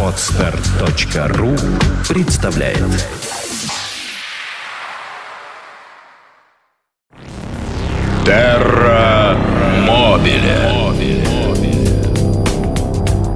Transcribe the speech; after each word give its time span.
Отстар.ру 0.00 1.56
представляет 2.08 2.78
Терра 8.24 9.36
Мобиле 9.88 10.70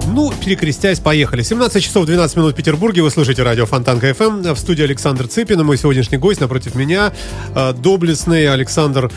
Ну, 0.06 0.32
перекрестясь, 0.44 1.00
поехали. 1.00 1.42
17 1.42 1.82
часов 1.82 2.06
12 2.06 2.36
минут 2.36 2.52
в 2.52 2.56
Петербурге. 2.56 3.02
Вы 3.02 3.10
слушаете 3.10 3.42
радио 3.42 3.66
Фонтанка 3.66 4.14
ФМ. 4.14 4.54
В 4.54 4.58
студии 4.58 4.84
Александр 4.84 5.26
Цыпин. 5.26 5.64
Мой 5.66 5.76
сегодняшний 5.76 6.18
гость 6.18 6.40
напротив 6.40 6.76
меня 6.76 7.12
э, 7.56 7.72
доблестный 7.72 8.48
Александр 8.48 9.10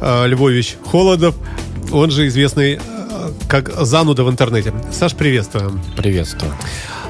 э, 0.00 0.26
Львович 0.26 0.78
Холодов. 0.90 1.36
Он 1.92 2.10
же 2.10 2.26
известный 2.26 2.80
как 3.48 3.70
зануда 3.84 4.24
в 4.24 4.30
интернете. 4.30 4.72
Саш, 4.92 5.14
приветствуем. 5.14 5.80
Приветствую. 5.96 6.52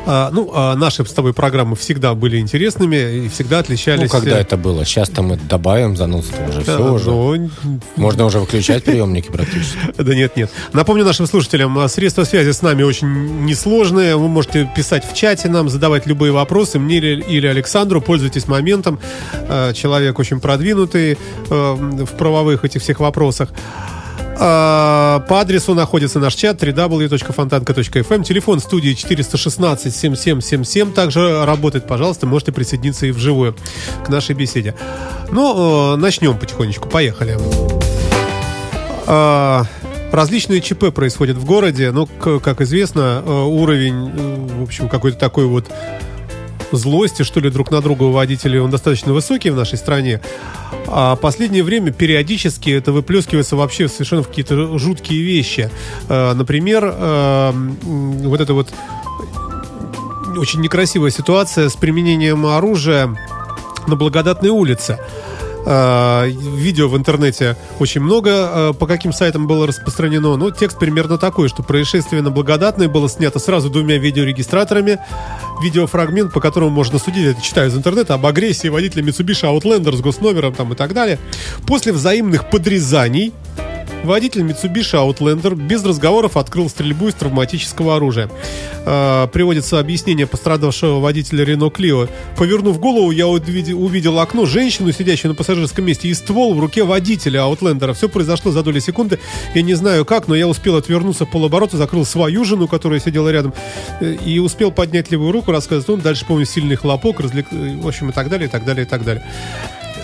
А, 0.06 0.30
ну, 0.30 0.50
а 0.52 0.74
наши 0.74 1.04
с 1.04 1.12
тобой 1.12 1.32
программы 1.32 1.76
всегда 1.76 2.14
были 2.14 2.38
интересными 2.38 3.24
и 3.24 3.28
всегда 3.28 3.60
отличались... 3.60 4.12
Ну, 4.12 4.18
когда 4.18 4.38
это 4.38 4.56
было? 4.56 4.84
Сейчас-то 4.84 5.22
мы 5.22 5.36
добавим 5.36 5.96
занудство 5.96 6.42
уже. 6.46 6.62
Да, 6.64 6.76
все 6.76 6.92
уже. 6.92 7.10
ну, 7.10 7.50
Можно 7.96 8.26
уже 8.26 8.38
выключать 8.38 8.84
приемники 8.84 9.30
практически. 9.30 9.78
Да 9.96 10.14
нет, 10.14 10.36
нет. 10.36 10.50
Напомню 10.72 11.04
нашим 11.04 11.26
слушателям, 11.26 11.78
а, 11.78 11.88
средства 11.88 12.24
связи 12.24 12.50
с 12.50 12.60
нами 12.60 12.82
очень 12.82 13.44
несложные. 13.46 14.16
Вы 14.16 14.28
можете 14.28 14.70
писать 14.76 15.10
в 15.10 15.14
чате 15.14 15.48
нам, 15.48 15.70
задавать 15.70 16.06
любые 16.06 16.32
вопросы 16.32 16.78
мне 16.78 16.98
или, 16.98 17.46
Александру. 17.46 18.02
Пользуйтесь 18.02 18.46
моментом. 18.46 18.98
Человек 19.74 20.18
очень 20.18 20.40
продвинутый 20.40 21.16
а, 21.48 21.74
в 21.74 22.16
правовых 22.16 22.64
этих 22.64 22.82
всех 22.82 23.00
вопросах. 23.00 23.48
А, 24.38 25.20
По 25.28 25.40
адресу 25.40 25.74
находится 25.74 26.18
наш 26.18 26.34
чат 26.34 26.62
www.fontanka.fm. 26.62 28.24
Телефон 28.24 28.60
студии 28.60 28.92
416-7777 28.94 30.92
также 30.92 31.44
работает. 31.44 31.86
Пожалуйста, 31.86 32.26
можете 32.26 32.52
присоединиться 32.52 33.06
и 33.06 33.10
вживую 33.12 33.54
к 34.04 34.08
нашей 34.08 34.34
беседе. 34.34 34.74
Ну, 35.30 35.94
э, 35.94 35.96
начнем 35.96 36.36
потихонечку. 36.38 36.88
Поехали. 36.88 37.38
А, 39.06 39.64
Различные 40.12 40.60
ЧП 40.60 40.92
происходят 40.94 41.36
в 41.36 41.44
городе, 41.44 41.90
но, 41.90 42.06
к- 42.06 42.38
как 42.38 42.60
известно, 42.60 43.20
э, 43.24 43.30
уровень, 43.30 44.12
э, 44.14 44.46
в 44.60 44.62
общем, 44.62 44.88
какой-то 44.88 45.18
такой 45.18 45.46
вот 45.46 45.64
злости, 46.76 47.22
что 47.22 47.40
ли, 47.40 47.50
друг 47.50 47.70
на 47.70 47.80
друга 47.80 48.04
у 48.04 48.10
водителей, 48.10 48.60
он 48.60 48.70
достаточно 48.70 49.12
высокий 49.12 49.50
в 49.50 49.56
нашей 49.56 49.78
стране. 49.78 50.20
А 50.86 51.16
последнее 51.16 51.62
время 51.62 51.92
периодически 51.92 52.70
это 52.70 52.92
выплескивается 52.92 53.56
вообще 53.56 53.88
совершенно 53.88 54.22
в 54.22 54.28
какие-то 54.28 54.78
жуткие 54.78 55.22
вещи. 55.22 55.70
Э, 56.08 56.32
Например, 56.34 56.94
э, 56.94 57.52
вот 57.82 58.40
это 58.40 58.54
вот 58.54 58.72
очень 60.36 60.60
некрасивая 60.60 61.10
ситуация 61.10 61.68
с 61.68 61.76
применением 61.76 62.46
оружия 62.46 63.16
на 63.86 63.96
Благодатной 63.96 64.50
улице. 64.50 64.98
Э, 65.66 66.28
Видео 66.28 66.88
в 66.88 66.96
интернете 66.96 67.56
очень 67.78 68.00
много 68.00 68.30
э, 68.30 68.72
по 68.78 68.86
каким 68.86 69.12
сайтам 69.12 69.46
было 69.46 69.66
распространено. 69.66 70.36
Но 70.36 70.50
текст 70.50 70.78
примерно 70.78 71.18
такой, 71.18 71.48
что 71.48 71.62
происшествие 71.62 72.22
на 72.22 72.30
Благодатной 72.30 72.88
было 72.88 73.08
снято 73.08 73.38
сразу 73.38 73.70
двумя 73.70 73.98
видеорегистраторами. 73.98 74.98
Видеофрагмент, 75.62 76.32
по 76.32 76.40
которому 76.40 76.70
можно 76.70 76.98
судить, 76.98 77.26
это 77.26 77.42
читаю 77.42 77.70
из 77.70 77.76
интернета, 77.76 78.14
об 78.14 78.26
агрессии 78.26 78.68
водителя 78.68 79.02
Mitsubishi 79.02 79.44
Outlander 79.44 79.96
с 79.96 80.00
госномером 80.00 80.54
там 80.54 80.72
и 80.72 80.76
так 80.76 80.92
далее. 80.92 81.18
После 81.66 81.92
взаимных 81.92 82.50
подрезаний 82.50 83.32
Водитель 84.04 84.42
Mitsubishi 84.42 84.94
Outlander 84.94 85.54
без 85.54 85.82
разговоров 85.82 86.36
открыл 86.36 86.68
стрельбу 86.68 87.08
из 87.08 87.14
травматического 87.14 87.96
оружия. 87.96 88.28
Э, 88.84 89.26
приводится 89.32 89.80
объяснение 89.80 90.26
пострадавшего 90.26 91.00
водителя 91.00 91.44
Renault 91.44 91.72
Clio. 91.72 92.10
Повернув 92.36 92.78
голову, 92.78 93.10
я 93.10 93.26
увидел, 93.26 94.18
окно, 94.18 94.44
женщину, 94.44 94.92
сидящую 94.92 95.30
на 95.30 95.34
пассажирском 95.34 95.86
месте, 95.86 96.08
и 96.08 96.14
ствол 96.14 96.54
в 96.54 96.60
руке 96.60 96.84
водителя 96.84 97.40
Outlander. 97.40 97.94
Все 97.94 98.10
произошло 98.10 98.52
за 98.52 98.62
доли 98.62 98.80
секунды. 98.80 99.18
Я 99.54 99.62
не 99.62 99.72
знаю 99.74 100.04
как, 100.04 100.28
но 100.28 100.34
я 100.34 100.46
успел 100.46 100.76
отвернуться 100.76 101.24
полоборота, 101.24 101.78
закрыл 101.78 102.04
свою 102.04 102.44
жену, 102.44 102.68
которая 102.68 103.00
сидела 103.00 103.30
рядом, 103.30 103.54
э, 104.00 104.16
и 104.26 104.38
успел 104.38 104.70
поднять 104.70 105.10
левую 105.10 105.32
руку, 105.32 105.50
рассказывает 105.50 105.88
он. 105.88 106.00
Дальше, 106.00 106.26
помню, 106.26 106.44
сильный 106.44 106.76
хлопок, 106.76 107.20
развлек... 107.20 107.46
э, 107.52 107.76
в 107.80 107.88
общем, 107.88 108.10
и 108.10 108.12
так 108.12 108.28
далее, 108.28 108.48
и 108.48 108.50
так 108.50 108.66
далее, 108.66 108.84
и 108.84 108.88
так 108.88 109.02
далее. 109.02 109.24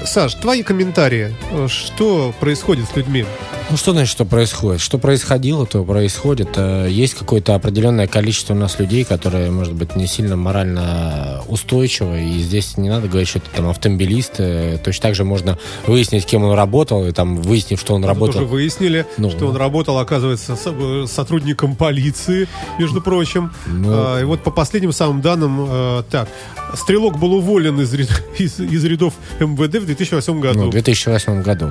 Саш, 0.07 0.35
твои 0.35 0.63
комментарии. 0.63 1.35
Э, 1.53 1.69
Что 1.69 2.33
происходит 2.41 2.89
с 2.89 2.97
людьми? 2.97 3.27
Ну, 3.71 3.77
что 3.77 3.93
значит, 3.93 4.11
что 4.11 4.25
происходит? 4.25 4.81
Что 4.81 4.99
происходило, 4.99 5.65
то 5.65 5.85
происходит. 5.85 6.49
Э, 6.57 6.89
Есть 6.91 7.15
какое-то 7.15 7.55
определенное 7.55 8.09
количество 8.09 8.53
у 8.53 8.57
нас 8.57 8.81
людей, 8.81 9.05
которые, 9.05 9.53
может 9.53 9.75
быть, 9.75 9.95
не 9.95 10.09
сильно 10.09 10.35
морально 10.35 11.41
устойчивы. 11.47 12.21
И 12.21 12.41
здесь 12.41 12.77
не 12.77 12.89
надо 12.89 13.07
говорить, 13.07 13.29
что 13.29 13.39
это 13.39 13.49
там 13.55 13.69
автомобилист. 13.69 14.39
Точно 14.85 15.03
так 15.03 15.15
же 15.15 15.23
можно 15.23 15.57
выяснить, 15.87 16.27
кем 16.27 16.43
он 16.43 16.55
работал, 16.57 17.07
и 17.07 17.13
там 17.13 17.37
выяснив, 17.41 17.79
что 17.79 17.95
он 17.95 18.01
Мы 18.01 18.09
работал. 18.09 18.33
тоже 18.41 18.47
выяснили, 18.47 19.07
Ну. 19.19 19.31
что 19.31 19.47
он 19.47 19.55
работал, 19.55 19.99
оказывается, 19.99 20.59
э, 20.67 21.05
сотрудником 21.07 21.77
полиции, 21.77 22.49
между 22.77 23.01
прочим. 23.01 23.53
Ну. 23.69 23.89
А, 23.93 24.21
и 24.21 24.25
вот 24.25 24.43
по 24.43 24.51
последним 24.51 24.91
самым 24.93 25.21
данным, 25.21 25.67
э, 25.71 26.03
так, 26.11 26.29
стрелок 26.75 27.21
был 27.21 27.35
уволен 27.35 27.81
из, 27.81 27.95
из, 28.39 28.59
из 28.59 28.85
рядов 28.85 29.15
МВД 29.39 29.77
в 29.79 29.87
2008 29.87 30.35
Ну, 30.35 30.41
году. 30.41 30.67
в 30.67 30.71
2008 30.73 31.43
году. 31.43 31.71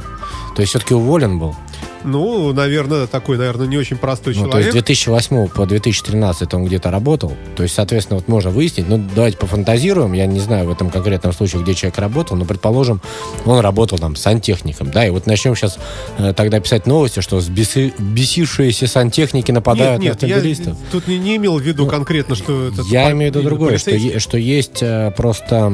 То 0.55 0.61
есть 0.61 0.69
все-таки 0.69 0.93
уволен 0.93 1.39
был. 1.39 1.57
Ну, 2.03 2.53
наверное, 2.53 3.07
такой, 3.07 3.37
наверное, 3.37 3.67
не 3.67 3.77
очень 3.77 3.97
простой 3.97 4.33
Ну, 4.35 4.47
то 4.49 4.57
есть 4.57 4.69
человек. 4.69 4.85
с 4.85 4.87
2008 4.87 5.47
по 5.49 5.65
2013 5.65 6.53
он 6.53 6.65
где-то 6.65 6.91
работал. 6.91 7.33
То 7.55 7.63
есть, 7.63 7.75
соответственно, 7.75 8.19
вот 8.19 8.27
можно 8.27 8.49
выяснить. 8.51 8.87
Ну, 8.87 9.03
давайте 9.15 9.37
пофантазируем. 9.37 10.13
Я 10.13 10.25
не 10.25 10.39
знаю 10.39 10.67
в 10.67 10.71
этом 10.71 10.89
конкретном 10.89 11.33
случае, 11.33 11.61
где 11.63 11.73
человек 11.73 11.97
работал, 11.99 12.37
но, 12.37 12.45
предположим, 12.45 13.01
он 13.45 13.59
работал 13.59 13.97
там 13.97 14.15
сантехником, 14.15 14.91
да, 14.91 15.05
и 15.05 15.09
вот 15.09 15.25
начнем 15.25 15.55
сейчас 15.55 15.77
э, 16.17 16.33
тогда 16.33 16.59
писать 16.59 16.87
новости, 16.87 17.19
что 17.19 17.39
сбеси- 17.39 17.93
бесившиеся 17.99 18.87
сантехники 18.87 19.51
нападают 19.51 20.01
нет, 20.01 20.21
на 20.21 20.25
нет, 20.25 20.29
я 20.29 20.35
автомобилистов. 20.37 20.77
тут 20.91 21.07
не, 21.07 21.17
не 21.17 21.35
имел 21.37 21.57
в 21.57 21.61
виду 21.61 21.85
конкретно, 21.87 22.35
что 22.35 22.67
это... 22.67 22.77
Ну, 22.77 22.83
Я 22.87 23.11
имею 23.11 23.31
в 23.31 23.35
виду 23.35 23.45
другое, 23.45 23.77
что, 23.77 24.19
что 24.19 24.37
есть 24.37 24.79
э, 24.81 25.11
просто 25.17 25.71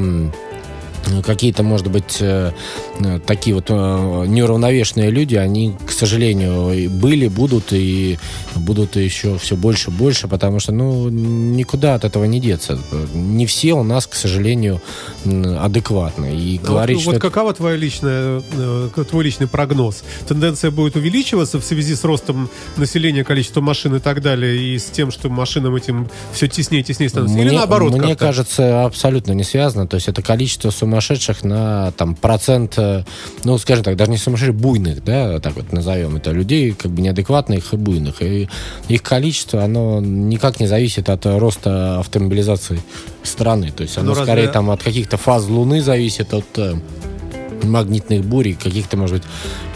какие-то, 1.24 1.62
может 1.62 1.88
быть, 1.88 2.18
э, 2.20 2.52
э, 3.00 3.20
такие 3.26 3.54
вот 3.54 3.66
э, 3.68 4.24
неуравновешенные 4.26 5.10
люди, 5.10 5.36
они, 5.36 5.76
к 5.86 5.90
сожалению, 5.92 6.90
были, 6.90 7.28
будут 7.28 7.72
и 7.72 8.18
будут 8.54 8.96
еще 8.96 9.38
все 9.38 9.56
больше 9.56 9.90
и 9.90 9.94
больше, 9.94 10.28
потому 10.28 10.60
что, 10.60 10.72
ну, 10.72 11.08
никуда 11.08 11.94
от 11.94 12.04
этого 12.04 12.24
не 12.24 12.40
деться. 12.40 12.78
Не 13.14 13.46
все 13.46 13.74
у 13.74 13.82
нас, 13.82 14.06
к 14.06 14.14
сожалению, 14.14 14.80
адекватны. 15.24 16.34
И 16.36 16.60
А 16.62 16.66
говорить, 16.66 16.96
вот, 16.96 17.02
что 17.02 17.10
вот 17.10 17.16
это- 17.16 17.28
какова 17.28 17.54
твоя 17.54 17.76
личная, 17.76 18.42
твой 19.08 19.24
личный 19.24 19.46
прогноз? 19.46 20.02
Тенденция 20.28 20.70
будет 20.70 20.96
увеличиваться 20.96 21.60
в 21.60 21.64
связи 21.64 21.94
с 21.94 22.04
ростом 22.04 22.50
населения, 22.76 23.24
количества 23.24 23.60
машин 23.60 23.94
и 23.96 24.00
так 24.00 24.22
далее, 24.22 24.56
и 24.56 24.78
с 24.78 24.84
тем, 24.84 25.10
что 25.10 25.28
машинам 25.28 25.74
этим 25.76 26.08
все 26.32 26.48
теснее 26.48 26.82
и 26.82 26.84
теснее 26.84 27.08
становится? 27.08 27.38
Или 27.38 27.54
наоборот 27.54 27.94
мне 27.94 28.16
кажется, 28.16 28.84
абсолютно 28.84 29.32
не 29.32 29.44
связано. 29.44 29.86
То 29.86 29.96
есть 29.96 30.08
это 30.08 30.22
количество 30.22 30.70
сумасшедших 30.70 30.95
на 31.44 31.90
там 31.92 32.14
процент, 32.14 32.74
э, 32.78 33.04
ну, 33.44 33.58
скажем 33.58 33.84
так, 33.84 33.96
даже 33.96 34.10
не 34.10 34.16
сумасшедших, 34.18 34.54
буйных, 34.56 35.04
да, 35.04 35.38
так 35.40 35.56
вот 35.56 35.72
назовем 35.72 36.16
это, 36.16 36.30
людей 36.32 36.72
как 36.72 36.90
бы 36.90 37.02
неадекватных 37.02 37.72
и 37.72 37.76
буйных. 37.76 38.22
И 38.22 38.48
их 38.88 39.02
количество, 39.02 39.62
оно 39.64 40.00
никак 40.00 40.60
не 40.60 40.66
зависит 40.66 41.08
от 41.08 41.24
роста 41.26 42.00
автомобилизации 42.00 42.80
страны. 43.22 43.70
То 43.76 43.82
есть 43.82 43.96
оно 43.98 44.06
Ну, 44.08 44.10
разве- 44.14 44.24
скорее 44.24 44.48
там 44.48 44.70
от 44.70 44.82
каких-то 44.82 45.16
фаз 45.16 45.46
Луны 45.48 45.80
зависит, 45.82 46.32
от 46.34 46.46
э, 46.58 46.74
магнитных 47.70 48.24
бурь 48.24 48.48
и 48.48 48.54
каких-то, 48.54 48.96
может 48.96 49.16
быть, 49.16 49.24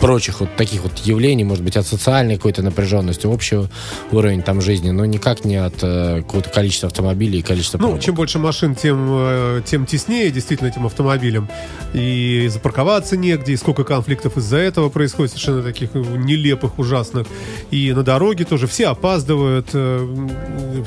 прочих 0.00 0.40
вот 0.40 0.56
таких 0.56 0.82
вот 0.82 0.98
явлений, 0.98 1.44
может 1.44 1.64
быть, 1.64 1.76
от 1.76 1.86
социальной 1.86 2.36
какой-то 2.36 2.62
напряженности, 2.62 3.26
общего 3.26 3.68
уровень 4.10 4.42
там 4.42 4.60
жизни, 4.60 4.90
но 4.90 5.04
никак 5.04 5.44
не 5.44 5.56
от 5.56 5.74
э, 5.82 6.22
какого-то 6.22 6.50
количества 6.50 6.88
автомобилей 6.88 7.40
и 7.40 7.42
количества 7.42 7.78
Ну, 7.78 7.84
пробок. 7.88 8.02
чем 8.02 8.14
больше 8.14 8.38
машин, 8.38 8.74
тем, 8.74 9.06
э, 9.10 9.62
тем 9.64 9.86
теснее 9.86 10.30
действительно 10.30 10.68
этим 10.68 10.86
автомобилем. 10.86 11.48
И 11.92 12.48
запарковаться 12.52 13.16
негде, 13.16 13.52
и 13.52 13.56
сколько 13.56 13.84
конфликтов 13.84 14.36
из-за 14.36 14.58
этого 14.58 14.88
происходит, 14.88 15.32
совершенно 15.32 15.62
таких 15.62 15.90
э, 15.94 15.98
нелепых, 15.98 16.78
ужасных. 16.78 17.26
И 17.70 17.92
на 17.92 18.02
дороге 18.02 18.44
тоже 18.44 18.66
все 18.66 18.88
опаздывают, 18.88 19.68
э, 19.72 20.26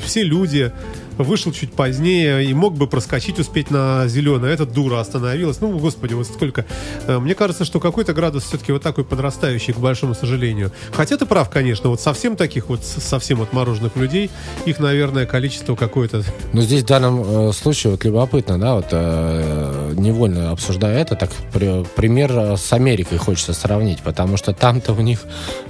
все 0.04 0.22
люди 0.22 0.72
вышел 1.18 1.52
чуть 1.52 1.72
позднее 1.72 2.44
и 2.44 2.54
мог 2.54 2.74
бы 2.74 2.86
проскочить, 2.86 3.38
успеть 3.38 3.70
на 3.70 4.06
зеленое. 4.08 4.52
Этот 4.52 4.72
дура 4.72 5.00
остановилась. 5.00 5.60
Ну, 5.60 5.78
господи, 5.78 6.14
вот 6.14 6.26
сколько. 6.26 6.64
Э, 7.06 7.18
мне 7.18 7.34
кажется, 7.34 7.64
что 7.64 7.80
какой-то 7.80 8.12
градус 8.12 8.44
все-таки 8.44 8.72
вот 8.72 8.82
такой 8.82 9.04
подрастающий, 9.04 9.72
к 9.72 9.78
большому 9.78 10.14
сожалению. 10.14 10.72
Хотя 10.92 11.16
ты 11.16 11.26
прав, 11.26 11.50
конечно, 11.50 11.90
вот 11.90 12.00
совсем 12.00 12.36
таких 12.36 12.68
вот, 12.68 12.84
совсем 12.84 13.42
отмороженных 13.42 13.96
людей, 13.96 14.30
их, 14.64 14.78
наверное, 14.78 15.26
количество 15.26 15.74
какое-то. 15.74 16.22
Ну, 16.52 16.62
здесь 16.62 16.82
в 16.82 16.86
данном 16.86 17.48
э, 17.48 17.52
случае 17.52 17.92
вот 17.92 18.04
любопытно, 18.04 18.58
да, 18.58 18.74
вот 18.74 18.86
э, 18.90 19.94
невольно 19.96 20.50
обсуждая 20.50 20.98
это, 20.98 21.16
так 21.16 21.30
при, 21.52 21.84
пример 21.96 22.56
с 22.56 22.72
Америкой 22.72 23.18
хочется 23.18 23.52
сравнить, 23.52 24.02
потому 24.02 24.36
что 24.36 24.52
там-то 24.52 24.92
у 24.92 25.00
них 25.00 25.20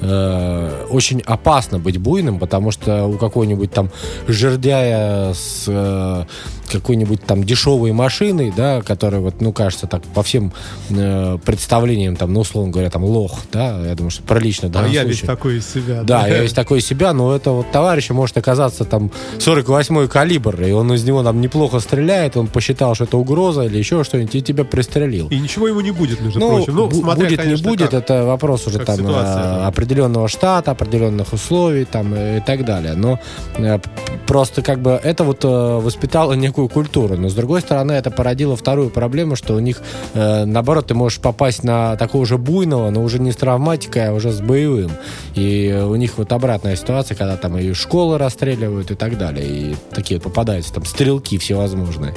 э, 0.00 0.86
очень 0.90 1.20
опасно 1.20 1.78
быть 1.78 1.98
буйным, 1.98 2.38
потому 2.38 2.70
что 2.70 3.04
у 3.06 3.18
какой-нибудь 3.18 3.72
там 3.72 3.90
жердяя 4.26 5.33
с 5.34 5.64
э, 5.68 6.24
какой-нибудь 6.70 7.22
там 7.22 7.44
дешевой 7.44 7.92
машиной, 7.92 8.52
да, 8.56 8.82
которая 8.82 9.20
вот, 9.20 9.40
ну, 9.40 9.52
кажется, 9.52 9.86
так 9.86 10.02
по 10.02 10.22
всем 10.22 10.52
э, 10.90 11.38
представлениям, 11.44 12.16
там, 12.16 12.32
ну, 12.32 12.40
условно 12.40 12.72
говоря, 12.72 12.90
там, 12.90 13.04
лох, 13.04 13.40
да, 13.52 13.86
я 13.86 13.94
думаю, 13.94 14.10
что 14.10 14.22
прилично, 14.22 14.68
да. 14.68 14.84
А 14.84 14.88
я 14.88 15.04
весь 15.04 15.20
такой 15.20 15.58
из 15.58 15.66
себя. 15.66 16.02
Да, 16.02 16.22
да, 16.22 16.28
я 16.28 16.42
весь 16.42 16.52
такой 16.52 16.78
из 16.78 16.86
себя, 16.86 17.12
но 17.12 17.34
это 17.34 17.50
вот 17.50 17.70
товарищ 17.70 18.10
может 18.10 18.36
оказаться 18.36 18.84
там 18.84 19.10
48-й 19.38 20.08
калибр, 20.08 20.62
и 20.62 20.72
он 20.72 20.92
из 20.92 21.04
него 21.04 21.22
там 21.22 21.40
неплохо 21.40 21.80
стреляет, 21.80 22.36
он 22.36 22.46
посчитал, 22.46 22.94
что 22.94 23.04
это 23.04 23.16
угроза 23.16 23.62
или 23.62 23.78
еще 23.78 24.04
что-нибудь, 24.04 24.34
и 24.34 24.42
тебя 24.42 24.64
пристрелил. 24.64 25.28
И 25.28 25.38
ничего 25.38 25.68
ему 25.68 25.80
не 25.80 25.90
будет, 25.90 26.20
между 26.20 26.40
ну, 26.40 26.48
прочим. 26.56 26.74
Ну, 26.74 26.90
смотря, 26.90 27.24
будет, 27.26 27.38
конечно, 27.38 27.64
не 27.64 27.70
будет, 27.70 27.90
как, 27.90 28.02
это 28.02 28.24
вопрос 28.24 28.66
уже 28.66 28.78
там 28.78 28.96
ситуация, 28.96 29.42
э, 29.42 29.56
да. 29.56 29.66
определенного 29.66 30.28
штата, 30.28 30.70
определенных 30.70 31.32
условий 31.32 31.84
там 31.84 32.14
и 32.14 32.40
так 32.40 32.64
далее. 32.64 32.94
Но 32.94 33.18
э, 33.56 33.78
просто 34.26 34.62
как 34.62 34.80
бы 34.80 35.00
это 35.02 35.24
вот 35.24 35.44
э, 35.44 35.48
воспитало 35.48 36.34
некую 36.34 36.53
культуру. 36.54 37.16
Но 37.16 37.28
с 37.28 37.34
другой 37.34 37.60
стороны, 37.60 37.92
это 37.92 38.10
породило 38.10 38.56
вторую 38.56 38.90
проблему, 38.90 39.36
что 39.36 39.54
у 39.54 39.58
них, 39.58 39.82
э, 40.14 40.44
наоборот, 40.44 40.86
ты 40.86 40.94
можешь 40.94 41.20
попасть 41.20 41.64
на 41.64 41.96
такого 41.96 42.24
же 42.26 42.38
буйного, 42.38 42.90
но 42.90 43.02
уже 43.02 43.18
не 43.18 43.32
с 43.32 43.36
травматикой, 43.36 44.08
а 44.08 44.12
уже 44.12 44.32
с 44.32 44.40
боевым. 44.40 44.90
И 45.34 45.72
у 45.86 45.94
них 45.96 46.18
вот 46.18 46.32
обратная 46.32 46.76
ситуация, 46.76 47.16
когда 47.16 47.36
там 47.36 47.58
и 47.58 47.72
школы 47.72 48.18
расстреливают 48.18 48.90
и 48.90 48.94
так 48.94 49.18
далее. 49.18 49.46
И 49.46 49.76
такие 49.92 50.20
попадаются 50.20 50.72
там 50.72 50.84
стрелки 50.84 51.38
всевозможные. 51.38 52.14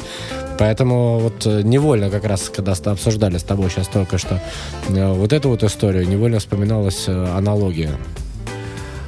Поэтому 0.59 1.19
вот 1.19 1.45
невольно 1.45 2.09
как 2.09 2.25
раз, 2.25 2.51
когда 2.55 2.73
обсуждали 2.73 3.37
с 3.37 3.43
тобой 3.43 3.69
сейчас 3.69 3.87
только 3.87 4.17
что 4.17 4.41
вот 4.89 5.33
эту 5.33 5.49
вот 5.49 5.63
историю, 5.63 6.07
невольно 6.07 6.39
вспоминалась 6.39 7.07
аналогия. 7.07 7.91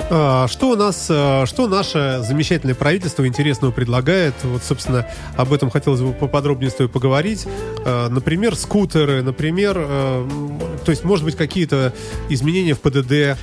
А, 0.10 0.48
что 0.48 0.72
у 0.72 0.76
нас, 0.76 1.08
а, 1.10 1.46
что 1.46 1.68
наше 1.68 2.22
замечательное 2.24 2.76
правительство 2.76 3.28
интересного 3.28 3.72
предлагает? 3.72 4.34
Вот, 4.44 4.64
собственно, 4.64 5.08
об 5.38 5.54
этом 5.54 5.70
хотелось 5.70 6.02
бы 6.02 6.14
поподробнее 6.14 6.72
с 6.72 6.74
тобой 6.74 6.90
поговорить. 6.90 7.46
А, 7.86 8.10
например, 8.10 8.56
скутеры, 8.56 9.22
например, 9.22 9.76
то 9.76 10.92
есть, 10.92 11.04
может 11.04 11.26
быть, 11.26 11.36
какие-то 11.36 11.94
изменения 12.30 12.74
в 12.74 12.80
ПДД, 12.80 13.38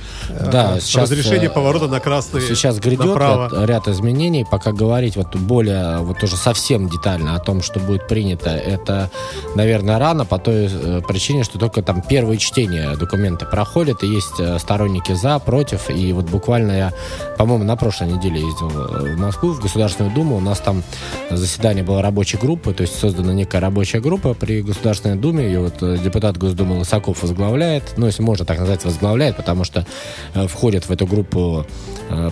да, 0.51 0.79
сейчас, 0.79 1.03
разрешение 1.03 1.49
поворота 1.49 1.87
на 1.87 1.99
красный 1.99 2.41
Сейчас 2.41 2.79
грядет 2.79 3.05
направо. 3.05 3.65
ряд 3.65 3.87
изменений. 3.87 4.45
Пока 4.49 4.71
говорить 4.71 5.15
вот 5.15 5.35
более, 5.35 5.99
вот 5.99 6.21
уже 6.23 6.35
совсем 6.35 6.89
детально 6.89 7.35
о 7.35 7.39
том, 7.39 7.61
что 7.61 7.79
будет 7.79 8.07
принято, 8.07 8.49
это, 8.49 9.09
наверное, 9.55 9.99
рано 9.99 10.25
по 10.25 10.39
той 10.39 10.69
э, 10.71 11.01
причине, 11.07 11.43
что 11.43 11.57
только 11.57 11.81
там 11.81 12.01
первые 12.01 12.37
чтения 12.37 12.95
документа 12.95 13.45
проходят, 13.45 14.03
и 14.03 14.07
есть 14.07 14.39
э, 14.39 14.59
сторонники 14.59 15.13
за, 15.13 15.39
против, 15.39 15.89
и 15.89 16.11
вот 16.13 16.25
буквально 16.25 16.56
буквально 16.57 16.71
я, 16.71 16.93
по-моему, 17.37 17.63
на 17.63 17.75
прошлой 17.75 18.13
неделе 18.13 18.41
ездил 18.41 18.69
э, 18.69 19.15
в 19.15 19.19
Москву, 19.19 19.51
в 19.51 19.61
Государственную 19.61 20.13
Думу. 20.13 20.37
У 20.37 20.39
нас 20.39 20.59
там 20.59 20.83
заседание 21.29 21.83
было 21.83 22.01
рабочей 22.01 22.37
группы, 22.37 22.73
то 22.73 22.81
есть 22.81 22.99
создана 22.99 23.33
некая 23.33 23.61
рабочая 23.61 23.99
группа 23.99 24.33
при 24.33 24.61
Государственной 24.61 25.17
Думе. 25.17 25.45
Ее 25.45 25.59
вот 25.59 25.81
э, 25.81 25.97
депутат 26.03 26.37
Госдумы 26.37 26.79
Лысаков 26.79 27.21
возглавляет. 27.21 27.93
Ну, 27.97 28.07
если 28.07 28.23
можно 28.23 28.45
так 28.45 28.57
назвать, 28.57 28.83
возглавляет, 28.85 29.37
потому 29.37 29.63
что 29.63 29.85
э, 30.33 30.47
входят 30.47 30.85
в 30.85 30.91
эту 30.91 31.05
группу 31.05 31.65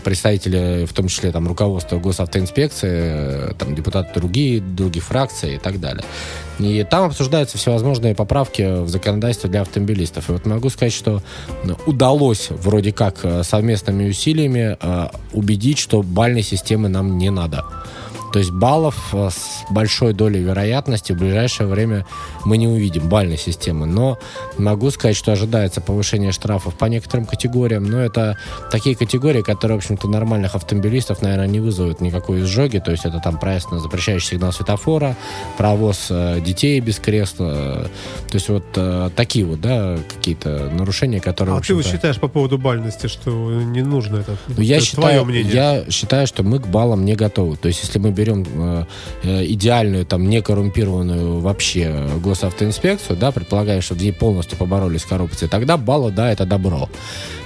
представители, 0.06 0.86
в 0.86 0.94
том 0.94 1.10
числе 1.10 1.34
там 1.34 1.50
руководства 1.50 2.00
госавтоинспекции, 2.00 3.54
там 3.56 3.76
депутаты 3.76 4.18
другие, 4.18 4.62
других 4.62 5.04
фракций 5.04 5.56
и 5.56 5.58
так 5.58 5.82
далее. 5.82 6.04
И 6.60 6.86
там 6.90 7.06
обсуждаются 7.06 7.58
всевозможные 7.58 8.16
поправки 8.16 8.82
в 8.84 8.88
законодательство 8.88 9.50
для 9.50 9.62
автомобилистов. 9.62 10.30
И 10.30 10.34
вот 10.34 10.46
могу 10.46 10.70
сказать, 10.70 10.94
что 10.94 11.22
удалось 11.86 12.48
вроде 12.50 12.92
как 12.92 13.26
совместными 13.44 14.10
усилиями 14.10 14.78
э, 14.80 15.08
убедить, 15.34 15.80
что 15.80 16.02
бальной 16.02 16.44
системы 16.44 16.88
нам 16.90 17.18
не 17.18 17.30
надо. 17.30 17.66
То 18.36 18.40
есть 18.40 18.52
баллов 18.52 19.14
э, 19.14 19.30
с 19.30 19.64
большой 19.70 20.12
долей 20.12 20.42
вероятности 20.42 21.14
в 21.14 21.18
ближайшее 21.18 21.68
время 21.68 22.06
мы 22.44 22.58
не 22.58 22.68
увидим 22.68 23.08
бальной 23.08 23.38
системы. 23.38 23.86
Но 23.86 24.20
могу 24.58 24.92
сказать, 24.92 25.16
что 25.16 25.32
ожидается 25.32 25.80
повышение 25.80 26.34
штрафов 26.34 26.74
по 26.74 26.84
некоторым 26.84 27.28
категориям. 27.28 27.86
Но 27.86 27.98
это 28.02 28.38
такие 28.72 28.98
категории, 28.98 29.42
которые, 29.42 29.78
в 29.78 29.84
общем-то, 29.84 30.10
нормальных 30.10 30.54
автомобилистов, 30.54 31.22
наверное, 31.22 31.48
не 31.48 31.62
вызовут 31.62 32.02
никакой 32.02 32.42
изжоги. 32.42 32.80
То 32.80 32.92
есть 32.92 33.06
это 33.06 33.22
там 33.22 33.40
проезд 33.40 33.72
на 33.72 33.80
запрещающий 33.80 34.32
сигнал 34.32 34.52
светофора, 34.52 35.16
провоз 35.58 36.08
э, 36.10 36.42
детей 36.42 36.82
без 36.82 37.00
кресла. 37.00 37.88
То 38.28 38.34
есть 38.34 38.50
вот 38.50 38.66
э, 38.76 39.12
такие 39.16 39.46
вот, 39.46 39.62
да, 39.62 39.98
какие-то 40.14 40.70
нарушения, 40.74 41.22
которые... 41.22 41.58
А 41.58 41.62
ты 41.62 41.74
вот 41.74 41.86
считаешь 41.86 42.20
по 42.20 42.28
поводу 42.28 42.58
бальности, 42.58 43.08
что 43.08 43.32
не 43.32 43.82
нужно 43.82 44.18
это? 44.18 44.36
Ну, 44.50 44.62
я 44.62 44.76
это 44.76 44.86
считаю, 44.86 45.24
мнение? 45.24 45.54
Я 45.54 45.86
считаю, 45.90 46.28
что 46.28 46.44
мы 46.44 46.60
к 46.60 46.68
баллам 46.68 47.06
не 47.06 47.16
готовы. 47.16 47.56
То 47.56 47.70
есть 47.70 47.82
если 47.82 47.98
мы 47.98 48.12
берем 48.12 48.25
берем 48.26 48.46
э, 48.46 48.86
э, 49.24 49.46
идеальную, 49.46 50.06
там, 50.06 50.28
некоррумпированную 50.30 51.40
вообще 51.40 52.08
госавтоинспекцию, 52.24 53.18
да, 53.18 53.32
предполагая, 53.32 53.82
что 53.82 53.96
в 53.96 54.02
ней 54.02 54.12
полностью 54.12 54.58
поборолись 54.58 55.02
с 55.02 55.48
тогда 55.48 55.78
баллы, 55.78 56.12
да, 56.12 56.32
это 56.32 56.46
добро. 56.46 56.90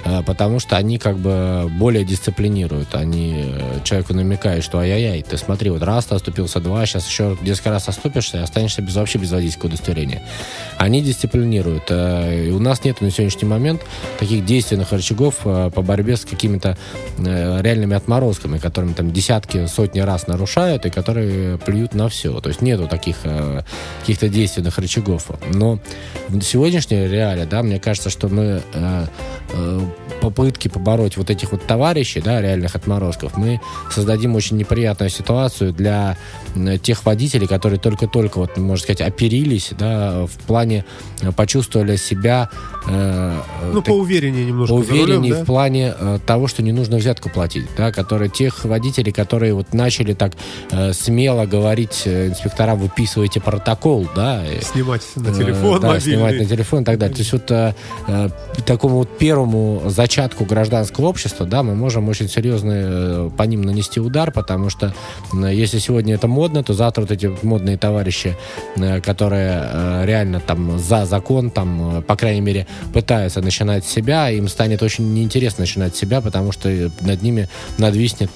Э, 0.04 0.22
потому 0.24 0.60
что 0.60 0.76
они 0.76 0.98
как 0.98 1.18
бы 1.18 1.70
более 1.78 2.04
дисциплинируют. 2.04 2.94
Они 2.94 3.54
человеку 3.84 4.14
намекают, 4.14 4.64
что 4.64 4.78
ай-яй-яй, 4.78 5.22
ты 5.22 5.36
смотри, 5.36 5.70
вот 5.70 5.82
раз 5.82 6.06
ты 6.06 6.14
оступился, 6.14 6.60
два, 6.60 6.86
сейчас 6.86 7.08
еще 7.08 7.36
несколько 7.42 7.70
раз 7.70 7.88
оступишься 7.88 8.38
и 8.38 8.40
останешься 8.40 8.82
без, 8.82 8.96
вообще 8.96 9.18
без 9.18 9.30
водительского 9.30 9.68
удостоверения. 9.68 10.22
Они 10.78 11.02
дисциплинируют. 11.02 11.90
И 11.90 12.50
у 12.52 12.58
нас 12.58 12.84
нет 12.84 13.00
на 13.00 13.10
сегодняшний 13.10 13.48
момент 13.48 13.82
таких 14.18 14.44
действенных 14.44 14.92
рычагов 14.92 15.36
по 15.38 15.82
борьбе 15.82 16.16
с 16.16 16.24
какими-то 16.24 16.76
реальными 17.18 17.94
отморозками, 17.94 18.58
которыми 18.58 18.92
там 18.92 19.12
десятки, 19.12 19.66
сотни 19.66 20.00
раз 20.00 20.26
нарушают 20.26 20.59
и 20.68 20.90
которые 20.90 21.58
плюют 21.58 21.94
на 21.94 22.08
все. 22.08 22.40
То 22.40 22.48
есть 22.48 22.62
нету 22.62 22.88
таких 22.88 23.16
каких-то 24.00 24.28
действенных 24.28 24.78
рычагов. 24.78 25.30
Но 25.52 25.78
в 26.28 26.42
сегодняшней 26.42 27.08
реалии, 27.08 27.44
да, 27.44 27.62
мне 27.62 27.78
кажется, 27.78 28.10
что 28.10 28.28
мы 28.28 28.62
попытки 30.20 30.68
побороть 30.68 31.16
вот 31.16 31.30
этих 31.30 31.52
вот 31.52 31.66
товарищей, 31.66 32.20
да, 32.20 32.40
реальных 32.40 32.76
отморозков, 32.76 33.36
мы 33.36 33.60
создадим 33.90 34.34
очень 34.34 34.56
неприятную 34.56 35.10
ситуацию 35.10 35.72
для 35.72 36.16
тех 36.82 37.04
водителей, 37.04 37.46
которые 37.46 37.80
только-только, 37.80 38.38
вот, 38.38 38.56
можно 38.56 38.82
сказать, 38.82 39.00
оперились, 39.00 39.70
да, 39.78 40.26
в 40.26 40.38
плане 40.46 40.84
э, 41.22 41.32
почувствовали 41.32 41.96
себя... 41.96 42.50
Э, 42.88 43.40
ну, 43.72 43.82
так, 43.82 43.86
поувереннее 43.86 44.46
немножко. 44.46 44.74
Поувереннее 44.74 45.16
рулем, 45.16 45.30
да? 45.30 45.42
в 45.42 45.46
плане 45.46 45.94
э, 45.98 46.18
того, 46.24 46.48
что 46.48 46.62
не 46.62 46.72
нужно 46.72 46.96
взятку 46.96 47.28
платить, 47.28 47.66
да, 47.76 47.92
которые, 47.92 48.30
тех 48.30 48.64
водителей, 48.64 49.12
которые 49.12 49.54
вот 49.54 49.74
начали 49.74 50.14
так 50.14 50.32
э, 50.70 50.92
смело 50.92 51.46
говорить 51.46 52.02
э, 52.06 52.28
инспекторам, 52.28 52.78
выписывайте 52.78 53.40
протокол, 53.40 54.08
да. 54.14 54.42
Снимать 54.62 55.02
на 55.16 55.34
телефон 55.34 55.76
э, 55.78 55.80
Да, 55.80 56.00
снимать 56.00 56.38
на 56.38 56.46
телефон 56.46 56.82
и 56.82 56.84
так 56.84 56.98
далее. 56.98 57.14
То 57.14 57.20
есть 57.20 57.32
вот 57.32 57.50
э, 57.50 57.74
э, 58.06 58.28
такому 58.64 58.96
вот 58.96 59.18
первому 59.18 59.82
зачатку 59.86 60.44
гражданского 60.44 61.06
общества, 61.06 61.46
да, 61.46 61.62
мы 61.62 61.74
можем 61.74 62.08
очень 62.08 62.28
серьезно 62.28 62.72
э, 62.72 63.30
по 63.36 63.42
ним 63.42 63.62
нанести 63.62 64.00
удар, 64.00 64.30
потому 64.30 64.70
что 64.70 64.94
если 65.32 65.78
сегодня 65.78 66.14
это 66.14 66.28
модно, 66.28 66.64
то 66.64 66.72
завтра 66.72 67.02
вот 67.02 67.10
эти 67.10 67.30
модные 67.42 67.76
товарищи, 67.76 68.36
э, 68.76 69.00
которые 69.00 69.60
э, 69.62 70.06
реально 70.06 70.40
там 70.40 70.78
за 70.78 71.04
закон, 71.04 71.50
там, 71.50 72.02
по 72.06 72.16
крайней 72.16 72.40
мере, 72.40 72.66
пытаются 72.92 73.40
начинать 73.40 73.84
себя, 73.84 74.30
им 74.30 74.48
станет 74.48 74.82
очень 74.82 75.12
неинтересно 75.12 75.62
начинать 75.62 75.96
себя, 75.96 76.20
потому 76.20 76.52
что 76.52 76.90
над 77.00 77.22
ними 77.22 77.48
надвиснет 77.78 78.30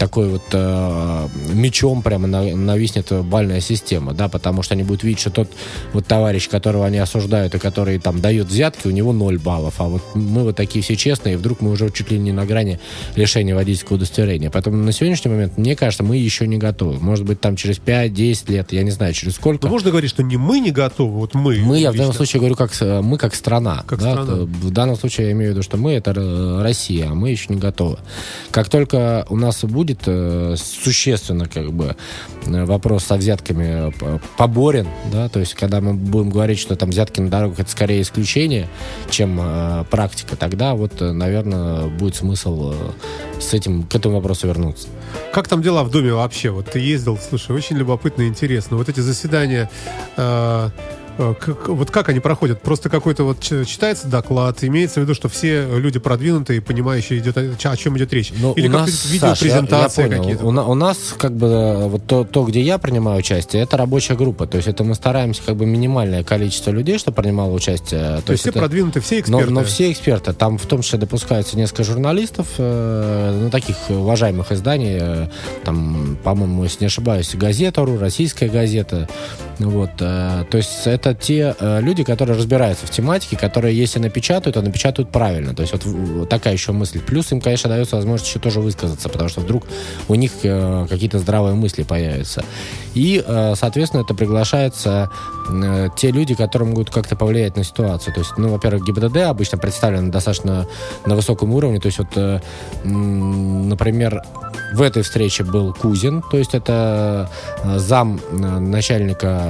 такой 0.00 0.30
вот 0.30 0.42
э, 0.52 1.28
мечом 1.52 2.00
прямо 2.00 2.26
нависнет 2.26 3.12
бальная 3.24 3.60
система, 3.60 4.14
да, 4.14 4.28
потому 4.28 4.62
что 4.62 4.72
они 4.72 4.82
будут 4.82 5.04
видеть, 5.04 5.20
что 5.20 5.30
тот 5.30 5.50
вот 5.92 6.06
товарищ, 6.06 6.48
которого 6.48 6.86
они 6.86 6.96
осуждают 6.96 7.54
и 7.54 7.58
который 7.58 7.98
там 7.98 8.22
дает 8.22 8.46
взятки, 8.46 8.88
у 8.88 8.92
него 8.92 9.12
0 9.12 9.38
баллов, 9.38 9.74
а 9.76 9.84
вот 9.84 10.02
мы 10.14 10.44
вот 10.44 10.56
такие 10.56 10.82
все 10.82 10.96
честные, 10.96 11.34
и 11.34 11.36
вдруг 11.36 11.60
мы 11.60 11.70
уже 11.70 11.90
чуть 11.90 12.10
ли 12.10 12.18
не 12.18 12.32
на 12.32 12.46
грани 12.46 12.80
лишения 13.14 13.54
водительского 13.54 13.96
удостоверения. 13.96 14.48
Поэтому 14.50 14.78
на 14.78 14.90
сегодняшний 14.92 15.32
момент, 15.32 15.58
мне 15.58 15.76
кажется, 15.76 16.02
мы 16.02 16.16
еще 16.16 16.46
не 16.46 16.56
готовы. 16.56 16.98
Может 16.98 17.26
быть, 17.26 17.42
там 17.42 17.56
через 17.56 17.78
5-10 17.78 18.50
лет, 18.50 18.72
я 18.72 18.82
не 18.82 18.92
знаю, 18.92 19.12
через 19.12 19.34
сколько. 19.34 19.66
Но 19.66 19.70
можно 19.70 19.90
говорить, 19.90 20.08
что 20.08 20.22
не 20.22 20.38
мы 20.38 20.60
не 20.60 20.70
готовы, 20.70 21.18
вот 21.18 21.34
мы. 21.34 21.58
Мы, 21.58 21.78
я 21.78 21.92
в 21.92 21.96
данном 21.96 22.14
случае 22.14 22.40
говорю, 22.40 22.56
как 22.56 22.72
мы 22.80 23.18
как 23.18 23.34
страна. 23.34 23.84
Как 23.86 24.00
да? 24.00 24.12
страна. 24.12 24.44
В 24.44 24.70
данном 24.70 24.96
случае 24.96 25.26
я 25.26 25.32
имею 25.32 25.50
в 25.50 25.54
виду, 25.56 25.62
что 25.62 25.76
мы 25.76 25.92
это 25.92 26.14
Россия, 26.62 27.10
а 27.10 27.14
мы 27.14 27.28
еще 27.28 27.46
не 27.52 27.60
готовы. 27.60 27.98
Как 28.50 28.70
только 28.70 29.26
у 29.28 29.36
нас 29.36 29.62
будет 29.62 29.89
будет 29.90 30.02
э, 30.06 30.54
существенно 30.56 31.46
как 31.46 31.72
бы 31.72 31.96
э, 32.46 32.64
вопрос 32.64 33.04
со 33.04 33.16
взятками 33.16 33.92
поборен, 34.36 34.88
да, 35.12 35.28
то 35.28 35.40
есть 35.40 35.54
когда 35.54 35.80
мы 35.80 35.94
будем 35.94 36.30
говорить, 36.30 36.58
что 36.58 36.76
там 36.76 36.90
взятки 36.90 37.20
на 37.20 37.30
дорогах 37.30 37.60
это 37.60 37.70
скорее 37.70 38.02
исключение, 38.02 38.68
чем 39.10 39.38
э, 39.40 39.84
практика, 39.90 40.36
тогда 40.36 40.74
вот, 40.74 41.00
наверное, 41.00 41.88
будет 41.88 42.16
смысл 42.16 42.72
э, 42.74 43.40
с 43.40 43.54
этим, 43.54 43.84
к 43.84 43.94
этому 43.94 44.16
вопросу 44.16 44.46
вернуться. 44.46 44.88
Как 45.32 45.48
там 45.48 45.62
дела 45.62 45.82
в 45.84 45.90
Доме 45.90 46.12
вообще? 46.12 46.50
Вот 46.50 46.70
ты 46.70 46.78
ездил, 46.78 47.18
слушай, 47.18 47.54
очень 47.54 47.76
любопытно 47.76 48.22
и 48.22 48.28
интересно. 48.28 48.76
Вот 48.76 48.88
эти 48.88 49.00
заседания 49.00 49.68
э, 50.16 50.20
Э, 50.20 50.70
как, 51.38 51.68
вот 51.68 51.90
как 51.90 52.08
они 52.08 52.20
проходят? 52.20 52.62
Просто 52.62 52.88
какой-то 52.88 53.24
вот 53.24 53.40
читается 53.40 54.08
доклад, 54.08 54.62
имеется 54.64 55.00
в 55.00 55.02
виду, 55.02 55.14
что 55.14 55.28
все 55.28 55.66
люди 55.78 55.98
продвинутые, 55.98 56.60
понимающие, 56.60 57.18
идет, 57.18 57.36
о 57.36 57.76
чем 57.76 57.96
идет 57.98 58.12
речь? 58.12 58.32
Но 58.38 58.48
ну, 58.48 58.54
Или 58.54 58.68
как 58.68 58.88
видеопрезентации 58.88 60.08
какие-то? 60.08 60.44
У, 60.44 60.48
у 60.48 60.74
нас 60.74 61.14
как 61.16 61.32
бы 61.32 61.46
э, 61.46 61.88
вот 61.88 62.06
то, 62.06 62.24
то, 62.24 62.44
где 62.44 62.60
я 62.60 62.78
принимаю 62.78 63.18
участие, 63.18 63.62
это 63.62 63.76
рабочая 63.76 64.14
группа. 64.14 64.46
То 64.46 64.56
есть 64.56 64.68
это 64.68 64.84
мы 64.84 64.94
стараемся 64.94 65.42
как 65.44 65.56
бы 65.56 65.66
минимальное 65.66 66.24
количество 66.24 66.70
людей, 66.70 66.98
что 66.98 67.12
принимало 67.12 67.52
участие. 67.52 68.16
То, 68.16 68.22
то 68.22 68.32
есть 68.32 68.42
все 68.42 68.50
это, 68.50 68.58
продвинутые, 68.58 69.02
все 69.02 69.20
эксперты? 69.20 69.50
Но, 69.50 69.60
но 69.60 69.66
все 69.66 69.92
эксперты. 69.92 70.32
Там 70.32 70.58
в 70.58 70.66
том 70.66 70.82
числе 70.82 70.98
допускаются 70.98 71.56
несколько 71.56 71.84
журналистов, 71.84 72.46
э, 72.58 73.38
ну, 73.42 73.50
таких 73.50 73.76
уважаемых 73.88 74.52
изданий. 74.52 74.98
Э, 75.00 75.28
там, 75.64 76.16
по-моему, 76.22 76.64
если 76.64 76.80
не 76.80 76.86
ошибаюсь, 76.86 77.34
газета.ру, 77.34 77.98
российская 77.98 78.48
газета. 78.48 79.08
Вот. 79.60 79.90
Э, 80.00 80.44
то 80.50 80.56
есть 80.56 80.86
это 80.86 81.14
те 81.14 81.54
э, 81.58 81.80
люди, 81.82 82.02
которые 82.02 82.36
разбираются 82.36 82.86
в 82.86 82.90
тематике, 82.90 83.36
которые, 83.36 83.76
если 83.76 83.98
напечатают, 83.98 84.54
то 84.54 84.62
напечатают 84.62 85.10
правильно. 85.10 85.54
То 85.54 85.62
есть 85.62 85.74
вот, 85.74 86.28
такая 86.28 86.54
еще 86.54 86.72
мысль. 86.72 87.00
Плюс 87.00 87.30
им, 87.30 87.40
конечно, 87.42 87.68
дается 87.68 87.96
возможность 87.96 88.28
еще 88.28 88.38
тоже 88.40 88.60
высказаться, 88.60 89.08
потому 89.10 89.28
что 89.28 89.42
вдруг 89.42 89.66
у 90.08 90.14
них 90.14 90.32
э, 90.44 90.86
какие-то 90.88 91.18
здравые 91.18 91.54
мысли 91.54 91.82
появятся. 91.82 92.42
И, 92.94 93.22
соответственно, 93.54 94.02
это 94.02 94.14
приглашается 94.14 95.10
те 95.96 96.10
люди, 96.10 96.34
которые 96.34 96.68
могут 96.68 96.90
как-то 96.90 97.14
повлиять 97.14 97.56
на 97.56 97.62
ситуацию. 97.62 98.12
То 98.12 98.20
есть, 98.20 98.32
ну, 98.36 98.48
во-первых, 98.48 98.84
ГИБДД 98.84 99.18
обычно 99.18 99.58
представлен 99.58 100.10
достаточно 100.10 100.66
на 101.06 101.14
высоком 101.14 101.52
уровне. 101.52 101.78
То 101.78 101.86
есть, 101.86 101.98
вот, 101.98 102.42
например, 102.84 104.22
в 104.74 104.82
этой 104.82 105.02
встрече 105.02 105.44
был 105.44 105.72
Кузин, 105.72 106.22
то 106.22 106.36
есть 106.36 106.54
это 106.54 107.30
зам 107.76 108.20
начальника 108.32 109.49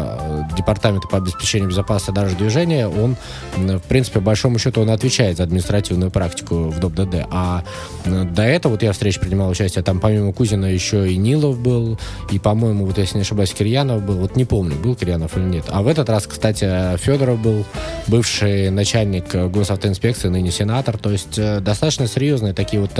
департамента 0.56 1.08
по 1.08 1.18
обеспечению 1.18 1.68
безопасности 1.68 2.14
дорожного 2.14 2.38
движения. 2.40 2.88
Он, 2.88 3.16
в 3.56 3.82
принципе, 3.88 4.20
по 4.20 4.26
большому 4.26 4.58
счету, 4.58 4.82
он 4.82 4.90
отвечает 4.90 5.36
за 5.36 5.44
административную 5.44 6.10
практику 6.10 6.68
в 6.70 6.78
ДОП-ДД. 6.78 7.26
А 7.30 7.64
до 8.04 8.42
этого, 8.42 8.72
вот 8.72 8.82
я 8.82 8.90
в 8.90 8.94
встрече 8.94 9.20
принимал 9.20 9.50
участие, 9.50 9.82
там 9.82 10.00
помимо 10.00 10.32
Кузина 10.32 10.66
еще 10.66 11.10
и 11.10 11.16
Нилов 11.16 11.58
был, 11.58 11.98
и, 12.30 12.38
по-моему, 12.38 12.86
вот 12.86 12.98
если 12.98 13.16
не 13.16 13.22
ошибаюсь, 13.22 13.52
Кирьянов 13.52 14.02
был. 14.02 14.16
Вот 14.16 14.36
не 14.36 14.44
помню, 14.44 14.76
был 14.76 14.94
Кирьянов 14.94 15.36
или 15.36 15.44
нет. 15.44 15.64
А 15.68 15.82
в 15.82 15.88
этот 15.88 16.08
раз, 16.08 16.26
кстати, 16.26 16.96
Федоров 16.98 17.40
был, 17.40 17.64
бывший 18.06 18.70
начальник 18.70 19.34
госавтоинспекции, 19.34 20.28
ныне 20.28 20.50
сенатор. 20.50 20.98
То 20.98 21.10
есть 21.10 21.40
достаточно 21.62 22.06
серьезные 22.06 22.52
такие 22.52 22.80
вот 22.80 22.92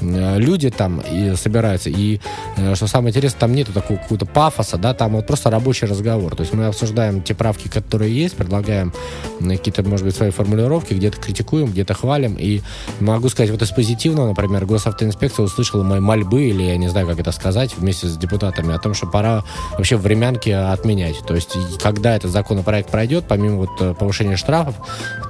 люди 0.00 0.70
там, 0.70 1.00
и 1.00 1.34
собираются. 1.36 1.90
И 1.90 2.20
э, 2.56 2.74
что 2.74 2.86
самое 2.86 3.10
интересное, 3.10 3.40
там 3.40 3.54
нету 3.54 3.72
такого 3.72 3.98
какого-то 3.98 4.26
пафоса, 4.26 4.76
да, 4.76 4.94
там 4.94 5.12
вот 5.12 5.26
просто 5.26 5.50
рабочий 5.50 5.86
разговор. 5.86 6.21
То 6.30 6.42
есть 6.42 6.52
мы 6.52 6.66
обсуждаем 6.66 7.22
те 7.22 7.34
правки, 7.34 7.68
которые 7.68 8.14
есть, 8.14 8.36
предлагаем 8.36 8.92
какие-то, 9.40 9.82
может 9.82 10.06
быть, 10.06 10.16
свои 10.16 10.30
формулировки, 10.30 10.94
где-то 10.94 11.18
критикуем, 11.18 11.66
где-то 11.66 11.94
хвалим. 11.94 12.36
И 12.38 12.62
могу 13.00 13.28
сказать, 13.28 13.50
вот 13.50 13.62
из 13.62 13.70
позитивного, 13.70 14.28
например, 14.28 14.66
госавтоинспекция 14.66 15.44
услышала 15.44 15.82
мои 15.82 16.00
мольбы, 16.00 16.44
или 16.44 16.62
я 16.62 16.76
не 16.76 16.88
знаю, 16.88 17.06
как 17.06 17.18
это 17.18 17.32
сказать, 17.32 17.76
вместе 17.76 18.06
с 18.06 18.16
депутатами, 18.16 18.74
о 18.74 18.78
том, 18.78 18.94
что 18.94 19.06
пора 19.06 19.44
вообще 19.72 19.96
времянки 19.96 20.50
отменять. 20.50 21.20
То 21.26 21.34
есть, 21.34 21.56
когда 21.82 22.16
этот 22.16 22.30
законопроект 22.30 22.90
пройдет, 22.90 23.24
помимо 23.28 23.56
вот 23.56 23.70
э, 23.80 23.94
повышения 23.94 24.36
штрафов, 24.36 24.74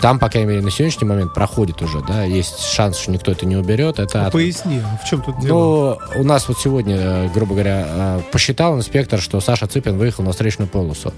там, 0.00 0.18
по 0.18 0.28
крайней 0.28 0.50
мере, 0.50 0.62
на 0.62 0.70
сегодняшний 0.70 1.06
момент 1.06 1.34
проходит 1.34 1.82
уже, 1.82 2.00
да, 2.00 2.24
есть 2.24 2.60
шанс, 2.64 2.98
что 2.98 3.10
никто 3.10 3.32
это 3.32 3.46
не 3.46 3.56
уберет. 3.56 3.98
Это 3.98 4.24
а 4.24 4.26
от... 4.26 4.32
Поясни, 4.32 4.80
в 5.02 5.08
чем 5.08 5.22
тут 5.22 5.38
дело? 5.40 5.98
Ну, 6.14 6.20
у 6.20 6.24
нас 6.24 6.48
вот 6.48 6.58
сегодня, 6.58 6.96
э, 6.96 7.28
грубо 7.32 7.54
говоря, 7.54 7.86
э, 7.86 8.20
посчитал 8.32 8.76
инспектор, 8.76 9.20
что 9.20 9.40
Саша 9.40 9.66
Цыпин 9.66 9.96
выехал 9.96 10.24
на 10.24 10.32
встречную 10.32 10.68
полосу. 10.82 11.12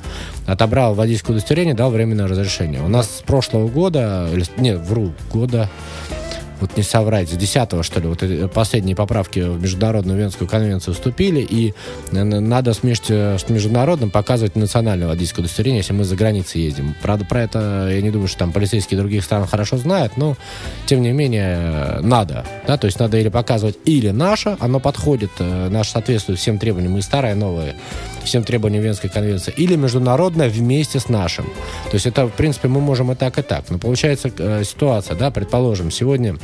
Отобрал 0.46 0.94
водительское 0.94 1.34
удостоверение, 1.34 1.74
дал 1.74 1.90
временное 1.90 2.28
разрешение. 2.28 2.82
У 2.82 2.88
нас 2.88 3.06
с 3.18 3.22
прошлого 3.22 3.68
года, 3.68 4.28
или, 4.32 4.44
нет, 4.58 4.78
вру, 4.80 5.12
года 5.32 5.70
вот 6.64 6.76
не 6.76 6.82
соврать, 6.82 7.28
с 7.28 7.36
10 7.36 7.84
что 7.84 8.00
ли, 8.00 8.08
вот 8.08 8.52
последние 8.52 8.96
поправки 8.96 9.40
в 9.40 9.60
Международную 9.60 10.18
Венскую 10.18 10.48
конвенцию 10.48 10.94
вступили, 10.94 11.40
и 11.40 11.74
надо 12.10 12.72
с, 12.72 12.78
с 12.82 13.48
международным 13.48 14.10
показывать 14.10 14.56
национальное 14.56 15.08
водительское 15.08 15.44
удостоверение, 15.44 15.80
если 15.80 15.92
мы 15.92 16.04
за 16.04 16.16
границей 16.16 16.62
ездим. 16.62 16.94
Правда, 17.02 17.26
про 17.26 17.42
это 17.42 17.88
я 17.90 18.00
не 18.00 18.10
думаю, 18.10 18.28
что 18.28 18.38
там 18.38 18.52
полицейские 18.52 18.98
других 18.98 19.24
стран 19.24 19.46
хорошо 19.46 19.76
знают, 19.76 20.16
но, 20.16 20.36
тем 20.86 21.02
не 21.02 21.12
менее, 21.12 22.00
надо. 22.00 22.46
Да? 22.66 22.78
То 22.78 22.86
есть 22.86 22.98
надо 22.98 23.18
или 23.18 23.28
показывать 23.28 23.76
или 23.84 24.10
наше, 24.10 24.56
оно 24.60 24.80
подходит, 24.80 25.30
э, 25.38 25.68
наше 25.68 25.90
соответствует 25.90 26.38
всем 26.38 26.58
требованиям, 26.58 26.96
и 26.96 27.02
старое, 27.02 27.32
и 27.32 27.34
новое, 27.34 27.76
всем 28.24 28.42
требованиям 28.42 28.82
Венской 28.82 29.10
конвенции, 29.10 29.52
или 29.54 29.76
международное 29.76 30.48
вместе 30.48 30.98
с 30.98 31.08
нашим. 31.08 31.44
То 31.44 31.94
есть 31.94 32.06
это, 32.06 32.26
в 32.26 32.32
принципе, 32.32 32.68
мы 32.68 32.80
можем 32.80 33.12
и 33.12 33.14
так, 33.14 33.38
и 33.38 33.42
так. 33.42 33.64
Но 33.68 33.78
получается 33.78 34.30
э, 34.38 34.64
ситуация, 34.64 35.16
да, 35.16 35.30
предположим, 35.30 35.90
сегодня 35.90 36.36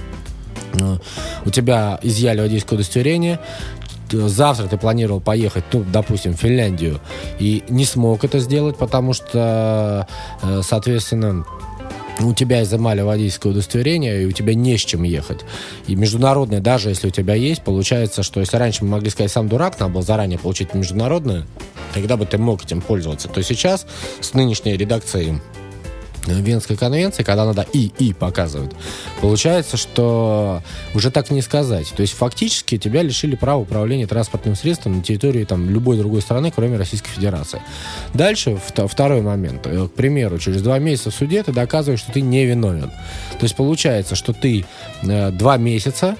у 1.44 1.50
тебя 1.50 1.98
изъяли 2.02 2.40
водительское 2.40 2.78
удостоверение, 2.78 3.38
завтра 4.10 4.66
ты 4.66 4.76
планировал 4.76 5.20
поехать, 5.20 5.64
ну, 5.72 5.84
допустим, 5.90 6.34
в 6.34 6.40
Финляндию, 6.40 7.00
и 7.38 7.62
не 7.68 7.84
смог 7.84 8.24
это 8.24 8.38
сделать, 8.38 8.76
потому 8.76 9.12
что, 9.12 10.06
э, 10.42 10.60
соответственно, 10.64 11.44
у 12.22 12.34
тебя 12.34 12.62
изымали 12.62 13.00
водительское 13.00 13.52
удостоверение, 13.52 14.22
и 14.22 14.26
у 14.26 14.32
тебя 14.32 14.54
не 14.54 14.76
с 14.76 14.80
чем 14.80 15.04
ехать. 15.04 15.40
И 15.86 15.94
международное, 15.94 16.60
даже 16.60 16.90
если 16.90 17.08
у 17.08 17.10
тебя 17.10 17.34
есть, 17.34 17.62
получается, 17.62 18.22
что 18.22 18.40
если 18.40 18.56
раньше 18.56 18.84
мы 18.84 18.90
могли 18.90 19.10
сказать, 19.10 19.30
сам 19.30 19.48
дурак, 19.48 19.78
надо 19.80 19.92
было 19.92 20.02
заранее 20.02 20.38
получить 20.38 20.74
международное, 20.74 21.46
тогда 21.94 22.16
бы 22.16 22.26
ты 22.26 22.36
мог 22.36 22.64
этим 22.64 22.82
пользоваться, 22.82 23.28
то 23.28 23.42
сейчас 23.42 23.86
с 24.20 24.34
нынешней 24.34 24.76
редакцией 24.76 25.40
Венской 26.26 26.76
конвенции, 26.76 27.22
когда 27.22 27.44
надо 27.44 27.66
и-и 27.72 28.12
показывать, 28.12 28.72
получается, 29.20 29.76
что 29.76 30.62
уже 30.94 31.10
так 31.10 31.30
не 31.30 31.42
сказать. 31.42 31.92
То 31.96 32.02
есть 32.02 32.14
фактически 32.14 32.78
тебя 32.78 33.02
лишили 33.02 33.36
права 33.36 33.60
управления 33.60 34.06
транспортным 34.06 34.54
средством 34.54 34.98
на 34.98 35.02
территории 35.02 35.44
там, 35.44 35.68
любой 35.70 35.96
другой 35.96 36.22
страны, 36.22 36.52
кроме 36.54 36.76
Российской 36.76 37.10
Федерации. 37.10 37.62
Дальше 38.14 38.58
второй 38.88 39.22
момент. 39.22 39.66
Э, 39.66 39.88
к 39.88 39.92
примеру, 39.92 40.38
через 40.38 40.62
два 40.62 40.78
месяца 40.78 41.10
в 41.10 41.14
суде 41.14 41.42
ты 41.42 41.52
доказываешь, 41.52 42.00
что 42.00 42.12
ты 42.12 42.20
не 42.20 42.44
виновен. 42.44 42.90
То 42.90 43.42
есть 43.42 43.56
получается, 43.56 44.14
что 44.14 44.32
ты 44.32 44.64
э, 45.02 45.30
два 45.30 45.56
месяца 45.56 46.16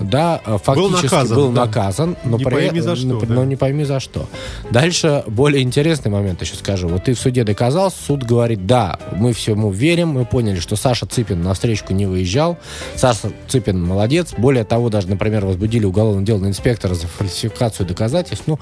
да, 0.00 0.40
э, 0.44 0.58
фактически 0.62 0.76
был 0.76 0.90
наказан, 0.90 1.36
был 1.36 1.52
да. 1.52 1.66
наказан 1.66 2.16
но, 2.24 2.38
не 2.38 2.44
при, 2.44 2.54
пойми 2.54 2.80
за 2.80 2.96
что, 2.96 3.06
но, 3.06 3.20
да. 3.20 3.34
но 3.34 3.44
не 3.44 3.56
пойми 3.56 3.84
за 3.84 4.00
что. 4.00 4.26
Дальше 4.70 5.24
более 5.26 5.62
интересный 5.62 6.10
момент 6.10 6.40
еще 6.42 6.54
скажу. 6.56 6.88
Вот 6.88 7.04
ты 7.04 7.14
в 7.14 7.18
суде 7.18 7.44
доказал, 7.44 7.90
суд 7.90 8.22
говорит, 8.22 8.66
да, 8.66 8.98
мы 9.12 9.32
всему 9.32 9.70
верим, 9.70 10.08
мы 10.08 10.24
поняли, 10.24 10.60
что 10.60 10.76
Саша 10.76 11.06
Цыпин 11.06 11.42
на 11.42 11.54
встречку 11.54 11.92
не 11.92 12.06
выезжал, 12.06 12.58
Саша 12.94 13.32
Цыпин 13.48 13.82
молодец, 13.82 14.34
более 14.36 14.64
того, 14.64 14.88
даже, 14.88 15.08
например, 15.08 15.44
возбудили 15.46 15.84
уголовное 15.84 16.24
дело 16.24 16.38
на 16.38 16.48
инспектора 16.48 16.94
за 16.94 17.06
фальсификацию 17.06 17.86
доказательств, 17.86 18.44
ну, 18.46 18.58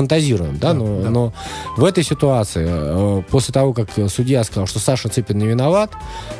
фантазируем, 0.00 0.58
да, 0.58 0.72
да, 0.72 0.74
но, 0.74 1.02
да. 1.02 1.10
но 1.10 1.32
в 1.76 1.84
этой 1.84 2.02
ситуации, 2.02 2.66
э, 2.66 3.22
после 3.30 3.52
того, 3.52 3.74
как 3.74 3.90
судья 4.08 4.42
сказал, 4.44 4.66
что 4.66 4.78
Саша 4.78 5.08
Цыпин 5.08 5.36
не 5.36 5.46
виноват, 5.46 5.92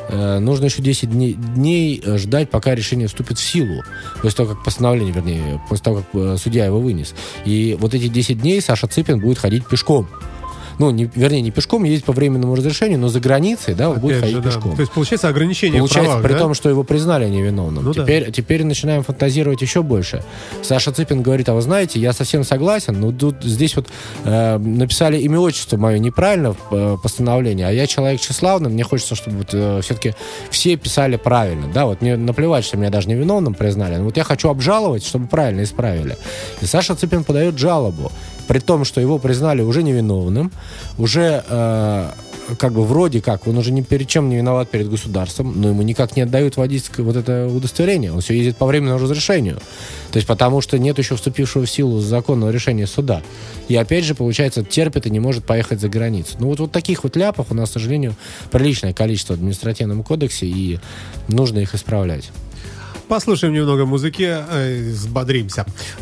э, 0.08 0.38
нужно 0.38 0.64
еще 0.66 0.80
10 0.80 1.10
дней, 1.10 1.34
дней 1.34 2.02
ждать, 2.16 2.50
пока 2.50 2.74
решение 2.74 3.06
вступит 3.06 3.38
в 3.38 3.42
силу. 3.42 3.82
После 4.22 4.36
того, 4.36 4.54
как 4.54 4.64
постановление, 4.64 5.12
вернее, 5.12 5.60
после 5.68 5.84
того, 5.84 5.96
как 5.98 6.06
э, 6.14 6.36
судья 6.38 6.64
его 6.64 6.80
вынес. 6.80 7.14
И 7.44 7.76
вот 7.78 7.92
эти 7.94 8.08
10 8.08 8.40
дней 8.40 8.60
Саша 8.62 8.86
Цыпин 8.86 9.20
будет 9.20 9.38
ходить 9.38 9.66
пешком 9.66 10.08
ну, 10.80 10.90
не, 10.90 11.10
вернее, 11.14 11.42
не 11.42 11.50
пешком, 11.50 11.84
ездить 11.84 12.06
по 12.06 12.12
временному 12.12 12.54
разрешению, 12.54 12.98
но 12.98 13.08
за 13.08 13.20
границей, 13.20 13.74
да, 13.74 13.90
он 13.90 14.00
будет 14.00 14.20
ходить 14.20 14.36
же, 14.36 14.42
пешком. 14.42 14.74
То 14.76 14.80
есть, 14.80 14.92
получается, 14.92 15.28
ограничение 15.28 15.78
Получается, 15.78 16.12
правах, 16.12 16.26
при 16.26 16.32
да? 16.32 16.38
том, 16.38 16.54
что 16.54 16.70
его 16.70 16.84
признали 16.84 17.28
невиновным. 17.28 17.84
Ну, 17.84 17.92
теперь, 17.92 18.24
да. 18.24 18.32
теперь 18.32 18.64
начинаем 18.64 19.02
фантазировать 19.02 19.60
еще 19.60 19.82
больше. 19.82 20.24
Саша 20.62 20.90
Цыпин 20.90 21.20
говорит, 21.20 21.50
а 21.50 21.54
вы 21.54 21.60
знаете, 21.60 22.00
я 22.00 22.14
совсем 22.14 22.44
согласен, 22.44 22.98
но 22.98 23.12
тут 23.12 23.44
здесь 23.44 23.76
вот 23.76 23.88
э, 24.24 24.56
написали 24.56 25.18
имя 25.18 25.38
отчество 25.38 25.76
мое 25.76 25.98
неправильно 25.98 26.54
в 26.54 26.58
э, 26.70 26.96
постановлении, 27.02 27.64
а 27.64 27.70
я 27.70 27.86
человек 27.86 28.18
тщеславный, 28.18 28.70
мне 28.70 28.82
хочется, 28.82 29.14
чтобы 29.14 29.36
вот, 29.36 29.48
э, 29.52 29.80
все-таки 29.82 30.14
все 30.48 30.76
писали 30.76 31.16
правильно, 31.16 31.68
да, 31.74 31.84
вот 31.84 32.00
мне 32.00 32.16
наплевать, 32.16 32.64
что 32.64 32.78
меня 32.78 32.88
даже 32.88 33.06
невиновным 33.10 33.52
признали, 33.52 33.96
но 33.96 34.04
вот 34.04 34.16
я 34.16 34.24
хочу 34.24 34.48
обжаловать, 34.48 35.04
чтобы 35.04 35.26
правильно 35.26 35.62
исправили. 35.62 36.16
И 36.62 36.64
Саша 36.64 36.94
Цыпин 36.94 37.24
подает 37.24 37.58
жалобу 37.58 38.10
при 38.50 38.58
том, 38.58 38.84
что 38.84 39.00
его 39.00 39.20
признали 39.20 39.62
уже 39.62 39.84
невиновным, 39.84 40.50
уже 40.98 41.44
э, 41.48 42.10
как 42.58 42.72
бы 42.72 42.84
вроде 42.84 43.20
как, 43.20 43.46
он 43.46 43.56
уже 43.56 43.70
ни 43.70 43.80
перед 43.80 44.08
чем 44.08 44.28
не 44.28 44.38
виноват 44.38 44.68
перед 44.68 44.90
государством, 44.90 45.60
но 45.60 45.68
ему 45.68 45.82
никак 45.82 46.16
не 46.16 46.22
отдают 46.22 46.56
водительское 46.56 47.06
вот 47.06 47.14
это 47.14 47.46
удостоверение. 47.46 48.12
Он 48.12 48.22
все 48.22 48.34
ездит 48.34 48.56
по 48.56 48.66
временному 48.66 48.98
разрешению. 48.98 49.60
То 50.10 50.16
есть 50.16 50.26
потому 50.26 50.62
что 50.62 50.80
нет 50.80 50.98
еще 50.98 51.14
вступившего 51.14 51.64
в 51.64 51.70
силу 51.70 52.00
законного 52.00 52.50
решения 52.50 52.88
суда. 52.88 53.22
И 53.68 53.76
опять 53.76 54.02
же, 54.02 54.16
получается, 54.16 54.64
терпит 54.64 55.06
и 55.06 55.10
не 55.10 55.20
может 55.20 55.44
поехать 55.44 55.80
за 55.80 55.88
границу. 55.88 56.34
Ну 56.40 56.48
вот, 56.48 56.58
вот 56.58 56.72
таких 56.72 57.04
вот 57.04 57.14
ляпов 57.14 57.52
у 57.52 57.54
нас, 57.54 57.70
к 57.70 57.74
сожалению, 57.74 58.16
приличное 58.50 58.92
количество 58.92 59.34
в 59.34 59.36
административном 59.36 60.02
кодексе, 60.02 60.46
и 60.46 60.80
нужно 61.28 61.60
их 61.60 61.76
исправлять. 61.76 62.32
Послушаем 63.10 63.52
немного 63.54 63.86
музыки, 63.86 64.22
э. 64.22 64.94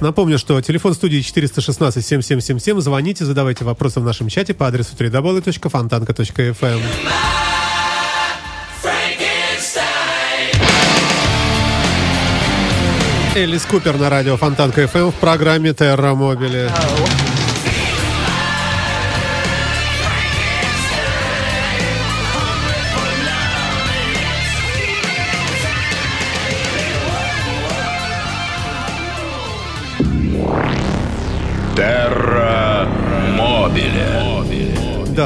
Напомню, 0.00 0.38
что 0.38 0.60
телефон 0.60 0.92
студии 0.92 1.20
416-7777. 1.20 2.80
Звоните, 2.82 3.24
задавайте 3.24 3.64
вопросы 3.64 4.00
в 4.00 4.04
нашем 4.04 4.28
чате 4.28 4.52
по 4.52 4.66
адресу 4.66 4.90
www.fontanka.fm. 4.94 6.80
Элис 13.34 13.64
Купер 13.64 13.96
на 13.96 14.10
радио 14.10 14.36
Фонтанка 14.36 14.82
FM 14.82 15.10
в 15.10 15.14
программе 15.14 15.72
Терра 15.72 16.14
Мобили. 16.14 16.68
Терра 16.68 17.37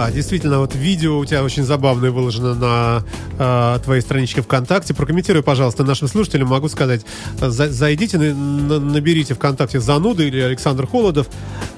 Да, 0.02 0.10
действительно, 0.10 0.58
вот 0.58 0.74
видео 0.74 1.16
у 1.16 1.24
тебя 1.24 1.44
очень 1.44 1.62
забавное 1.62 2.10
выложено 2.10 2.54
на 2.54 3.04
э, 3.38 3.78
твоей 3.84 4.02
страничке 4.02 4.42
ВКонтакте. 4.42 4.94
Прокомментируй, 4.94 5.44
пожалуйста, 5.44 5.84
нашим 5.84 6.08
слушателям. 6.08 6.48
Могу 6.48 6.68
сказать, 6.68 7.02
за, 7.40 7.70
зайдите, 7.70 8.18
на, 8.18 8.34
на, 8.34 8.80
наберите 8.80 9.34
ВКонтакте 9.34 9.78
Зануда 9.78 10.24
или 10.24 10.40
Александр 10.40 10.88
Холодов, 10.88 11.28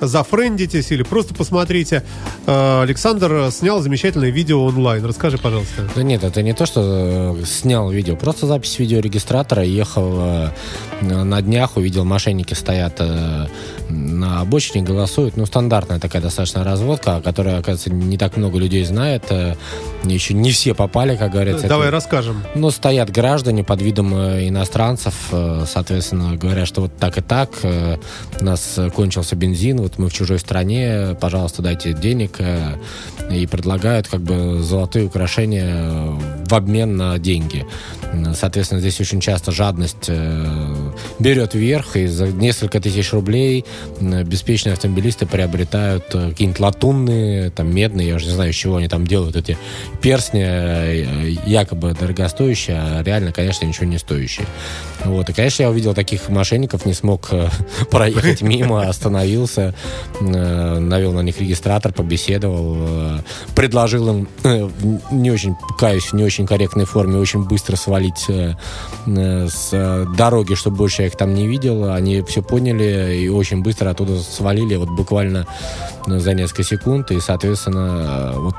зафрендитесь 0.00 0.90
или 0.90 1.02
просто 1.02 1.34
посмотрите. 1.34 2.02
Э, 2.46 2.80
Александр 2.80 3.50
снял 3.50 3.82
замечательное 3.82 4.30
видео 4.30 4.64
онлайн. 4.64 5.04
Расскажи, 5.04 5.36
пожалуйста. 5.36 5.86
Да 5.94 6.02
нет, 6.02 6.24
это 6.24 6.40
не 6.40 6.54
то, 6.54 6.64
что 6.64 7.36
э, 7.38 7.44
снял 7.44 7.90
видео, 7.90 8.16
просто 8.16 8.46
запись 8.46 8.78
видеорегистратора. 8.78 9.64
Ехал 9.64 10.14
э, 10.18 10.50
на 11.02 11.42
днях, 11.42 11.76
увидел, 11.76 12.06
мошенники 12.06 12.54
стоят 12.54 12.94
э, 13.00 13.48
на 13.90 14.40
обочине, 14.40 14.82
голосуют. 14.82 15.36
Ну, 15.36 15.44
стандартная 15.44 15.98
такая 16.00 16.22
достаточно 16.22 16.64
разводка, 16.64 17.20
которая, 17.22 17.58
оказывается, 17.58 17.92
не 17.92 18.13
так 18.18 18.36
много 18.36 18.58
людей 18.58 18.84
знает. 18.84 19.24
э, 19.30 19.54
Еще 20.04 20.34
не 20.34 20.50
все 20.50 20.74
попали, 20.74 21.16
как 21.16 21.32
говорится. 21.32 21.66
Давай 21.66 21.86
Это- 21.88 21.96
расскажем. 21.96 22.42
Ну, 22.54 22.70
стоят 22.70 23.10
граждане 23.10 23.64
под 23.64 23.80
видом 23.80 24.14
э, 24.14 24.48
иностранцев, 24.48 25.14
э, 25.32 25.64
соответственно, 25.66 26.36
говорят, 26.36 26.68
что 26.68 26.82
вот 26.82 26.96
так 26.98 27.16
и 27.18 27.22
так, 27.22 27.50
у 28.40 28.44
нас 28.44 28.78
кончился 28.94 29.34
бензин, 29.34 29.78
вот 29.78 29.98
мы 29.98 30.08
в 30.08 30.12
чужой 30.12 30.38
стране, 30.38 31.16
пожалуйста, 31.20 31.62
дайте 31.62 31.94
денег, 31.94 32.38
и 33.30 33.46
предлагают 33.46 34.08
как 34.08 34.20
бы 34.20 34.62
золотые 34.62 35.06
украшения 35.06 35.90
обмен 36.54 36.96
на 36.96 37.18
деньги. 37.18 37.66
Соответственно, 38.34 38.80
здесь 38.80 39.00
очень 39.00 39.20
часто 39.20 39.50
жадность 39.50 40.06
э, 40.08 40.92
берет 41.18 41.54
вверх, 41.54 41.96
и 41.96 42.06
за 42.06 42.28
несколько 42.28 42.80
тысяч 42.80 43.12
рублей 43.12 43.64
беспечные 44.00 44.74
автомобилисты 44.74 45.26
приобретают 45.26 46.04
э, 46.14 46.30
какие-нибудь 46.30 46.60
латунные, 46.60 47.50
там, 47.50 47.74
медные, 47.74 48.08
я 48.08 48.14
уже 48.16 48.26
не 48.26 48.32
знаю, 48.32 48.50
из 48.50 48.56
чего 48.56 48.76
они 48.76 48.88
там 48.88 49.06
делают 49.06 49.36
эти 49.36 49.58
перстни, 50.00 50.44
э, 50.44 51.36
якобы 51.44 51.96
дорогостоящие, 51.98 52.76
а 52.76 53.02
реально, 53.02 53.32
конечно, 53.32 53.64
ничего 53.64 53.86
не 53.86 53.98
стоящие. 53.98 54.46
Вот. 55.04 55.28
И, 55.28 55.32
конечно, 55.32 55.62
я 55.62 55.70
увидел 55.70 55.94
таких 55.94 56.28
мошенников, 56.28 56.86
не 56.86 56.94
смог 56.94 57.28
э, 57.32 57.48
проехать 57.90 58.42
мимо, 58.42 58.88
остановился, 58.88 59.74
э, 60.20 60.78
навел 60.78 61.12
на 61.12 61.20
них 61.20 61.40
регистратор, 61.40 61.92
побеседовал, 61.92 62.76
э, 62.78 63.18
предложил 63.54 64.08
им 64.08 64.28
э, 64.44 64.68
не 65.10 65.30
очень, 65.30 65.56
каюсь, 65.78 66.04
в 66.04 66.12
не 66.14 66.24
очень 66.24 66.46
корректной 66.46 66.86
форме, 66.86 67.18
очень 67.18 67.44
быстро 67.44 67.76
свалить 67.76 68.24
э, 68.28 68.54
э, 69.06 69.48
с 69.48 69.70
э, 69.72 70.06
дороги, 70.16 70.54
чтобы 70.54 70.76
больше 70.76 71.02
я 71.02 71.08
их 71.08 71.16
там 71.16 71.34
не 71.34 71.46
видел. 71.46 71.92
Они 71.92 72.22
все 72.22 72.42
поняли 72.42 73.16
и 73.16 73.28
очень 73.28 73.62
быстро 73.62 73.90
оттуда 73.90 74.18
свалили, 74.20 74.76
вот 74.76 74.88
буквально 74.88 75.46
э, 76.06 76.18
за 76.18 76.34
несколько 76.34 76.62
секунд, 76.62 77.10
и, 77.10 77.20
соответственно, 77.20 78.32
э, 78.34 78.38
вот, 78.38 78.54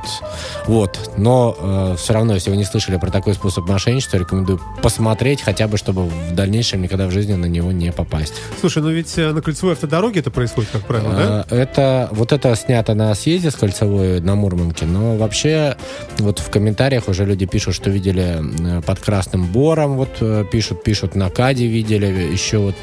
вот. 0.68 1.12
Но 1.18 1.96
все 1.98 2.14
равно, 2.14 2.34
если 2.34 2.50
вы 2.50 2.58
не 2.58 2.66
слышали 2.66 2.98
про 2.98 3.10
такой 3.10 3.34
способ 3.34 3.68
мошенничества, 3.68 4.18
рекомендую 4.18 4.60
посмотреть, 4.84 5.42
хотя 5.42 5.68
бы, 5.68 5.78
чтобы 5.78 6.06
в 6.06 6.35
дальнейшем 6.36 6.82
никогда 6.82 7.08
в 7.08 7.12
жизни 7.12 7.34
на 7.34 7.46
него 7.46 7.72
не 7.72 7.92
попасть. 7.92 8.34
Слушай, 8.60 8.84
ну 8.84 8.89
ведь 8.89 9.18
э, 9.18 9.32
на 9.32 9.42
кольцевой 9.42 9.74
автодороге 9.74 10.20
это 10.20 10.32
происходит, 10.32 10.70
как 10.72 10.84
правило, 10.86 11.13
да? 11.13 11.46
Э, 11.50 11.62
Это 11.62 12.10
вот 12.12 12.32
это 12.32 12.56
снято 12.56 12.94
на 12.94 13.13
съезде 13.15 13.50
с 13.51 13.55
кольцевой 13.55 14.20
на 14.22 14.36
Мурманке, 14.36 14.86
но 14.86 15.16
вообще 15.18 15.75
вот 16.20 16.40
в 16.40 16.50
комментариях 16.50 17.07
уже 17.07 17.25
люди 17.25 17.46
пишут, 17.46 17.75
что 17.75 17.90
видели 17.90 18.40
э, 18.77 18.81
под 18.81 19.00
Красным 19.00 19.46
Бором, 19.46 19.96
вот 19.96 20.18
э, 20.22 20.46
пишут, 20.51 20.83
пишут 20.83 21.16
на 21.16 21.29
Каде 21.29 21.68
видели, 21.68 22.05
еще 22.31 22.57
вот 22.60 22.75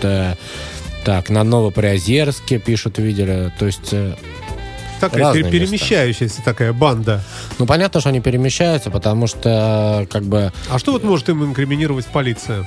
так 1.04 1.30
на 1.30 1.42
Новоприозерске 1.44 2.58
пишут 2.58 2.98
видели, 2.98 3.52
то 3.58 3.66
есть 3.66 3.92
Такая 5.00 5.20
разные 5.24 5.42
пер- 5.42 5.50
перемещающаяся 5.50 6.42
такая 6.44 6.72
банда. 6.72 7.24
ну 7.58 7.66
понятно, 7.66 7.98
что 7.98 8.10
они 8.10 8.20
перемещаются, 8.20 8.88
потому 8.90 9.26
что 9.26 10.06
как 10.10 10.22
бы 10.22 10.52
А 10.70 10.78
что 10.78 10.92
вот 10.92 11.02
может 11.02 11.28
им 11.28 11.42
инкриминировать 11.44 12.06
полиция? 12.06 12.64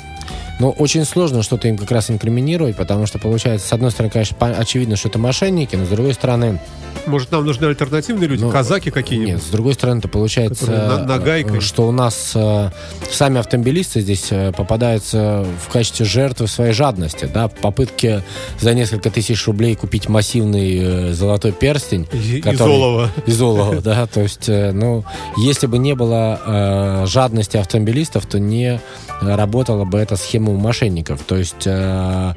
Ну, 0.60 0.70
очень 0.70 1.04
сложно 1.06 1.44
что-то 1.44 1.68
им 1.68 1.78
как 1.78 1.92
раз 1.92 2.10
инкриминировать, 2.10 2.76
потому 2.78 3.06
что, 3.08 3.20
получается, 3.20 3.68
с 3.68 3.74
одной 3.74 3.92
стороны, 3.92 4.12
конечно, 4.12 4.38
очевидно, 4.58 4.96
что 4.96 5.10
это 5.10 5.20
мошенники, 5.20 5.76
но 5.76 5.86
с 5.86 5.90
другой 5.90 6.14
стороны, 6.14 6.60
Может, 7.08 7.32
нам 7.32 7.46
нужны 7.46 7.66
альтернативные 7.66 8.28
люди, 8.30 8.42
Ну, 8.42 8.50
казаки 8.52 8.90
какие-нибудь? 8.90 9.34
Нет, 9.34 9.44
с 9.44 9.48
другой 9.48 9.74
стороны, 9.74 10.00
то 10.02 10.08
получается, 10.08 10.72
на- 10.72 11.04
нагайкой. 11.06 11.58
э, 11.58 11.62
что 11.62 11.86
у 11.88 11.92
нас 11.92 12.32
э, 12.36 12.70
сами 13.12 13.40
автомобилисты 13.40 14.00
здесь 14.00 14.28
э, 14.32 14.54
попадаются 14.54 15.46
в 15.68 15.72
качестве 15.72 16.06
жертвы 16.06 16.48
своей 16.48 16.72
жадности, 16.74 17.30
да, 17.32 17.48
в 17.50 17.54
попытке 17.56 18.24
за 18.60 18.74
несколько 18.74 19.10
тысяч 19.12 19.46
рублей 19.48 19.76
купить 19.76 20.08
массивный 20.10 21.10
э, 21.10 21.14
золотой 21.14 21.52
перстень. 21.52 22.08
И- 22.14 22.40
который- 22.42 22.56
Изолова. 22.56 23.12
Изолова, 23.28 23.82
да, 23.82 24.08
то 24.08 24.22
есть, 24.22 24.48
э, 24.48 24.72
ну, 24.72 25.04
если 25.38 25.68
бы 25.68 25.78
не 25.80 25.96
было 25.96 26.40
э, 26.46 27.06
жадности 27.08 27.58
автомобилистов, 27.58 28.26
то 28.26 28.40
не 28.40 28.80
работала 29.22 29.84
бы 29.86 30.00
эта 30.00 30.16
схема 30.16 30.45
у 30.52 30.58
мошенников. 30.58 31.22
То 31.24 31.36
есть, 31.38 31.66
э, 31.66 32.34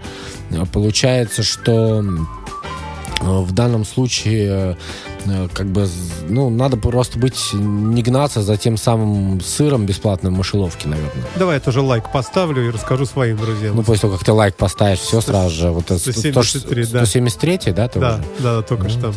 получается, 0.72 1.42
что 1.42 2.02
э, 2.02 3.24
в 3.24 3.52
данном 3.52 3.84
случае 3.84 4.48
э, 4.50 4.74
как 5.54 5.66
бы, 5.66 5.86
ну, 6.28 6.50
надо 6.50 6.76
просто 6.76 7.18
быть, 7.18 7.50
не 7.52 8.02
гнаться 8.02 8.42
за 8.42 8.56
тем 8.56 8.76
самым 8.76 9.40
сыром 9.40 9.86
бесплатным 9.86 10.34
в 10.34 10.38
мышеловке, 10.38 10.88
наверное. 10.88 11.24
Давай 11.36 11.56
я 11.56 11.60
тоже 11.60 11.80
лайк 11.80 12.10
поставлю 12.12 12.66
и 12.66 12.70
расскажу 12.70 13.06
своим 13.06 13.36
друзьям. 13.36 13.76
Ну, 13.76 13.82
после 13.82 14.02
того, 14.02 14.16
как 14.16 14.24
ты 14.24 14.32
лайк 14.32 14.56
поставишь, 14.56 14.98
все 15.00 15.20
сразу 15.20 15.54
же. 15.54 15.70
Вот 15.70 15.84
это 15.90 15.98
173, 15.98 16.86
да. 16.86 17.06
173, 17.06 17.72
да, 17.72 17.88
ты 17.88 18.00
Да, 18.00 18.14
уже? 18.14 18.42
да, 18.42 18.62
только 18.62 18.88
что. 18.88 19.12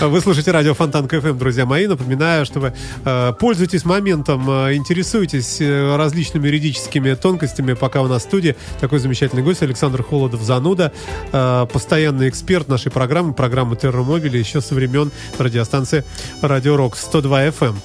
Вы 0.00 0.20
слушаете 0.20 0.50
радио 0.50 0.74
Фонтан 0.74 1.08
КФМ, 1.08 1.38
друзья 1.38 1.66
мои. 1.66 1.86
Напоминаю, 1.86 2.44
что 2.46 2.60
вы 2.60 2.72
э, 3.04 3.32
пользуйтесь 3.38 3.84
моментом, 3.84 4.48
э, 4.48 4.74
интересуйтесь 4.74 5.60
э, 5.60 5.96
различными 5.96 6.46
юридическими 6.46 7.14
тонкостями, 7.14 7.72
пока 7.74 8.02
у 8.02 8.08
нас 8.08 8.22
в 8.22 8.24
студии 8.26 8.56
такой 8.80 8.98
замечательный 8.98 9.42
гость 9.42 9.62
Александр 9.62 10.02
Холодов 10.02 10.42
Зануда, 10.42 10.92
э, 11.32 11.66
постоянный 11.72 12.28
эксперт 12.28 12.68
нашей 12.68 12.90
программы, 12.90 13.32
программы 13.32 13.76
Терромобили, 13.76 14.38
еще 14.38 14.60
со 14.60 14.74
времен 14.74 15.10
радиостанции 15.38 16.04
Радио 16.40 16.76
Рок 16.76 16.96
102 16.96 17.46
FM. 17.48 17.76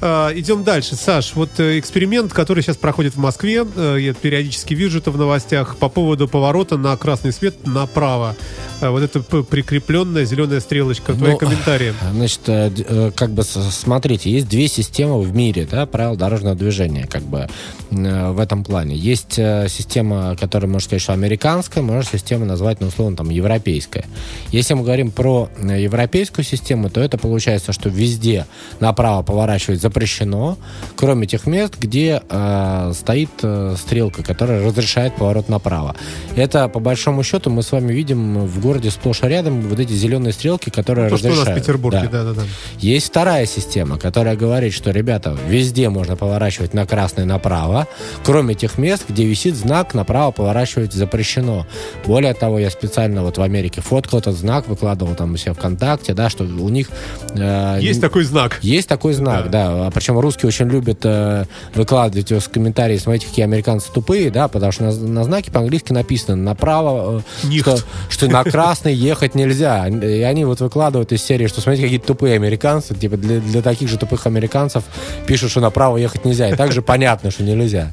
Э, 0.00 0.30
Идем 0.34 0.64
дальше. 0.64 0.94
Саш, 0.96 1.32
вот 1.34 1.58
э, 1.58 1.78
эксперимент, 1.78 2.32
который 2.32 2.62
сейчас 2.62 2.76
проходит 2.76 3.14
в 3.14 3.18
Москве, 3.18 3.64
э, 3.76 3.96
я 4.00 4.12
периодически 4.14 4.74
вижу 4.74 4.98
это 4.98 5.10
в 5.10 5.18
новостях, 5.18 5.76
по 5.76 5.88
поводу 5.88 6.28
поворота 6.28 6.76
на 6.76 6.96
красный 6.96 7.32
свет 7.32 7.66
направо. 7.66 8.36
Э, 8.80 8.90
Вот 8.90 9.02
это 9.02 9.20
прикрепленная 9.20 10.24
зеленая 10.24 10.60
стрелочка. 10.60 11.14
Твои 11.14 11.32
Ну, 11.32 11.38
комментарии. 11.38 11.94
Значит, 12.12 12.40
э, 12.46 13.10
как 13.14 13.30
бы 13.30 13.42
смотрите, 13.42 14.30
есть 14.30 14.48
две 14.48 14.68
системы 14.68 15.20
в 15.22 15.34
мире, 15.34 15.66
да, 15.70 15.86
правил 15.86 16.16
дорожного 16.16 16.54
движения, 16.54 17.06
как 17.06 17.22
бы 17.22 17.48
э, 17.90 18.30
в 18.32 18.38
этом 18.38 18.64
плане. 18.64 18.96
Есть 18.96 19.38
э, 19.38 19.66
система, 19.68 20.36
которая, 20.38 20.68
можно 20.68 20.86
сказать, 20.86 21.02
что 21.02 21.12
американская, 21.14 21.82
можно 21.82 22.04
систему 22.04 22.44
назвать, 22.44 22.80
ну, 22.80 22.88
условно, 22.88 23.16
там, 23.16 23.30
европейская. 23.30 24.04
Если 24.52 24.74
мы 24.74 24.82
говорим 24.82 25.10
про 25.10 25.48
европейскую 25.58 26.44
систему, 26.44 26.90
то 26.90 27.00
это 27.00 27.16
получается, 27.16 27.72
что 27.72 27.88
везде 27.88 28.46
направо 28.80 29.22
поворачивать 29.22 29.80
запрещено, 29.86 30.58
кроме 30.96 31.26
тех 31.26 31.46
мест, 31.46 31.74
где 31.78 32.20
э, 32.28 32.92
стоит 32.94 33.30
э, 33.42 33.74
стрелка, 33.78 34.22
которая 34.22 34.64
разрешает 34.66 35.14
поворот 35.14 35.48
направо. 35.48 35.94
Это, 36.34 36.68
по 36.68 36.80
большому 36.80 37.22
счету, 37.22 37.50
мы 37.50 37.62
с 37.62 37.70
вами 37.72 37.92
видим 37.92 38.46
в 38.46 38.60
городе 38.60 38.90
сплошь 38.90 39.22
и 39.22 39.26
рядом 39.28 39.60
вот 39.62 39.78
эти 39.78 39.92
зеленые 39.92 40.32
стрелки, 40.32 40.70
которые 40.70 41.08
То, 41.08 41.16
что 41.16 41.28
у 41.28 41.30
разрешают. 41.30 41.48
нас 41.48 41.58
в 41.58 41.60
Петербурге, 41.62 42.08
Да. 42.10 42.22
да-да-да. 42.24 42.42
Есть 42.80 43.06
вторая 43.06 43.46
система, 43.46 43.98
которая 43.98 44.36
говорит, 44.36 44.72
что, 44.74 44.90
ребята, 44.90 45.36
везде 45.48 45.88
можно 45.88 46.16
поворачивать 46.16 46.74
на 46.74 46.84
красный 46.86 47.24
направо, 47.24 47.86
кроме 48.24 48.54
тех 48.54 48.78
мест, 48.78 49.04
где 49.08 49.24
висит 49.24 49.54
знак 49.54 49.94
«направо 49.94 50.32
поворачивать 50.32 50.92
запрещено». 50.92 51.64
Более 52.06 52.34
того, 52.34 52.58
я 52.58 52.70
специально 52.70 53.22
вот 53.22 53.38
в 53.38 53.42
Америке 53.42 53.80
фоткал 53.80 54.18
этот 54.18 54.36
знак, 54.36 54.66
выкладывал 54.68 55.14
там 55.14 55.34
у 55.34 55.36
себя 55.36 55.52
ВКонтакте, 55.54 56.14
да, 56.14 56.28
что 56.30 56.44
у 56.44 56.68
них... 56.68 56.88
э, 57.34 57.78
Есть 57.80 58.00
такой 58.00 58.24
знак. 58.24 58.58
есть 58.62 58.88
такой 58.88 59.12
знак, 59.12 59.50
да. 59.50 59.75
А 59.84 59.90
Причем 59.90 60.18
русские 60.18 60.48
очень 60.48 60.68
любят 60.68 61.00
э, 61.04 61.44
выкладывать 61.74 62.30
с 62.30 62.48
комментарии, 62.48 62.96
смотрите, 62.96 63.26
какие 63.26 63.44
американцы 63.44 63.92
тупые, 63.92 64.30
да, 64.30 64.48
потому 64.48 64.72
что 64.72 64.84
на, 64.84 64.92
на 64.92 65.24
знаке 65.24 65.50
по-английски 65.50 65.92
написано 65.92 66.36
направо, 66.36 67.22
э, 67.44 67.50
что, 67.58 67.78
что 68.08 68.28
на 68.28 68.44
красный 68.44 68.94
ехать 68.94 69.34
нельзя. 69.34 69.88
И 69.88 70.22
они 70.22 70.44
вот 70.44 70.60
выкладывают 70.60 71.12
из 71.12 71.22
серии, 71.22 71.46
что 71.46 71.60
смотрите, 71.60 71.84
какие 71.84 71.98
тупые 71.98 72.34
американцы, 72.34 72.94
типа 72.94 73.16
для, 73.16 73.40
для 73.40 73.62
таких 73.62 73.88
же 73.88 73.98
тупых 73.98 74.26
американцев 74.26 74.84
пишут, 75.26 75.50
что 75.50 75.60
направо 75.60 75.96
ехать 75.96 76.24
нельзя. 76.24 76.48
И 76.48 76.56
также 76.56 76.82
понятно, 76.82 77.30
что 77.30 77.42
нельзя. 77.42 77.92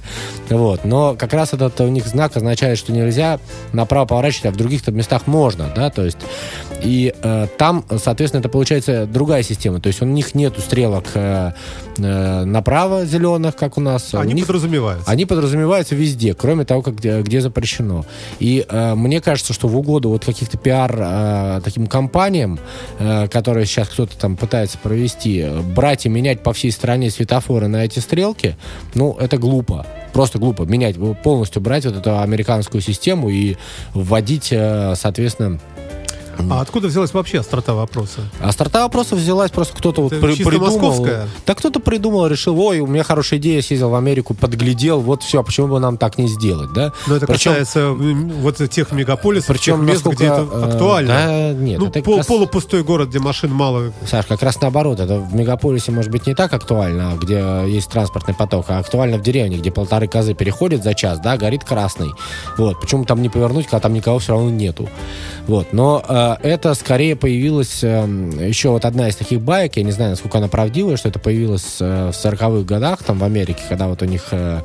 Вот. 0.49 0.85
Но 0.85 1.15
как 1.17 1.33
раз 1.33 1.53
этот 1.53 1.79
у 1.81 1.87
них 1.87 2.05
знак 2.07 2.35
означает, 2.37 2.77
что 2.77 2.91
нельзя 2.91 3.39
направо 3.71 4.05
поворачивать, 4.05 4.45
а 4.45 4.51
в 4.51 4.57
других-то 4.57 4.91
местах 4.91 5.27
можно, 5.27 5.71
да, 5.75 5.89
то 5.89 6.03
есть 6.03 6.17
и 6.83 7.13
э, 7.23 7.47
там, 7.57 7.85
соответственно, 7.97 8.41
это 8.41 8.49
получается 8.49 9.05
другая 9.05 9.41
система. 9.43 9.79
То 9.79 9.87
есть 9.87 10.01
у 10.01 10.05
них 10.05 10.35
нету 10.35 10.61
стрелок 10.61 11.05
э, 11.13 11.53
направо 11.97 13.05
зеленых, 13.05 13.55
как 13.55 13.77
у 13.77 13.81
нас. 13.81 14.13
Они 14.13 14.33
у 14.33 14.35
них 14.35 14.47
подразумеваются. 14.47 15.09
они 15.09 15.25
подразумеваются 15.25 15.95
везде, 15.95 16.33
кроме 16.33 16.65
того, 16.65 16.81
как, 16.81 16.95
где, 16.95 17.21
где 17.21 17.41
запрещено. 17.41 18.05
И 18.39 18.65
э, 18.67 18.95
мне 18.95 19.21
кажется, 19.21 19.53
что 19.53 19.67
в 19.67 19.77
угоду 19.77 20.09
вот 20.09 20.25
каких-то 20.25 20.57
пиар 20.57 20.95
э, 20.97 21.61
таким 21.63 21.87
компаниям, 21.87 22.59
э, 22.99 23.27
которые 23.27 23.65
сейчас 23.65 23.89
кто-то 23.89 24.17
там 24.17 24.37
пытается 24.37 24.77
провести, 24.77 25.39
э, 25.39 25.61
брать 25.61 26.05
и 26.05 26.09
менять 26.09 26.41
по 26.41 26.53
всей 26.53 26.71
стране 26.71 27.09
светофоры 27.09 27.67
на 27.67 27.85
эти 27.85 27.99
стрелки, 27.99 28.55
ну, 28.93 29.15
это 29.19 29.37
глупо. 29.37 29.85
Просто 30.13 30.37
глупо 30.37 30.63
менять, 30.63 30.95
полностью 31.23 31.61
брать 31.61 31.85
вот 31.85 31.95
эту 31.95 32.19
американскую 32.19 32.81
систему 32.81 33.29
и 33.29 33.57
вводить, 33.93 34.49
э, 34.51 34.93
соответственно, 34.95 35.59
А 36.49 36.61
откуда 36.61 36.87
взялась 36.87 37.13
вообще 37.13 37.39
острота 37.39 37.73
вопроса? 37.73 38.21
а 38.41 38.51
старта 38.51 38.81
вопросов 38.81 39.19
взялась 39.19 39.51
просто 39.51 39.75
кто-то 39.77 40.01
вот 40.01 40.09
при- 40.09 40.43
придумал. 40.43 40.71
московская? 40.71 41.27
Да 41.45 41.55
кто-то 41.55 41.79
придумал, 41.79 42.27
решил, 42.27 42.59
ой, 42.59 42.79
у 42.79 42.87
меня 42.87 43.03
хорошая 43.03 43.39
идея, 43.39 43.61
съездил 43.61 43.89
в 43.89 43.95
Америку, 43.95 44.33
подглядел, 44.33 44.99
вот 45.01 45.23
все, 45.23 45.39
а 45.39 45.43
почему 45.43 45.67
бы 45.67 45.79
нам 45.79 45.97
так 45.97 46.17
не 46.17 46.27
сделать, 46.27 46.73
да? 46.73 46.91
Но 47.07 47.15
это 47.15 47.27
Причем- 47.27 47.51
касается 47.51 47.89
вот 47.91 48.57
тех 48.69 48.91
мегаполисов, 48.91 49.47
Причем 49.47 49.79
тех 49.85 49.93
мест, 49.93 50.05
где 50.05 50.25
это 50.25 50.47
э, 50.51 50.69
актуально. 50.71 51.07
да, 51.09 51.53
нет, 51.53 51.79
ну, 51.79 51.87
это 51.87 52.01
пол- 52.01 52.17
раз- 52.17 52.25
полупустой 52.27 52.83
город, 52.83 53.09
где 53.09 53.19
машин 53.19 53.51
мало. 53.51 53.91
Саш, 54.05 54.25
как 54.25 54.41
раз 54.43 54.59
наоборот, 54.61 54.99
это 54.99 55.19
в 55.19 55.33
мегаполисе 55.35 55.91
может 55.91 56.11
быть 56.11 56.25
не 56.27 56.35
так 56.35 56.53
актуально, 56.53 57.13
где 57.21 57.63
есть 57.67 57.89
транспортный 57.89 58.33
поток, 58.33 58.65
а 58.69 58.79
актуально 58.79 59.17
в 59.17 59.21
деревне, 59.21 59.57
где 59.57 59.71
полторы 59.71 60.07
козы 60.07 60.33
переходят 60.33 60.83
за 60.83 60.93
час, 60.93 61.19
да, 61.19 61.37
горит 61.37 61.63
красный. 61.63 62.11
Вот, 62.57 62.79
почему 62.81 63.05
там 63.05 63.21
не 63.21 63.29
повернуть, 63.29 63.65
когда 63.65 63.79
там 63.79 63.93
никого 63.93 64.19
все 64.19 64.33
равно 64.33 64.49
нету. 64.49 64.89
Вот, 65.47 65.73
но 65.73 66.03
э, 66.07 66.22
это 66.41 66.73
скорее 66.73 67.15
появилось 67.15 67.83
э, 67.83 68.05
еще 68.47 68.69
вот 68.69 68.85
одна 68.85 69.09
из 69.09 69.15
таких 69.15 69.41
баек, 69.41 69.77
я 69.77 69.83
не 69.83 69.91
знаю, 69.91 70.11
насколько 70.11 70.37
она 70.37 70.47
правдивая, 70.47 70.97
что 70.97 71.09
это 71.09 71.19
появилось 71.19 71.77
э, 71.79 72.11
в 72.11 72.25
40-х 72.25 72.65
годах 72.65 73.03
там 73.03 73.19
в 73.19 73.23
Америке, 73.23 73.61
когда 73.67 73.87
вот 73.87 74.01
у 74.01 74.05
них 74.05 74.27
э, 74.31 74.61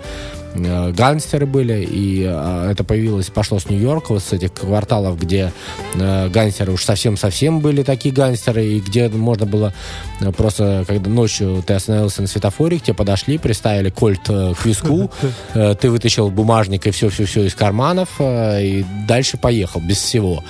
э, 0.55 0.93
гангстеры 0.93 1.47
были, 1.47 1.87
и 1.89 2.21
это 2.23 2.85
появилось, 2.85 3.31
пошло 3.31 3.59
с 3.59 3.69
Нью-Йорка, 3.69 4.13
вот 4.13 4.23
с 4.23 4.33
этих 4.33 4.53
кварталов, 4.53 5.19
где 5.19 5.53
э, 6.01 6.29
гангстеры 6.29 6.73
уж 6.73 6.85
совсем-совсем 6.85 7.61
были 7.61 7.83
такие 7.83 8.15
гангстеры, 8.15 8.65
и 8.65 8.81
где 8.81 9.09
можно 9.09 9.47
было 9.47 9.73
э, 10.21 10.33
просто, 10.33 10.85
когда 10.87 11.11
ночью 11.11 11.63
ты 11.67 11.75
остановился 11.75 12.23
на 12.23 12.29
светофоре, 12.29 12.79
к 12.79 12.83
тебе 12.83 12.95
подошли, 12.95 13.39
приставили 13.39 13.91
кольт 13.91 14.29
э, 14.29 14.55
к 14.55 14.65
виску, 14.65 15.11
э, 15.55 15.75
ты 15.75 15.91
вытащил 15.91 16.31
бумажник 16.31 16.87
и 16.87 16.91
все-все-все 16.91 17.45
из 17.45 17.55
карманов, 17.55 18.09
э, 18.19 18.65
и 18.65 18.85
дальше 19.07 19.37
поехал, 19.37 19.81
без 19.81 19.99
всего, 19.99 20.45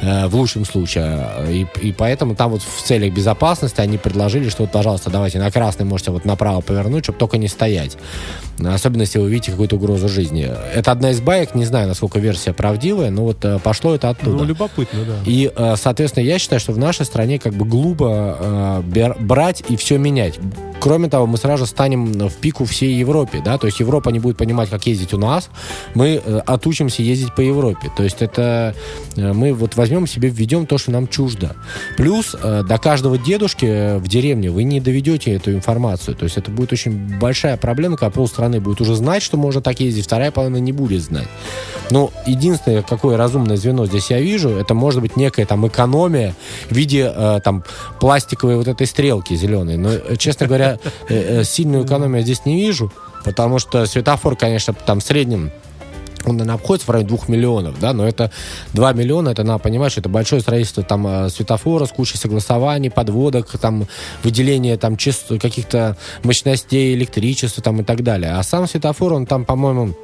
э, 0.00 0.26
в 0.26 0.34
лучшем 0.34 0.64
случае. 0.64 1.28
И, 1.48 1.66
и 1.80 1.92
поэтому 1.92 2.34
там 2.34 2.50
вот 2.50 2.62
в 2.62 2.82
целях 2.82 3.12
безопасности 3.12 3.80
они 3.80 3.98
предложили, 3.98 4.48
что 4.48 4.62
вот, 4.62 4.72
пожалуйста, 4.72 5.10
давайте 5.10 5.38
на 5.38 5.50
красный 5.50 5.84
можете 5.84 6.10
вот 6.10 6.24
направо 6.24 6.60
повернуть, 6.60 7.04
чтобы 7.04 7.18
только 7.18 7.38
не 7.38 7.48
стоять. 7.48 7.96
Особенно, 8.64 9.02
если 9.02 9.18
вы 9.18 9.30
видите 9.30 9.52
какую-то 9.52 9.76
угрозу 9.76 10.08
жизни. 10.08 10.50
Это 10.74 10.90
одна 10.90 11.10
из 11.10 11.20
баек, 11.20 11.54
не 11.54 11.64
знаю, 11.64 11.86
насколько 11.86 12.18
версия 12.18 12.52
правдивая, 12.52 13.10
но 13.10 13.24
вот 13.24 13.44
пошло 13.62 13.94
это 13.94 14.08
оттуда. 14.10 14.38
Ну, 14.38 14.44
любопытно, 14.44 14.87
да. 14.92 15.18
И, 15.26 15.50
э, 15.54 15.74
соответственно, 15.76 16.24
я 16.24 16.38
считаю, 16.38 16.60
что 16.60 16.72
в 16.72 16.78
нашей 16.78 17.04
стране 17.04 17.38
как 17.38 17.54
бы 17.54 17.64
глупо 17.64 18.82
э, 18.94 19.12
брать 19.20 19.62
и 19.68 19.76
все 19.76 19.98
менять. 19.98 20.38
Кроме 20.80 21.08
того, 21.08 21.26
мы 21.26 21.36
сразу 21.38 21.66
станем 21.66 22.28
в 22.28 22.34
пику 22.36 22.64
всей 22.64 22.94
Европе, 22.94 23.42
да, 23.44 23.58
то 23.58 23.66
есть 23.66 23.80
Европа 23.80 24.10
не 24.10 24.20
будет 24.20 24.36
понимать, 24.36 24.70
как 24.70 24.86
ездить 24.86 25.12
у 25.12 25.18
нас, 25.18 25.50
мы 25.94 26.22
э, 26.24 26.38
отучимся 26.46 27.02
ездить 27.02 27.34
по 27.34 27.40
Европе. 27.40 27.90
То 27.96 28.04
есть 28.04 28.22
это 28.22 28.74
мы 29.16 29.52
вот 29.52 29.76
возьмем 29.76 30.06
себе, 30.06 30.28
введем 30.28 30.66
то, 30.66 30.78
что 30.78 30.90
нам 30.90 31.08
чуждо. 31.08 31.56
Плюс 31.96 32.34
до 32.40 32.78
каждого 32.78 33.18
дедушки 33.18 33.98
в 33.98 34.06
деревне 34.08 34.50
вы 34.50 34.62
не 34.62 34.80
доведете 34.80 35.32
эту 35.32 35.52
информацию. 35.52 36.14
То 36.14 36.24
есть 36.24 36.36
это 36.36 36.50
будет 36.50 36.72
очень 36.72 37.18
большая 37.18 37.56
проблема, 37.56 37.96
когда 37.96 38.10
полстраны 38.10 38.60
будет 38.60 38.80
уже 38.80 38.94
знать, 38.94 39.22
что 39.22 39.36
можно 39.36 39.60
так 39.60 39.80
ездить, 39.80 40.04
вторая 40.04 40.30
половина 40.30 40.58
не 40.58 40.72
будет 40.72 41.02
знать. 41.02 41.28
Но 41.90 42.10
единственное, 42.26 42.82
какое 42.82 43.16
разумное 43.16 43.56
звено 43.56 43.86
здесь 43.86 44.10
я 44.10 44.20
вижу, 44.20 44.50
это 44.50 44.74
может 44.78 45.00
быть 45.02 45.16
некая 45.16 45.44
там 45.46 45.66
экономия 45.66 46.34
в 46.70 46.74
виде 46.74 47.12
э, 47.14 47.40
там 47.44 47.64
пластиковой 48.00 48.56
вот 48.56 48.68
этой 48.68 48.86
стрелки 48.86 49.34
зеленой. 49.34 49.76
Но, 49.76 49.90
э, 49.90 50.16
честно 50.16 50.46
говоря, 50.46 50.78
э, 51.08 51.44
сильную 51.44 51.84
экономию 51.84 52.18
я 52.18 52.22
здесь 52.22 52.46
не 52.46 52.56
вижу, 52.56 52.92
потому 53.24 53.58
что 53.58 53.84
светофор, 53.86 54.36
конечно, 54.36 54.74
там 54.74 55.00
в 55.00 55.04
среднем 55.04 55.50
он, 56.24 56.36
наверное, 56.36 56.56
обходится 56.56 56.88
в 56.88 56.90
районе 56.90 57.08
2 57.08 57.18
миллионов, 57.28 57.80
да, 57.80 57.92
но 57.92 58.06
это 58.06 58.30
2 58.72 58.92
миллиона, 58.92 59.30
это 59.30 59.44
надо 59.44 59.60
понимать, 59.60 59.92
что 59.92 60.00
это 60.00 60.08
большое 60.08 60.42
строительство 60.42 60.82
там 60.82 61.30
светофора 61.30 61.86
с 61.86 61.90
кучей 61.90 62.18
согласований, 62.18 62.90
подводок, 62.90 63.56
там 63.58 63.86
выделение 64.24 64.76
там 64.76 64.94
чис- 64.94 65.38
каких-то 65.38 65.96
мощностей 66.24 66.94
электричества 66.94 67.62
там 67.62 67.80
и 67.80 67.84
так 67.84 68.02
далее. 68.02 68.32
А 68.32 68.42
сам 68.42 68.66
светофор, 68.66 69.12
он 69.12 69.26
там, 69.26 69.44
по-моему, 69.44 69.94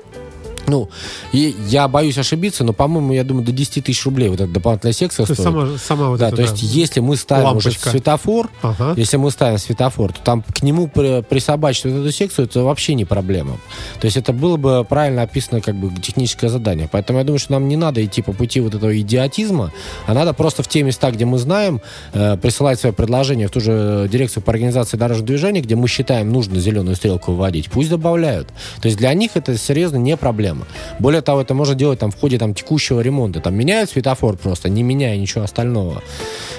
ну, 0.67 0.89
и 1.33 1.55
я 1.69 1.89
боюсь 1.89 2.19
ошибиться, 2.19 2.65
но, 2.65 2.73
по-моему, 2.73 3.13
я 3.13 3.25
думаю, 3.25 3.45
до 3.45 3.53
10 3.53 3.85
тысяч 3.85 4.05
рублей 4.05 4.29
вот 4.29 4.41
эта 4.41 4.51
дополнительная 4.53 4.93
секция 4.93 5.27
То 5.27 5.35
стоит. 5.35 5.45
сама, 5.45 5.69
сама 5.79 6.09
вот 6.11 6.19
да, 6.21 6.29
эта, 6.29 6.37
то 6.37 6.43
есть 6.43 6.63
если 6.63 7.01
мы 7.01 7.17
ставим 7.17 7.57
уже 7.57 7.69
Лампочка. 7.69 7.91
светофор, 7.91 8.51
Ага. 8.63 8.95
если 8.97 9.17
мы 9.17 9.31
ставим 9.31 9.59
светофор, 9.59 10.13
то 10.13 10.21
там 10.21 10.43
к 10.43 10.63
нему 10.63 10.89
при- 10.89 11.23
присобачить 11.23 11.85
вот 11.85 12.01
эту 12.01 12.13
секцию, 12.13 12.47
это 12.47 12.63
вообще 12.63 12.95
не 12.95 13.05
проблема. 13.05 13.59
То 14.01 14.07
есть 14.07 14.17
это 14.17 14.33
было 14.33 14.57
бы 14.57 14.85
правильно 14.89 15.23
описано 15.23 15.61
как 15.61 15.75
бы 15.75 15.91
техническое 16.01 16.49
задание. 16.49 16.89
Поэтому 16.91 17.19
я 17.19 17.25
думаю, 17.25 17.39
что 17.39 17.53
нам 17.53 17.69
не 17.69 17.77
надо 17.77 18.05
идти 18.05 18.23
по 18.23 18.33
пути 18.33 18.61
вот 18.61 18.75
этого 18.75 18.99
идиотизма, 18.99 19.73
а 20.07 20.15
надо 20.15 20.33
просто 20.33 20.63
в 20.63 20.69
те 20.69 20.83
места, 20.83 21.11
где 21.11 21.25
мы 21.25 21.39
знаем, 21.39 21.81
э, 22.13 22.37
присылать 22.37 22.81
свои 22.81 22.93
предложения 22.93 23.49
в 23.49 23.51
ту 23.51 23.61
же 23.61 24.09
дирекцию 24.11 24.43
по 24.43 24.53
организации 24.53 24.97
дорожного 24.97 25.27
движения, 25.27 25.61
где 25.61 25.75
мы 25.77 25.89
считаем 25.89 26.33
нужно 26.33 26.61
зеленую 26.61 26.97
стрелку 26.97 27.33
вводить, 27.33 27.71
пусть 27.71 27.91
добавляют. 27.91 28.49
То 28.81 28.87
есть 28.87 28.97
для 28.99 29.13
них 29.15 29.33
это 29.35 29.57
серьезно 29.59 29.97
не 29.97 30.17
проблема. 30.17 30.54
Более 30.99 31.23
того, 31.23 31.41
это 31.41 31.55
можно 31.55 31.75
делать 31.75 31.99
там 31.99 32.11
в 32.11 32.17
ходе 32.17 32.39
там 32.39 32.55
текущего 32.55 33.01
ремонта. 33.01 33.41
Там 33.41 33.55
меняют 33.55 33.91
светофор 33.91 34.37
просто, 34.37 34.69
не 34.69 34.83
меняя 34.83 35.17
ничего 35.17 35.45
остального. 35.45 36.03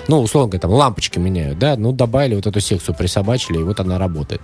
Ну, 0.08 0.22
условно 0.22 0.50
говоря, 0.50 0.62
там 0.62 0.72
лампочки 0.72 1.20
меняют, 1.20 1.60
да, 1.60 1.76
ну, 1.78 1.92
добавили 1.92 2.36
вот 2.36 2.46
эту 2.48 2.60
секцию, 2.60 2.96
присобачили, 2.96 3.60
и 3.60 3.64
вот 3.64 3.80
она 3.80 3.98
работает. 3.98 4.42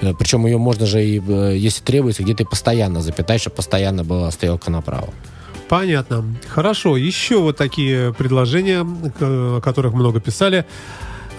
Э, 0.00 0.12
Причем 0.18 0.46
ее 0.46 0.58
можно 0.58 0.86
же, 0.86 1.04
и, 1.04 1.20
э, 1.20 1.56
если 1.56 1.82
требуется, 1.82 2.22
где-то 2.22 2.44
постоянно 2.44 3.00
запитать, 3.00 3.40
чтобы 3.40 3.56
постоянно 3.56 4.04
была 4.04 4.30
стрелка 4.30 4.70
направо. 4.70 5.08
Понятно. 5.68 6.24
Хорошо. 6.48 6.96
Еще 6.96 7.38
вот 7.38 7.56
такие 7.56 8.14
предложения, 8.14 8.86
о 9.20 9.60
которых 9.60 9.92
много 9.92 10.20
писали. 10.20 10.64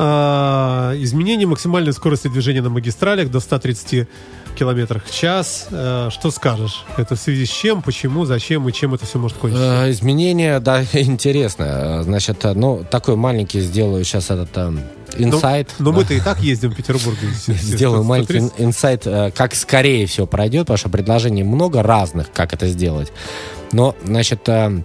А, 0.01 0.93
изменение 0.95 1.45
максимальной 1.45 1.91
скорости 1.91 2.29
движения 2.29 2.62
на 2.62 2.69
магистралях 2.69 3.29
до 3.29 3.41
130 3.41 4.07
километров 4.55 5.03
в 5.05 5.13
час. 5.13 5.67
А, 5.71 6.09
что 6.09 6.31
скажешь? 6.31 6.85
Это 6.95 7.15
в 7.15 7.19
связи 7.19 7.45
с 7.45 7.49
чем, 7.49 7.81
почему, 7.81 8.23
зачем 8.23 8.67
и 8.69 8.71
чем 8.71 8.93
это 8.93 9.05
все 9.05 9.19
может 9.19 9.38
кончиться? 9.38 9.85
Э, 9.88 9.91
Изменения, 9.91 10.62
да, 10.62 10.83
интересно. 10.93 12.01
Значит, 12.03 12.45
ну, 12.55 12.85
такой 12.89 13.17
маленький 13.17 13.59
сделаю 13.59 14.05
сейчас 14.05 14.31
этот 14.31 14.49
э, 14.55 14.71
инсайт. 15.17 15.69
Но 15.79 15.91
мы-то 15.91 16.13
и 16.13 16.21
так 16.21 16.39
ездим 16.39 16.71
в 16.71 16.75
Петербурге. 16.75 17.27
естественно, 17.29 17.75
Сделаю 17.77 18.03
130. 18.05 18.29
маленький 18.35 18.63
инсайт, 18.63 19.01
э, 19.05 19.31
как 19.31 19.53
скорее 19.53 20.05
все 20.05 20.25
пройдет, 20.25 20.62
потому 20.62 20.77
что 20.77 20.88
предложений 20.88 21.43
много 21.43 21.83
разных, 21.83 22.31
как 22.31 22.53
это 22.53 22.67
сделать. 22.67 23.12
Но, 23.73 23.95
значит, 24.05 24.47
э, 24.47 24.81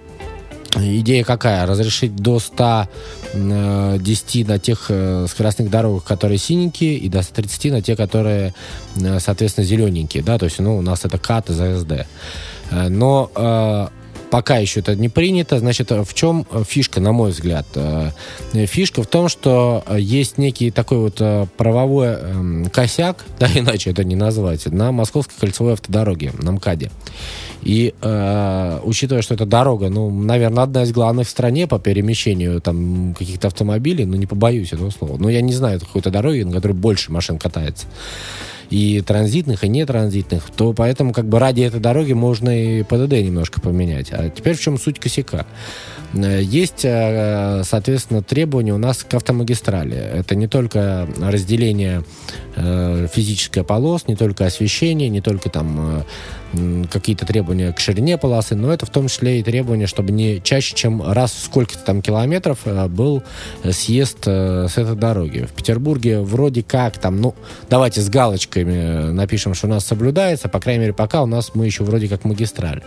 идея 0.77 1.25
какая? 1.25 1.67
Разрешить 1.67 2.17
до 2.17 2.39
110 2.39 4.49
на 4.49 4.59
тех 4.59 4.87
э, 4.89 5.27
скоростных 5.29 5.71
дорогах, 5.71 6.05
которые 6.05 6.39
синенькие, 6.39 6.97
и 6.97 7.09
до 7.09 7.23
130 7.23 7.73
на 7.73 7.83
те, 7.83 7.97
которые, 7.97 8.55
э, 8.97 9.19
соответственно, 9.21 9.67
зелененькие. 9.67 10.23
Да? 10.23 10.39
То 10.39 10.47
есть, 10.47 10.59
ну, 10.59 10.77
у 10.77 10.83
нас 10.83 11.05
это 11.05 11.19
КАТ 11.19 11.51
и 11.51 11.53
ЗСД. 11.53 12.07
Э, 12.71 12.89
Но 12.89 13.31
э, 13.35 13.89
пока 14.31 14.59
еще 14.59 14.81
это 14.81 14.97
не 14.97 15.09
принято. 15.09 15.59
Значит, 15.59 15.91
в 15.91 16.15
чем 16.15 16.47
фишка, 16.67 17.01
на 17.01 17.13
мой 17.13 17.31
взгляд? 17.31 17.67
Фишка 18.53 19.03
в 19.03 19.07
том, 19.07 19.29
что 19.29 19.85
есть 19.97 20.39
некий 20.39 20.71
такой 20.71 20.99
вот 20.99 21.51
правовой 21.57 22.09
эм, 22.09 22.67
косяк, 22.67 23.25
да, 23.39 23.49
иначе 23.55 23.91
это 23.91 24.03
не 24.03 24.17
назвать, 24.17 24.67
на 24.67 24.93
Московской 24.93 25.37
кольцевой 25.39 25.75
автодороге, 25.75 26.33
на 26.39 26.53
МКАДе. 26.53 26.91
И 27.64 27.94
э, 28.00 28.81
учитывая, 28.85 29.22
что 29.22 29.35
эта 29.35 29.46
дорога, 29.46 29.88
ну, 29.88 30.11
наверное, 30.11 30.64
одна 30.64 30.83
из 30.83 30.92
главных 30.92 31.27
в 31.27 31.31
стране 31.31 31.66
по 31.66 31.79
перемещению 31.79 32.61
там 32.61 33.14
каких-то 33.18 33.48
автомобилей, 33.48 34.05
ну, 34.05 34.16
не 34.16 34.27
побоюсь 34.27 34.72
этого 34.72 34.90
слова. 34.90 35.16
Но 35.18 35.31
я 35.31 35.40
не 35.40 35.53
знаю 35.53 35.81
какой-то 35.81 36.11
дороги, 36.11 36.42
на 36.42 36.53
которой 36.53 36.72
больше 36.72 37.11
машин 37.11 37.38
катается 37.38 37.87
и 38.70 39.00
транзитных, 39.00 39.64
и 39.64 39.68
нетранзитных, 39.68 40.44
то 40.57 40.72
поэтому 40.72 41.12
как 41.12 41.27
бы 41.27 41.38
ради 41.38 41.62
этой 41.62 41.81
дороги 41.81 42.12
можно 42.12 42.50
и 42.50 42.83
ПДД 42.83 43.12
немножко 43.12 43.61
поменять. 43.61 44.09
А 44.11 44.31
теперь 44.31 44.57
в 44.57 44.61
чем 44.61 44.79
суть 44.79 44.98
косяка? 44.98 45.46
Э, 46.14 46.40
есть, 46.42 46.85
э, 46.85 47.62
соответственно, 47.64 48.22
требования 48.22 48.74
у 48.74 48.79
нас 48.79 49.05
к 49.05 49.14
автомагистрали. 49.14 49.96
Это 49.96 50.35
не 50.35 50.48
только 50.48 51.09
разделение 51.20 52.05
э, 52.57 53.07
физической 53.12 53.64
полос, 53.64 54.07
не 54.09 54.17
только 54.17 54.47
освещение, 54.47 55.09
не 55.09 55.21
только 55.21 55.51
там 55.51 56.05
какие-то 56.88 57.27
требования 57.27 57.73
к 57.73 57.81
ширине 57.81 58.17
полосы, 58.17 58.55
но 58.55 58.73
это 58.73 58.87
в 58.87 58.90
том 58.90 59.09
числе 59.09 59.40
и 59.40 59.43
требования, 59.43 59.88
чтобы 59.88 60.12
не 60.12 60.40
чаще, 60.40 60.77
чем 60.77 61.03
раз 61.03 61.33
в 61.33 61.45
сколько-то 61.47 61.81
там 61.81 62.01
километров 62.01 62.61
был 62.90 63.25
съезд 63.69 64.25
с 64.25 64.73
этой 64.77 64.95
дороги. 64.95 65.49
В 65.51 65.53
Петербурге 65.53 66.21
вроде 66.21 66.62
как 66.62 66.99
там, 66.99 67.21
ну, 67.21 67.35
давайте 67.69 68.01
с 68.03 68.09
галочками 68.09 69.11
напишем, 69.11 69.55
что 69.55 69.67
у 69.67 69.71
нас 69.71 69.85
соблюдается, 69.85 70.49
по 70.49 70.61
крайней 70.61 70.83
мере, 70.83 70.93
пока 70.93 71.25
у 71.25 71.27
нас 71.27 71.51
мы 71.55 71.67
еще 71.67 71.83
вроде 71.83 72.07
как 72.07 72.25
магистраль. 72.25 72.83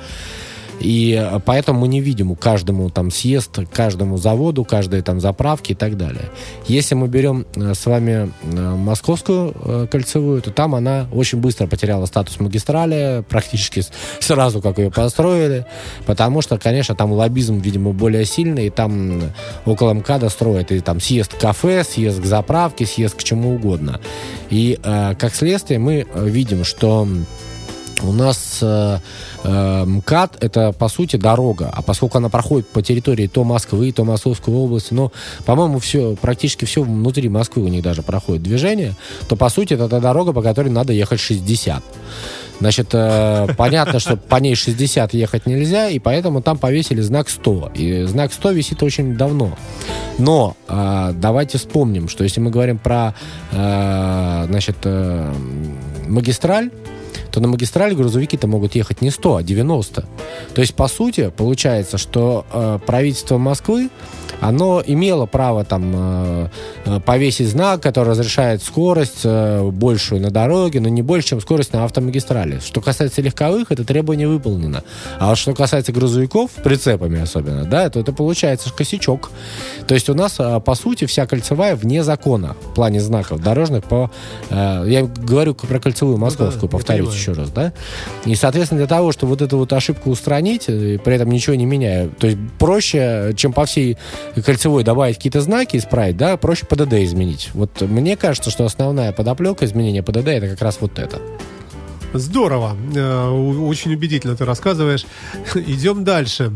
И 0.80 1.14
э, 1.20 1.40
поэтому 1.44 1.82
мы 1.82 1.88
не 1.88 2.02
видим 2.02 2.36
каждому 2.36 2.90
там 2.90 3.12
съезд, 3.12 3.60
каждому 3.72 4.18
заводу, 4.18 4.64
каждой 4.64 5.02
там 5.02 5.20
заправки 5.20 5.72
и 5.72 5.76
так 5.76 5.98
далее. 5.98 6.30
Если 6.68 6.96
мы 6.96 7.08
берем 7.08 7.46
э, 7.56 7.74
с 7.74 7.86
вами 7.86 8.32
э, 8.44 8.76
московскую 8.76 9.88
кольцевую, 9.90 10.42
то 10.42 10.52
там 10.52 10.76
она 10.76 11.08
очень 11.12 11.40
быстро 11.40 11.68
потеряла 11.68 12.06
статус 12.06 12.40
магистрали, 12.40 13.24
практически 13.28 13.82
сразу, 14.20 14.62
как 14.62 14.78
ее 14.78 14.92
построили, 14.92 15.66
потому 16.06 16.42
что, 16.42 16.58
конечно, 16.58 16.96
там 16.96 17.12
лоббизм, 17.12 17.58
видимо, 17.60 17.94
более 17.94 18.26
сильный, 18.26 18.68
и 18.68 18.70
там 18.70 19.22
около 19.66 19.94
МКАДа 19.94 20.30
строят 20.30 20.72
и 20.72 20.80
там 20.80 21.00
съезд 21.00 21.34
к 21.34 21.40
кафе, 21.40 21.84
съезд 21.84 22.22
к 22.22 22.26
заправке, 22.26 22.86
съезд 22.86 23.16
к 23.16 23.24
чему 23.24 23.56
угодно. 23.56 24.00
И 24.50 24.80
как 24.84 25.34
следствие 25.36 25.80
мы 25.80 26.06
видим, 26.16 26.64
что 26.64 27.08
у 28.04 28.12
нас 28.12 28.60
э, 28.62 29.00
э, 29.44 29.86
МКАД 29.86 30.44
это 30.44 30.72
по 30.72 30.88
сути 30.88 31.16
дорога, 31.16 31.72
а 31.74 31.82
поскольку 31.82 32.18
она 32.18 32.30
проходит 32.30 32.68
по 32.68 32.82
территории 32.82 33.28
то 33.28 33.44
Москвы, 33.44 33.92
то 33.92 34.04
Московской 34.04 34.54
области, 34.54 34.94
но, 34.94 35.12
по-моему, 35.46 35.80
все 35.80 36.16
практически 36.16 36.66
все 36.66 36.84
внутри 36.84 37.30
Москвы 37.30 37.64
у 37.64 37.68
них 37.68 37.84
даже 37.84 38.02
проходит 38.02 38.44
движение, 38.44 38.96
то 39.28 39.36
по 39.36 39.50
сути 39.50 39.74
это 39.74 39.88
та 39.90 40.00
дорога, 40.00 40.34
по 40.34 40.42
которой 40.42 40.70
надо 40.70 40.94
ехать 40.94 41.20
60. 41.20 41.84
Значит, 42.60 42.90
э, 42.94 43.48
понятно, 43.58 44.00
что 44.00 44.18
по 44.18 44.38
ней 44.38 44.56
60 44.56 45.14
ехать 45.14 45.46
нельзя, 45.46 45.90
и 45.90 46.00
поэтому 46.00 46.42
там 46.42 46.58
повесили 46.58 47.02
знак 47.02 47.30
100. 47.30 47.72
И 47.76 48.04
знак 48.04 48.34
100 48.34 48.52
висит 48.52 48.84
очень 48.84 49.16
давно. 49.16 49.58
Но 50.18 50.56
э, 50.68 51.14
давайте 51.16 51.58
вспомним, 51.58 52.10
что 52.10 52.24
если 52.24 52.40
мы 52.40 52.50
говорим 52.50 52.78
про 52.78 53.14
э, 53.52 54.46
значит, 54.48 54.78
э, 54.84 55.34
магистраль, 56.08 56.72
то 57.38 57.42
на 57.42 57.48
магистрали 57.50 57.94
грузовики-то 57.94 58.48
могут 58.48 58.74
ехать 58.74 59.02
не 59.02 59.12
100, 59.12 59.36
а 59.36 59.44
90. 59.44 60.06
То 60.56 60.62
есть, 60.62 60.74
по 60.74 60.88
сути, 60.88 61.32
получается, 61.38 62.00
что 62.00 62.48
э, 62.52 62.80
правительство 62.84 63.38
Москвы 63.38 63.92
оно 64.40 64.84
имело 64.86 65.26
право 65.26 65.66
там 65.66 65.94
э, 65.96 66.48
э, 66.86 67.00
повесить 67.00 67.48
знак, 67.50 67.82
который 67.82 68.10
разрешает 68.10 68.62
скорость 68.64 69.22
э, 69.24 69.70
большую 69.72 70.22
на 70.22 70.30
дороге, 70.30 70.80
но 70.80 70.90
не 70.90 71.02
больше, 71.02 71.30
чем 71.30 71.42
скорость 71.42 71.74
на 71.74 71.84
автомагистрали. 71.84 72.60
Что 72.60 72.82
касается 72.82 73.22
легковых, 73.22 73.72
это 73.72 73.84
требование 73.84 74.28
выполнено. 74.28 74.84
А 75.20 75.30
вот 75.30 75.38
что 75.38 75.54
касается 75.54 75.92
грузовиков, 75.92 76.52
прицепами 76.64 77.22
особенно, 77.22 77.66
да, 77.66 77.90
то 77.90 78.00
это 78.00 78.14
получается 78.14 78.72
косячок. 78.74 79.32
То 79.88 79.96
есть 79.96 80.10
у 80.10 80.14
нас, 80.14 80.34
по 80.34 80.76
сути, 80.76 81.06
вся 81.06 81.26
кольцевая 81.26 81.76
вне 81.76 82.04
закона 82.04 82.56
в 82.72 82.76
плане 82.76 83.02
знаков 83.02 83.42
дорожных 83.42 83.84
по... 83.86 84.12
Я 84.50 85.04
говорю 85.04 85.56
про 85.56 85.80
кольцевую 85.80 86.18
московскую, 86.18 86.64
ну, 86.64 86.68
да, 86.70 86.78
повторюсь 86.78 87.14
еще 87.14 87.34
раз, 87.34 87.50
да. 87.50 87.74
И, 88.26 88.36
соответственно, 88.36 88.80
для 88.80 88.88
того, 88.88 89.12
чтобы 89.12 89.32
вот 89.32 89.42
эту 89.42 89.58
вот 89.58 89.72
ошибку 89.74 90.10
устранить, 90.10 90.66
при 90.66 91.14
этом 91.14 91.30
ничего 91.30 91.56
не 91.56 91.66
меняя, 91.66 92.10
то 92.10 92.28
есть 92.28 92.40
проще, 92.60 93.34
чем 93.36 93.54
по 93.54 93.66
всей 93.66 93.98
кольцевой 94.44 94.84
добавить 94.84 95.18
какие-то 95.18 95.42
знаки, 95.42 95.78
исправить, 95.78 96.18
да, 96.18 96.38
проще 96.38 96.66
ПДД 96.66 96.94
изменить. 96.94 97.50
Вот 97.54 97.82
мне 97.82 98.16
кажется, 98.16 98.52
что 98.52 98.66
основная 98.66 99.12
подоплека 99.12 99.66
изменения 99.66 100.04
ПДД 100.04 100.28
это 100.28 100.48
как 100.50 100.62
раз 100.62 100.78
вот 100.80 101.00
это. 101.00 101.20
Здорово. 102.14 102.78
Э, 102.96 103.30
очень 103.30 103.94
убедительно 103.94 104.36
ты 104.36 104.46
рассказываешь. 104.46 105.06
Идем 105.56 106.04
дальше. 106.04 106.54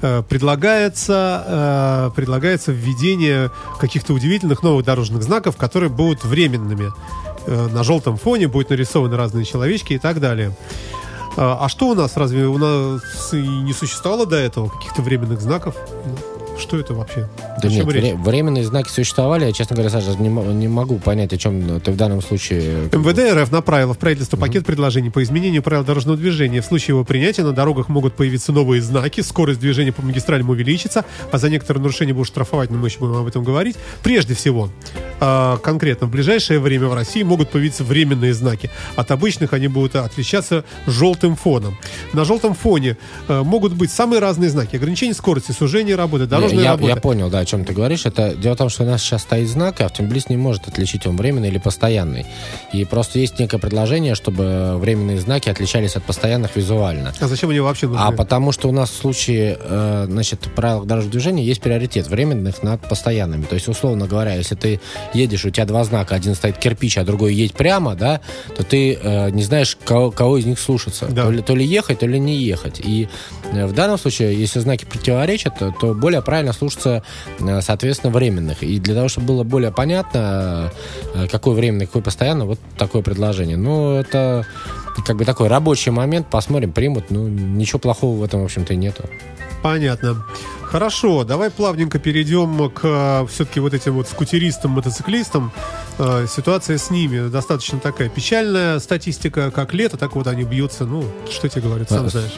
Э, 0.00 0.22
предлагается, 0.28 1.44
э, 1.46 2.10
предлагается 2.14 2.72
введение 2.72 3.50
каких-то 3.80 4.12
удивительных 4.12 4.62
новых 4.62 4.84
дорожных 4.84 5.22
знаков, 5.22 5.56
которые 5.56 5.90
будут 5.90 6.24
временными. 6.24 6.90
На 7.44 7.82
желтом 7.82 8.18
фоне 8.18 8.46
будут 8.46 8.70
нарисованы 8.70 9.16
разные 9.16 9.44
человечки 9.44 9.94
и 9.94 9.98
так 9.98 10.20
далее. 10.20 10.56
А 11.36 11.68
что 11.68 11.88
у 11.88 11.94
нас? 11.94 12.16
Разве 12.16 12.46
у 12.46 12.56
нас 12.56 13.02
и 13.32 13.42
не 13.42 13.72
существовало 13.72 14.26
до 14.26 14.36
этого 14.36 14.68
каких-то 14.68 15.02
временных 15.02 15.40
знаков? 15.40 15.74
Что 16.58 16.78
это 16.78 16.94
вообще? 16.94 17.28
Да 17.62 17.68
нет, 17.68 17.84
вре- 17.84 18.14
временные 18.14 18.64
знаки 18.64 18.88
существовали. 18.88 19.46
Я, 19.46 19.52
честно 19.52 19.74
говоря, 19.76 19.90
Саша, 19.90 20.16
не, 20.18 20.28
не 20.28 20.68
могу 20.68 20.98
понять, 20.98 21.32
о 21.32 21.38
чем 21.38 21.80
ты 21.80 21.92
в 21.92 21.96
данном 21.96 22.22
случае... 22.22 22.88
МВД 22.92 23.34
РФ 23.34 23.50
направила 23.50 23.94
в 23.94 23.98
правительство 23.98 24.36
угу. 24.36 24.46
пакет 24.46 24.66
предложений 24.66 25.10
по 25.10 25.22
изменению 25.22 25.62
правил 25.62 25.84
дорожного 25.84 26.16
движения. 26.16 26.60
В 26.60 26.64
случае 26.64 26.88
его 26.88 27.04
принятия 27.04 27.42
на 27.42 27.52
дорогах 27.52 27.88
могут 27.88 28.14
появиться 28.14 28.52
новые 28.52 28.82
знаки, 28.82 29.20
скорость 29.20 29.60
движения 29.60 29.92
по 29.92 30.02
магистралям 30.02 30.50
увеличится, 30.50 31.04
а 31.30 31.38
за 31.38 31.48
некоторые 31.48 31.82
нарушения 31.82 32.12
будут 32.12 32.28
штрафовать, 32.28 32.70
но 32.70 32.78
мы 32.78 32.88
еще 32.88 32.98
будем 32.98 33.16
об 33.16 33.26
этом 33.26 33.44
говорить. 33.44 33.76
Прежде 34.02 34.34
всего, 34.34 34.70
э, 35.20 35.56
конкретно 35.62 36.06
в 36.06 36.10
ближайшее 36.10 36.60
время 36.60 36.86
в 36.88 36.94
России 36.94 37.22
могут 37.22 37.50
появиться 37.50 37.84
временные 37.84 38.34
знаки. 38.34 38.70
От 38.96 39.10
обычных 39.10 39.52
они 39.52 39.68
будут 39.68 39.96
отличаться 39.96 40.64
желтым 40.86 41.36
фоном. 41.36 41.78
На 42.12 42.24
желтом 42.24 42.54
фоне 42.54 42.96
э, 43.28 43.42
могут 43.42 43.72
быть 43.72 43.90
самые 43.90 44.20
разные 44.20 44.50
знаки. 44.50 44.76
Ограничение 44.76 45.14
скорости, 45.14 45.52
сужение 45.52 45.96
работы, 45.96 46.26
дорожная 46.42 46.64
я, 46.64 46.70
работа. 46.70 46.94
Я 46.94 46.96
понял, 46.96 47.30
да, 47.30 47.38
о 47.40 47.44
чем 47.44 47.64
ты 47.64 47.72
говоришь. 47.72 48.06
Это 48.06 48.34
дело 48.34 48.54
в 48.54 48.58
том, 48.58 48.68
что 48.68 48.84
у 48.84 48.86
нас 48.86 49.02
сейчас 49.02 49.22
стоит 49.22 49.48
знак, 49.48 49.80
и 49.80 49.84
автомобилист 49.84 50.30
не 50.30 50.36
может 50.36 50.68
отличить, 50.68 51.06
он 51.06 51.16
временный 51.16 51.48
или 51.48 51.58
постоянный. 51.58 52.26
И 52.72 52.84
просто 52.84 53.18
есть 53.18 53.38
некое 53.38 53.58
предложение, 53.58 54.14
чтобы 54.14 54.76
временные 54.78 55.18
знаки 55.18 55.48
отличались 55.48 55.96
от 55.96 56.04
постоянных 56.04 56.56
визуально. 56.56 57.12
А 57.20 57.26
зачем 57.26 57.50
они 57.50 57.60
вообще 57.60 57.86
нужны? 57.86 58.02
А 58.02 58.12
потому 58.12 58.52
что 58.52 58.68
у 58.68 58.72
нас 58.72 58.90
в 58.90 58.96
случае, 58.96 59.58
э, 59.60 60.06
значит, 60.08 60.40
правил 60.54 60.84
дорожного 60.84 61.12
движения 61.12 61.44
есть 61.44 61.60
приоритет 61.60 62.08
временных 62.08 62.62
над 62.62 62.80
постоянными. 62.88 63.44
То 63.44 63.54
есть, 63.54 63.68
условно 63.68 64.06
говоря, 64.06 64.34
если 64.34 64.54
ты 64.54 64.80
едешь, 65.14 65.44
у 65.44 65.50
тебя 65.50 65.66
два 65.66 65.84
знака, 65.84 66.14
один 66.14 66.34
стоит 66.34 66.58
кирпич, 66.58 66.98
а 66.98 67.04
другой 67.04 67.34
едет 67.34 67.56
прямо, 67.56 67.94
да, 67.94 68.20
то 68.56 68.64
ты 68.64 68.98
э, 69.00 69.30
не 69.30 69.42
знаешь, 69.42 69.76
кого, 69.84 70.10
кого 70.10 70.38
из 70.38 70.46
них 70.46 70.58
слушаться. 70.58 71.06
Да. 71.06 71.24
То, 71.24 71.30
ли, 71.30 71.42
то 71.42 71.54
ли 71.54 71.64
ехать, 71.64 72.00
то 72.00 72.06
ли 72.06 72.18
не 72.18 72.36
ехать. 72.36 72.80
И 72.80 73.08
э, 73.52 73.66
в 73.66 73.72
данном 73.72 73.98
случае, 73.98 74.38
если 74.38 74.60
знаки 74.60 74.84
противоречат, 74.84 75.58
то, 75.58 75.74
то 75.78 75.94
более 75.94 76.22
правильно 76.32 76.54
слушаться, 76.54 77.02
э, 77.40 77.60
соответственно, 77.60 78.10
временных. 78.10 78.62
И 78.62 78.80
для 78.80 78.94
того, 78.94 79.08
чтобы 79.08 79.26
было 79.26 79.44
более 79.44 79.70
понятно, 79.70 80.72
э, 81.12 81.28
какой 81.28 81.54
временный, 81.54 81.84
какой 81.84 82.00
постоянно, 82.00 82.46
вот 82.46 82.58
такое 82.78 83.02
предложение. 83.02 83.58
Ну, 83.58 83.96
это 83.96 84.46
как 85.04 85.16
бы 85.16 85.26
такой 85.26 85.48
рабочий 85.48 85.90
момент, 85.90 86.28
посмотрим, 86.30 86.72
примут. 86.72 87.10
Ну, 87.10 87.28
ничего 87.28 87.78
плохого 87.78 88.18
в 88.18 88.24
этом, 88.24 88.40
в 88.40 88.44
общем-то, 88.44 88.72
и 88.72 88.76
нету. 88.76 89.04
Понятно. 89.62 90.24
Хорошо, 90.64 91.24
давай 91.24 91.50
плавненько 91.50 91.98
перейдем 91.98 92.70
к 92.70 92.80
э, 92.82 93.26
все-таки 93.30 93.60
вот 93.60 93.74
этим 93.74 93.92
вот 93.92 94.08
скутеристам, 94.08 94.70
мотоциклистам. 94.70 95.52
Э, 95.98 96.26
ситуация 96.26 96.78
с 96.78 96.88
ними 96.88 97.28
достаточно 97.28 97.78
такая 97.78 98.08
печальная 98.08 98.78
статистика, 98.78 99.50
как 99.50 99.74
лето, 99.74 99.98
так 99.98 100.14
вот 100.14 100.26
они 100.28 100.44
бьются. 100.44 100.86
Ну, 100.86 101.04
что 101.30 101.50
тебе 101.50 101.60
говорят, 101.60 101.90
сам 101.90 102.08
знаешь. 102.08 102.32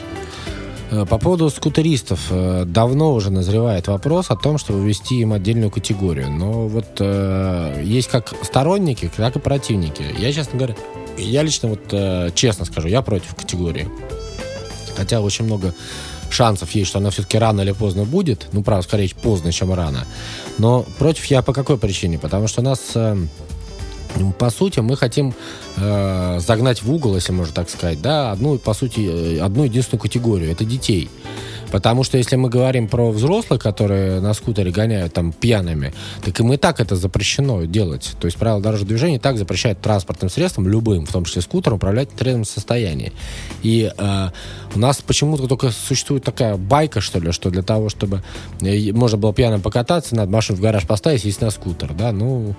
Э, 0.91 1.05
по 1.05 1.17
поводу 1.17 1.49
скутеристов. 1.49 2.27
Э, 2.29 2.63
давно 2.65 3.13
уже 3.13 3.31
назревает 3.31 3.87
вопрос 3.87 4.27
о 4.29 4.35
том, 4.35 4.57
чтобы 4.57 4.85
ввести 4.85 5.19
им 5.19 5.33
отдельную 5.33 5.71
категорию. 5.71 6.29
Но 6.31 6.67
вот 6.67 6.97
э, 6.99 7.81
есть 7.83 8.07
как 8.09 8.33
сторонники, 8.43 9.09
так 9.15 9.35
и 9.35 9.39
противники. 9.39 10.03
Я, 10.17 10.31
честно 10.31 10.57
говоря, 10.57 10.75
я 11.17 11.43
лично 11.43 11.69
вот 11.69 11.81
э, 11.91 12.29
честно 12.35 12.65
скажу, 12.65 12.87
я 12.87 13.01
против 13.01 13.35
категории. 13.35 13.87
Хотя 14.95 15.21
очень 15.21 15.45
много 15.45 15.73
шансов 16.29 16.71
есть, 16.71 16.89
что 16.89 16.99
она 16.99 17.09
все-таки 17.09 17.37
рано 17.37 17.61
или 17.61 17.71
поздно 17.71 18.03
будет. 18.05 18.47
Ну, 18.51 18.63
правда, 18.63 18.83
скорее 18.83 19.09
поздно, 19.21 19.51
чем 19.51 19.73
рано. 19.73 20.05
Но 20.57 20.85
против 20.99 21.25
я 21.25 21.41
по 21.41 21.53
какой 21.53 21.77
причине? 21.77 22.19
Потому 22.19 22.47
что 22.47 22.61
у 22.61 22.63
нас... 22.63 22.79
Э, 22.95 23.17
по 24.37 24.49
сути, 24.49 24.79
мы 24.79 24.95
хотим 24.95 25.33
э, 25.77 26.39
загнать 26.39 26.81
в 26.81 26.91
угол, 26.91 27.15
если 27.15 27.31
можно 27.31 27.53
так 27.53 27.69
сказать, 27.69 28.01
да, 28.01 28.31
одну, 28.31 28.57
по 28.57 28.73
сути, 28.73 29.37
э, 29.37 29.39
одну 29.39 29.63
единственную 29.63 30.01
категорию. 30.01 30.51
Это 30.51 30.65
детей. 30.65 31.09
Потому 31.71 32.03
что 32.03 32.17
если 32.17 32.35
мы 32.35 32.49
говорим 32.49 32.87
про 32.87 33.11
взрослых, 33.11 33.61
которые 33.61 34.21
на 34.21 34.33
скутере 34.33 34.71
гоняют 34.71 35.13
там 35.13 35.33
пьяными, 35.33 35.93
так 36.23 36.39
им 36.39 36.53
и 36.53 36.57
так 36.57 36.79
это 36.79 36.95
запрещено 36.95 37.65
делать. 37.65 38.13
То 38.19 38.27
есть 38.27 38.37
правила 38.37 38.61
дорожного 38.61 38.87
движения 38.87 39.19
так 39.19 39.37
запрещают 39.37 39.81
транспортным 39.81 40.29
средством, 40.29 40.67
любым, 40.67 41.05
в 41.05 41.11
том 41.11 41.25
числе 41.25 41.41
скутером, 41.41 41.77
управлять 41.77 42.11
в 42.11 42.15
трезвом 42.15 42.45
состоянии. 42.45 43.11
И 43.63 43.91
э, 43.97 44.29
у 44.73 44.79
нас 44.79 45.01
почему-то 45.01 45.47
только 45.47 45.71
существует 45.71 46.23
такая 46.23 46.55
байка, 46.55 47.01
что 47.01 47.19
ли, 47.19 47.31
что 47.31 47.49
для 47.49 47.63
того, 47.63 47.89
чтобы 47.89 48.23
э, 48.61 48.91
можно 48.93 49.17
было 49.17 49.33
пьяным 49.33 49.61
покататься, 49.61 50.15
надо 50.15 50.31
машину 50.31 50.57
в 50.57 50.61
гараж 50.61 50.85
поставить 50.85 51.23
сесть 51.23 51.41
на 51.41 51.49
скутер, 51.49 51.93
да, 51.93 52.11
ну 52.11 52.55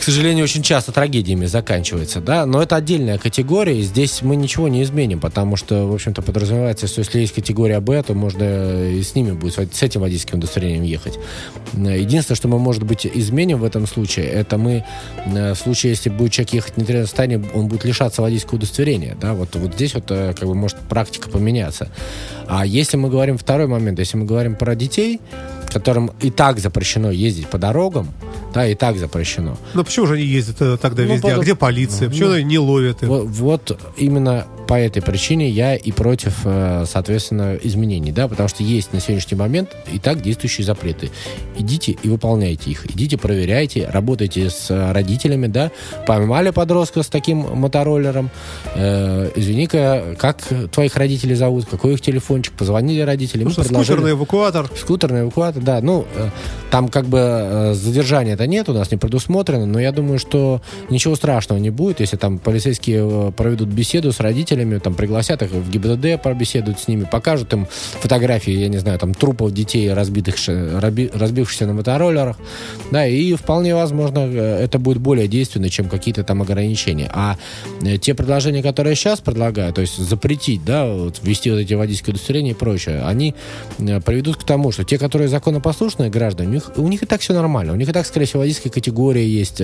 к 0.00 0.02
сожалению, 0.02 0.44
очень 0.44 0.62
часто 0.62 0.92
трагедиями 0.92 1.44
заканчивается, 1.44 2.22
да, 2.22 2.46
но 2.46 2.62
это 2.62 2.74
отдельная 2.76 3.18
категория, 3.18 3.78
и 3.78 3.82
здесь 3.82 4.22
мы 4.22 4.34
ничего 4.34 4.66
не 4.66 4.82
изменим, 4.82 5.20
потому 5.20 5.56
что, 5.56 5.86
в 5.86 5.92
общем-то, 5.92 6.22
подразумевается, 6.22 6.86
что 6.86 7.00
если 7.00 7.20
есть 7.20 7.34
категория 7.34 7.80
Б, 7.80 8.02
то 8.02 8.14
можно 8.14 8.88
и 8.88 9.02
с 9.02 9.14
ними 9.14 9.32
будет, 9.32 9.74
с 9.74 9.82
этим 9.82 10.00
водительским 10.00 10.38
удостоверением 10.38 10.84
ехать. 10.84 11.18
Единственное, 11.74 12.36
что 12.36 12.48
мы, 12.48 12.58
может 12.58 12.82
быть, 12.82 13.06
изменим 13.06 13.58
в 13.58 13.64
этом 13.64 13.86
случае, 13.86 14.24
это 14.24 14.56
мы, 14.56 14.86
э, 15.26 15.52
в 15.52 15.58
случае, 15.58 15.90
если 15.90 16.08
будет 16.08 16.32
человек 16.32 16.54
ехать 16.54 16.74
в 16.76 16.76
нетрезвом 16.78 17.44
он 17.52 17.68
будет 17.68 17.84
лишаться 17.84 18.22
водительского 18.22 18.56
удостоверения, 18.56 19.18
да, 19.20 19.34
вот, 19.34 19.54
вот 19.54 19.74
здесь 19.74 19.92
вот, 19.92 20.04
э, 20.08 20.32
как 20.32 20.48
бы, 20.48 20.54
может 20.54 20.78
практика 20.78 21.28
поменяться. 21.28 21.90
А 22.48 22.64
если 22.64 22.96
мы 22.96 23.10
говорим, 23.10 23.36
второй 23.36 23.66
момент, 23.66 23.98
если 23.98 24.16
мы 24.16 24.24
говорим 24.24 24.56
про 24.56 24.74
детей, 24.74 25.20
которым 25.72 26.12
и 26.20 26.30
так 26.30 26.58
запрещено 26.58 27.10
ездить 27.10 27.48
по 27.48 27.58
дорогам, 27.58 28.08
да, 28.52 28.66
и 28.66 28.74
так 28.74 28.98
запрещено. 28.98 29.56
Но 29.74 29.84
почему 29.84 30.06
же 30.06 30.14
они 30.14 30.24
ездят 30.24 30.60
э, 30.60 30.76
тогда 30.76 31.02
ну, 31.02 31.14
везде? 31.14 31.28
По... 31.28 31.34
А 31.34 31.38
где 31.38 31.54
полиция? 31.54 32.06
Ну, 32.06 32.10
почему 32.10 32.28
ну, 32.28 32.34
они 32.34 32.44
не 32.44 32.58
ловят 32.58 33.02
их? 33.02 33.08
Вот, 33.08 33.26
вот 33.26 33.80
именно 33.96 34.46
по 34.70 34.74
этой 34.74 35.02
причине 35.02 35.48
я 35.50 35.74
и 35.74 35.90
против, 35.90 36.42
э, 36.44 36.84
соответственно, 36.86 37.58
изменений, 37.60 38.12
да, 38.12 38.28
потому 38.28 38.48
что 38.48 38.62
есть 38.62 38.92
на 38.92 39.00
сегодняшний 39.00 39.36
момент 39.36 39.76
и 39.92 39.98
так 39.98 40.22
действующие 40.22 40.64
запреты. 40.64 41.10
Идите 41.58 41.96
и 42.00 42.08
выполняйте 42.08 42.70
их. 42.70 42.86
Идите, 42.88 43.18
проверяйте, 43.18 43.88
работайте 43.92 44.48
с 44.48 44.70
родителями, 44.92 45.48
да. 45.48 45.72
Поймали 46.06 46.50
подростка 46.50 47.02
с 47.02 47.08
таким 47.08 47.38
мотороллером. 47.58 48.30
Э, 48.76 49.32
извини-ка, 49.34 50.14
как 50.16 50.38
твоих 50.70 50.94
родителей 50.96 51.34
зовут? 51.34 51.66
Какой 51.68 51.94
их 51.94 52.00
телефончик? 52.00 52.52
Позвонили 52.54 53.00
родителям. 53.00 53.46
Ну, 53.48 53.50
что, 53.50 53.64
скутерный 53.64 54.12
эвакуатор. 54.12 54.70
Скутерный 54.78 55.22
эвакуатор, 55.22 55.59
да. 55.62 55.80
Ну, 55.80 56.06
э, 56.14 56.28
там 56.70 56.88
как 56.88 57.06
бы 57.06 57.18
э, 57.18 57.74
задержания-то 57.74 58.46
нет 58.46 58.68
у 58.68 58.72
нас, 58.72 58.90
не 58.90 58.96
предусмотрено, 58.96 59.66
но 59.66 59.80
я 59.80 59.92
думаю, 59.92 60.18
что 60.18 60.60
ничего 60.88 61.16
страшного 61.16 61.58
не 61.58 61.70
будет, 61.70 62.00
если 62.00 62.16
там 62.16 62.38
полицейские 62.38 63.28
э, 63.28 63.32
проведут 63.32 63.68
беседу 63.68 64.12
с 64.12 64.20
родителями, 64.20 64.78
там, 64.78 64.94
пригласят 64.94 65.42
их 65.42 65.50
в 65.50 65.70
ГИБДД, 65.70 66.22
побеседуют 66.22 66.80
с 66.80 66.88
ними, 66.88 67.04
покажут 67.10 67.52
им 67.52 67.66
фотографии, 68.00 68.52
я 68.52 68.68
не 68.68 68.78
знаю, 68.78 68.98
там, 68.98 69.14
трупов 69.14 69.52
детей, 69.52 69.92
разбитых, 69.92 70.36
разбившихся 70.46 71.66
на 71.66 71.72
мотороллерах, 71.74 72.36
да, 72.90 73.06
и 73.06 73.34
вполне 73.34 73.74
возможно, 73.74 74.20
это 74.20 74.78
будет 74.78 74.98
более 74.98 75.28
действенно, 75.28 75.68
чем 75.68 75.88
какие-то 75.88 76.24
там 76.24 76.42
ограничения. 76.42 77.10
А 77.12 77.36
те 78.00 78.14
предложения, 78.14 78.62
которые 78.62 78.94
сейчас 78.94 79.20
предлагаю, 79.20 79.72
то 79.72 79.80
есть 79.80 79.96
запретить, 79.96 80.64
да, 80.64 80.86
вот, 80.86 81.20
ввести 81.22 81.50
вот 81.50 81.58
эти 81.58 81.74
водительские 81.74 82.14
удостоверения 82.14 82.52
и 82.52 82.54
прочее, 82.54 83.02
они 83.04 83.34
приведут 83.78 84.36
к 84.36 84.44
тому, 84.44 84.72
что 84.72 84.84
те, 84.84 84.98
которые 84.98 85.28
законопослушные 85.50 86.10
граждане, 86.10 86.48
у 86.48 86.52
них, 86.52 86.70
у 86.76 86.88
них 86.88 87.02
и 87.02 87.06
так 87.06 87.20
все 87.20 87.34
нормально, 87.34 87.72
у 87.72 87.76
них 87.76 87.88
и 87.88 87.92
так, 87.92 88.06
скорее 88.06 88.26
всего, 88.26 88.40
водительская 88.40 88.72
категория 88.72 89.26
есть, 89.26 89.60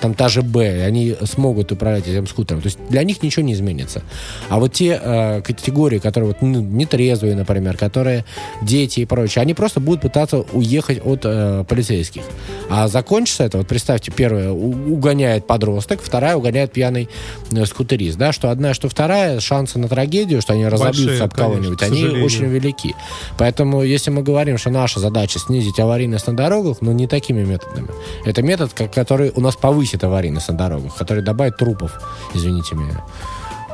там 0.00 0.14
та 0.14 0.28
же 0.28 0.42
Б, 0.42 0.84
они 0.84 1.16
смогут 1.24 1.72
управлять 1.72 2.06
этим 2.08 2.26
скутером. 2.26 2.62
То 2.62 2.66
есть 2.66 2.78
для 2.88 3.02
них 3.04 3.22
ничего 3.22 3.44
не 3.44 3.52
изменится. 3.52 4.02
А 4.48 4.58
вот 4.58 4.72
те 4.72 5.00
э, 5.02 5.42
категории, 5.42 5.98
которые 5.98 6.28
вот, 6.28 6.42
ну, 6.42 6.60
нетрезвые, 6.60 7.34
например, 7.34 7.76
которые 7.76 8.24
дети 8.62 9.00
и 9.00 9.04
прочее, 9.04 9.42
они 9.42 9.54
просто 9.54 9.80
будут 9.80 10.02
пытаться 10.02 10.44
уехать 10.52 11.00
от 11.04 11.20
э, 11.24 11.64
полицейских. 11.68 12.22
А 12.68 12.88
закончится 12.88 13.44
это, 13.44 13.58
вот 13.58 13.68
представьте, 13.68 14.10
первая 14.10 14.50
угоняет 14.50 15.46
подросток, 15.46 16.00
вторая 16.02 16.36
угоняет 16.36 16.72
пьяный 16.72 17.08
э, 17.52 17.64
скутерист, 17.66 18.18
да, 18.18 18.32
что 18.32 18.50
одна, 18.50 18.74
что 18.74 18.88
вторая, 18.88 19.40
шансы 19.40 19.78
на 19.78 19.88
трагедию, 19.88 20.42
что 20.42 20.54
они 20.54 20.66
разобьются 20.66 21.06
Большие, 21.06 21.24
об 21.24 21.34
кого-нибудь, 21.34 21.82
они 21.82 22.04
очень 22.22 22.46
велики. 22.46 22.94
Поэтому, 23.38 23.82
если 23.82 24.10
мы 24.10 24.22
говорим, 24.22 24.58
что 24.58 24.70
наша 24.70 25.00
задача 25.00 25.19
снизить 25.28 25.78
аварийность 25.78 26.26
на 26.26 26.36
дорогах, 26.36 26.78
ну, 26.80 26.92
не 26.92 27.06
такими 27.06 27.44
методами. 27.44 27.88
Это 28.24 28.42
метод, 28.42 28.72
который 28.72 29.32
у 29.34 29.40
нас 29.40 29.56
повысит 29.56 30.04
аварийность 30.04 30.48
на 30.48 30.56
дорогах, 30.56 30.94
который 30.96 31.22
добавит 31.22 31.56
трупов, 31.56 32.00
извините 32.34 32.74
меня. 32.74 33.04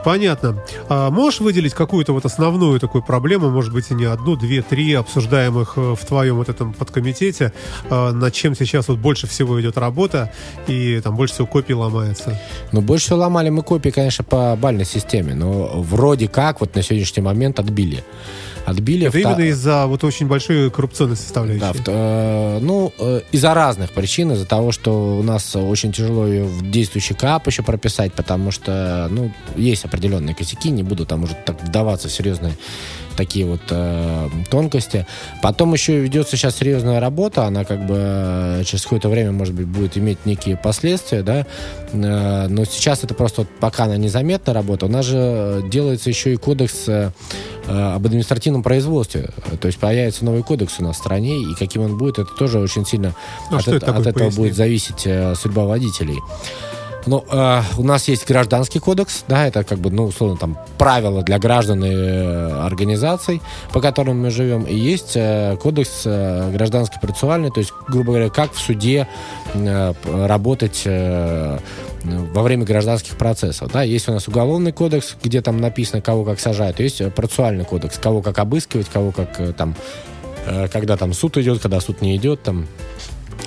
Понятно. 0.07 0.63
А 0.89 1.11
можешь 1.11 1.41
выделить 1.41 1.75
какую-то 1.75 2.13
вот 2.13 2.25
основную 2.25 2.79
такую 2.79 3.03
проблему, 3.03 3.51
может 3.51 3.73
быть, 3.73 3.91
и 3.91 3.95
не 3.95 4.05
одну, 4.05 4.37
две, 4.37 4.63
три 4.63 4.95
обсуждаемых 4.95 5.73
э, 5.75 5.97
в 6.01 6.07
твоем 6.07 6.37
вот 6.37 6.49
этом 6.49 6.73
подкомитете, 6.75 7.53
а, 7.91 8.13
над 8.13 8.33
чем 8.33 8.55
сейчас 8.55 8.87
вот 8.87 8.99
больше 8.99 9.27
всего 9.27 9.61
идет 9.61 9.77
работа 9.77 10.33
и 10.69 11.01
там 11.03 11.17
больше 11.17 11.35
всего 11.35 11.49
копий 11.49 11.75
ломается? 11.75 12.41
Ну, 12.71 12.83
больше 12.83 13.07
всего 13.07 13.19
ломали 13.19 13.49
мы 13.49 13.65
копии, 13.65 13.91
конечно, 13.91 14.23
по 14.23 14.55
бальной 14.55 14.85
системе, 14.85 15.35
но 15.35 15.73
вроде 15.75 16.29
как 16.29 16.61
вот 16.61 16.77
на 16.77 16.85
сегодняшний 16.85 17.25
момент 17.25 17.59
отбили 17.59 18.05
отбили. 18.67 19.07
Это 19.07 19.19
именно 19.19 19.49
из-за 19.51 19.87
вот 19.87 20.05
очень 20.05 20.27
большой 20.27 20.71
коррупционной 20.71 21.17
составляющей. 21.17 21.61
Да, 21.61 21.73
э, 21.87 22.59
ну, 22.61 22.93
э, 22.99 23.21
из-за 23.33 23.55
разных 23.55 23.93
причин, 23.93 24.33
из-за 24.33 24.45
того, 24.45 24.73
что 24.73 25.17
у 25.17 25.23
нас 25.23 25.55
очень 25.55 25.93
тяжело 25.93 26.27
ее 26.27 26.45
в 26.45 26.69
действующий 26.71 27.15
КАП 27.15 27.47
еще 27.47 27.63
прописать, 27.63 28.13
потому 28.13 28.51
что, 28.51 29.09
ну, 29.11 29.33
есть 29.57 29.85
определенные 29.85 30.35
косяки, 30.35 30.71
не 30.71 30.83
буду 30.83 31.07
там 31.07 31.23
уже 31.23 31.35
так 31.47 31.63
вдаваться 31.63 32.09
в 32.09 32.13
серьезные 32.13 32.55
такие 33.17 33.47
вот 33.47 33.61
э, 33.71 34.29
тонкости. 34.51 35.07
Потом 35.43 35.73
еще 35.73 35.99
ведется 36.01 36.37
сейчас 36.37 36.57
серьезная 36.57 37.01
работа, 37.01 37.45
она 37.45 37.65
как 37.65 37.87
бы 37.87 37.97
э, 37.99 38.63
через 38.65 38.83
какое-то 38.83 39.09
время, 39.09 39.33
может 39.33 39.55
быть, 39.55 39.67
будет 39.67 39.97
иметь 39.99 40.25
некие 40.27 40.57
последствия, 40.57 41.23
да, 41.23 41.47
э, 41.93 42.47
но 42.49 42.65
сейчас 42.65 43.05
это 43.05 43.15
просто 43.15 43.43
вот 43.43 43.51
пока 43.61 43.85
она 43.85 43.97
незаметная 43.97 44.55
работа. 44.55 44.87
У 44.87 44.91
нас 44.91 45.05
же 45.05 45.65
делается 45.71 46.11
еще 46.11 46.33
и 46.35 46.37
кодекс 46.37 46.89
э, 46.89 47.11
Э, 47.69 47.95
об 47.97 48.07
административном 48.07 48.63
производстве. 48.63 49.31
То 49.61 49.67
есть 49.67 49.79
появится 49.79 50.25
новый 50.25 50.45
кодекс 50.45 50.77
у 50.79 50.85
нас 50.85 50.97
в 50.97 50.99
стране, 51.01 51.37
и 51.37 51.55
каким 51.55 51.83
он 51.83 51.99
будет, 51.99 52.21
это 52.21 52.31
тоже 52.39 52.61
очень 52.61 52.87
сильно 52.87 53.13
а 53.51 53.57
от, 53.57 53.67
это, 53.67 53.93
от 53.93 54.07
этого 54.07 54.31
будет 54.31 54.55
зависеть 54.55 55.03
э, 55.05 55.35
судьба 55.35 55.65
водителей. 55.65 56.19
Ну, 57.07 57.25
э, 57.31 57.63
у 57.79 57.85
нас 57.85 58.09
есть 58.09 58.27
гражданский 58.27 58.81
кодекс, 58.81 59.25
да, 59.29 59.47
это 59.47 59.63
как 59.63 59.79
бы, 59.79 59.91
ну, 59.91 60.07
условно, 60.07 60.37
там, 60.37 60.59
правила 60.77 61.23
для 61.23 61.39
граждан 61.39 61.85
и 61.85 61.89
э, 61.89 62.67
организаций, 62.67 63.41
по 63.73 63.81
которым 63.81 64.23
мы 64.23 64.31
живем, 64.31 64.65
и 64.65 64.75
есть 64.75 65.13
э, 65.15 65.57
кодекс 65.63 66.03
э, 66.05 66.51
гражданский 66.53 66.99
процессуальный, 67.01 67.51
то 67.51 67.61
есть, 67.61 67.73
грубо 67.89 68.13
говоря, 68.13 68.29
как 68.29 68.53
в 68.53 68.59
суде 68.59 69.07
э, 69.55 69.95
работать 70.05 70.83
э, 70.85 71.59
во 72.03 72.43
время 72.43 72.65
гражданских 72.65 73.17
процессов. 73.17 73.71
Да? 73.73 73.83
Есть 73.83 74.09
у 74.09 74.13
нас 74.13 74.27
уголовный 74.27 74.73
кодекс, 74.73 75.17
где 75.23 75.41
там 75.43 75.59
написано, 75.59 76.03
кого 76.03 76.25
как 76.25 76.41
сажают, 76.41 76.81
есть 76.81 77.03
процессуальный 77.15 77.65
кодекс, 77.65 77.99
кого 77.99 78.21
как 78.21 78.39
обыскивать, 78.41 78.89
кого 78.89 79.13
как 79.13 79.39
э, 79.39 79.53
там, 79.53 79.77
э, 80.45 80.67
когда 80.69 80.97
там 80.97 81.13
суд 81.13 81.37
идет, 81.37 81.61
когда 81.61 81.81
суд 81.81 82.03
не 82.03 82.17
идет, 82.17 82.43
там, 82.43 82.67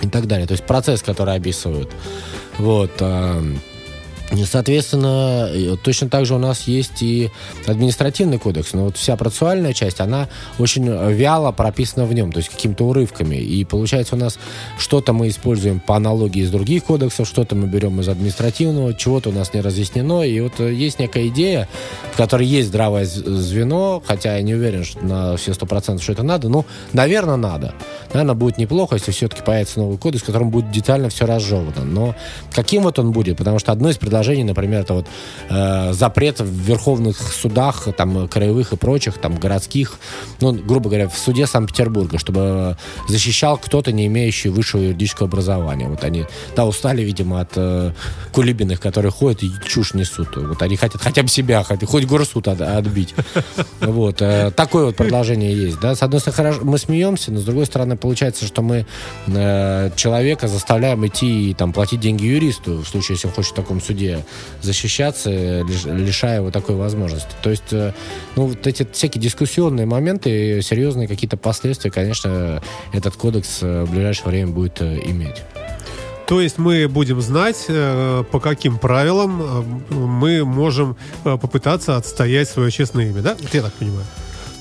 и 0.01 0.07
так 0.07 0.27
далее. 0.27 0.47
То 0.47 0.53
есть 0.53 0.63
процесс, 0.63 1.01
который 1.01 1.35
описывают. 1.35 1.89
Вот. 2.59 2.91
Эм, 3.01 3.59
Соответственно, 4.45 5.77
точно 5.83 6.07
так 6.07 6.25
же 6.25 6.35
у 6.35 6.37
нас 6.37 6.67
есть 6.67 7.01
и 7.01 7.31
административный 7.65 8.37
кодекс, 8.37 8.73
но 8.73 8.85
вот 8.85 8.97
вся 8.97 9.15
процессуальная 9.17 9.73
часть, 9.73 9.99
она 9.99 10.27
очень 10.59 10.87
вяло 10.87 11.51
прописана 11.51 12.05
в 12.05 12.13
нем, 12.13 12.31
то 12.31 12.37
есть 12.37 12.49
какими-то 12.49 12.85
урывками. 12.85 13.37
И 13.37 13.65
получается 13.65 14.15
у 14.15 14.19
нас 14.19 14.37
что-то 14.77 15.13
мы 15.13 15.29
используем 15.29 15.79
по 15.79 15.95
аналогии 15.95 16.43
из 16.43 16.51
других 16.51 16.83
кодексов, 16.83 17.27
что-то 17.27 17.55
мы 17.55 17.67
берем 17.67 17.99
из 18.01 18.07
административного, 18.07 18.93
чего-то 18.93 19.29
у 19.29 19.33
нас 19.33 19.53
не 19.55 19.61
разъяснено. 19.61 20.21
И 20.21 20.39
вот 20.41 20.59
есть 20.59 20.99
некая 20.99 21.27
идея, 21.29 21.67
в 22.13 22.17
которой 22.17 22.45
есть 22.45 22.67
здравое 22.67 23.05
звено, 23.05 24.03
хотя 24.05 24.35
я 24.35 24.43
не 24.43 24.53
уверен 24.53 24.83
что 24.83 25.03
на 25.03 25.37
все 25.37 25.55
сто 25.55 25.65
процентов, 25.65 26.03
что 26.03 26.13
это 26.13 26.21
надо, 26.23 26.49
но, 26.49 26.65
наверное, 26.93 27.35
надо. 27.35 27.73
Наверное, 28.13 28.35
будет 28.35 28.59
неплохо, 28.59 28.95
если 28.95 29.11
все-таки 29.11 29.41
появится 29.41 29.79
новый 29.79 29.97
кодекс, 29.97 30.21
в 30.21 30.27
котором 30.27 30.51
будет 30.51 30.69
детально 30.71 31.09
все 31.09 31.25
разжевано. 31.25 31.83
Но 31.83 32.15
каким 32.53 32.83
вот 32.83 32.99
он 32.99 33.11
будет? 33.11 33.37
Потому 33.37 33.57
что 33.57 33.71
одно 33.71 33.89
из 33.89 33.97
предложений 33.97 34.18
предложений, 34.19 34.43
например, 34.43 34.81
это 34.81 34.93
вот 34.95 35.07
э, 35.49 35.93
запрет 35.93 36.41
в 36.41 36.45
верховных 36.45 37.17
судах, 37.17 37.87
там, 37.95 38.27
краевых 38.27 38.73
и 38.73 38.75
прочих, 38.75 39.17
там, 39.17 39.35
городских, 39.35 39.97
ну, 40.41 40.51
грубо 40.51 40.89
говоря, 40.89 41.07
в 41.07 41.17
суде 41.17 41.47
Санкт-Петербурга, 41.47 42.17
чтобы 42.17 42.75
защищал 43.07 43.57
кто-то, 43.57 43.93
не 43.93 44.07
имеющий 44.07 44.49
высшего 44.49 44.81
юридического 44.81 45.27
образования. 45.27 45.87
Вот 45.87 46.03
они, 46.03 46.25
да, 46.55 46.65
устали, 46.65 47.01
видимо, 47.01 47.39
от 47.39 47.51
э, 47.55 47.93
кулибиных, 48.33 48.81
которые 48.81 49.11
ходят 49.11 49.41
и 49.43 49.51
чушь 49.65 49.93
несут. 49.93 50.35
Вот 50.35 50.61
они 50.61 50.75
хотят 50.75 51.01
хотя 51.01 51.23
бы 51.23 51.29
себя, 51.29 51.63
хоть, 51.63 51.85
хоть 51.85 52.05
горсуд 52.05 52.47
от, 52.47 52.59
отбить. 52.59 53.15
Вот. 53.79 54.21
Э, 54.21 54.51
такое 54.51 54.87
вот 54.87 54.97
предложение 54.97 55.55
есть, 55.55 55.79
да. 55.79 55.95
С 55.95 56.03
одной 56.03 56.19
стороны, 56.19 56.35
хорошо, 56.35 56.59
мы 56.63 56.77
смеемся, 56.77 57.31
но 57.31 57.39
с 57.39 57.43
другой 57.43 57.65
стороны, 57.65 57.95
получается, 57.95 58.45
что 58.45 58.61
мы 58.61 58.85
э, 59.27 59.91
человека 59.95 60.47
заставляем 60.49 61.07
идти 61.07 61.51
и 61.51 61.53
там 61.53 61.71
платить 61.71 62.01
деньги 62.01 62.25
юристу, 62.25 62.83
в 62.83 62.87
случае, 62.87 63.15
если 63.15 63.27
он 63.27 63.33
хочет 63.33 63.51
в 63.51 63.55
таком 63.55 63.81
суде 63.81 64.08
защищаться, 64.61 65.29
лиш, 65.61 65.85
лишая 65.85 66.37
его 66.37 66.51
такой 66.51 66.75
возможности. 66.75 67.29
То 67.41 67.49
есть, 67.49 67.71
э, 67.71 67.93
ну, 68.35 68.47
вот 68.47 68.65
эти 68.67 68.87
всякие 68.91 69.21
дискуссионные 69.21 69.85
моменты, 69.85 70.61
серьезные 70.61 71.07
какие-то 71.07 71.37
последствия, 71.37 71.91
конечно, 71.91 72.61
этот 72.93 73.15
кодекс 73.15 73.59
э, 73.61 73.83
в 73.83 73.91
ближайшее 73.91 74.27
время 74.27 74.51
будет 74.51 74.81
э, 74.81 74.99
иметь. 75.05 75.37
То 76.27 76.41
есть 76.41 76.59
мы 76.59 76.87
будем 76.87 77.21
знать, 77.21 77.65
по 77.65 78.39
каким 78.39 78.77
правилам 78.77 79.83
мы 79.89 80.45
можем 80.45 80.95
попытаться 81.23 81.97
отстоять 81.97 82.47
свое 82.47 82.69
честное 82.69 83.09
имя, 83.09 83.23
да? 83.23 83.35
Я 83.51 83.63
так 83.63 83.73
понимаю. 83.73 84.05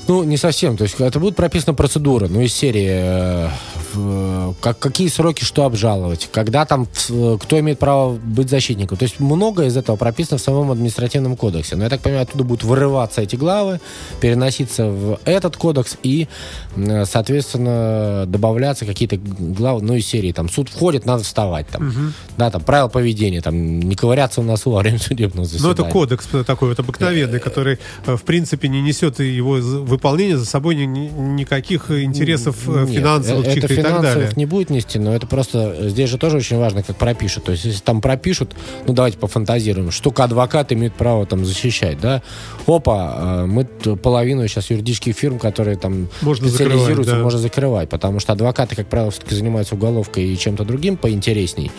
Ну, 0.08 0.24
не 0.24 0.38
совсем. 0.38 0.78
То 0.78 0.84
есть 0.84 0.98
это 0.98 1.20
будет 1.20 1.36
прописана 1.36 1.74
процедура, 1.74 2.28
ну, 2.28 2.40
из 2.40 2.54
серии, 2.54 3.50
э, 3.94 4.52
как, 4.60 4.78
какие 4.78 5.08
сроки 5.08 5.44
что 5.44 5.64
обжаловать, 5.64 6.30
когда 6.32 6.64
там, 6.64 6.88
э, 7.10 7.36
кто 7.40 7.58
имеет 7.58 7.78
право 7.78 8.14
быть 8.14 8.48
защитником. 8.48 8.96
То 8.96 9.02
есть 9.02 9.20
много 9.20 9.64
из 9.64 9.76
этого 9.76 9.96
прописано 9.96 10.38
в 10.38 10.40
самом 10.40 10.70
административном 10.70 11.36
кодексе. 11.36 11.76
Но 11.76 11.84
я 11.84 11.90
так 11.90 12.00
понимаю, 12.00 12.22
оттуда 12.22 12.42
будут 12.44 12.64
вырываться 12.64 13.20
эти 13.20 13.36
главы, 13.36 13.80
переноситься 14.22 14.86
в 14.86 15.20
этот 15.26 15.58
кодекс 15.58 15.98
и, 16.02 16.26
э, 16.74 17.04
соответственно, 17.04 18.24
добавляться 18.26 18.86
какие-то 18.86 19.18
главы, 19.18 19.82
ну, 19.82 19.94
из 19.94 20.06
серии, 20.06 20.32
там, 20.32 20.48
суд 20.48 20.70
входит, 20.70 21.04
надо 21.04 21.22
вставать, 21.22 21.68
там, 21.68 21.88
угу. 21.88 22.00
да, 22.38 22.50
там, 22.50 22.62
правила 22.62 22.88
поведения, 22.88 23.42
там, 23.42 23.80
не 23.80 23.94
ковыряться 23.94 24.40
в 24.40 24.44
носу 24.46 24.70
во 24.70 24.80
время 24.80 24.98
судебного 24.98 25.46
заседания. 25.46 25.74
Ну, 25.76 25.84
это 25.84 25.92
кодекс 25.92 26.28
такой 26.46 26.70
вот 26.70 26.78
обыкновенный, 26.78 27.40
который, 27.40 27.78
в 28.06 28.22
принципе, 28.22 28.68
не 28.68 28.80
несет 28.80 29.20
его 29.20 29.58
выполнение 29.98 30.38
за 30.38 30.46
собой 30.46 30.76
ни, 30.76 30.84
ни, 30.84 31.08
никаких 31.08 31.90
интересов 31.90 32.56
э, 32.68 32.84
Нет, 32.86 32.98
финансовых 33.00 33.46
это 33.48 33.72
и 33.72 33.82
так 33.82 34.00
далее. 34.00 34.30
не 34.36 34.46
будет 34.46 34.70
нести, 34.70 34.98
но 34.98 35.14
это 35.14 35.26
просто 35.26 35.74
э, 35.76 35.88
здесь 35.88 36.08
же 36.08 36.18
тоже 36.18 36.36
очень 36.36 36.56
важно, 36.56 36.84
как 36.84 36.96
пропишут. 36.96 37.44
То 37.44 37.52
есть, 37.52 37.64
если 37.64 37.80
там 37.80 38.00
пропишут, 38.00 38.54
ну 38.86 38.92
давайте 38.94 39.18
пофантазируем, 39.18 39.90
что 39.90 40.14
адвокат 40.16 40.72
имеет 40.72 40.94
право 40.94 41.26
там 41.26 41.44
защищать, 41.44 42.00
да? 42.00 42.22
Опа, 42.66 43.42
э, 43.42 43.46
мы 43.46 43.64
половину 43.64 44.46
сейчас 44.46 44.70
юридических 44.70 45.16
фирм, 45.16 45.38
которые 45.38 45.76
там 45.76 46.08
можно 46.22 46.48
специализируются, 46.48 47.16
да. 47.16 47.22
можно 47.22 47.40
закрывать, 47.40 47.88
потому 47.88 48.20
что 48.20 48.32
адвокаты, 48.32 48.76
как 48.76 48.86
правило, 48.86 49.10
все-таки 49.10 49.34
занимаются 49.34 49.74
уголовкой 49.74 50.32
и 50.32 50.38
чем-то 50.38 50.64
другим 50.64 50.96
поинтересней. 50.96 51.72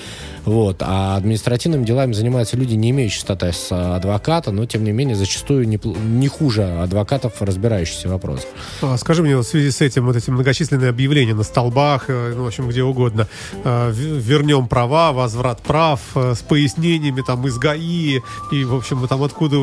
Вот. 0.45 0.77
А 0.81 1.15
административными 1.15 1.85
делами 1.85 2.13
занимаются 2.13 2.57
люди, 2.57 2.75
не 2.75 2.91
имеющие 2.91 3.21
статуса 3.21 3.95
адвоката, 3.95 4.51
но, 4.51 4.65
тем 4.65 4.83
не 4.83 4.91
менее, 4.91 5.15
зачастую 5.15 5.67
не, 5.67 5.79
не 5.83 6.27
хуже 6.27 6.63
адвокатов, 6.63 7.41
разбирающихся 7.41 8.07
в 8.07 8.11
вопросах. 8.11 8.49
А, 8.81 8.97
скажи 8.97 9.23
мне, 9.23 9.35
в 9.37 9.43
связи 9.43 9.71
с 9.71 9.81
этим, 9.81 10.05
вот 10.05 10.15
эти 10.15 10.29
многочисленные 10.29 10.89
объявления 10.89 11.33
на 11.33 11.43
столбах, 11.43 12.05
э, 12.07 12.33
ну, 12.35 12.43
в 12.43 12.47
общем, 12.47 12.67
где 12.69 12.83
угодно, 12.83 13.27
э, 13.63 13.91
вернем 13.93 14.67
права, 14.67 15.11
возврат 15.11 15.61
прав, 15.61 15.99
э, 16.15 16.33
с 16.35 16.39
пояснениями 16.39 17.21
там 17.21 17.45
из 17.47 17.57
ГАИ, 17.57 18.21
и, 18.51 18.63
в 18.63 18.75
общем, 18.75 19.07
там 19.07 19.23
откуда 19.23 19.57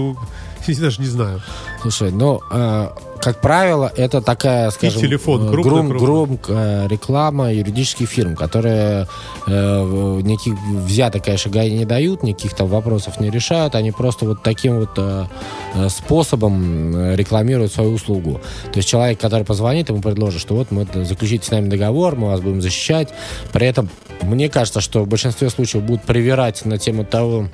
я 0.73 0.81
даже 0.81 1.01
не 1.01 1.07
знаю. 1.07 1.41
Слушай, 1.83 2.11
ну, 2.11 2.41
э, 2.51 2.89
как 3.21 3.41
правило, 3.41 3.93
это 3.97 4.21
такая, 4.21 4.71
скажем, 4.71 4.99
И 5.01 5.03
телефон, 5.03 5.49
крупно, 5.49 5.73
гром, 5.73 5.89
громкая 5.99 6.89
реклама 6.89 7.53
юридических 7.53 8.09
фирм, 8.09 8.37
которые 8.37 9.09
э, 9.47 10.21
никаких 10.23 10.55
взяток, 10.69 11.25
конечно, 11.25 11.51
ГАИ 11.51 11.77
не 11.79 11.85
дают, 11.85 12.23
никаких 12.23 12.55
там 12.55 12.69
вопросов 12.69 13.21
не 13.21 13.31
решают, 13.31 13.75
они 13.75 13.93
просто 13.93 14.27
вот 14.27 14.43
таким 14.43 14.81
вот 14.81 14.91
э, 14.97 15.27
э 15.75 15.89
способом 15.89 17.15
рекламируют 17.15 17.73
свою 17.73 17.95
услугу. 17.95 18.41
То 18.73 18.79
есть 18.79 18.89
человек, 18.89 19.21
который 19.21 19.45
позвонит, 19.45 19.89
ему 19.89 20.01
предложит, 20.01 20.41
что 20.41 20.55
вот 20.55 20.71
мы 20.71 20.87
заключите 21.05 21.47
с 21.47 21.51
нами 21.51 21.69
договор, 21.69 22.17
мы 22.17 22.29
вас 22.29 22.41
будем 22.41 22.61
защищать. 22.61 23.09
При 23.53 23.67
этом, 23.67 23.89
мне 24.23 24.49
кажется, 24.49 24.81
что 24.81 25.05
в 25.05 25.09
большинстве 25.09 25.51
случаев 25.51 25.85
будут 25.85 26.03
проверять 26.03 26.65
на 26.65 26.79
тему 26.79 27.05
того, 27.05 27.49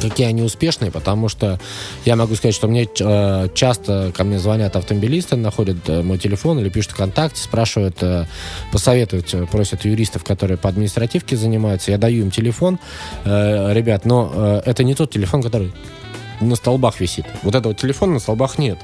какие 0.00 0.26
они 0.26 0.42
успешные, 0.42 0.90
потому 0.90 1.28
что 1.28 1.58
я 2.04 2.16
могу 2.16 2.34
сказать, 2.34 2.54
что 2.54 2.68
мне 2.68 2.88
э, 2.98 3.48
часто 3.54 4.12
ко 4.16 4.24
мне 4.24 4.38
звонят 4.38 4.76
автомобилисты, 4.76 5.36
находят 5.36 5.76
э, 5.88 6.02
мой 6.02 6.18
телефон 6.18 6.58
или 6.58 6.68
пишут 6.68 6.92
ВКонтакте, 6.92 7.40
спрашивают, 7.40 7.96
э, 8.02 8.26
посоветовать, 8.72 9.34
э, 9.34 9.46
просят 9.46 9.84
юристов, 9.84 10.24
которые 10.24 10.56
по 10.56 10.68
административке 10.68 11.36
занимаются. 11.36 11.90
Я 11.90 11.98
даю 11.98 12.22
им 12.22 12.30
телефон, 12.30 12.78
э, 13.24 13.72
ребят, 13.72 14.04
но 14.04 14.30
э, 14.32 14.62
это 14.66 14.84
не 14.84 14.94
тот 14.94 15.10
телефон, 15.10 15.42
который 15.42 15.72
на 16.40 16.56
столбах 16.56 17.00
висит. 17.00 17.26
Вот 17.42 17.54
этого 17.54 17.74
телефона 17.74 18.14
на 18.14 18.18
столбах 18.18 18.58
нет. 18.58 18.78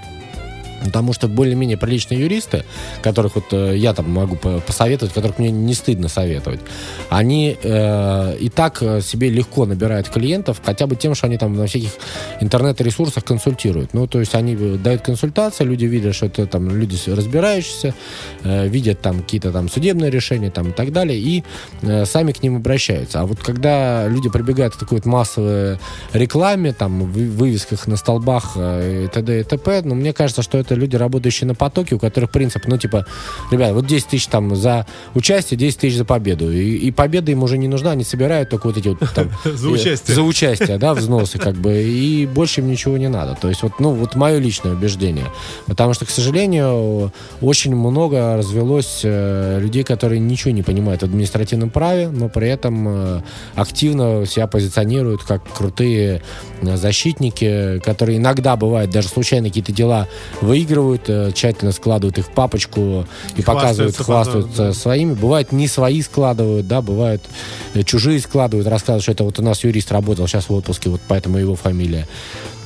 Потому 0.85 1.13
что 1.13 1.29
более-менее 1.29 1.77
приличные 1.77 2.21
юристы, 2.21 2.65
которых 3.03 3.37
вот 3.37 3.53
э, 3.53 3.77
я 3.77 3.95
там 3.95 4.11
могу 4.11 4.37
посоветовать, 4.37 5.15
которых 5.15 5.39
мне 5.39 5.51
не 5.51 5.75
стыдно 5.75 6.09
советовать, 6.09 6.61
они 7.09 7.57
э, 7.63 8.37
и 8.39 8.49
так 8.49 8.83
э, 8.83 9.01
себе 9.01 9.31
легко 9.31 9.67
набирают 9.67 10.09
клиентов, 10.09 10.61
хотя 10.65 10.87
бы 10.87 10.97
тем, 10.97 11.15
что 11.15 11.27
они 11.27 11.39
там 11.39 11.55
на 11.55 11.67
всяких 11.67 11.91
интернет-ресурсах 12.41 13.25
консультируют. 13.25 13.95
Ну, 13.95 14.07
то 14.07 14.21
есть 14.21 14.35
они 14.35 14.55
э, 14.55 14.77
дают 14.77 15.03
консультации, 15.03 15.65
люди 15.65 15.85
видят, 15.85 16.15
что 16.15 16.27
это 16.27 16.47
там 16.47 16.69
люди 16.71 16.97
разбирающиеся, 17.07 17.95
э, 18.45 18.69
видят 18.69 19.01
там 19.01 19.23
какие-то 19.23 19.53
там 19.53 19.69
судебные 19.69 20.11
решения 20.11 20.51
там 20.51 20.71
и 20.71 20.73
так 20.73 20.93
далее, 20.93 21.19
и 21.19 21.45
э, 21.83 22.05
сами 22.05 22.33
к 22.33 22.43
ним 22.43 22.57
обращаются. 22.57 23.21
А 23.21 23.27
вот 23.27 23.39
когда 23.39 24.09
люди 24.09 24.29
прибегают 24.29 24.75
к 24.75 24.79
такой 24.79 24.99
вот 24.99 25.07
массовой 25.07 25.79
рекламе, 26.13 26.73
там, 26.73 27.11
вывесках 27.11 27.87
на 27.87 27.97
столбах 27.97 28.53
э, 28.57 29.05
и 29.05 29.09
т.д. 29.09 29.41
и 29.41 29.43
т.п., 29.43 29.83
ну, 29.85 29.95
мне 29.95 30.13
кажется, 30.13 30.43
что 30.43 30.59
это 30.59 30.66
люди, 30.75 30.97
работающие 30.97 31.47
на 31.47 31.55
потоке, 31.55 31.95
у 31.95 31.99
которых 31.99 32.31
принцип, 32.31 32.67
ну, 32.67 32.79
типа, 32.79 33.07
ребят, 33.51 33.73
вот 33.73 33.87
10 33.87 34.07
тысяч 34.09 34.27
там 34.27 34.55
за 34.57 34.87
участие, 35.15 35.59
10 35.59 35.79
тысяч 35.79 35.97
за 35.97 36.05
победу. 36.05 36.51
И, 36.51 36.77
и 36.77 36.91
победа 36.91 37.33
им 37.33 37.43
уже 37.43 37.59
не 37.59 37.69
нужна, 37.69 37.93
они 37.93 38.05
собирают 38.05 38.51
только 38.51 38.67
вот 38.67 38.77
эти 38.77 38.89
вот 38.89 38.99
там... 39.15 39.31
За 39.45 39.69
участие. 39.69 40.15
За 40.15 40.23
участие, 40.23 40.79
да, 40.79 40.95
взносы, 40.95 41.39
как 41.39 41.57
бы, 41.57 41.83
и 41.83 42.27
больше 42.27 42.61
им 42.61 42.69
ничего 42.69 42.97
не 42.99 43.09
надо. 43.09 43.37
То 43.41 43.49
есть, 43.49 43.63
вот, 43.63 43.79
ну, 43.79 43.93
вот 43.93 44.15
мое 44.17 44.39
личное 44.39 44.73
убеждение. 44.73 45.27
Потому 45.67 45.95
что, 45.95 46.05
к 46.05 46.11
сожалению, 46.11 47.13
очень 47.41 47.75
много 47.75 48.37
развелось 48.37 49.01
э, 49.03 49.59
людей, 49.61 49.85
которые 49.85 50.21
ничего 50.21 50.51
не 50.53 50.63
понимают 50.63 51.03
в 51.03 51.05
административном 51.05 51.71
праве, 51.71 52.09
но 52.09 52.29
при 52.29 52.49
этом 52.49 52.89
э, 52.89 53.23
активно 53.55 54.27
себя 54.27 54.47
позиционируют 54.47 55.23
как 55.23 55.43
крутые 55.53 56.23
э, 56.63 56.77
защитники, 56.77 57.81
которые 57.85 58.19
иногда 58.19 58.57
бывают 58.57 58.91
даже 58.91 59.09
случайно 59.09 59.49
какие-то 59.49 59.73
дела 59.73 60.09
выигрывают, 60.41 60.56
выигрывают, 60.57 61.03
э, 61.09 61.33
тщательно 61.35 61.71
складывают 61.71 62.17
их 62.19 62.27
в 62.27 62.31
папочку 62.31 63.07
и, 63.37 63.43
показывают, 63.43 63.97
хвастаются 63.97 64.69
да. 64.69 64.73
своими. 64.73 65.13
Бывает, 65.13 65.53
не 65.53 65.69
свои 65.69 66.01
складывают, 66.01 66.67
да, 66.67 66.81
бывают 66.81 67.23
э, 67.75 67.83
чужие 67.83 68.19
складывают, 68.21 68.67
рассказывают, 68.67 69.03
что 69.03 69.13
это 69.13 69.25
вот 69.25 69.39
у 69.39 69.43
нас 69.43 69.65
юрист 69.65 69.93
работал 69.93 70.27
сейчас 70.27 70.49
в 70.49 70.55
отпуске, 70.55 70.89
вот 70.89 71.03
поэтому 71.07 71.37
его 71.37 71.57
фамилия. 71.57 72.09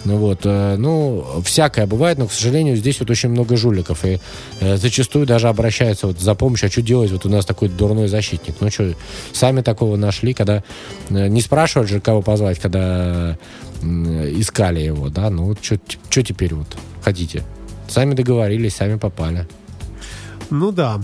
Ну 0.04 0.18
вот, 0.18 0.42
э, 0.44 0.76
ну, 0.76 1.24
всякое 1.44 1.86
бывает, 1.86 2.16
но, 2.18 2.28
к 2.28 2.32
сожалению, 2.32 2.76
здесь 2.76 3.00
вот 3.00 3.10
очень 3.10 3.28
много 3.30 3.56
жуликов. 3.56 4.04
И 4.04 4.20
зачастую 4.60 5.26
даже 5.26 5.48
обращаются 5.48 6.06
вот 6.06 6.20
за 6.20 6.34
помощью, 6.36 6.68
а 6.68 6.70
что 6.70 6.82
делать, 6.82 7.10
вот 7.10 7.26
у 7.26 7.28
нас 7.28 7.44
такой 7.44 7.68
дурной 7.68 8.06
защитник. 8.06 8.54
Ну 8.60 8.70
что, 8.70 8.94
сами 9.32 9.62
такого 9.62 9.96
нашли, 9.96 10.32
когда... 10.32 10.62
Не 11.10 11.40
спрашивают 11.40 11.90
же, 11.90 12.00
кого 12.00 12.22
позвать, 12.22 12.60
когда 12.60 13.36
искали 13.82 14.80
его, 14.80 15.08
да, 15.08 15.28
ну 15.30 15.46
вот 15.46 15.58
что 15.64 16.22
теперь 16.22 16.54
вот 16.54 16.68
хотите? 17.02 17.42
Сами 17.90 18.14
договорились, 18.14 18.76
сами 18.76 18.98
попали. 18.98 19.46
Ну 20.50 20.72
да. 20.72 21.00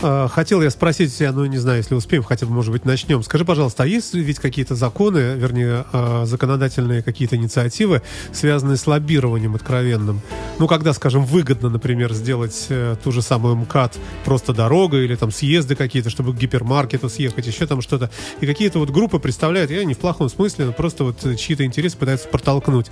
А, 0.00 0.28
хотел 0.28 0.62
я 0.62 0.70
спросить 0.70 1.16
тебя, 1.16 1.32
ну, 1.32 1.44
не 1.46 1.58
знаю, 1.58 1.78
если 1.78 1.94
успеем, 1.94 2.22
хотя 2.22 2.46
бы, 2.46 2.52
может 2.52 2.72
быть, 2.72 2.84
начнем. 2.84 3.22
Скажи, 3.22 3.44
пожалуйста, 3.44 3.82
а 3.82 3.86
есть 3.86 4.14
ведь 4.14 4.38
какие-то 4.38 4.74
законы, 4.74 5.34
вернее, 5.36 5.84
а, 5.92 6.24
законодательные 6.24 7.02
какие-то 7.02 7.36
инициативы, 7.36 8.02
связанные 8.32 8.76
с 8.76 8.86
лоббированием 8.86 9.54
откровенным? 9.54 10.20
Ну, 10.58 10.68
когда, 10.68 10.92
скажем, 10.92 11.24
выгодно, 11.24 11.68
например, 11.68 12.12
сделать 12.12 12.66
э, 12.68 12.96
ту 13.02 13.12
же 13.12 13.22
самую 13.22 13.56
МКАД 13.56 13.96
просто 14.24 14.52
дорогой 14.52 15.04
или 15.04 15.14
там 15.14 15.30
съезды 15.30 15.74
какие-то, 15.76 16.10
чтобы 16.10 16.32
к 16.32 16.36
гипермаркету 16.36 17.08
съехать, 17.08 17.46
еще 17.46 17.66
там 17.66 17.80
что-то. 17.80 18.10
И 18.40 18.46
какие-то 18.46 18.78
вот 18.78 18.90
группы 18.90 19.18
представляют, 19.18 19.70
я 19.70 19.84
не 19.84 19.94
в 19.94 19.98
плохом 19.98 20.28
смысле, 20.28 20.66
но 20.66 20.72
просто 20.72 21.04
вот 21.04 21.16
чьи-то 21.38 21.64
интересы 21.64 21.96
пытаются 21.96 22.28
протолкнуть. 22.28 22.86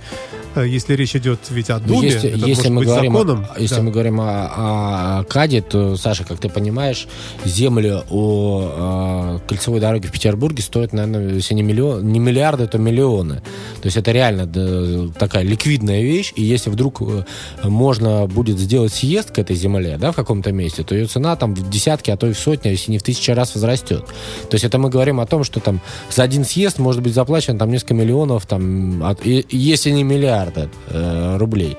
Э, 0.55 0.65
если 0.67 0.93
речь 0.93 1.15
идет 1.15 1.39
ведь 1.49 1.69
о 1.69 1.79
Думе, 1.79 2.07
если, 2.07 2.29
это 2.29 2.47
если 2.47 2.69
может 2.69 2.69
мы 2.69 2.79
быть 2.79 2.87
говорим, 2.87 3.13
законом. 3.13 3.47
Если 3.57 3.75
да. 3.75 3.81
мы 3.81 3.91
говорим 3.91 4.21
о, 4.21 5.19
о 5.19 5.23
КАДе, 5.25 5.61
то, 5.61 5.95
Саша, 5.97 6.23
как 6.23 6.39
ты 6.39 6.49
понимаешь, 6.49 6.96
знаешь, 6.97 7.07
земли 7.45 8.01
у 8.09 8.61
э, 8.61 9.39
кольцевой 9.47 9.79
дороги 9.79 10.07
в 10.07 10.11
Петербурге 10.11 10.61
стоят, 10.61 10.93
наверное, 10.93 11.35
если 11.35 11.53
не, 11.53 11.63
миллион, 11.63 12.11
не 12.11 12.19
миллиарды, 12.19 12.67
то 12.67 12.77
миллионы. 12.77 13.35
То 13.81 13.85
есть 13.85 13.97
это 13.97 14.11
реально 14.11 14.45
да, 14.45 15.09
такая 15.17 15.43
ликвидная 15.43 16.01
вещь, 16.01 16.33
и 16.35 16.43
если 16.43 16.69
вдруг 16.69 17.01
э, 17.01 17.23
можно 17.63 18.27
будет 18.27 18.57
сделать 18.57 18.93
съезд 18.93 19.31
к 19.31 19.39
этой 19.39 19.55
земле, 19.55 19.97
да, 19.99 20.11
в 20.11 20.15
каком-то 20.15 20.51
месте, 20.51 20.83
то 20.83 20.95
ее 20.95 21.07
цена 21.07 21.35
там 21.35 21.53
в 21.53 21.69
десятки, 21.69 22.11
а 22.11 22.17
то 22.17 22.27
и 22.27 22.33
в 22.33 22.39
сотни, 22.39 22.69
а 22.69 22.71
если 22.71 22.91
не 22.91 22.97
в 22.97 23.03
тысячи 23.03 23.31
раз 23.31 23.53
возрастет. 23.55 24.05
То 24.49 24.55
есть 24.55 24.65
это 24.65 24.77
мы 24.77 24.89
говорим 24.89 25.19
о 25.19 25.25
том, 25.25 25.43
что 25.43 25.59
там 25.59 25.81
за 26.09 26.23
один 26.23 26.45
съезд 26.45 26.79
может 26.79 27.01
быть 27.01 27.13
заплачено 27.13 27.59
там 27.59 27.71
несколько 27.71 27.93
миллионов, 27.93 28.45
там, 28.45 29.03
от, 29.03 29.25
и, 29.25 29.45
если 29.49 29.91
не 29.91 30.03
миллиарды 30.03 30.69
э, 30.89 31.37
рублей. 31.37 31.77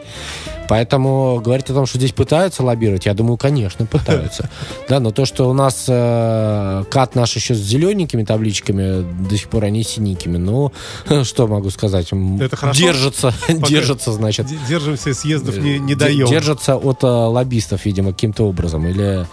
Поэтому 0.69 1.41
говорить 1.41 1.71
о 1.71 1.75
том, 1.75 1.87
что 1.87 1.99
здесь 1.99 2.13
пытаются 2.13 2.63
лоббировать, 2.63 3.07
я 3.07 3.15
думаю, 3.15 3.37
конечно, 3.37 3.87
пытаются. 3.87 4.51
Да, 4.89 5.01
но 5.01 5.11
то, 5.11 5.27
что 5.27 5.49
у 5.49 5.53
нас 5.53 5.85
э, 5.89 6.85
кат 6.91 7.15
наш 7.15 7.37
еще 7.37 7.55
с 7.55 7.59
зелененькими 7.59 8.25
табличками, 8.25 9.05
до 9.29 9.37
сих 9.37 9.49
пор 9.49 9.65
они 9.65 9.83
синенькими, 9.83 10.37
ну, 10.37 10.73
что 11.25 11.47
могу 11.47 11.71
сказать? 11.71 12.11
Это 12.41 12.57
хорошо? 12.57 12.81
Держатся, 12.81 13.35
держатся, 13.49 14.13
значит. 14.13 14.47
Держимся, 14.69 15.15
съездов 15.15 15.59
не, 15.59 15.79
не 15.79 15.95
даем. 15.95 16.27
Держатся 16.27 16.77
от 16.77 17.03
э, 17.03 17.07
лоббистов, 17.07 17.85
видимо, 17.85 18.13
каким-то 18.13 18.45
образом. 18.45 18.87
Или, 18.87 19.27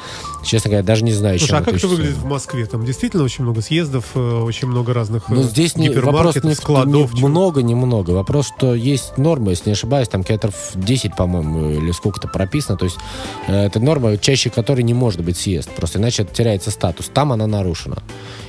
честно 0.45 0.69
говоря, 0.69 0.85
даже 0.85 1.03
не 1.03 1.11
знаю, 1.11 1.39
Слушай, 1.39 1.49
чем 1.49 1.57
а 1.59 1.61
как 1.63 1.75
это 1.75 1.87
выглядит 1.87 2.15
в 2.15 2.25
Москве? 2.25 2.65
Там 2.65 2.85
действительно 2.85 3.23
очень 3.23 3.43
много 3.43 3.61
съездов, 3.61 4.11
э, 4.15 4.19
очень 4.19 4.67
много 4.67 4.93
разных 4.93 5.27
Ну, 5.29 5.41
э, 5.41 5.43
здесь 5.43 5.75
не, 5.75 5.89
вопрос 5.89 6.35
не, 6.43 6.53
складов. 6.53 7.13
не 7.13 7.27
много, 7.27 7.63
немного. 7.63 8.11
Вопрос, 8.11 8.51
что 8.55 8.75
есть 8.75 9.17
норма, 9.17 9.51
если 9.51 9.69
не 9.69 9.73
ошибаюсь, 9.73 10.07
там 10.07 10.23
километров 10.23 10.71
10, 10.75 11.15
по-моему, 11.15 11.71
или 11.71 11.91
сколько-то 11.91 12.27
прописано. 12.27 12.77
То 12.77 12.85
есть 12.85 12.97
э, 13.47 13.65
это 13.65 13.79
норма, 13.79 14.17
чаще 14.17 14.49
которой 14.49 14.81
не 14.83 14.93
может 14.93 15.21
быть 15.21 15.37
съезд. 15.37 15.69
Просто 15.75 15.99
иначе 15.99 16.25
теряется 16.25 16.71
статус. 16.71 17.09
Там 17.13 17.31
она 17.31 17.47
нарушена. 17.47 17.97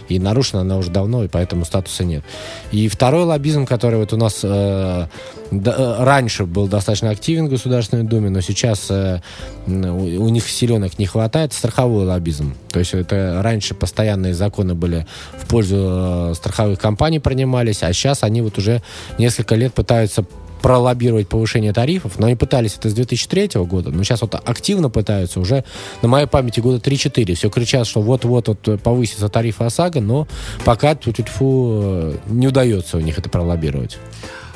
И 0.09 0.19
нарушена 0.19 0.63
она 0.63 0.77
уже 0.77 0.91
давно, 0.91 1.25
и 1.25 1.29
поэтому 1.29 1.65
статуса 1.65 2.05
нет. 2.05 2.25
И 2.73 2.89
второй 2.89 3.25
лоббизм, 3.25 3.67
который 3.67 3.99
вот 3.99 4.13
у 4.13 4.17
нас 4.17 4.41
э, 4.43 5.07
да- 5.51 5.75
э, 5.77 6.05
раньше 6.05 6.45
был 6.45 6.69
достаточно 6.69 7.11
активен 7.11 7.47
в 7.47 7.51
Государственной 7.51 8.05
Думе, 8.05 8.31
но 8.31 8.41
сейчас 8.41 8.87
э, 8.91 9.21
у, 9.67 9.71
у 9.71 10.29
них 10.29 10.49
силенок 10.49 10.99
не 10.99 11.07
хватает, 11.07 11.53
страховой 11.53 12.05
лоббизм. 12.05 12.55
То 12.71 12.79
есть 12.79 12.95
это 12.95 13.41
раньше 13.43 13.75
постоянные 13.75 14.35
законы 14.35 14.75
были 14.75 15.07
в 15.39 15.47
пользу 15.47 15.77
э, 15.79 16.35
страховых 16.35 16.79
компаний 16.79 17.21
принимались, 17.21 17.83
а 17.83 17.93
сейчас 17.93 18.23
они 18.23 18.43
вот 18.43 18.59
уже 18.59 18.83
несколько 19.19 19.55
лет 19.55 19.75
пытаются 19.75 20.25
пролоббировать 20.63 21.29
повышение 21.29 21.73
тарифов, 21.73 22.19
но 22.19 22.27
они 22.27 22.37
пытались 22.37 22.77
это 22.77 22.89
с 22.91 22.95
2003 22.95 23.51
года, 23.65 23.91
но 23.91 24.03
сейчас 24.03 24.23
вот 24.23 24.35
активно 24.35 24.91
пытаются 24.91 25.41
уже, 25.41 25.65
на 26.03 26.09
моей 26.09 26.27
памяти, 26.27 26.61
года 26.61 26.79
3-4. 26.79 27.35
Все 27.35 27.51
кричат, 27.51 27.87
что 27.87 28.01
вот-вот 28.01 28.49
вот 28.49 28.83
повысится 28.83 29.29
тарифы 29.29 29.65
ОСАГО, 29.65 30.01
но 30.01 30.29
пока 30.65 30.95
тьфу-тьфу, 30.95 32.15
не 32.29 32.49
удается 32.49 32.97
у 32.97 33.01
них 33.01 33.19
это 33.19 33.29
пролоббировать. 33.29 33.99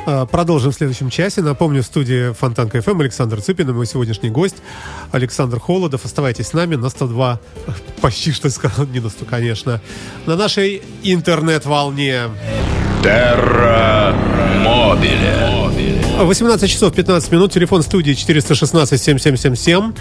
А, 0.06 0.26
Продолжим 0.26 0.72
в 0.72 0.74
следующем 0.74 1.10
часе. 1.10 1.42
Напомню, 1.42 1.82
в 1.82 1.86
студии 1.86 2.32
Фонтанка 2.32 2.80
ФМ 2.80 3.00
Александр 3.00 3.40
Цыпин 3.40 3.68
и 3.70 3.72
мой 3.72 3.86
сегодняшний 3.86 4.30
гость 4.30 4.56
Александр 5.12 5.60
Холодов. 5.60 6.04
Оставайтесь 6.04 6.48
с 6.48 6.52
нами 6.52 6.76
на 6.76 6.88
102, 6.88 7.40
почти 8.00 8.32
что 8.32 8.50
сказал, 8.50 8.86
не 8.86 9.00
на 9.00 9.08
100, 9.08 9.24
конечно, 9.24 9.80
на 10.26 10.36
нашей 10.36 10.82
интернет-волне. 11.02 12.28
Терра 13.02 14.14
Мобиле. 14.62 16.09
18 16.24 16.70
часов 16.70 16.92
15 16.94 17.32
минут, 17.32 17.52
телефон 17.52 17.82
студии 17.82 18.12
416-7777, 18.12 19.94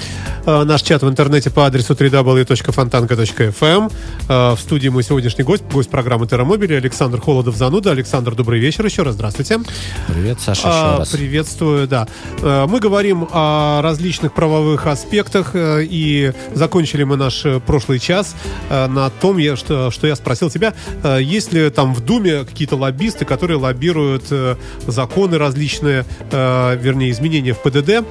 Э, 0.45 0.63
наш 0.63 0.81
чат 0.81 1.03
в 1.03 1.09
интернете 1.09 1.49
по 1.49 1.65
адресу 1.65 1.93
www.fontanka.fm. 1.93 3.91
Э, 4.27 4.55
В 4.55 4.59
студии 4.59 4.87
мой 4.89 5.03
сегодняшний 5.03 5.43
гость, 5.43 5.63
гость 5.71 5.89
программы 5.89 6.27
Террамобили 6.27 6.73
Александр 6.73 7.21
Холодов 7.21 7.55
Зануда. 7.55 7.91
Александр, 7.91 8.35
добрый 8.35 8.59
вечер 8.59 8.85
еще 8.85 9.03
раз, 9.03 9.13
здравствуйте. 9.15 9.59
Привет, 10.07 10.39
Саша, 10.41 10.67
еще 10.67 10.97
раз. 10.99 11.09
Приветствую, 11.09 11.87
да. 11.87 12.07
Э, 12.41 12.65
Мы 12.67 12.79
говорим 12.79 13.27
о 13.31 13.81
различных 13.83 14.33
правовых 14.33 14.87
аспектах, 14.87 15.51
э, 15.53 15.83
и 15.83 16.33
закончили 16.53 17.03
мы 17.03 17.15
наш 17.15 17.45
э, 17.45 17.59
прошлый 17.59 17.99
час 17.99 18.35
э, 18.69 18.87
на 18.87 19.09
том, 19.09 19.39
что, 19.55 19.91
что 19.91 20.07
я 20.07 20.15
спросил 20.15 20.49
тебя, 20.49 20.73
э, 21.03 21.19
есть 21.21 21.53
ли 21.53 21.69
там 21.69 21.93
в 21.93 22.01
Думе 22.01 22.43
какие-то 22.45 22.75
лоббисты, 22.75 23.25
которые 23.25 23.57
лоббируют 23.57 24.23
э, 24.31 24.55
законы 24.87 25.37
различные, 25.37 26.05
э, 26.31 26.77
вернее, 26.81 27.11
изменения 27.11 27.53
в 27.53 27.61
ПДД, 27.61 28.05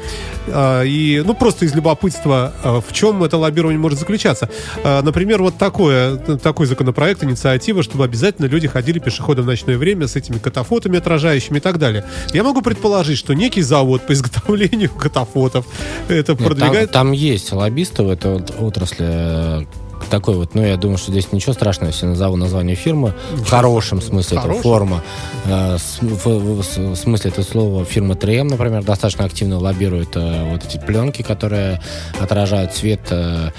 Э, 0.51 0.87
и, 0.87 1.23
ну, 1.25 1.35
просто 1.35 1.65
из 1.65 1.75
любопытства, 1.75 2.53
э, 2.63 2.81
в 2.87 2.93
чем 2.93 3.23
это 3.23 3.37
лоббирование 3.37 3.79
может 3.79 3.99
заключаться. 3.99 4.49
Э, 4.83 5.03
Например, 5.03 5.43
вот 5.43 5.57
такое, 5.59 6.17
такой 6.17 6.67
законопроект, 6.67 7.23
инициатива, 7.23 7.83
чтобы 7.83 8.05
обязательно 8.05 8.47
люди 8.47 8.69
ходили 8.69 8.99
пешеходом 8.99 9.45
в 9.45 9.49
ночное 9.49 9.79
время 9.79 10.07
с 10.07 10.17
этими 10.17 10.39
катафотами 10.39 10.99
отражающими 10.99 11.59
и 11.59 11.61
так 11.61 11.79
далее. 11.79 12.05
Я 12.33 12.43
могу 12.43 12.63
предположить, 12.63 13.19
что 13.19 13.35
некий 13.35 13.63
завод 13.63 14.07
по 14.07 14.13
изготовлению 14.13 14.91
катафотов 14.99 15.67
это 16.09 16.15
Нет, 16.15 16.27
там, 16.27 16.37
продвигает... 16.37 16.91
там 16.91 17.13
есть 17.13 17.53
лоббисты 17.53 18.03
в 18.03 18.11
этой 18.11 18.41
отрасли. 18.59 19.67
Такой 20.11 20.37
вот, 20.37 20.55
ну, 20.55 20.65
я 20.65 20.77
думаю, 20.77 20.97
что 20.97 21.11
здесь 21.13 21.31
ничего 21.33 21.53
страшного, 21.53 21.91
если 21.91 22.07
назову 22.07 22.37
название 22.37 22.77
фирмы. 22.77 23.13
В 23.33 23.49
хорошем 23.51 24.01
смысле 24.01 24.39
этого 24.39 24.53
форма. 24.63 25.03
Э, 25.45 25.77
с- 25.79 25.99
в, 26.01 26.27
в- 26.27 26.93
в 26.93 26.97
смысле 26.97 27.31
этого 27.31 27.45
слова 27.45 27.85
фирма 27.85 28.15
3М, 28.15 28.45
например, 28.51 28.83
достаточно 28.85 29.25
активно 29.27 29.59
лоббирует 29.59 30.11
э, 30.17 30.51
вот 30.51 30.65
эти 30.65 30.79
пленки, 30.79 31.23
которые 31.23 31.81
отражают 32.21 32.75
свет. 32.75 33.01
э, 33.11 33.51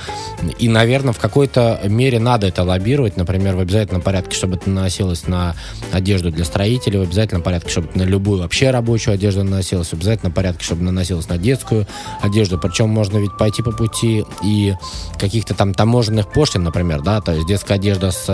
и, 0.57 0.69
наверное, 0.69 1.13
в 1.13 1.19
какой-то 1.19 1.79
мере 1.85 2.19
надо 2.19 2.47
это 2.47 2.63
лоббировать. 2.63 3.17
Например, 3.17 3.55
в 3.55 3.59
обязательном 3.59 4.01
порядке, 4.01 4.35
чтобы 4.35 4.55
это 4.55 4.69
наносилось 4.69 5.27
на 5.27 5.55
одежду 5.91 6.31
для 6.31 6.45
строителей, 6.45 6.97
в 6.99 7.03
обязательном 7.03 7.43
порядке, 7.43 7.69
чтобы 7.69 7.89
на 7.95 8.03
любую 8.03 8.41
вообще 8.41 8.71
рабочую 8.71 9.13
одежду 9.13 9.43
наносилось, 9.43 9.89
в 9.89 9.93
обязательном 9.93 10.33
порядке, 10.33 10.63
чтобы 10.63 10.83
наносилось 10.83 11.27
на 11.29 11.37
детскую 11.37 11.85
одежду. 12.21 12.57
Причем 12.57 12.89
можно 12.89 13.17
ведь 13.17 13.37
пойти 13.37 13.61
по 13.61 13.71
пути 13.71 14.23
и 14.43 14.73
каких-то 15.19 15.53
там 15.53 15.73
таможенных 15.73 16.28
пошлин, 16.33 16.63
например, 16.63 17.01
да, 17.01 17.21
то 17.21 17.31
есть 17.33 17.47
детская 17.47 17.75
одежда 17.75 18.11
с, 18.11 18.25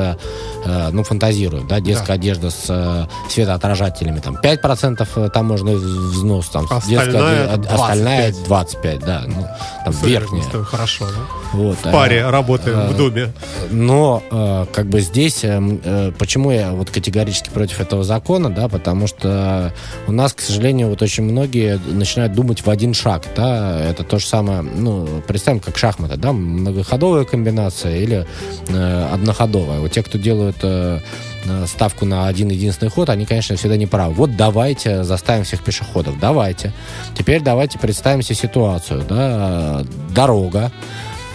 э, 0.65 0.89
ну, 0.91 1.03
фантазирую, 1.03 1.63
да, 1.63 1.79
детская 1.79 2.13
одежда 2.13 2.49
с 2.49 2.65
э, 2.69 3.05
светоотражателями, 3.29 4.19
там, 4.19 4.37
5% 4.41 5.29
таможенный 5.29 5.75
взнос, 5.75 6.47
там, 6.49 6.65
Остальная 6.69 7.05
детская 7.05 7.53
оде- 7.53 7.57
25. 7.67 7.79
остальная 7.79 8.33
25, 8.45 8.99
да, 8.99 9.23
ну, 9.27 9.47
там, 9.85 9.93
верхняя. 10.03 10.43
Что 10.43 10.63
Хорошо, 10.63 11.05
да? 11.05 11.57
Вот, 11.57 11.77
В 11.77 11.91
паре 11.91 12.27
работаем 12.29 12.79
э, 12.79 12.87
в 12.89 12.97
доме. 12.97 13.33
но 13.71 14.23
э, 14.31 14.65
как 14.73 14.87
бы 14.87 14.99
здесь, 15.01 15.43
э, 15.43 15.59
э, 15.83 16.11
почему 16.17 16.51
я 16.51 16.71
вот 16.71 16.89
категорически 16.89 17.49
против 17.49 17.79
этого 17.79 18.03
закона, 18.03 18.49
да, 18.49 18.67
потому 18.67 19.07
что 19.07 19.73
у 20.07 20.11
нас, 20.11 20.33
к 20.33 20.41
сожалению, 20.41 20.89
вот 20.89 21.01
очень 21.01 21.23
многие 21.23 21.79
начинают 21.87 22.33
думать 22.33 22.65
в 22.65 22.69
один 22.69 22.93
шаг, 22.93 23.23
да, 23.35 23.79
это 23.79 24.03
то 24.03 24.19
же 24.19 24.25
самое, 24.25 24.61
ну, 24.61 25.07
представим, 25.27 25.59
как 25.59 25.77
шахматы, 25.77 26.17
да, 26.17 26.31
многоходовая 26.31 27.23
комбинация 27.25 27.84
или 27.89 28.25
э, 28.67 29.09
одноходовая. 29.13 29.79
Вот 29.79 29.91
те, 29.91 30.03
кто 30.03 30.17
делают 30.17 30.57
э, 30.63 30.99
э, 31.45 31.65
ставку 31.67 32.05
на 32.05 32.27
один 32.27 32.49
единственный 32.49 32.89
ход, 32.89 33.09
они, 33.09 33.25
конечно, 33.25 33.55
всегда 33.55 33.77
не 33.77 33.87
правы. 33.87 34.13
Вот 34.13 34.35
давайте 34.35 35.03
заставим 35.03 35.43
всех 35.43 35.63
пешеходов, 35.63 36.19
давайте. 36.19 36.73
Теперь 37.17 37.41
давайте 37.41 37.79
представим 37.79 38.21
себе 38.21 38.35
ситуацию, 38.35 39.03
да, 39.07 39.83
дорога, 40.13 40.71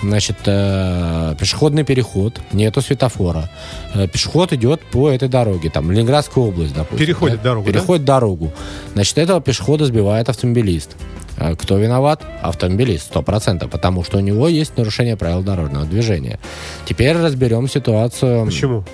Значит, 0.03 0.36
э, 0.46 1.34
пешеходный 1.38 1.84
переход, 1.84 2.40
нету 2.53 2.80
светофора. 2.80 3.51
Э, 3.94 4.09
пешеход 4.09 4.53
идет 4.53 4.80
по 4.80 5.11
этой 5.11 5.28
дороге, 5.28 5.68
там, 5.68 5.90
Ленинградская 5.90 6.42
область, 6.42 6.74
допустим. 6.74 7.07
Переходит 7.07 7.38
да? 7.38 7.51
дорогу, 7.51 7.66
да? 7.66 7.72
Переходит 7.72 8.05
дорогу. 8.05 8.53
Значит, 8.94 9.18
этого 9.18 9.40
пешехода 9.40 9.84
сбивает 9.84 10.28
автомобилист. 10.28 10.96
Э, 11.41 11.57
Кто 11.57 11.78
виноват? 11.78 12.22
Автомобилист, 12.43 13.07
сто 13.07 13.22
процентов, 13.22 13.70
потому 13.70 14.05
что 14.05 14.18
у 14.18 14.20
него 14.20 14.47
есть 14.47 14.76
нарушение 14.76 15.16
правил 15.16 15.43
дорожного 15.43 15.86
движения. 15.86 16.38
Теперь 16.84 17.16
разберем 17.16 17.66
ситуацию. 17.68 18.45
Почему? 18.47 18.84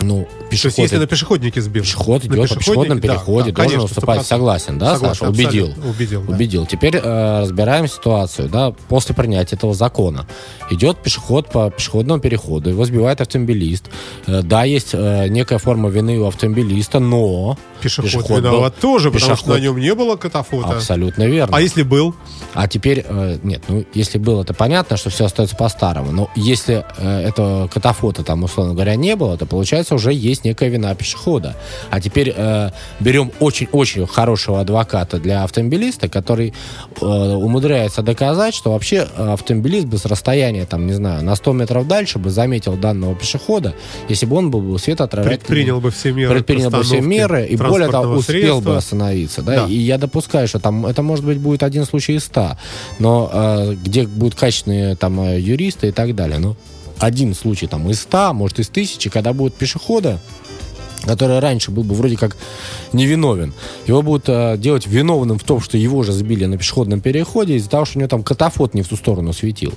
Ну, 0.00 0.26
То 0.52 0.54
есть, 0.54 0.62
пешеход, 0.64 0.82
если 0.82 0.96
на 0.98 1.06
пешеходнике 1.06 1.60
сбил. 1.62 1.82
пешеход 1.82 2.24
идет 2.24 2.48
по 2.48 2.56
пешеходном 2.56 3.00
да, 3.00 3.08
переходе, 3.08 3.50
да, 3.50 3.56
должен 3.56 3.78
конечно, 3.78 3.84
уступать. 3.84 4.20
100%. 4.20 4.24
Согласен, 4.24 4.78
да, 4.78 4.94
Согласен, 4.94 5.18
Саша? 5.18 5.30
Убедил. 5.30 5.74
Убедил, 5.88 6.22
да. 6.22 6.34
Убедил. 6.34 6.66
Теперь 6.66 6.96
э, 6.96 7.40
разбираем 7.40 7.88
ситуацию, 7.88 8.48
да, 8.48 8.72
после 8.88 9.14
принятия 9.14 9.56
этого 9.56 9.74
закона. 9.74 10.26
Идет 10.70 10.98
пешеход 10.98 11.48
по 11.48 11.70
пешеходному 11.70 12.20
переходу, 12.20 12.70
его 12.70 12.84
сбивает 12.84 13.20
автомобилист. 13.20 13.86
Э, 14.26 14.42
да, 14.42 14.64
есть 14.64 14.90
э, 14.92 15.28
некая 15.28 15.58
форма 15.58 15.88
вины 15.88 16.18
у 16.18 16.26
автомобилиста, 16.26 16.98
но... 16.98 17.56
Пешеход, 17.80 18.28
был- 18.28 18.36
виноват 18.36 18.76
тоже, 18.76 19.10
потому 19.10 19.36
что 19.36 19.46
пешеход- 19.46 19.58
на 19.58 19.60
нем 19.60 19.78
не 19.78 19.94
было 19.94 20.16
катафота. 20.16 20.68
Абсолютно 20.68 21.24
верно. 21.24 21.56
А 21.56 21.60
если 21.60 21.82
был? 21.82 22.14
А 22.54 22.68
теперь, 22.68 23.04
э, 23.08 23.38
нет, 23.42 23.62
ну, 23.68 23.84
если 23.94 24.18
было, 24.18 24.42
это 24.42 24.54
понятно, 24.54 24.96
что 24.96 25.10
все 25.10 25.24
остается 25.24 25.56
по-старому. 25.56 26.12
Но 26.12 26.30
если 26.36 26.84
э, 26.98 27.20
этого 27.28 27.66
катафота 27.68 28.22
там, 28.22 28.44
условно 28.44 28.74
говоря, 28.74 28.94
не 28.94 29.16
было, 29.16 29.36
то, 29.36 29.46
получается, 29.46 29.94
уже 29.94 30.12
есть 30.12 30.41
некая 30.44 30.68
вина 30.68 30.94
пешехода. 30.94 31.56
А 31.90 32.00
теперь 32.00 32.32
э, 32.34 32.70
берем 33.00 33.32
очень-очень 33.40 34.06
хорошего 34.06 34.60
адвоката 34.60 35.18
для 35.18 35.44
автомобилиста, 35.44 36.08
который 36.08 36.52
э, 37.00 37.04
умудряется 37.04 38.02
доказать, 38.02 38.54
что 38.54 38.72
вообще 38.72 39.06
автомобилист 39.16 39.86
бы 39.86 39.98
с 39.98 40.04
расстояния, 40.04 40.66
там, 40.66 40.86
не 40.86 40.94
знаю, 40.94 41.24
на 41.24 41.36
100 41.36 41.52
метров 41.52 41.86
дальше 41.86 42.18
бы 42.18 42.30
заметил 42.30 42.76
данного 42.76 43.14
пешехода, 43.14 43.74
если 44.08 44.26
бы 44.26 44.36
он 44.36 44.50
был 44.50 44.60
бы 44.60 44.78
светоотражатель. 44.78 45.38
Предпринял 45.38 45.80
бы 45.80 45.90
все 45.90 46.12
меры 46.12 46.34
Предпринял 46.34 46.70
бы 46.70 46.82
все 46.82 47.00
меры 47.00 47.46
и 47.46 47.56
более 47.56 47.90
того 47.90 48.14
успел 48.14 48.56
бы 48.56 48.62
средства. 48.62 48.76
остановиться, 48.76 49.42
да? 49.42 49.54
Да. 49.54 49.66
И 49.66 49.74
я 49.74 49.98
допускаю, 49.98 50.48
что 50.48 50.58
там 50.58 50.86
это 50.86 51.02
может 51.02 51.24
быть 51.24 51.38
будет 51.38 51.62
один 51.62 51.84
случай 51.84 52.14
из 52.14 52.24
ста, 52.24 52.58
но 52.98 53.30
э, 53.32 53.74
где 53.74 54.06
будут 54.06 54.34
качественные 54.34 54.96
там 54.96 55.20
э, 55.20 55.40
юристы 55.40 55.88
и 55.88 55.92
так 55.92 56.14
далее, 56.14 56.38
ну 56.38 56.56
один 57.02 57.34
случай 57.34 57.66
там 57.66 57.90
из 57.90 58.00
ста, 58.00 58.32
может 58.32 58.60
из 58.60 58.68
тысячи, 58.68 59.10
когда 59.10 59.32
будут 59.32 59.56
пешехода 59.56 60.20
который 61.06 61.38
раньше 61.38 61.70
был 61.70 61.82
бы 61.82 61.94
вроде 61.94 62.16
как 62.16 62.36
невиновен, 62.92 63.52
его 63.86 64.02
будут 64.02 64.28
э, 64.28 64.56
делать 64.58 64.86
виновным 64.86 65.38
в 65.38 65.44
том, 65.44 65.60
что 65.60 65.76
его 65.76 66.02
же 66.02 66.12
сбили 66.12 66.44
на 66.46 66.58
пешеходном 66.58 67.00
переходе 67.00 67.56
из-за 67.56 67.70
того, 67.70 67.84
что 67.84 67.98
у 67.98 68.00
него 68.00 68.08
там 68.08 68.22
катафот 68.22 68.74
не 68.74 68.82
в 68.82 68.88
ту 68.88 68.96
сторону 68.96 69.32
светил. 69.32 69.74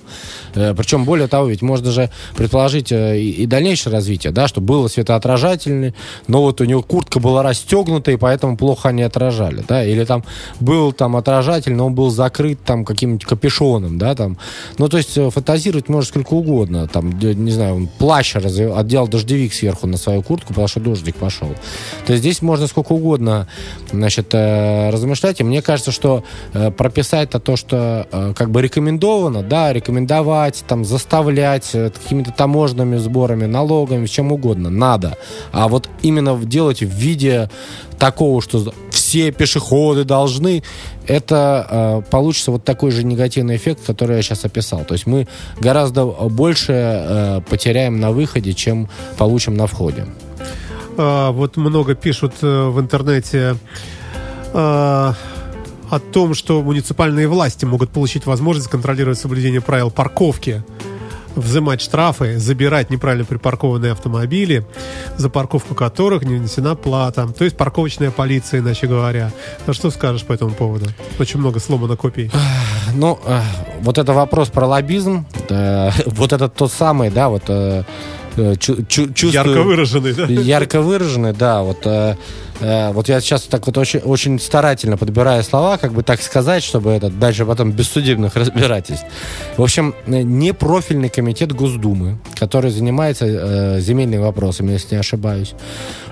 Э, 0.53 0.73
причем, 0.75 1.05
более 1.05 1.27
того, 1.27 1.47
ведь 1.47 1.61
можно 1.61 1.91
же 1.91 2.09
предположить 2.35 2.91
э, 2.91 3.19
и, 3.19 3.45
дальнейшее 3.45 3.93
развитие, 3.93 4.31
да, 4.31 4.47
что 4.47 4.61
было 4.61 4.87
светоотражательный, 4.87 5.93
но 6.27 6.41
вот 6.41 6.61
у 6.61 6.65
него 6.65 6.81
куртка 6.81 7.19
была 7.19 7.43
расстегнута, 7.43 8.11
и 8.11 8.17
поэтому 8.17 8.57
плохо 8.57 8.89
они 8.89 9.03
отражали, 9.03 9.63
да, 9.67 9.85
или 9.85 10.03
там 10.05 10.23
был 10.59 10.91
там 10.91 11.15
отражатель, 11.15 11.73
но 11.73 11.87
он 11.87 11.95
был 11.95 12.09
закрыт 12.09 12.59
там 12.63 12.85
каким-нибудь 12.85 13.25
капюшоном, 13.25 13.97
да, 13.97 14.15
там. 14.15 14.37
Ну, 14.77 14.87
то 14.87 14.97
есть 14.97 15.17
э, 15.17 15.29
фантазировать 15.29 15.89
можно 15.89 16.07
сколько 16.07 16.33
угодно, 16.33 16.87
там, 16.87 17.17
не 17.19 17.51
знаю, 17.51 17.75
он 17.75 17.87
плащ 17.87 18.35
разве, 18.35 18.73
отделал 18.73 19.07
дождевик 19.07 19.53
сверху 19.53 19.87
на 19.87 19.97
свою 19.97 20.21
куртку, 20.21 20.49
потому 20.49 20.67
что 20.67 20.79
дождик 20.79 21.14
пошел. 21.15 21.49
То 22.05 22.13
есть 22.13 22.23
здесь 22.23 22.41
можно 22.41 22.67
сколько 22.67 22.93
угодно, 22.93 23.47
значит, 23.91 24.33
э, 24.33 24.89
размышлять, 24.89 25.39
и 25.39 25.43
мне 25.43 25.61
кажется, 25.61 25.91
что 25.91 26.23
э, 26.53 26.71
прописать 26.71 27.29
это 27.29 27.39
то, 27.39 27.55
что 27.55 28.07
как 28.35 28.51
бы 28.51 28.61
рекомендовано, 28.61 29.41
да, 29.41 29.73
рекомендовать, 29.73 30.63
там, 30.67 30.85
заставлять 30.85 31.71
какими-то 31.71 32.31
таможенными 32.31 32.97
сборами, 32.97 33.45
налогами, 33.45 34.05
чем 34.05 34.31
угодно, 34.31 34.69
надо. 34.69 35.17
А 35.51 35.67
вот 35.67 35.89
именно 36.01 36.37
делать 36.37 36.81
в 36.81 36.89
виде 36.89 37.49
такого, 37.97 38.41
что 38.41 38.73
все 38.89 39.31
пешеходы 39.31 40.03
должны, 40.03 40.63
это 41.07 41.67
э, 41.69 42.09
получится 42.09 42.51
вот 42.51 42.63
такой 42.63 42.91
же 42.91 43.03
негативный 43.03 43.55
эффект, 43.55 43.81
который 43.85 44.17
я 44.17 44.21
сейчас 44.21 44.45
описал. 44.45 44.83
То 44.85 44.93
есть 44.93 45.05
мы 45.05 45.27
гораздо 45.59 46.05
больше 46.05 46.73
э, 46.73 47.41
потеряем 47.49 47.99
на 47.99 48.11
выходе, 48.11 48.53
чем 48.53 48.89
получим 49.17 49.55
на 49.55 49.67
входе. 49.67 50.05
А, 50.97 51.31
вот 51.31 51.57
много 51.57 51.95
пишут 51.95 52.35
э, 52.41 52.67
в 52.69 52.79
интернете 52.79 53.57
а, 54.53 55.13
о 55.89 55.99
том, 55.99 56.33
что 56.33 56.61
муниципальные 56.61 57.27
власти 57.27 57.65
могут 57.65 57.89
получить 57.91 58.25
возможность 58.25 58.69
контролировать 58.69 59.19
соблюдение 59.19 59.61
правил 59.61 59.91
парковки 59.91 60.63
взимать 61.35 61.81
штрафы, 61.81 62.39
забирать 62.39 62.89
неправильно 62.89 63.25
припаркованные 63.25 63.91
автомобили, 63.91 64.65
за 65.17 65.29
парковку 65.29 65.75
которых 65.75 66.23
не 66.23 66.35
внесена 66.35 66.75
плата. 66.75 67.27
То 67.27 67.43
есть 67.43 67.57
парковочная 67.57 68.11
полиция, 68.11 68.61
иначе 68.61 68.87
говоря. 68.87 69.31
А 69.65 69.73
что 69.73 69.91
скажешь 69.91 70.23
по 70.23 70.33
этому 70.33 70.51
поводу? 70.51 70.87
Очень 71.19 71.39
много 71.39 71.59
сломано 71.59 71.95
копий. 71.95 72.31
Ну, 72.93 73.19
э, 73.25 73.41
вот 73.81 73.97
это 73.97 74.13
вопрос 74.13 74.49
про 74.49 74.67
лоббизм. 74.67 75.25
Вот 76.05 76.31
это 76.31 76.47
тот 76.47 76.71
самый, 76.71 77.09
да, 77.09 77.27
вот 77.27 77.43
э, 77.49 77.83
чувствую... 78.59 79.31
Ярко 79.31 79.61
выраженный, 79.63 80.13
да? 80.13 80.25
Ярко 80.25 80.81
выраженный, 80.81 81.33
да. 81.33 81.63
Вот 81.63 81.85
Э, 82.59 82.91
вот 82.91 83.09
я 83.09 83.19
сейчас 83.19 83.43
так 83.43 83.65
вот 83.67 83.77
очень, 83.77 83.99
очень 83.99 84.39
старательно 84.39 84.97
подбираю 84.97 85.43
слова, 85.43 85.77
как 85.77 85.93
бы 85.93 86.03
так 86.03 86.21
сказать, 86.21 86.63
чтобы 86.63 86.91
это 86.91 87.09
дальше 87.09 87.45
потом 87.45 87.71
без 87.71 87.89
судебных 87.89 88.35
разбирательств. 88.35 89.05
В 89.57 89.63
общем, 89.63 89.93
э, 90.05 90.21
непрофильный 90.21 91.09
комитет 91.09 91.51
Госдумы, 91.51 92.17
который 92.35 92.71
занимается 92.71 93.25
э, 93.25 93.79
земельными 93.81 94.21
вопросами, 94.21 94.71
если 94.71 94.95
не 94.95 94.99
ошибаюсь, 94.99 95.53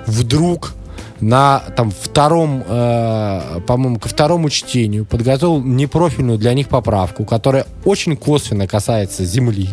вдруг 0.05 0.73
на 1.21 1.59
там 1.77 1.91
втором, 1.91 2.63
э, 2.67 3.59
по-моему, 3.65 3.99
ко 3.99 4.09
второму 4.09 4.49
чтению 4.49 5.05
подготовил 5.05 5.61
непрофильную 5.61 6.37
для 6.37 6.53
них 6.53 6.67
поправку, 6.67 7.23
которая 7.23 7.65
очень 7.85 8.17
косвенно 8.17 8.67
касается 8.67 9.23
земли 9.23 9.69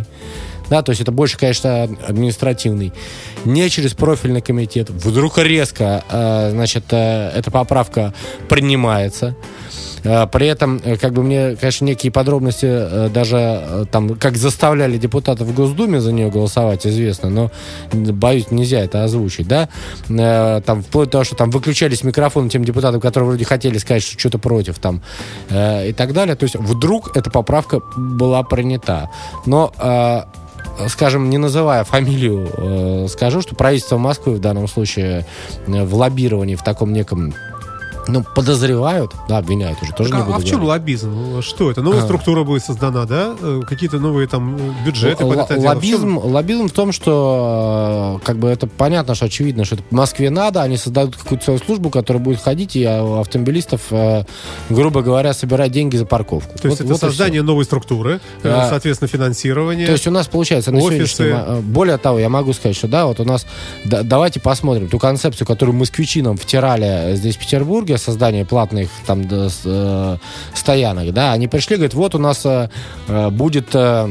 да, 0.70 0.82
то 0.82 0.90
есть 0.90 1.02
это 1.02 1.10
больше, 1.10 1.36
конечно, 1.36 1.88
административный, 2.06 2.92
не 3.44 3.68
через 3.68 3.92
профильный 3.92 4.40
комитет. 4.40 4.88
Вдруг 4.88 5.38
резко, 5.38 6.04
э, 6.08 6.50
значит, 6.52 6.84
э, 6.92 7.32
эта 7.34 7.50
поправка 7.50 8.14
принимается. 8.48 9.34
Э, 10.04 10.26
при 10.28 10.46
этом, 10.46 10.80
как 11.00 11.12
бы 11.12 11.22
мне, 11.24 11.56
конечно, 11.56 11.84
некие 11.84 12.12
подробности 12.12 13.08
даже 13.08 13.86
там, 13.90 14.14
как 14.14 14.36
заставляли 14.36 14.96
депутатов 14.96 15.48
в 15.48 15.54
Госдуме 15.54 16.00
за 16.00 16.12
нее 16.12 16.30
голосовать, 16.30 16.86
известно, 16.86 17.28
но, 17.28 17.50
боюсь, 17.92 18.50
нельзя 18.50 18.80
это 18.80 19.02
озвучить, 19.02 19.48
да, 19.48 19.68
там, 20.64 20.82
вплоть 20.82 21.08
до 21.08 21.12
того, 21.12 21.24
что 21.24 21.34
там 21.34 21.50
выключались 21.50 22.04
микрофоны 22.04 22.48
тем 22.48 22.64
депутатам, 22.64 23.00
которые 23.00 23.28
вроде 23.30 23.44
хотели 23.44 23.76
сказать, 23.78 24.02
что 24.02 24.18
что-то 24.18 24.38
против 24.38 24.78
там, 24.78 25.02
и 25.50 25.92
так 25.96 26.12
далее. 26.12 26.36
То 26.36 26.44
есть 26.44 26.54
вдруг 26.54 27.16
эта 27.16 27.30
поправка 27.30 27.80
была 27.96 28.42
принята. 28.42 29.10
Но 29.46 29.72
скажем, 30.88 31.30
не 31.30 31.38
называя 31.38 31.84
фамилию, 31.84 32.48
э, 32.56 33.06
скажу, 33.08 33.42
что 33.42 33.54
правительство 33.54 33.98
Москвы 33.98 34.34
в 34.34 34.40
данном 34.40 34.68
случае 34.68 35.26
э, 35.66 35.84
в 35.84 35.94
лоббировании 35.94 36.54
в 36.54 36.62
таком 36.62 36.92
неком 36.92 37.34
ну, 38.08 38.24
подозревают, 38.34 39.12
да, 39.28 39.38
обвиняют 39.38 39.82
уже, 39.82 39.92
тоже 39.92 40.10
так, 40.10 40.18
не 40.20 40.24
буду 40.24 40.36
А 40.36 40.40
в 40.40 40.44
чем 40.44 40.64
лоббизм? 40.64 41.42
Что 41.42 41.70
это? 41.70 41.82
Новая 41.82 42.00
а. 42.00 42.04
структура 42.04 42.44
будет 42.44 42.64
создана, 42.64 43.04
да? 43.04 43.34
Э, 43.40 43.62
какие-то 43.66 43.98
новые 43.98 44.28
там 44.28 44.56
бюджеты 44.84 45.24
Л- 45.24 45.30
под 45.30 45.50
это 45.50 45.60
лоббизм, 45.60 46.14
дело? 46.14 46.32
лоббизм 46.32 46.68
в 46.68 46.72
том, 46.72 46.92
что 46.92 48.20
э, 48.20 48.26
как 48.26 48.38
бы 48.38 48.48
это 48.48 48.66
понятно, 48.66 49.14
что 49.14 49.26
очевидно, 49.26 49.64
что 49.64 49.76
это 49.76 49.84
Москве 49.90 50.30
надо, 50.30 50.62
они 50.62 50.76
создадут 50.76 51.16
какую-то 51.16 51.44
свою 51.44 51.58
службу, 51.60 51.90
которая 51.90 52.22
будет 52.22 52.40
ходить 52.40 52.76
и 52.76 52.86
у 52.86 53.20
автомобилистов, 53.20 53.82
э, 53.90 54.24
грубо 54.68 55.02
говоря, 55.02 55.32
собирать 55.32 55.72
деньги 55.72 55.96
за 55.96 56.06
парковку. 56.06 56.58
То 56.58 56.68
есть 56.68 56.80
вот, 56.80 56.84
это 56.84 56.92
вот 56.94 57.00
создание 57.00 57.42
новой 57.42 57.64
структуры, 57.64 58.20
а, 58.42 58.68
соответственно, 58.68 59.08
финансирование. 59.08 59.86
То 59.86 59.92
есть 59.92 60.06
у 60.06 60.10
нас 60.10 60.26
получается 60.26 60.72
на 60.72 60.80
офисы. 60.80 61.36
Более 61.62 61.98
того, 61.98 62.18
я 62.18 62.28
могу 62.28 62.52
сказать, 62.52 62.76
что 62.76 62.88
да, 62.88 63.06
вот 63.06 63.20
у 63.20 63.24
нас, 63.24 63.46
да, 63.84 64.02
давайте 64.02 64.40
посмотрим 64.40 64.88
ту 64.88 64.98
концепцию, 64.98 65.46
которую 65.46 65.76
москвичи 65.76 66.22
нам 66.22 66.36
втирали 66.36 67.14
здесь 67.14 67.36
в 67.36 67.40
Петербурге, 67.40 67.89
создания 67.98 68.44
платных 68.44 68.90
там 69.06 69.22
э, 69.64 70.16
стоянок, 70.54 71.12
да, 71.12 71.32
они 71.32 71.48
пришли, 71.48 71.76
говорят, 71.76 71.94
вот 71.94 72.14
у 72.14 72.18
нас 72.18 72.44
э, 72.44 72.68
э 73.08 73.30
будет 73.30 73.74
э, 73.74 74.08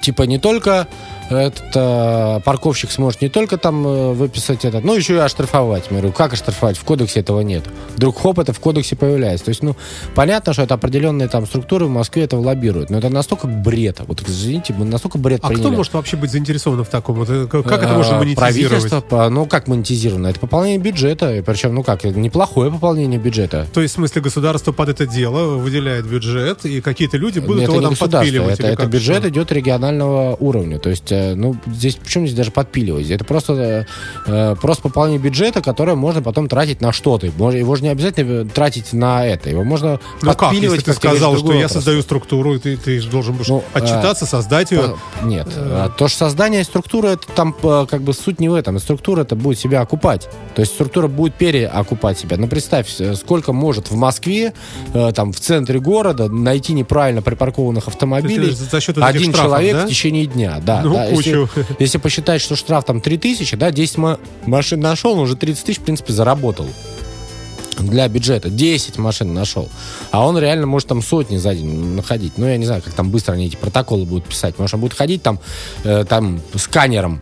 типа 0.00 0.22
не 0.22 0.38
только 0.38 0.88
этот 1.36 1.64
э, 1.74 2.40
парковщик 2.44 2.90
сможет 2.90 3.20
не 3.22 3.28
только 3.28 3.56
там 3.58 3.86
э, 3.86 4.12
выписать 4.12 4.64
этот, 4.64 4.84
но 4.84 4.94
еще 4.94 5.14
и 5.14 5.18
оштрафовать. 5.18 5.84
Я 5.90 5.98
говорю, 5.98 6.12
как 6.12 6.32
оштрафовать? 6.32 6.76
В 6.76 6.84
кодексе 6.84 7.20
этого 7.20 7.40
нет. 7.40 7.64
Вдруг 7.96 8.20
хоп, 8.20 8.38
это 8.38 8.52
в 8.52 8.60
кодексе 8.60 8.96
появляется. 8.96 9.46
То 9.46 9.48
есть, 9.50 9.62
ну, 9.62 9.76
понятно, 10.14 10.52
что 10.52 10.62
это 10.62 10.74
определенные 10.74 11.28
там 11.28 11.46
структуры 11.46 11.86
в 11.86 11.90
Москве 11.90 12.24
этого 12.24 12.40
лоббируют, 12.40 12.90
но 12.90 12.98
это 12.98 13.08
настолько 13.08 13.46
бред. 13.46 14.00
Вот, 14.06 14.22
извините, 14.26 14.74
мы 14.76 14.84
настолько 14.84 15.18
бред 15.18 15.40
А 15.42 15.48
приняли. 15.48 15.62
кто 15.64 15.72
может 15.72 15.92
вообще 15.94 16.16
быть 16.16 16.30
заинтересован 16.30 16.84
в 16.84 16.88
таком? 16.88 17.16
Вот, 17.16 17.28
э, 17.30 17.46
как 17.46 17.82
это 17.82 17.94
можно 17.94 18.18
монетизировать? 18.18 18.80
Правительство, 18.90 19.28
ну, 19.28 19.46
как 19.46 19.68
монетизировано? 19.68 20.28
Это 20.28 20.40
пополнение 20.40 20.78
бюджета, 20.78 21.42
причем, 21.44 21.74
ну 21.74 21.82
как, 21.82 22.04
неплохое 22.04 22.70
пополнение 22.70 23.18
бюджета. 23.18 23.66
То 23.72 23.80
есть, 23.80 23.94
в 23.94 23.96
смысле, 23.96 24.22
государство 24.22 24.72
под 24.72 24.88
это 24.88 25.06
дело 25.06 25.56
выделяет 25.56 26.06
бюджет, 26.06 26.64
и 26.64 26.80
какие-то 26.80 27.16
люди 27.16 27.38
будут 27.38 27.64
это 27.64 27.72
его 27.72 27.82
там 27.82 27.96
подпиливать? 27.96 28.60
Это, 28.60 28.68
это 28.68 28.86
бюджет 28.86 29.24
идет 29.24 29.52
регионального 29.52 30.36
уровня. 30.36 30.78
То 30.78 30.90
есть, 30.90 31.12
Э, 31.22 31.34
ну, 31.34 31.56
здесь 31.66 31.96
почему 31.96 32.26
здесь 32.26 32.36
даже 32.36 32.50
подпиливать? 32.50 33.10
Это 33.10 33.24
просто, 33.24 33.86
э, 34.26 34.56
просто 34.60 34.82
пополнение 34.82 35.20
бюджета, 35.20 35.62
которое 35.62 35.94
можно 35.94 36.22
потом 36.22 36.48
тратить 36.48 36.80
на 36.80 36.92
что-то. 36.92 37.26
Его 37.26 37.76
же 37.76 37.82
не 37.82 37.88
обязательно 37.88 38.48
тратить 38.48 38.92
на 38.92 39.26
это. 39.26 39.50
Его 39.50 39.64
можно 39.64 40.00
ну 40.22 40.34
подпиливать. 40.34 40.78
Как, 40.78 40.88
если 40.88 40.92
ты 40.92 40.92
сказал, 40.94 41.36
что 41.36 41.52
я 41.52 41.68
создаю 41.68 42.02
структуру, 42.02 42.58
ты, 42.58 42.76
ты 42.76 43.00
же 43.00 43.08
должен 43.08 43.34
будешь 43.34 43.48
ну, 43.48 43.64
отчитаться, 43.72 44.24
э, 44.24 44.28
создать 44.28 44.70
ее. 44.70 44.96
Нет. 45.22 45.48
Э, 45.56 45.88
то, 45.96 46.08
что 46.08 46.18
создание 46.18 46.64
структуры, 46.64 47.10
это 47.10 47.26
там 47.34 47.54
э, 47.62 47.86
как 47.88 48.02
бы 48.02 48.12
суть 48.12 48.40
не 48.40 48.48
в 48.48 48.54
этом. 48.54 48.78
Структура 48.78 49.22
это 49.22 49.36
будет 49.36 49.58
себя 49.58 49.80
окупать. 49.80 50.28
То 50.54 50.60
есть 50.60 50.72
структура 50.72 51.08
будет 51.08 51.34
переокупать 51.34 52.18
себя. 52.18 52.36
Ну, 52.36 52.48
представь, 52.48 52.88
сколько 53.14 53.52
может 53.52 53.90
в 53.90 53.96
Москве, 53.96 54.52
э, 54.94 55.12
там, 55.14 55.32
в 55.32 55.40
центре 55.40 55.80
города 55.80 56.28
найти 56.28 56.72
неправильно 56.72 57.22
припаркованных 57.22 57.88
автомобилей 57.88 58.56
один 58.96 59.32
штрафов, 59.32 59.34
человек 59.34 59.76
да? 59.76 59.86
в 59.86 59.88
течение 59.88 60.26
дня. 60.26 60.60
Да, 60.64 60.82
ну, 60.82 60.94
да. 60.94 61.11
Если, 61.12 61.74
если 61.78 61.98
посчитать, 61.98 62.40
что 62.40 62.56
штраф 62.56 62.84
там 62.84 63.00
3000, 63.00 63.56
да, 63.56 63.70
10 63.70 63.98
машин 64.46 64.80
нашел, 64.80 65.12
он 65.12 65.20
уже 65.20 65.36
30 65.36 65.64
тысяч, 65.64 65.78
в 65.78 65.82
принципе, 65.82 66.12
заработал 66.12 66.66
для 67.78 68.08
бюджета 68.08 68.50
10 68.50 68.98
машин 68.98 69.34
нашел, 69.34 69.68
а 70.10 70.26
он 70.26 70.38
реально 70.38 70.66
может 70.66 70.88
там 70.88 71.02
сотни 71.02 71.36
за 71.36 71.54
день 71.54 71.94
находить. 71.94 72.34
Ну, 72.36 72.46
я 72.46 72.56
не 72.56 72.66
знаю, 72.66 72.82
как 72.82 72.92
там 72.94 73.10
быстро 73.10 73.32
они 73.32 73.46
эти 73.46 73.56
протоколы 73.56 74.04
будут 74.04 74.26
писать. 74.26 74.58
Может, 74.58 74.74
он 74.74 74.80
будет 74.80 74.94
ходить 74.94 75.22
там, 75.22 75.40
э, 75.84 76.04
там 76.08 76.40
сканером, 76.54 77.20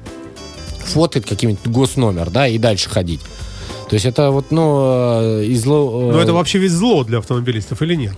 фотать 0.78 1.24
каким-нибудь 1.24 1.66
госномер, 1.66 2.30
да, 2.30 2.46
и 2.48 2.58
дальше 2.58 2.88
ходить. 2.88 3.20
То 3.90 3.94
есть 3.94 4.06
это 4.06 4.30
вот, 4.30 4.52
ну, 4.52 5.40
и 5.40 5.52
зло... 5.56 6.12
Но 6.12 6.20
это 6.20 6.32
вообще 6.32 6.58
ведь 6.58 6.70
зло 6.70 7.02
для 7.02 7.18
автомобилистов 7.18 7.82
или 7.82 7.96
нет? 7.96 8.14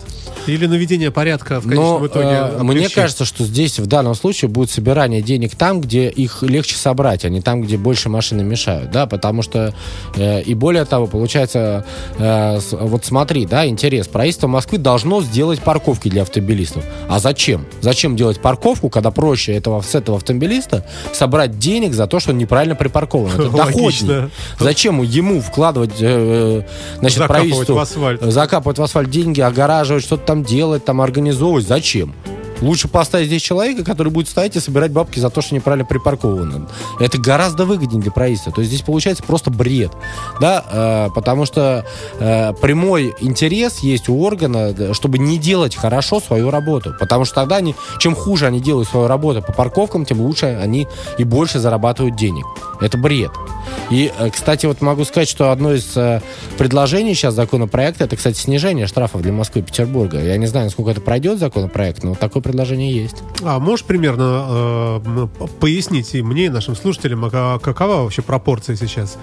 Или 0.47 0.66
наведение 0.66 1.11
порядка 1.11 1.61
в 1.61 1.64
конечном 1.64 2.01
Но 2.01 2.07
итоге. 2.07 2.27
э, 2.27 2.62
мне 2.62 2.81
ключи. 2.81 2.95
кажется, 2.97 3.25
что 3.25 3.45
здесь 3.45 3.79
в 3.79 3.87
данном 3.87 4.14
случае 4.14 4.51
будет 4.51 4.70
собирание 4.70 5.23
денег 5.23 5.55
там, 5.57 5.81
где 5.81 6.11
их 6.11 6.43
легче 6.43 6.77
собрать, 6.77 7.25
а 7.25 7.31
не 7.31 7.41
там, 7.41 7.62
где 7.62 7.79
больше 7.79 8.11
машины 8.11 8.43
мешают, 8.43 8.91
да, 8.91 9.07
потому 9.07 9.41
что 9.41 9.73
э, 10.16 10.43
и 10.43 10.53
более 10.55 10.85
того, 10.85 11.07
получается, 11.07 11.87
э, 12.18 12.59
вот 12.73 13.07
смотри, 13.07 13.47
да, 13.47 13.66
интерес, 13.66 14.09
правительство 14.09 14.49
Москвы 14.49 14.77
должно 14.77 15.23
сделать 15.23 15.61
парковки 15.61 16.11
для 16.11 16.20
автомобилистов. 16.23 16.85
А 17.09 17.18
зачем? 17.18 17.64
Зачем 17.81 18.14
делать 18.14 18.41
парковку, 18.41 18.91
когда 18.91 19.11
проще 19.11 19.55
этого 19.55 19.81
с 19.81 19.95
этого 19.95 20.18
автомобилиста 20.18 20.85
собрать 21.14 21.59
денег 21.59 21.95
за 21.95 22.07
то, 22.07 22.20
что 22.20 22.33
он 22.33 22.39
неправильно 22.39 22.75
припаркован? 22.75 23.31
Это 23.33 23.49
доходнее. 23.57 24.29
Зачем 24.59 25.01
ему 25.03 25.41
вкладывать, 25.41 25.62
э, 26.01 26.63
э, 26.63 26.63
значит, 26.99 27.19
Закапывать 27.19 27.29
правительству 27.29 27.75
в 27.75 27.79
асфальт. 27.79 28.23
закапывать 28.23 28.79
в 28.79 28.83
асфальт 28.83 29.11
деньги, 29.11 29.41
огораживать, 29.41 30.03
что-то 30.05 30.25
там 30.25 30.43
делать, 30.45 30.85
там 30.85 31.01
организовывать. 31.01 31.67
Зачем? 31.67 32.15
Лучше 32.63 32.89
поставить 32.89 33.27
здесь 33.27 33.43
человека, 33.43 33.85
который 33.85 34.13
будет 34.13 34.29
стоять 34.29 34.57
и 34.57 34.61
собирать 34.61 34.93
бабки 34.93 35.19
за 35.19 35.31
то, 35.31 35.43
что 35.43 35.55
неправильно 35.55 35.85
припарковано. 35.85 36.69
Это 37.01 37.19
гораздо 37.19 37.65
выгоднее 37.67 38.01
для 38.01 38.13
правительства. 38.13 38.53
То 38.53 38.61
есть 38.61 38.73
здесь 38.73 38.83
получается 38.83 39.23
просто 39.25 39.51
бред. 39.51 39.93
Да? 40.41 40.65
Э, 40.71 41.09
потому 41.15 41.45
что 41.45 41.85
э, 42.21 42.53
прямой 42.55 43.15
интерес 43.21 43.81
есть 43.81 44.09
у 44.09 44.23
органа, 44.23 44.73
да, 44.73 44.95
чтобы 44.95 45.19
не 45.19 45.39
делать 45.39 45.75
хорошо 45.75 46.21
свою 46.21 46.51
работу. 46.51 46.95
Потому 46.99 47.25
что 47.25 47.35
тогда 47.35 47.57
они, 47.57 47.75
чем 47.99 48.15
хуже 48.15 48.47
они 48.47 48.61
делают 48.61 48.89
свою 48.89 49.09
работу 49.09 49.43
по 49.43 49.53
парковкам, 49.53 50.07
тем 50.07 50.21
лучше 50.21 50.59
они 50.63 50.87
и 51.19 51.25
больше 51.25 51.59
зарабатывают 51.59 52.17
денег. 52.17 52.47
Это 52.81 52.97
бред. 52.97 53.33
И, 53.91 54.13
э, 54.17 54.31
кстати, 54.31 54.67
вот 54.67 54.81
могу 54.81 55.05
сказать, 55.05 55.29
что 55.29 55.51
одно 55.51 55.75
из 55.75 55.97
э, 55.97 56.21
предложений 56.59 57.15
сейчас 57.15 57.35
законопроекта, 57.35 58.05
это, 58.05 58.17
кстати, 58.17 58.39
снижение 58.39 58.87
штрафов 58.87 59.23
для 59.23 59.33
Москвы 59.33 59.61
и 59.61 59.65
Петербурга. 59.65 60.21
Я 60.21 60.37
не 60.37 60.47
знаю, 60.47 60.67
насколько 60.67 60.91
это 60.93 61.01
пройдет 61.01 61.39
законопроект, 61.39 62.03
но 62.03 62.11
вот 62.11 62.19
такое 62.19 62.43
предложение 62.53 62.94
есть. 62.94 63.22
А 63.42 63.59
можешь 63.59 63.84
примерно 63.84 65.00
э, 65.05 65.26
пояснить 65.61 66.14
и 66.14 66.22
мне, 66.22 66.46
и 66.46 66.48
нашим 66.48 66.76
слушателям, 66.76 67.24
а 67.24 67.30
ка- 67.30 67.59
какова 67.59 68.03
вообще 68.03 68.22
пропорция 68.22 68.76
сейчас? 68.76 69.16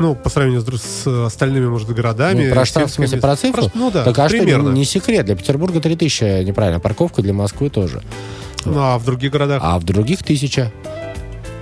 Ну, 0.00 0.16
по 0.16 0.28
сравнению 0.28 0.60
с, 0.76 1.06
остальными, 1.26 1.66
может, 1.66 1.88
городами. 1.88 2.48
Ну, 2.48 2.54
про 2.54 2.64
штраф, 2.64 2.90
в 2.90 2.94
смысле, 2.94 3.20
про 3.20 3.36
цифру? 3.36 3.62
Про- 3.62 3.70
ну 3.74 3.90
да, 3.92 4.02
так 4.02 4.18
а 4.18 4.28
примерно. 4.28 4.70
что, 4.70 4.72
не 4.72 4.84
секрет, 4.84 5.24
для 5.26 5.36
Петербурга 5.36 5.80
3000 5.80 6.42
неправильно, 6.42 6.80
парковка 6.80 7.22
для 7.22 7.32
Москвы 7.32 7.70
тоже. 7.70 8.02
Ну, 8.64 8.74
а 8.76 8.98
в 8.98 9.04
других 9.04 9.30
городах? 9.30 9.60
А 9.64 9.78
в 9.78 9.84
других 9.84 10.24
тысяча. 10.24 10.72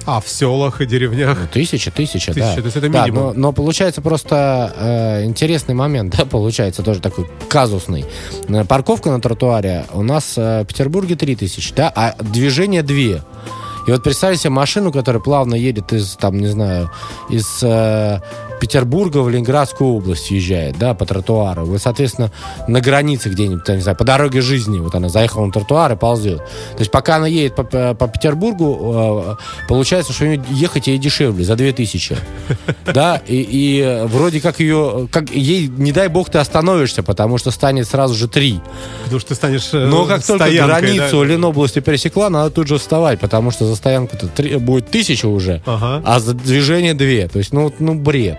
А, 0.05 0.21
в 0.21 0.29
селах 0.29 0.81
и 0.81 0.87
деревнях? 0.87 1.39
Ну, 1.41 1.47
тысяча, 1.53 1.91
тысяча, 1.91 2.35
да. 2.35 2.41
Тысяча, 2.55 2.61
то 2.61 2.65
есть 2.67 2.77
это 2.77 2.89
Да, 2.89 3.05
минимум. 3.07 3.23
но, 3.29 3.33
но 3.35 3.53
получается 3.53 4.01
просто 4.03 4.73
э, 4.77 5.25
интересный 5.25 5.75
момент, 5.75 6.15
да, 6.19 6.25
получается 6.25 6.83
тоже 6.83 7.01
такой 7.01 7.27
казусный. 7.49 8.05
Э, 8.49 8.65
Парковка 8.65 9.11
на 9.11 9.21
тротуаре 9.21 9.87
у 9.93 10.03
нас 10.03 10.35
э, 10.37 10.63
в 10.63 10.67
Петербурге 10.67 11.15
3000, 11.17 11.75
да, 11.75 11.93
а 11.95 12.15
движение 12.21 12.83
2. 12.83 12.97
И 12.97 13.91
вот 13.91 14.03
представьте 14.05 14.41
себе 14.43 14.51
машину, 14.51 14.93
которая 14.93 15.21
плавно 15.21 15.55
едет 15.57 15.93
из, 15.93 16.15
там, 16.17 16.39
не 16.39 16.47
знаю, 16.47 16.91
из 17.31 17.61
э, 17.63 18.21
Петербурга 18.63 19.19
в 19.19 19.29
Ленинградскую 19.29 19.91
область 19.93 20.31
езжает, 20.31 20.79
да, 20.79 20.95
по 20.95 21.05
тротуару. 21.05 21.65
Вот, 21.65 21.83
соответственно, 21.83 22.31
на 22.69 22.81
границе 22.81 23.29
где-нибудь, 23.29 23.65
я 23.67 23.75
не 23.75 23.81
знаю, 23.81 23.97
по 23.99 24.05
дороге 24.05 24.41
жизни, 24.41 24.79
вот 24.79 24.95
она 24.95 25.09
заехала 25.09 25.47
на 25.47 25.51
тротуар 25.51 25.91
и 25.93 25.97
ползет. 25.97 26.39
То 26.39 26.79
есть 26.79 26.93
пока 26.93 27.17
она 27.17 27.27
едет 27.27 27.57
по, 27.57 27.65
по- 27.65 27.95
по 27.95 28.07
Петербургу, 28.07 29.35
э, 29.41 29.67
получается, 29.67 30.13
что 30.13 30.27
у 30.27 30.29
нее 30.29 30.43
ехать 30.51 30.87
ей 30.87 30.99
дешевле, 30.99 31.45
за 31.45 31.57
2000. 31.57 32.17
Да, 32.95 33.21
и, 33.27 33.41
и 33.41 33.81
э, 33.81 34.07
вроде 34.07 34.41
как 34.41 34.61
ее, 34.61 35.09
как 35.11 35.31
ей, 35.31 35.67
не 35.67 35.91
дай 35.91 36.07
бог, 36.07 36.31
ты 36.31 36.39
остановишься, 36.39 37.03
потому 37.03 37.39
что 37.39 37.51
станет 37.51 37.89
сразу 37.89 38.15
же 38.15 38.29
3. 38.29 38.61
Потому 39.05 39.19
что 39.21 39.29
ты 39.31 39.35
станешь 39.35 39.71
э, 39.73 39.87
Но 39.87 40.05
как 40.05 40.25
только 40.25 40.49
границу 40.53 41.19
да? 41.21 41.25
Ленобласти 41.25 41.81
пересекла, 41.81 42.31
надо 42.31 42.51
тут 42.51 42.69
же 42.69 42.79
вставать, 42.79 43.19
потому 43.19 43.51
что 43.51 43.67
за 43.67 43.75
стоянку-то 43.75 44.29
будет 44.61 44.89
тысяча 44.89 45.27
уже, 45.27 45.63
Ага. 45.67 46.01
а 46.07 46.21
за 46.21 46.35
движение 46.35 46.95
две. 46.95 47.27
То 47.27 47.39
есть, 47.39 47.53
ну, 47.53 47.73
ну, 47.81 47.95
бред. 47.95 48.39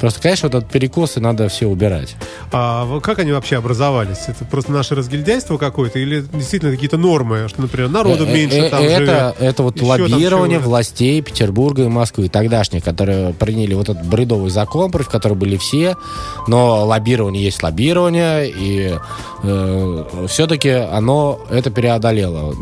Просто, 0.00 0.22
конечно, 0.22 0.48
вот 0.48 0.54
этот 0.54 0.70
перекосы 0.70 1.20
надо 1.20 1.48
все 1.48 1.66
убирать. 1.66 2.16
А 2.52 3.00
как 3.00 3.18
они 3.18 3.32
вообще 3.32 3.56
образовались? 3.56 4.24
Это 4.28 4.44
просто 4.44 4.72
наше 4.72 4.94
разгильдяйство 4.94 5.58
какое-то 5.58 5.98
или 5.98 6.24
действительно 6.32 6.72
какие-то 6.72 6.96
нормы, 6.96 7.46
что, 7.48 7.60
например, 7.60 7.90
народу 7.90 8.26
Э, 8.30 8.32
меньше 8.32 8.58
э, 8.58 8.70
там 8.70 8.82
это, 8.82 8.98
живет? 8.98 9.34
это 9.40 9.62
вот 9.62 9.80
лоббирование 9.80 10.58
властей 10.58 11.20
Петербурга 11.22 11.84
и 11.84 11.88
Москвы, 11.88 12.28
тогдашних, 12.28 12.84
которые 12.84 13.32
приняли 13.32 13.74
вот 13.74 13.88
этот 13.88 14.06
бредовый 14.06 14.50
закон, 14.50 14.90
против 14.90 15.08
которого 15.08 15.36
были 15.36 15.56
все, 15.56 15.96
но 16.46 16.84
лоббирование 16.86 17.42
есть 17.42 17.62
лоббирование, 17.62 18.50
и 18.50 18.94
все-таки 20.28 20.70
оно 20.70 21.40
это 21.50 21.70
преодолело. 21.70 22.54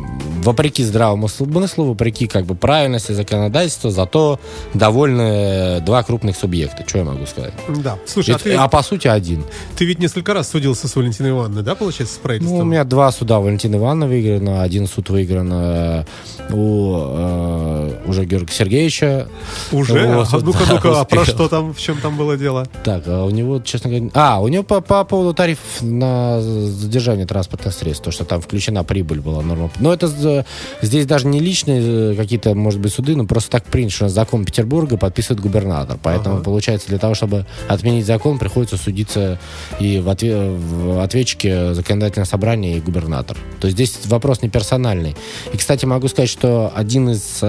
Вопреки 0.43 0.84
здравому 0.84 1.28
смыслу, 1.28 1.86
вопреки 1.86 2.26
как 2.28 2.45
бы 2.45 2.55
правильности 2.55 3.12
законодательства, 3.12 3.91
зато 3.91 4.39
довольны 4.74 5.80
два 5.80 6.03
крупных 6.03 6.36
субъекта. 6.36 6.84
Что 6.86 6.99
я 6.99 7.05
могу 7.05 7.26
сказать? 7.29 7.53
Да. 7.83 7.99
Слушай, 8.07 8.31
а 8.31 8.33
Ведь- 8.35 8.43
ты, 8.43 8.55
а 8.55 8.68
по 8.68 8.83
сути 8.83 9.09
один. 9.09 9.45
ты 9.76 9.85
ведь 9.85 9.99
несколько 9.99 10.35
раз 10.35 10.51
судился 10.51 10.89
с 10.89 10.97
Валентиной 10.97 11.31
Ивановной, 11.31 11.62
да, 11.62 11.74
получается, 11.74 12.14
с 12.14 12.18
Ну, 12.18 12.22
правительством? 12.22 12.61
у 12.61 12.64
меня 12.64 12.85
два 12.85 13.11
суда 13.12 13.39
Валентина 13.41 13.76
Ивановна 13.76 14.07
выиграно, 14.07 14.62
один 14.62 14.87
суд 14.87 15.11
выигран 15.11 15.51
э, 15.53 16.05
у 16.51 16.97
э, 16.97 17.93
уже 18.07 18.24
Георгия 18.24 18.53
Сергеевича. 18.53 19.29
Уже? 19.72 20.07
Вот, 20.07 20.29
а 20.33 20.39
ну-ка, 20.39 20.59
да, 20.66 20.74
ну-ка, 20.74 21.01
а 21.01 21.05
про 21.05 21.24
что 21.24 21.49
там, 21.49 21.74
в 21.74 21.79
чем 21.79 21.99
там 22.01 22.16
было 22.16 22.37
дело? 22.37 22.66
Так, 22.85 23.05
а 23.07 23.24
у 23.24 23.31
него, 23.31 23.61
честно 23.61 23.91
говоря... 23.91 24.11
А, 24.14 24.41
у 24.41 24.49
него 24.49 24.62
по, 24.62 24.81
по 24.81 25.05
поводу 25.05 25.35
тарифов 25.35 25.64
на 25.83 26.41
задержание 26.41 27.26
транспортных 27.26 27.74
средств, 27.74 28.05
то, 28.05 28.11
что 28.11 28.24
там 28.24 28.41
включена 28.41 28.85
прибыль 28.85 29.20
была 29.20 29.43
норма. 29.43 29.70
Но 29.81 29.93
это 29.93 30.45
здесь 30.83 31.07
даже 31.07 31.26
не 31.26 31.41
личные 31.41 32.12
э, 32.12 32.14
какие-то, 32.16 32.55
может 32.55 32.81
быть, 32.81 32.93
суды, 32.93 33.16
но 33.16 33.24
просто 33.26 33.51
так 33.51 33.64
принято, 33.64 33.95
что 33.95 34.09
закон 34.09 34.45
Петербурга 34.45 34.97
подписывает 34.97 35.41
губернатор. 35.41 35.99
Поэтому, 36.03 36.37
Ага. 36.37 36.45
получается, 36.45 36.89
для 36.89 36.99
того, 36.99 37.14
чтобы 37.19 37.45
отменить 37.69 38.07
закон, 38.07 38.39
приходится 38.39 38.77
судиться 38.77 39.39
и 39.79 39.99
в, 39.99 40.09
отве- 40.09 40.57
в 40.57 41.03
ответчике 41.03 41.75
законодательное 41.75 42.25
собрание 42.27 42.79
и 42.79 42.81
губернатор. 42.81 43.37
То 43.61 43.66
есть 43.66 43.77
здесь 43.77 43.99
вопрос 44.07 44.41
не 44.43 44.49
персональный. 44.49 45.16
И, 45.53 45.57
кстати, 45.57 45.85
могу 45.85 46.09
сказать, 46.09 46.31
что 46.31 46.73
один 46.75 47.11
из... 47.11 47.43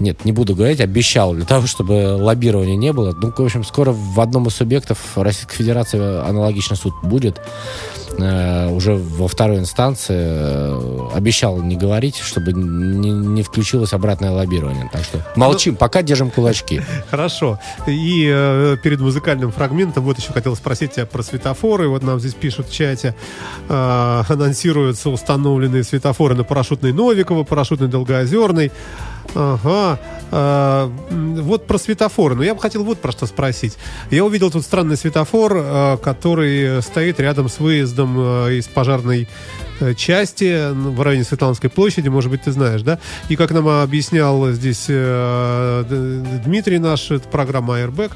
нет, 0.00 0.24
не 0.24 0.32
буду 0.32 0.54
говорить, 0.54 0.80
обещал 0.80 1.34
для 1.34 1.44
того, 1.44 1.66
чтобы 1.66 2.16
лоббирования 2.16 2.76
не 2.76 2.92
было. 2.92 3.16
Ну, 3.20 3.32
в 3.36 3.40
общем, 3.40 3.64
скоро 3.64 3.92
в 3.92 4.20
одном 4.20 4.46
из 4.46 4.54
субъектов 4.54 4.98
Российской 5.16 5.56
Федерации 5.56 5.98
аналогичный 5.98 6.76
суд 6.76 6.94
будет. 7.02 7.40
Э, 8.18 8.68
уже 8.68 8.94
во 8.94 9.28
второй 9.28 9.58
инстанции 9.58 10.16
э, 10.18 11.08
обещал 11.14 11.62
не 11.62 11.76
говорить, 11.76 12.16
чтобы 12.16 12.52
не, 12.52 13.10
не 13.10 13.42
включилось 13.42 13.92
обратное 13.92 14.30
лоббирование. 14.30 14.88
Так 14.92 15.04
что 15.04 15.24
молчим, 15.36 15.76
пока 15.76 16.02
держим 16.02 16.30
кулачки. 16.30 16.82
Хорошо. 17.10 17.60
И 17.86 18.28
э, 18.28 18.76
перед 18.82 19.00
музыкальным 19.00 19.52
фрагментом 19.52 20.04
вот 20.04 20.18
еще 20.18 20.32
хотел 20.32 20.56
спросить 20.56 20.94
тебя 20.94 21.06
про 21.06 21.22
светофоры. 21.22 21.88
Вот 21.88 22.02
нам 22.02 22.18
здесь 22.18 22.34
пишут 22.34 22.68
в 22.68 22.72
чате. 22.72 23.14
э, 23.68 24.22
анонсируются 24.28 25.10
установленные 25.10 25.84
светофоры 25.84 26.34
на 26.34 26.44
парашютной 26.44 26.92
Новикова, 26.92 27.44
парашютной 27.44 27.88
Долгоозерной. 27.88 28.72
Ага. 29.34 29.98
М, 30.30 31.36
вот 31.42 31.66
про 31.66 31.78
светофоры. 31.78 32.34
Но 32.34 32.42
я 32.42 32.54
бы 32.54 32.60
хотел 32.60 32.84
вот 32.84 32.98
про 32.98 33.12
что 33.12 33.26
спросить. 33.26 33.76
Я 34.10 34.24
увидел 34.24 34.50
тут 34.50 34.62
странный 34.62 34.96
светофор, 34.96 35.52
э, 35.56 35.96
который 36.02 36.82
стоит 36.82 37.20
рядом 37.20 37.48
с 37.48 37.58
выездом 37.58 38.16
э, 38.18 38.58
из 38.58 38.66
пожарной 38.66 39.28
э, 39.80 39.94
части 39.94 40.72
ну, 40.72 40.90
в 40.90 41.02
районе 41.02 41.24
Светланской 41.24 41.70
площади, 41.70 42.08
может 42.08 42.30
быть, 42.30 42.42
ты 42.42 42.52
знаешь, 42.52 42.82
да? 42.82 42.98
И 43.28 43.36
как 43.36 43.50
нам 43.52 43.68
объяснял 43.68 44.50
здесь 44.50 44.86
э, 44.88 45.84
Дмитрий, 46.44 46.78
наш 46.78 47.10
это 47.10 47.28
программа 47.28 47.78
Airbag, 47.80 48.12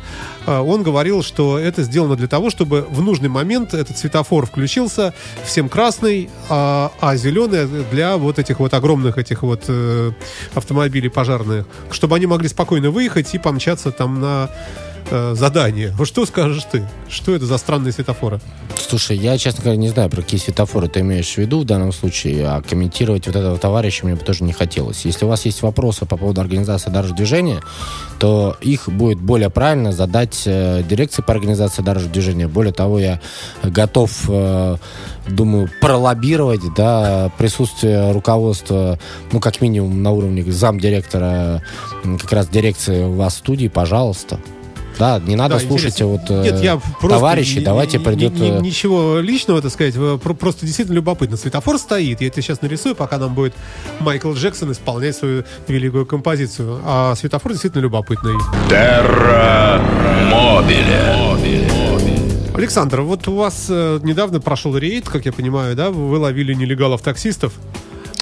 он 0.47 0.83
говорил, 0.83 1.23
что 1.23 1.59
это 1.59 1.83
сделано 1.83 2.17
для 2.17 2.27
того, 2.27 2.51
чтобы 2.51 2.87
в 2.91 3.01
нужный 3.01 3.29
момент 3.29 3.75
этот 3.75 3.97
светофор 3.97 4.47
включился, 4.47 5.15
всем 5.45 5.69
красный, 5.69 6.31
а, 6.49 6.91
а 7.01 7.17
зеленый 7.17 7.67
для 7.91 8.17
вот 8.17 8.39
этих 8.39 8.59
вот 8.59 8.75
огромных 8.75 9.19
этих 9.19 9.43
вот 9.43 9.65
э, 9.69 10.13
автомобилей 10.55 11.09
пожарных, 11.09 11.67
чтобы 12.03 12.17
они 12.17 12.27
могли 12.27 12.49
спокойно 12.49 12.91
выехать 12.91 13.33
и 13.33 13.39
помчаться 13.39 13.93
там 13.93 14.19
на 14.19 14.51
э, 15.11 15.35
задание. 15.35 15.93
Вот 15.97 16.09
что 16.09 16.27
скажешь 16.27 16.65
ты? 16.71 16.87
Что 17.09 17.35
это 17.35 17.47
за 17.47 17.59
странные 17.59 17.93
светофоры? 17.93 18.41
Слушай, 18.77 19.17
я, 19.17 19.39
честно 19.39 19.63
говоря, 19.63 19.79
не 19.79 19.89
знаю, 19.89 20.11
про 20.11 20.23
какие 20.23 20.41
светофоры 20.41 20.89
ты 20.89 21.01
имеешь 21.01 21.35
в 21.35 21.39
виду 21.39 21.61
в 21.61 21.65
данном 21.65 21.93
случае, 21.93 22.47
а 22.47 22.63
комментировать 22.63 23.27
вот 23.27 23.37
этого 23.37 23.59
товарища 23.59 24.05
мне 24.05 24.15
бы 24.15 24.25
тоже 24.25 24.45
не 24.45 24.53
хотелось. 24.53 25.05
Если 25.05 25.25
у 25.25 25.29
вас 25.29 25.45
есть 25.45 25.63
вопросы 25.63 26.05
по 26.05 26.17
поводу 26.17 26.41
организации 26.41 26.91
дорожного 26.91 27.17
движения, 27.17 27.61
то 28.19 28.57
их 28.61 28.89
будет 28.89 29.19
более 29.19 29.51
правильно 29.51 29.93
задать 29.93 30.43
э, 30.47 30.83
дирекции 30.89 31.23
по 31.23 31.33
организации 31.33 31.83
дорожного 31.83 32.13
движения. 32.13 32.49
Более 32.49 32.73
того, 32.73 32.99
я 32.99 33.21
готов, 33.63 34.11
э, 34.29 34.77
думаю, 35.29 35.71
пролоббировать 35.81 36.61
да, 36.77 37.31
присутствие 37.39 38.13
руководства, 38.13 38.99
ну, 39.33 39.41
как 39.41 39.61
минимум, 39.61 40.03
на 40.03 40.11
уровне 40.11 40.43
замдиректора 40.53 41.63
как 42.21 42.33
раз 42.33 42.49
дирекции 42.49 43.05
у 43.05 43.15
вас 43.15 43.35
в 43.35 43.39
студии, 43.39 43.69
пожалуйста. 43.69 44.39
Да, 45.03 45.19
не 45.19 45.35
надо 45.35 45.55
Да, 45.55 45.61
слушать 45.61 46.01
интересно. 46.01 46.07
вот 46.07 46.31
э, 46.31 46.43
Нет, 46.45 46.63
я 46.63 46.77
просто 46.77 47.09
товарищей, 47.19 47.59
ни- 47.61 47.65
давайте 47.65 47.99
ни- 47.99 48.03
придет... 48.05 48.35
ни- 48.35 48.57
э, 48.57 48.61
ничего 48.61 49.19
личного, 49.19 49.61
так 49.61 49.73
сказать, 49.73 49.95
э, 49.97 50.19
про- 50.23 50.35
просто 50.35 50.65
действительно 50.65 50.95
любопытно. 50.95 51.37
Светофор 51.37 51.77
стоит, 51.79 52.21
я 52.21 52.29
это 52.29 52.41
сейчас 52.41 52.63
нарисую, 52.63 52.95
пока 52.95 53.19
нам 53.19 53.35
будет 53.35 53.53
Майкл 53.99 54.33
Джексон 54.33 54.71
исполнять 54.71 55.17
свою 55.17 55.43
великую 55.67 56.07
композицию. 56.07 56.81
А 56.85 57.15
светофор 57.17 57.51
действительно 57.51 57.83
любопытный. 57.83 58.35
Терра 58.69 59.81
Мобиле. 60.31 61.19
Александр, 62.55 63.01
вот 63.01 63.27
у 63.29 63.35
вас 63.35 63.67
э, 63.71 63.99
недавно 64.05 64.39
прошел 64.41 64.77
рейд, 64.77 65.09
как 65.09 65.25
я 65.27 65.33
понимаю, 65.33 65.75
да? 65.75 65.91
Вы 65.91 66.19
ловили 66.19 66.55
нелегалов-таксистов. 66.55 67.55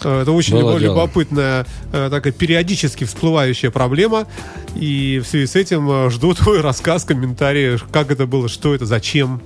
Э, 0.04 0.22
Это 0.22 0.32
очень 0.32 0.54
Было 0.54 0.72
любо- 0.72 0.80
дело. 0.80 0.92
любопытная, 0.94 1.66
э, 1.92 2.08
такая 2.10 2.32
периодически 2.32 3.04
всплывающая 3.04 3.70
проблема. 3.70 4.26
И 4.74 5.20
в 5.24 5.28
связи 5.28 5.46
с 5.46 5.56
этим 5.56 5.90
э, 5.90 6.10
жду 6.10 6.34
твой 6.34 6.60
рассказ, 6.60 7.04
комментарии, 7.04 7.78
как 7.92 8.10
это 8.10 8.26
было, 8.26 8.48
что 8.48 8.74
это, 8.74 8.86
зачем. 8.86 9.40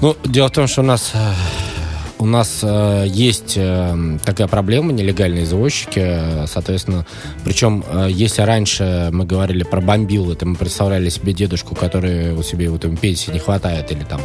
Ну, 0.00 0.16
дело 0.24 0.48
в 0.48 0.52
том, 0.52 0.66
что 0.66 0.80
у 0.80 0.84
нас 0.84 1.12
у 2.20 2.26
нас 2.26 2.60
э, 2.62 3.04
есть 3.08 3.54
э, 3.56 4.18
такая 4.24 4.46
проблема 4.46 4.92
нелегальные 4.92 5.44
извозчики, 5.44 6.00
э, 6.02 6.46
соответственно, 6.46 7.06
причем 7.44 7.82
э, 7.90 8.08
если 8.10 8.42
раньше 8.42 9.08
мы 9.10 9.24
говорили 9.24 9.62
про 9.62 9.80
бомбил, 9.80 10.30
это 10.30 10.46
мы 10.46 10.54
представляли 10.54 11.08
себе 11.08 11.32
дедушку, 11.32 11.74
который 11.74 12.34
у 12.34 12.42
себе 12.42 12.68
вот 12.68 12.84
ему 12.84 12.98
пенсии 12.98 13.30
не 13.30 13.38
хватает, 13.38 13.90
или 13.90 14.04
там 14.04 14.20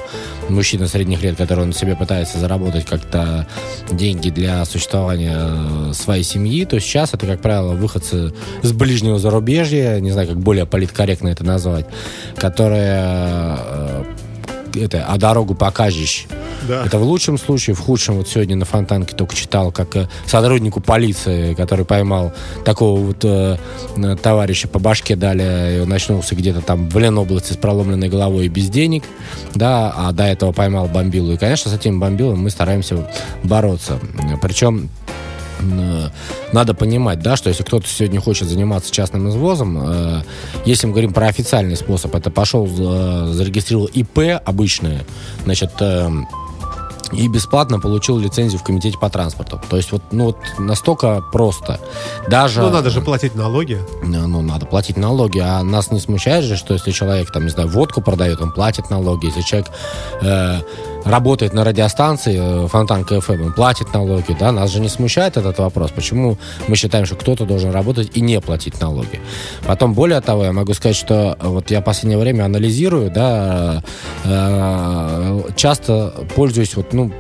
мужчина 0.50 0.90
средних 0.90 1.24
лет, 1.24 1.38
который 1.38 1.64
он 1.64 1.72
себе 1.72 1.96
пытается 1.96 2.38
заработать 2.38 2.86
как-то 2.86 3.48
деньги 3.90 4.30
для 4.30 4.66
существования 4.66 5.38
э, 5.38 5.94
своей 5.94 6.24
семьи, 6.24 6.66
то 6.66 6.78
сейчас 6.82 7.14
это, 7.14 7.26
как 7.26 7.42
правило, 7.42 7.76
выходцы 7.76 8.34
с 8.62 8.72
ближнего 8.74 9.20
зарубежья, 9.20 10.02
не 10.02 10.12
знаю, 10.12 10.28
как 10.28 10.40
более 10.40 10.66
политкорректно 10.66 11.30
это 11.30 11.46
назвать, 11.46 11.86
которые 12.36 13.56
э, 13.58 14.04
это, 14.76 15.06
а 15.08 15.18
дорогу 15.18 15.56
покажешь. 15.56 16.28
Да. 16.68 16.86
Это 16.86 16.98
в 16.98 17.04
лучшем 17.04 17.38
случае, 17.38 17.76
в 17.76 17.80
худшем, 17.80 18.16
вот 18.16 18.28
сегодня 18.28 18.56
на 18.56 18.66
Фонтанке 18.66 19.16
только 19.16 19.36
читал, 19.36 19.72
как 19.72 19.96
э, 19.96 20.08
сотруднику 20.26 20.82
полиции, 20.82 21.54
который 21.54 21.86
поймал 21.86 22.34
такого 22.64 23.00
вот 23.00 23.24
э, 23.24 23.58
товарища 24.22 24.68
по 24.68 24.80
башке 24.80 25.16
дали, 25.16 25.78
и 25.78 25.80
он 25.80 25.92
очнулся 25.92 26.36
где-то 26.36 26.62
там 26.62 26.90
в 26.90 26.98
Ленобласти 26.98 27.54
с 27.54 27.58
проломленной 27.58 28.10
головой 28.10 28.46
и 28.46 28.50
без 28.50 28.70
денег, 28.70 29.04
да, 29.54 29.94
а 29.96 30.12
до 30.12 30.24
этого 30.24 30.52
поймал 30.52 30.88
бомбилу. 30.88 31.34
И, 31.34 31.38
конечно, 31.38 31.70
с 31.70 31.74
этим 31.74 32.00
бомбилом 32.00 32.40
мы 32.40 32.50
стараемся 32.50 33.10
бороться. 33.44 34.00
Причем 34.42 34.90
надо 36.52 36.74
понимать, 36.74 37.20
да, 37.20 37.36
что 37.36 37.50
если 37.50 37.64
кто-то 37.64 37.88
сегодня 37.88 38.20
хочет 38.20 38.48
заниматься 38.48 38.92
частным 38.92 39.30
извозом, 39.30 39.78
э, 39.82 40.22
если 40.66 40.88
мы 40.88 40.94
говорим 40.94 41.14
про 41.14 41.28
официальный 41.28 41.76
способ, 41.76 42.16
это 42.16 42.30
пошел, 42.30 42.68
э, 42.68 43.32
зарегистрировал 43.32 43.88
ИП 43.88 44.42
обычное, 44.44 45.06
значит, 45.44 45.72
э, 45.80 46.10
и 47.12 47.28
бесплатно 47.28 47.80
получил 47.80 48.18
лицензию 48.18 48.60
в 48.60 48.64
комитете 48.64 48.98
по 48.98 49.10
транспорту. 49.10 49.62
То 49.70 49.78
есть 49.78 49.92
вот, 49.92 50.02
ну, 50.12 50.26
вот 50.26 50.38
настолько 50.58 51.22
просто. 51.32 51.80
Даже... 52.28 52.62
Ну, 52.62 52.70
надо 52.70 52.90
же 52.90 53.02
платить 53.02 53.36
налоги. 53.36 53.80
Ну, 54.04 54.42
надо 54.42 54.66
платить 54.66 54.98
налоги, 54.98 55.40
а 55.40 55.64
нас 55.64 55.92
не 55.92 56.00
смущает 56.00 56.44
же, 56.46 56.56
что 56.56 56.74
если 56.74 56.92
человек, 56.92 57.32
там, 57.32 57.44
не 57.44 57.50
знаю, 57.50 57.70
водку 57.70 58.02
продает, 58.02 58.42
он 58.42 58.52
платит 58.52 58.90
налоги. 58.90 59.28
Если 59.28 59.42
человек 59.42 59.70
э, 60.22 60.62
работает 61.06 61.54
на 61.54 61.64
радиостанции 61.64 62.66
э, 62.66 62.68
Фонтанка 62.68 63.22
ФМ, 63.22 63.46
он 63.46 63.54
платит 63.54 63.94
налоги, 63.94 64.36
да, 64.38 64.52
нас 64.52 64.72
же 64.72 64.80
не 64.80 64.90
смущает 64.90 65.38
этот 65.38 65.60
вопрос. 65.60 65.92
Почему 65.92 66.38
мы 66.68 66.76
считаем, 66.76 67.06
что 67.06 67.16
кто-то 67.16 67.46
должен 67.46 67.72
работать 67.72 68.12
и 68.18 68.22
не 68.22 68.42
платить 68.42 68.82
налоги? 68.82 69.22
Потом, 69.66 69.94
более 69.94 70.20
того, 70.22 70.44
я 70.44 70.52
могу 70.52 70.74
сказать, 70.74 70.98
что 70.98 71.38
э, 71.40 71.48
вот 71.48 71.72
я 71.72 71.82
в 71.82 71.84
последнее 71.84 72.20
время 72.20 72.44
анализирую, 72.46 73.12
да, 73.12 73.84
э, 74.24 75.42
часто 75.56 76.14
пользуюсь 76.36 76.76
вот, 76.76 76.92
ну, 76.94 77.12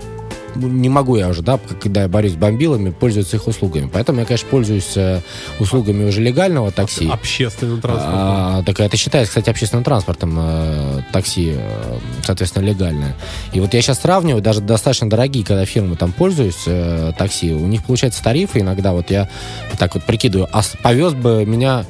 не 0.55 0.89
могу 0.89 1.15
я 1.15 1.29
уже, 1.29 1.41
да, 1.41 1.59
когда 1.81 2.03
я 2.03 2.07
борюсь 2.07 2.33
с 2.33 2.35
бомбилами, 2.35 2.89
пользоваться 2.89 3.35
их 3.37 3.47
услугами. 3.47 3.89
Поэтому 3.91 4.19
я, 4.19 4.25
конечно, 4.25 4.47
пользуюсь 4.49 4.95
э, 4.95 5.21
услугами 5.59 6.05
уже 6.05 6.21
легального 6.21 6.71
такси. 6.71 7.09
Общественным 7.09 7.81
транспортом. 7.81 8.13
А, 8.17 8.63
так 8.63 8.79
это 8.79 8.97
считается, 8.97 9.31
кстати, 9.31 9.49
общественным 9.49 9.83
транспортом 9.83 10.35
э, 10.37 11.01
такси, 11.11 11.53
э, 11.55 11.99
соответственно, 12.23 12.65
легальное. 12.65 13.15
И 13.53 13.59
вот 13.59 13.73
я 13.73 13.81
сейчас 13.81 14.01
сравниваю, 14.01 14.41
даже 14.41 14.61
достаточно 14.61 15.09
дорогие, 15.09 15.45
когда 15.45 15.65
фирмы 15.65 15.95
там 15.95 16.11
пользуюсь 16.11 16.63
э, 16.65 17.11
такси, 17.17 17.53
у 17.53 17.67
них 17.67 17.83
получается 17.83 18.23
тарифы 18.23 18.59
иногда, 18.59 18.93
вот 18.93 19.11
я 19.11 19.29
так 19.77 19.95
вот 19.95 20.03
прикидываю, 20.03 20.47
а 20.51 20.61
повез 20.81 21.13
бы 21.13 21.45
меня 21.45 21.85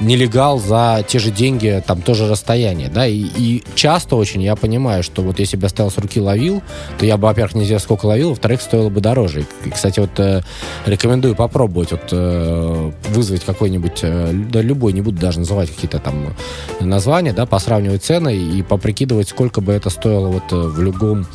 нелегал 0.00 0.58
за 0.58 1.04
те 1.06 1.18
же 1.18 1.30
деньги, 1.30 1.82
там 1.86 2.02
тоже 2.02 2.28
расстояние, 2.28 2.88
да, 2.88 3.06
и, 3.06 3.18
и 3.36 3.64
часто 3.74 4.16
очень 4.16 4.42
я 4.42 4.56
понимаю, 4.56 5.02
что 5.02 5.22
вот 5.22 5.38
если 5.38 5.56
бы 5.56 5.64
я 5.64 5.68
стоял 5.68 5.90
с 5.90 5.98
руки 5.98 6.20
ловил, 6.20 6.62
то 6.98 7.06
я 7.06 7.16
бы, 7.16 7.24
во-первых, 7.24 7.54
не 7.54 7.64
знаю, 7.64 7.80
сколько 7.80 8.06
ловил, 8.06 8.30
во-вторых, 8.30 8.60
стоило 8.60 8.88
бы 8.88 9.00
дороже. 9.00 9.46
И, 9.64 9.70
кстати, 9.70 10.00
вот 10.00 10.18
э, 10.18 10.42
рекомендую 10.86 11.34
попробовать 11.34 11.92
вот 11.92 12.08
э, 12.12 12.92
вызвать 13.10 13.44
какой-нибудь, 13.44 14.00
э, 14.02 14.30
да 14.32 14.60
любой, 14.60 14.92
не 14.92 15.00
буду 15.00 15.20
даже 15.20 15.38
называть 15.38 15.70
какие-то 15.70 15.98
там 15.98 16.34
названия, 16.80 17.32
да, 17.32 17.46
посравнивать 17.46 18.04
цены 18.04 18.36
и 18.36 18.62
поприкидывать, 18.62 19.28
сколько 19.28 19.60
бы 19.60 19.72
это 19.72 19.90
стоило 19.90 20.28
вот 20.28 20.44
э, 20.52 20.56
в 20.56 20.80
любом 20.82 21.26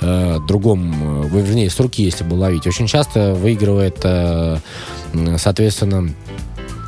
э, 0.00 0.38
другом, 0.46 1.24
э, 1.24 1.40
вернее, 1.40 1.70
с 1.70 1.78
руки, 1.80 2.02
если 2.02 2.24
бы 2.24 2.34
ловить. 2.34 2.66
Очень 2.66 2.86
часто 2.86 3.34
выигрывает, 3.34 4.00
э, 4.04 4.58
соответственно, 5.38 6.10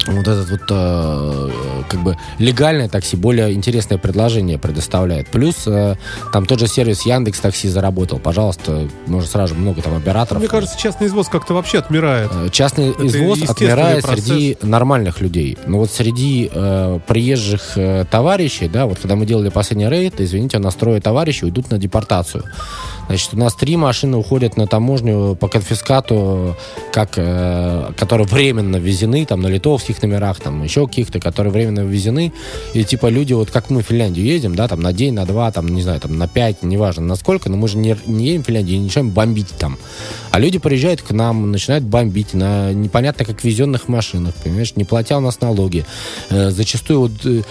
вот 0.06 0.28
этот 0.28 0.50
вот 0.50 0.60
э, 0.70 1.50
как 1.88 2.02
бы 2.02 2.16
легальное 2.38 2.88
такси 2.88 3.16
более 3.16 3.52
интересное 3.52 3.98
предложение 3.98 4.58
предоставляет. 4.58 5.28
Плюс 5.28 5.66
э, 5.66 5.96
там 6.32 6.46
тот 6.46 6.60
же 6.60 6.66
сервис 6.66 7.06
Яндекс 7.06 7.40
Такси 7.40 7.68
заработал. 7.68 8.18
Пожалуйста, 8.18 8.88
можно 9.06 9.28
сразу 9.28 9.54
же 9.54 9.60
много 9.60 9.82
там 9.82 9.96
операторов. 9.96 10.40
Мне 10.40 10.48
кажется, 10.48 10.78
частный 10.78 11.06
извоз 11.06 11.28
как-то 11.28 11.54
вообще 11.54 11.78
отмирает. 11.78 12.30
Э, 12.32 12.48
Частный 12.50 12.90
Это 12.90 13.06
извоз 13.06 13.42
отмирает 13.48 14.04
процесс. 14.04 14.26
среди 14.26 14.58
нормальных 14.62 15.20
людей. 15.20 15.58
Но 15.66 15.78
вот 15.78 15.90
среди 15.90 16.50
э, 16.52 16.98
приезжих 17.06 17.72
э, 17.76 18.04
товарищей, 18.10 18.68
да, 18.68 18.86
вот 18.86 18.98
когда 18.98 19.16
мы 19.16 19.26
делали 19.26 19.48
последний 19.48 19.88
рейд, 19.88 20.20
извините, 20.20 20.58
у 20.58 20.60
нас 20.60 20.74
трое 20.74 21.00
товарищей 21.00 21.46
уйдут 21.46 21.70
на 21.70 21.78
депортацию. 21.78 22.44
Значит, 23.06 23.34
у 23.34 23.36
нас 23.36 23.54
три 23.54 23.76
машины 23.76 24.16
уходят 24.16 24.56
на 24.56 24.66
таможню 24.66 25.34
по 25.36 25.48
конфискату, 25.48 26.56
как, 26.92 27.12
э, 27.16 27.90
которые 27.96 28.26
временно 28.26 28.76
ввезены, 28.76 29.24
там, 29.26 29.40
на 29.42 29.48
литовских 29.48 29.93
номерах, 30.02 30.40
там, 30.40 30.62
еще 30.62 30.86
каких-то, 30.86 31.20
которые 31.20 31.52
временно 31.52 31.80
ввезены. 31.80 32.32
И, 32.72 32.84
типа, 32.84 33.06
люди, 33.06 33.32
вот 33.32 33.50
как 33.50 33.70
мы 33.70 33.82
в 33.82 33.86
Финляндию 33.86 34.26
ездим, 34.26 34.54
да, 34.54 34.68
там, 34.68 34.80
на 34.80 34.92
день, 34.92 35.14
на 35.14 35.26
два, 35.26 35.50
там, 35.52 35.68
не 35.68 35.82
знаю, 35.82 36.00
там, 36.00 36.16
на 36.18 36.28
пять, 36.28 36.62
неважно, 36.62 37.04
на 37.04 37.16
сколько, 37.16 37.48
но 37.48 37.56
мы 37.56 37.68
же 37.68 37.78
не, 37.78 37.96
не 38.06 38.26
едем 38.26 38.42
в 38.42 38.46
Финляндию 38.46 38.78
и 38.78 38.80
начинаем 38.80 39.10
бомбить 39.10 39.50
там. 39.58 39.78
А 40.30 40.40
люди 40.40 40.58
приезжают 40.58 41.00
к 41.00 41.12
нам, 41.12 41.52
начинают 41.52 41.84
бомбить 41.84 42.34
на 42.34 42.72
непонятно 42.72 43.24
как 43.24 43.44
везенных 43.44 43.88
машинах, 43.88 44.34
понимаешь, 44.34 44.74
не 44.76 44.84
платя 44.84 45.16
у 45.16 45.20
нас 45.20 45.40
налоги. 45.40 45.84
Э, 46.30 46.50
зачастую 46.50 47.00
вот, 47.00 47.12
э, 47.24 47.42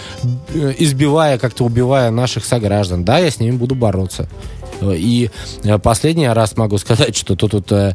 э, 0.54 0.74
избивая, 0.78 1.38
как-то 1.38 1.64
убивая 1.64 2.10
наших 2.10 2.44
сограждан. 2.44 3.04
Да, 3.04 3.18
я 3.18 3.30
с 3.30 3.40
ними 3.40 3.56
буду 3.56 3.74
бороться. 3.74 4.28
И 4.82 5.30
э, 5.62 5.78
последний 5.78 6.28
раз 6.28 6.56
могу 6.56 6.78
сказать, 6.78 7.16
что 7.16 7.36
тут 7.36 7.54
вот, 7.54 7.72
э, 7.72 7.94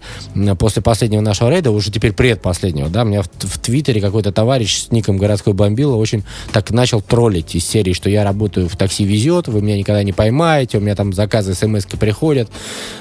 после 0.57 0.81
последнего 0.81 1.21
нашего 1.21 1.49
рейда, 1.49 1.71
уже 1.71 1.91
теперь 1.91 2.13
предпоследнего, 2.13 2.89
да, 2.89 3.03
меня 3.03 3.21
в, 3.21 3.27
в 3.27 3.59
Твиттере 3.59 4.01
какой-то 4.01 4.31
товарищ 4.31 4.83
с 4.83 4.91
ником 4.91 5.17
городской 5.17 5.53
бомбила 5.53 5.95
очень 5.95 6.23
так 6.51 6.71
начал 6.71 7.01
троллить 7.01 7.55
из 7.55 7.65
серии, 7.67 7.93
что 7.93 8.09
я 8.09 8.23
работаю 8.23 8.69
в 8.69 8.75
такси 8.75 9.03
везет, 9.03 9.47
вы 9.47 9.61
меня 9.61 9.77
никогда 9.77 10.03
не 10.03 10.13
поймаете, 10.13 10.77
у 10.77 10.81
меня 10.81 10.95
там 10.95 11.13
заказы 11.13 11.53
смс 11.53 11.85
приходят. 11.85 12.49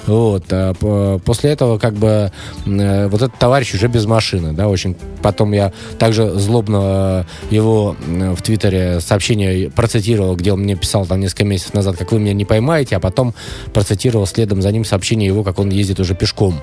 Вот. 0.06 0.44
а 0.50 0.74
по- 0.74 1.20
После 1.24 1.50
этого 1.50 1.78
как 1.78 1.94
бы 1.94 2.32
э, 2.66 3.08
вот 3.08 3.22
этот 3.22 3.38
товарищ 3.38 3.74
уже 3.74 3.88
без 3.88 4.06
машины, 4.06 4.52
да, 4.52 4.68
очень. 4.68 4.96
Потом 5.22 5.52
я 5.52 5.72
также 5.98 6.30
злобно 6.38 7.26
его 7.50 7.96
в 8.06 8.42
Твиттере 8.42 9.00
сообщение 9.00 9.70
процитировал, 9.70 10.36
где 10.36 10.52
он 10.52 10.60
мне 10.60 10.76
писал 10.76 11.06
там 11.06 11.20
несколько 11.20 11.44
месяцев 11.44 11.74
назад, 11.74 11.96
как 11.96 12.12
вы 12.12 12.18
меня 12.18 12.32
не 12.34 12.44
поймаете, 12.44 12.96
а 12.96 13.00
потом 13.00 13.34
процитировал 13.78 14.26
следом 14.26 14.60
за 14.60 14.72
ним 14.72 14.84
сообщение 14.84 15.28
его, 15.28 15.44
как 15.44 15.60
он 15.60 15.70
ездит 15.70 16.00
уже 16.00 16.16
пешком. 16.16 16.60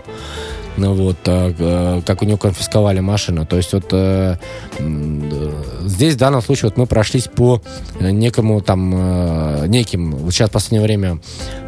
Ну 0.78 0.94
вот, 0.94 1.18
а, 1.28 1.54
э, 1.58 2.02
как 2.06 2.22
у 2.22 2.26
него 2.26 2.38
конфисковали 2.38 3.00
машину. 3.00 3.46
То 3.46 3.58
есть 3.58 3.72
вот 3.74 3.86
э, 3.92 4.36
здесь 5.86 6.16
в 6.16 6.18
данном 6.18 6.42
случае 6.42 6.70
вот 6.70 6.78
мы 6.78 6.86
прошлись 6.86 7.28
по 7.28 7.62
некому 8.00 8.62
там, 8.62 8.94
э, 8.96 9.68
неким, 9.68 10.12
вот 10.16 10.34
сейчас 10.34 10.50
в 10.50 10.54
последнее 10.54 10.86
время 10.86 11.20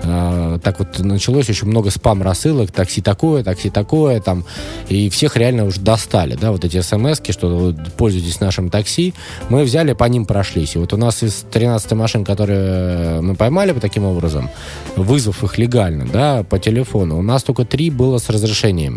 э, 0.03 0.59
так 0.61 0.79
вот 0.79 0.99
началось 0.99 1.49
очень 1.49 1.67
много 1.67 1.89
спам-рассылок, 1.89 2.71
такси 2.71 3.01
такое, 3.01 3.43
такси 3.43 3.69
такое, 3.69 4.19
там, 4.19 4.43
и 4.89 5.09
всех 5.09 5.37
реально 5.37 5.65
уже 5.65 5.79
достали, 5.79 6.35
да, 6.35 6.51
вот 6.51 6.65
эти 6.65 6.81
смс 6.81 7.21
что 7.29 7.57
вот, 7.57 7.75
пользуйтесь 7.93 8.39
нашим 8.39 8.69
такси, 8.69 9.13
мы 9.49 9.63
взяли, 9.63 9.93
по 9.93 10.05
ним 10.05 10.25
прошлись. 10.25 10.75
И 10.75 10.79
вот 10.79 10.93
у 10.93 10.97
нас 10.97 11.23
из 11.23 11.45
13 11.51 11.91
машин, 11.93 12.25
которые 12.25 13.21
мы 13.21 13.35
поймали 13.35 13.71
по 13.71 13.79
таким 13.79 14.05
образом, 14.05 14.49
вызвав 14.95 15.43
их 15.43 15.57
легально, 15.57 16.05
да, 16.05 16.43
по 16.43 16.59
телефону, 16.59 17.17
у 17.17 17.21
нас 17.21 17.43
только 17.43 17.65
три 17.65 17.89
было 17.89 18.17
с 18.17 18.29
разрешением. 18.29 18.96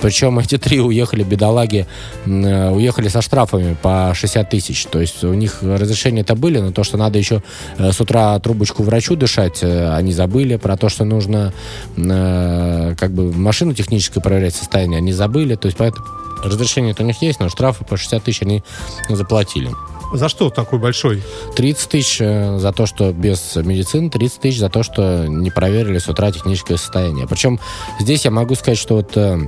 Причем 0.00 0.38
эти 0.38 0.58
три 0.58 0.80
уехали, 0.80 1.22
бедолаги, 1.22 1.86
э, 2.26 2.70
уехали 2.70 3.08
со 3.08 3.22
штрафами 3.22 3.76
по 3.80 4.12
60 4.14 4.50
тысяч. 4.50 4.84
То 4.86 5.00
есть 5.00 5.24
у 5.24 5.34
них 5.34 5.62
разрешения-то 5.62 6.34
были, 6.34 6.58
но 6.58 6.72
то, 6.72 6.84
что 6.84 6.96
надо 6.96 7.18
еще 7.18 7.42
э, 7.78 7.92
с 7.92 8.00
утра 8.00 8.38
трубочку 8.38 8.82
врачу 8.82 9.16
дышать, 9.16 9.62
э, 9.62 9.94
они 9.94 10.12
забыли. 10.12 10.56
Про 10.56 10.76
то, 10.76 10.88
что 10.88 11.04
нужно 11.04 11.52
как 11.96 13.12
бы 13.12 13.32
машину 13.32 13.74
технически 13.74 14.20
проверять 14.20 14.54
состояние, 14.54 14.98
они 14.98 15.12
забыли. 15.12 15.54
То 15.54 15.66
есть 15.66 15.78
поэтому 15.78 16.06
разрешение-то 16.42 17.02
у 17.02 17.06
них 17.06 17.20
есть, 17.22 17.40
но 17.40 17.48
штрафы 17.48 17.84
по 17.84 17.96
60 17.96 18.22
тысяч 18.22 18.42
они 18.42 18.62
заплатили. 19.08 19.70
За 20.12 20.28
что 20.28 20.50
такой 20.50 20.78
большой? 20.78 21.22
30 21.56 21.88
тысяч 21.88 22.20
э, 22.20 22.58
за 22.58 22.72
то, 22.72 22.86
что 22.86 23.12
без 23.12 23.56
медицины, 23.56 24.10
30 24.10 24.40
тысяч 24.40 24.58
за 24.58 24.68
то, 24.68 24.82
что 24.82 25.26
не 25.26 25.50
проверили 25.50 25.98
с 25.98 26.08
утра 26.08 26.30
техническое 26.30 26.76
состояние. 26.76 27.26
Причем 27.26 27.58
здесь 28.00 28.24
я 28.24 28.30
могу 28.30 28.54
сказать, 28.54 28.78
что 28.78 28.96
вот 28.96 29.16
э, 29.16 29.38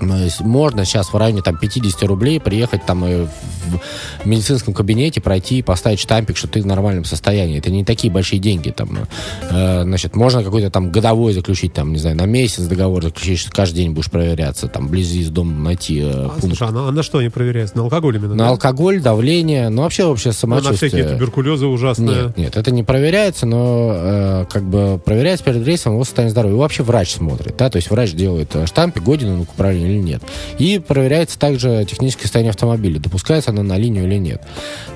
можно 0.00 0.84
сейчас 0.84 1.12
в 1.12 1.16
районе 1.16 1.42
там 1.42 1.56
50 1.56 2.02
рублей 2.04 2.40
приехать 2.40 2.84
там 2.86 3.04
и 3.06 3.26
в 3.66 4.26
медицинском 4.26 4.74
кабинете 4.74 5.20
пройти 5.20 5.58
и 5.58 5.62
поставить 5.62 6.00
штампик, 6.00 6.36
что 6.36 6.48
ты 6.48 6.62
в 6.62 6.66
нормальном 6.66 7.04
состоянии. 7.04 7.58
Это 7.58 7.70
не 7.70 7.84
такие 7.84 8.12
большие 8.12 8.38
деньги. 8.38 8.70
Там, 8.70 9.06
э, 9.50 9.82
значит, 9.82 10.16
можно 10.16 10.42
какой-то 10.42 10.70
там 10.70 10.90
годовой 10.90 11.32
заключить, 11.32 11.72
там, 11.72 11.92
не 11.92 11.98
знаю, 11.98 12.16
на 12.16 12.26
месяц 12.26 12.64
договор 12.64 13.02
заключить, 13.02 13.38
что 13.38 13.50
каждый 13.50 13.76
день 13.76 13.92
будешь 13.92 14.10
проверяться, 14.10 14.68
там, 14.68 14.88
вблизи 14.88 15.20
из 15.20 15.30
дома 15.30 15.52
найти 15.52 16.00
э, 16.00 16.10
а, 16.10 16.28
пункт. 16.28 16.46
Слушай, 16.46 16.68
а 16.68 16.70
на, 16.72 16.88
а 16.88 16.92
на 16.92 17.02
что 17.02 17.18
они 17.18 17.28
проверяются? 17.28 17.76
На 17.76 17.84
алкоголь 17.84 18.16
именно? 18.16 18.34
На 18.34 18.44
да? 18.44 18.50
алкоголь, 18.50 19.00
давление, 19.00 19.68
ну, 19.68 19.82
вообще, 19.82 20.04
вообще 20.04 20.32
самочувствие. 20.32 20.90
Ну, 20.92 20.98
на 20.98 21.04
всякие 21.04 21.18
туберкулезы 21.18 21.66
ужасные? 21.66 22.24
Нет, 22.24 22.36
нет, 22.36 22.56
это 22.56 22.70
не 22.70 22.82
проверяется, 22.82 23.46
но 23.46 23.92
э, 23.94 24.44
как 24.50 24.62
бы 24.64 25.00
проверяется 25.04 25.44
перед 25.44 25.66
рейсом 25.66 25.94
его 25.94 26.04
состояние 26.04 26.30
здоровья. 26.30 26.56
И 26.56 26.58
вообще 26.58 26.82
врач 26.82 27.12
смотрит, 27.14 27.56
да, 27.56 27.70
то 27.70 27.76
есть 27.76 27.90
врач 27.90 28.12
делает 28.12 28.54
э, 28.54 28.66
штампик, 28.66 29.02
годен 29.02 29.30
он 29.30 29.46
к 29.46 29.52
управлению 29.52 29.93
или 29.94 30.02
нет. 30.02 30.22
И 30.58 30.78
проверяется 30.78 31.38
также 31.38 31.86
техническое 31.88 32.24
состояние 32.24 32.50
автомобиля, 32.50 32.98
допускается 32.98 33.50
оно 33.50 33.62
на 33.62 33.76
линию 33.76 34.04
или 34.04 34.18
нет. 34.18 34.42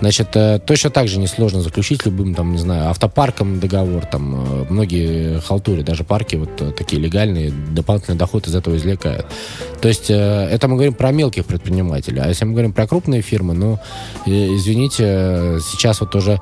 Значит, 0.01 0.28
э, 0.34 0.61
точно 0.64 0.90
так 0.90 1.09
же 1.09 1.18
несложно 1.18 1.61
заключить 1.61 2.05
любым, 2.05 2.34
там, 2.34 2.53
не 2.53 2.59
знаю, 2.59 2.90
автопарком 2.90 3.61
договор, 3.61 4.07
там, 4.07 4.34
э, 4.34 4.66
многие 4.70 5.40
халтури, 5.40 5.82
даже 5.82 6.05
парки 6.05 6.36
вот 6.36 6.51
э, 6.61 6.72
такие 6.72 7.01
легальные, 7.01 7.51
дополнительный 7.51 8.18
доход 8.18 8.46
из 8.46 8.55
этого 8.55 8.76
извлекают. 8.76 9.26
То 9.80 9.88
есть, 9.88 10.11
это 10.11 10.66
мы 10.66 10.74
говорим 10.74 10.94
про 10.94 11.12
мелких 11.12 11.44
предпринимателей, 11.44 12.20
а 12.20 12.28
если 12.28 12.44
мы 12.44 12.53
говорим 12.53 12.72
про 12.72 12.88
крупные 12.88 13.22
фирмы, 13.22 13.55
ну, 13.55 13.78
извините, 14.26 15.61
сейчас 15.61 16.01
вот 16.01 16.14
уже 16.16 16.40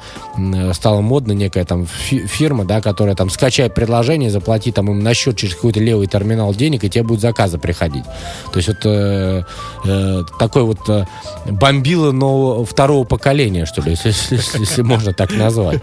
стало 0.73 1.03
модно 1.03 1.33
некая 1.33 1.67
там 1.67 1.87
фирма, 1.87 2.65
да, 2.65 2.81
которая 2.81 3.15
там 3.15 3.29
скачает 3.29 3.75
предложение, 3.75 4.31
заплати 4.31 4.73
там 4.73 4.91
им 4.91 5.03
на 5.03 5.13
счет 5.13 5.37
через 5.37 5.55
какой-то 5.55 5.81
левый 5.81 6.07
терминал 6.07 6.55
денег, 6.55 6.85
и 6.85 6.89
тебе 6.89 7.03
будут 7.05 7.21
заказы 7.21 7.59
приходить. 7.59 8.05
То 8.53 8.57
есть 8.59 8.69
вот 8.69 8.79
э, 8.85 9.43
э, 9.85 10.23
такой 10.39 10.63
вот 10.63 10.79
э, 10.89 11.05
бомбило 11.47 12.13
нового, 12.13 12.65
второго 12.65 13.05
поколения, 13.05 13.67
что 13.67 13.83
ли, 13.83 13.91
если, 14.05 14.09
если, 14.09 14.61
если 14.61 14.83
можно 14.97 15.13
так 15.13 15.33
назвать. 15.33 15.81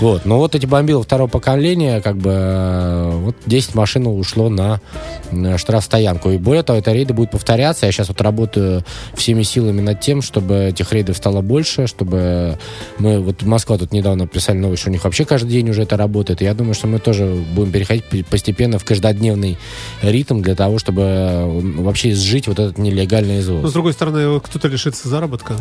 Вот. 0.00 0.24
Но 0.24 0.38
вот 0.38 0.54
эти 0.54 0.66
бомбилы 0.66 1.02
второго 1.02 1.28
поколения, 1.28 2.00
как 2.00 2.16
бы, 2.16 2.30
э, 2.32 3.10
вот 3.24 3.36
10 3.46 3.74
машин 3.74 4.06
ушло 4.06 4.48
на, 4.48 4.80
штрафстоянку. 5.56 6.30
И 6.30 6.38
более 6.38 6.62
того, 6.62 6.78
эта 6.78 6.92
рейды 6.92 7.14
будет 7.14 7.30
повторяться. 7.30 7.86
Я 7.86 7.92
сейчас 7.92 8.08
вот 8.08 8.20
работаю 8.20 8.84
всеми 9.14 9.42
силами 9.42 9.80
над 9.80 10.00
тем, 10.00 10.22
чтобы 10.22 10.54
этих 10.64 10.92
рейдов 10.92 11.16
стало 11.16 11.40
больше, 11.40 11.86
чтобы 11.86 12.58
мы, 12.98 13.20
вот 13.20 13.42
Москва 13.42 13.78
тут 13.78 13.92
недавно 13.92 14.26
писали 14.26 14.58
новость, 14.58 14.82
что 14.82 14.90
у 14.90 14.92
них 14.92 15.04
вообще 15.04 15.24
каждый 15.24 15.50
день 15.50 15.70
уже 15.70 15.82
это 15.82 15.96
работает. 15.96 16.42
И 16.42 16.44
я 16.44 16.54
думаю, 16.54 16.74
что 16.74 16.86
мы 16.86 16.98
тоже 16.98 17.26
будем 17.54 17.72
переходить 17.72 18.26
постепенно 18.26 18.78
в 18.78 18.84
каждодневный 18.84 19.58
ритм 20.02 20.42
для 20.42 20.54
того, 20.54 20.78
чтобы 20.78 21.00
вообще 21.82 22.10
изжить 22.10 22.48
вот 22.48 22.58
этот 22.58 22.78
нелегальный 22.78 23.40
извоз. 23.40 23.62
Но, 23.62 23.68
с 23.68 23.72
другой 23.72 23.92
стороны, 23.92 24.40
кто-то 24.40 24.68
лишится 24.68 25.08
заработка. 25.08 25.56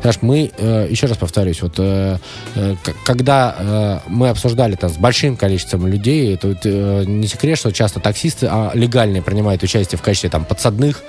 Знаешь, 0.00 0.18
мы, 0.20 0.50
э, 0.56 0.86
еще 0.90 1.06
раз 1.06 1.16
повторюсь, 1.16 1.62
вот 1.62 1.74
э, 1.78 2.18
э, 2.54 2.76
когда 3.04 4.02
мы 4.06 4.28
обсуждали 4.28 4.74
там 4.74 4.90
с 4.90 4.96
большим 4.96 5.36
количеством 5.36 5.86
людей, 5.86 6.38
э, 6.42 7.04
не 7.04 7.26
секрет, 7.26 7.58
что 7.58 7.72
часто 7.72 8.00
таксисты 8.00 8.46
а, 8.50 8.70
легальные 8.74 9.22
принимают 9.22 9.62
участие 9.62 9.98
в 9.98 10.02
качестве 10.02 10.30
там 10.30 10.44
подсадных 10.44 11.02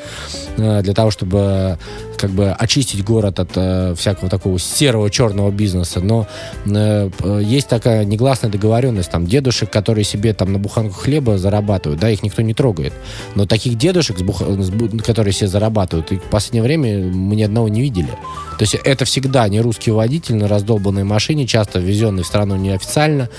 для 0.58 0.94
того, 0.94 1.12
чтобы 1.12 1.78
как 2.18 2.32
бы 2.32 2.52
очистить 2.52 3.04
город 3.04 3.40
от 3.40 3.52
э, 3.56 3.96
всякого 3.96 4.30
такого 4.30 4.60
серого 4.60 5.10
черного 5.10 5.52
бизнеса. 5.52 6.00
Но 6.00 6.28
э, 6.66 7.10
есть 7.44 7.68
такая 7.68 8.06
негласная 8.06 8.52
договоренность, 8.52 9.12
там 9.12 9.26
дедушек, 9.26 9.70
которые 9.70 10.06
себе 10.06 10.34
там 10.34 10.54
на 10.54 10.60
буханку 10.60 10.96
хлеба 10.96 11.38
зарабатывают, 11.38 12.00
да, 12.00 12.10
их 12.10 12.24
никто 12.24 12.42
не 12.42 12.54
трогает. 12.54 12.94
Но 13.36 13.46
таких 13.46 13.78
дедушек, 13.78 14.18
с 14.18 14.22
бух... 14.22 14.42
которые 15.04 15.34
себе 15.34 15.48
зарабатывают. 15.48 16.12
И 16.12 16.18
в 16.18 16.24
последнее 16.24 16.64
время 16.64 17.08
мы 17.12 17.36
ни 17.36 17.44
одного 17.44 17.68
не 17.68 17.82
видели. 17.82 18.10
То 18.58 18.64
есть 18.64 18.76
это 18.76 19.06
всегда 19.06 19.48
не 19.48 19.62
русский 19.62 19.92
водитель 19.92 20.36
на 20.36 20.48
раздолбанной 20.48 21.04
машине, 21.04 21.48
часто 21.48 21.80
ввезенный 21.80 22.24
в 22.24 22.28
страну 22.28 22.56
неофициально. 22.56 23.30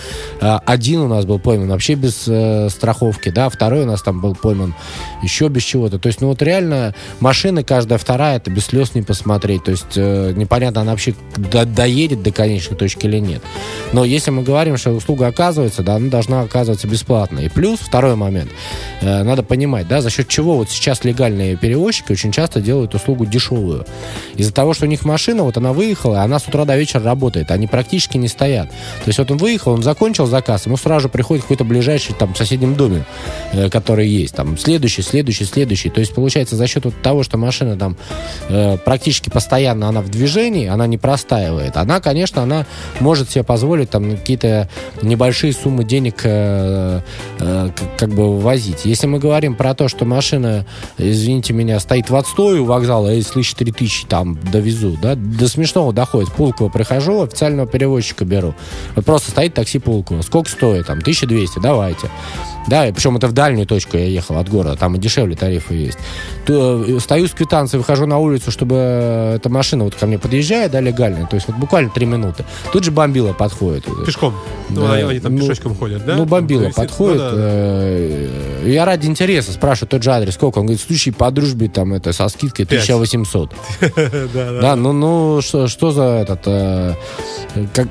А, 0.41 0.61
один 0.67 1.01
у 1.01 1.09
нас 1.09 1.25
был 1.25 1.39
пойман 1.39 1.69
вообще 1.69 1.95
без 1.95 2.25
э, 2.27 2.69
страховки, 2.69 3.31
да, 3.31 3.49
второй 3.49 3.83
у 3.83 3.87
нас 3.87 4.03
там 4.03 4.21
был 4.21 4.35
пойман 4.35 4.75
еще 5.23 5.49
без 5.49 5.63
чего-то. 5.63 5.99
То 5.99 6.09
есть, 6.09 6.21
ну 6.21 6.29
вот 6.29 6.43
реально 6.43 6.95
машина 7.21 7.63
каждая 7.63 7.99
вторая, 7.99 8.37
это 8.37 8.51
без 8.51 8.67
слез 8.75 8.95
не 8.95 9.03
посмотреть. 9.03 9.65
То 9.65 9.71
есть 9.71 9.97
э, 9.97 10.33
непонятно, 10.35 10.81
она 10.81 10.91
вообще 10.93 11.15
до, 11.37 11.65
доедет 11.65 12.23
до 12.23 12.33
конечной 12.33 12.77
точки 12.77 13.07
или 13.07 13.19
нет. 13.19 13.43
Но 13.93 14.05
если 14.05 14.31
мы 14.33 14.43
говорим, 14.43 14.77
что 14.77 14.91
услуга 14.91 15.29
оказывается, 15.29 15.83
да, 15.83 15.97
она 15.97 16.11
должна 16.11 16.41
оказываться 16.41 16.89
бесплатно. 16.89 17.41
И 17.41 17.49
плюс, 17.49 17.79
второй 17.79 18.17
момент, 18.17 18.51
э, 19.01 19.23
надо 19.23 19.43
понимать, 19.43 19.87
да, 19.87 20.01
за 20.01 20.11
счет 20.11 20.29
чего 20.29 20.57
вот 20.57 20.71
сейчас 20.71 21.05
легальные 21.05 21.57
перевозчики 21.57 22.13
очень 22.13 22.33
часто 22.33 22.61
делают 22.61 22.95
услугу 22.95 23.27
дешевую. 23.27 23.87
Из-за 24.35 24.53
того, 24.53 24.75
что 24.75 24.87
у 24.87 24.89
них 24.89 25.05
машина, 25.05 25.45
вот 25.45 25.57
она 25.57 25.73
выехала, 25.73 26.23
она 26.23 26.39
с 26.39 26.49
утра 26.49 26.65
до 26.65 26.77
вечера 26.77 27.03
работает, 27.05 27.51
они 27.51 27.67
практически 27.69 28.17
не 28.17 28.29
стоят. 28.29 28.69
То 28.69 29.09
есть 29.09 29.19
вот 29.19 29.31
он 29.31 29.37
выехал, 29.37 29.73
он 29.73 29.83
закончил 29.83 30.27
заказ, 30.27 30.67
ему 30.67 30.77
сразу 30.77 31.09
приходит 31.09 31.45
какой-то 31.45 31.65
ближайший 31.65 32.15
там 32.15 32.35
в 32.35 32.37
соседнем 32.37 32.75
доме, 32.75 33.05
э, 33.53 33.71
который 33.71 34.09
есть, 34.09 34.35
там 34.35 34.59
следующий, 34.59 35.03
следующий, 35.03 35.45
следующий. 35.45 35.91
То 35.91 36.01
есть 36.01 36.13
получается 36.15 36.57
за 36.57 36.67
счет 36.67 36.85
вот 36.85 36.95
того, 37.03 37.23
что 37.23 37.39
машина 37.39 37.77
там 37.77 37.97
э, 38.55 38.79
практически 38.79 39.31
постоянно 39.31 39.89
она 39.89 40.01
в 40.01 40.09
движении, 40.09 40.67
она 40.67 40.87
не 40.87 40.99
простаивает. 40.99 41.77
Она, 41.77 42.01
конечно, 42.01 42.43
она 42.43 42.67
может 43.01 43.31
себе 43.31 43.45
позволить 43.45 43.91
там 43.91 44.17
какие-то 44.17 44.69
небольшие 45.03 45.53
суммы 45.53 45.85
денег 45.85 46.21
э, 46.25 47.01
э, 47.41 47.71
как 47.97 48.09
бы 48.11 48.39
возить. 48.41 48.85
Если 48.85 49.07
мы 49.07 49.19
говорим 49.19 49.57
про 49.57 49.75
то, 49.75 49.89
что 49.89 50.05
машина, 50.05 50.67
извините 50.99 51.53
меня, 51.53 51.81
стоит 51.81 52.11
в 52.11 52.17
отстое 52.17 52.61
у 52.61 52.65
вокзала, 52.65 53.09
я 53.09 53.23
слышу 53.23 53.57
3000 53.57 54.07
там 54.07 54.39
довезу, 54.53 54.97
да, 55.01 55.15
до 55.15 55.49
смешного 55.49 55.93
доходит. 55.93 56.33
Пулково 56.33 56.69
прихожу, 56.69 57.23
официального 57.23 57.69
перевозчика 57.69 58.25
беру. 58.25 58.55
Вот 58.95 59.05
просто 59.05 59.31
стоит 59.31 59.55
такси 59.55 59.79
Пулково. 59.79 60.23
Сколько 60.23 60.51
стоит? 60.51 60.87
Там 60.87 60.99
1200, 60.99 61.59
давайте. 61.59 62.09
Да, 62.67 62.87
и 62.87 62.93
причем 62.93 63.17
это 63.17 63.27
в 63.29 63.33
дальнюю 63.33 63.67
точку 63.67 63.97
я 63.97 64.07
ехал 64.07 64.39
от 64.39 64.49
города, 64.49 64.77
там 64.77 64.95
и 64.97 64.99
дешевле 64.99 65.37
тарифы 65.37 65.75
есть. 65.75 65.99
То, 66.47 66.83
э, 66.87 66.99
стою 67.01 67.29
с 67.29 67.33
квитанцией, 67.33 67.79
выхожу 67.79 68.07
на 68.07 68.19
улицу, 68.19 68.51
чтобы 68.51 68.75
эта 69.37 69.49
машина 69.49 69.85
вот 69.85 69.95
ко 69.95 70.07
мне 70.07 70.19
подъезжает, 70.19 70.73
да, 70.73 70.81
легально, 70.81 71.27
то 71.27 71.37
есть 71.37 71.47
вот 71.47 71.57
буквально 71.57 71.91
три 71.91 72.07
минуты. 72.07 72.45
Тут 72.73 72.85
же 72.85 72.91
бомбила 72.91 73.33
подходит. 73.33 73.85
Пешком? 74.07 74.35
Ну, 74.71 74.81
да. 74.81 74.89
Ну, 74.89 75.09
они 75.09 75.21
там 75.21 75.35
ну, 75.35 75.43
пешочком 75.43 75.75
ходят, 75.75 76.05
да? 76.05 76.17
Ну, 76.17 76.25
бомбила 76.25 76.65
есть, 76.65 76.77
подходит. 76.77 77.21
Ну, 77.21 77.31
да, 77.31 77.37
да. 77.37 77.43
Э, 77.43 78.63
я 78.67 78.85
ради 78.85 79.07
интереса 79.07 79.53
спрашиваю 79.53 79.89
тот 79.89 80.03
же 80.03 80.13
адрес, 80.13 80.35
сколько? 80.35 80.59
Он 80.59 80.67
говорит, 80.67 80.83
слушай, 80.87 81.13
по 81.13 81.31
дружбе 81.31 81.69
там 81.69 81.93
это 81.93 82.13
со 82.13 82.29
скидкой 82.29 82.65
1800. 82.65 83.53
Да, 84.35 84.77
ну, 84.77 84.93
ну, 84.93 85.41
что 85.43 85.91
за 85.91 86.03
этот... 86.03 86.41
Э, 86.47 86.95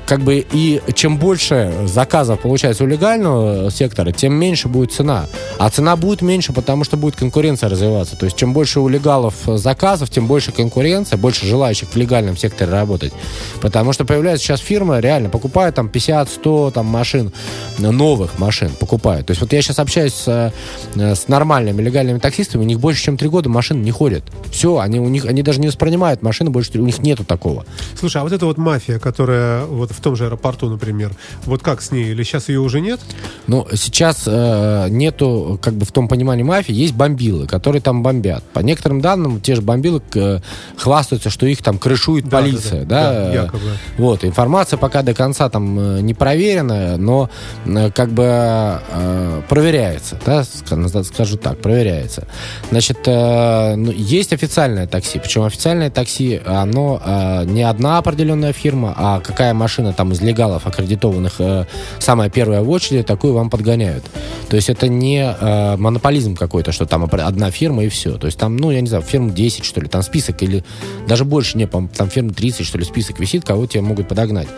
как 0.06 0.20
бы 0.20 0.44
и 0.50 0.82
чем 0.94 1.16
больше 1.16 1.72
заказов 1.86 2.40
получается 2.40 2.84
у 2.84 2.86
легального 2.86 3.70
сектора, 3.70 4.12
тем 4.12 4.34
меньше 4.34 4.63
меньше 4.64 4.68
будет 4.68 4.92
цена. 4.92 5.26
А 5.58 5.70
цена 5.70 5.96
будет 5.96 6.22
меньше, 6.22 6.52
потому 6.52 6.84
что 6.84 6.96
будет 6.96 7.16
конкуренция 7.16 7.68
развиваться. 7.68 8.16
То 8.16 8.26
есть, 8.26 8.36
чем 8.36 8.52
больше 8.52 8.80
у 8.80 8.88
легалов 8.88 9.34
заказов, 9.46 10.10
тем 10.10 10.26
больше 10.26 10.52
конкуренция, 10.52 11.16
больше 11.16 11.46
желающих 11.46 11.88
в 11.90 11.96
легальном 11.96 12.36
секторе 12.36 12.70
работать. 12.70 13.12
Потому 13.60 13.92
что 13.92 14.04
появляются 14.04 14.46
сейчас 14.46 14.60
фирмы, 14.60 15.00
реально 15.00 15.28
покупают 15.28 15.74
там 15.74 15.86
50-100 15.86 16.72
там, 16.72 16.86
машин, 16.86 17.32
новых 17.78 18.38
машин 18.38 18.70
покупают. 18.80 19.26
То 19.26 19.32
есть, 19.32 19.40
вот 19.40 19.52
я 19.52 19.62
сейчас 19.62 19.78
общаюсь 19.78 20.14
с, 20.14 20.52
э, 20.94 21.14
с 21.14 21.28
нормальными 21.28 21.82
легальными 21.82 22.18
таксистами, 22.18 22.62
у 22.62 22.66
них 22.66 22.80
больше, 22.80 23.02
чем 23.02 23.16
3 23.16 23.28
года 23.28 23.48
машины 23.48 23.84
не 23.84 23.90
ходят. 23.90 24.22
Все, 24.50 24.78
они, 24.78 25.00
у 25.00 25.08
них, 25.08 25.24
они 25.26 25.42
даже 25.42 25.60
не 25.60 25.68
воспринимают 25.68 26.22
машины 26.22 26.50
больше, 26.50 26.78
у 26.78 26.86
них 26.86 26.98
нету 26.98 27.24
такого. 27.24 27.64
Слушай, 27.98 28.18
а 28.18 28.24
вот 28.24 28.32
эта 28.32 28.46
вот 28.46 28.58
мафия, 28.58 28.98
которая 28.98 29.64
вот 29.64 29.90
в 29.90 30.00
том 30.00 30.16
же 30.16 30.24
аэропорту, 30.24 30.68
например, 30.68 31.10
вот 31.44 31.62
как 31.62 31.82
с 31.82 31.90
ней? 31.92 32.10
Или 32.10 32.22
сейчас 32.24 32.48
ее 32.48 32.60
уже 32.60 32.80
нет? 32.80 33.00
Ну, 33.46 33.66
сейчас 33.74 34.24
э, 34.26 34.53
э, 34.54 34.88
нету, 34.90 35.58
как 35.62 35.74
бы 35.74 35.84
в 35.84 35.92
том 35.92 36.08
понимании 36.08 36.42
мафии, 36.44 36.72
есть 36.74 36.94
бомбилы, 36.94 37.46
которые 37.46 37.82
там 37.82 38.02
бомбят. 38.02 38.42
По 38.52 38.60
некоторым 38.60 39.00
данным, 39.00 39.40
те 39.40 39.54
же 39.54 39.62
бомбилы 39.62 40.00
э, 40.14 40.38
хвастаются, 40.76 41.30
что 41.30 41.46
их 41.46 41.62
там 41.62 41.78
крышует 41.78 42.24
Да, 42.28 42.38
полиция. 42.38 42.84
да, 42.84 43.02
Да, 43.02 43.12
да, 43.12 43.26
да, 43.26 43.32
якобы. 43.42 43.70
Вот, 43.98 44.24
информация 44.24 44.76
пока 44.78 45.02
до 45.02 45.14
конца 45.14 45.48
там 45.48 45.78
э, 45.78 46.00
не 46.00 46.14
проверена, 46.14 46.96
но 46.96 47.30
э, 47.66 47.90
как 47.90 48.10
бы 48.10 48.24
э, 48.26 49.42
проверяется, 49.48 50.18
да, 50.24 50.40
ска- 50.42 51.04
скажу 51.04 51.36
так, 51.36 51.58
проверяется. 51.58 52.26
Значит, 52.70 52.98
э, 53.06 53.74
ну, 53.76 53.90
есть 53.90 54.32
официальное 54.32 54.86
такси, 54.86 55.18
причем 55.18 55.42
официальное 55.42 55.90
такси, 55.90 56.40
оно 56.46 57.00
э, 57.04 57.44
не 57.46 57.62
одна 57.62 57.98
определенная 57.98 58.52
фирма, 58.52 58.94
а 58.96 59.20
какая 59.20 59.54
машина 59.54 59.92
там 59.92 60.12
из 60.12 60.20
легалов 60.20 60.66
аккредитованных 60.66 61.34
э, 61.38 61.64
самая 61.98 62.30
первая 62.30 62.62
в 62.62 62.70
очереди, 62.70 63.02
такую 63.02 63.34
вам 63.34 63.50
подгоняют. 63.50 64.04
То 64.48 64.56
есть 64.56 64.68
это 64.68 64.88
не 64.88 65.24
э, 65.24 65.76
монополизм 65.76 66.36
какой-то, 66.36 66.72
что 66.72 66.86
там 66.86 67.04
одна 67.04 67.50
фирма 67.50 67.84
и 67.84 67.88
все. 67.88 68.18
То 68.18 68.26
есть 68.26 68.38
там, 68.38 68.56
ну, 68.56 68.70
я 68.70 68.80
не 68.80 68.88
знаю, 68.88 69.02
фирм 69.02 69.34
10, 69.34 69.64
что 69.64 69.80
ли, 69.80 69.88
там 69.88 70.02
список 70.02 70.42
или 70.42 70.64
даже 71.08 71.24
больше, 71.24 71.58
не, 71.58 71.66
там 71.66 71.88
фирм 71.88 72.30
30, 72.30 72.66
что 72.66 72.78
ли, 72.78 72.84
список 72.84 73.18
висит, 73.20 73.44
кого 73.44 73.66
тебе 73.66 73.82
могут 73.82 74.08
подогнать. 74.08 74.48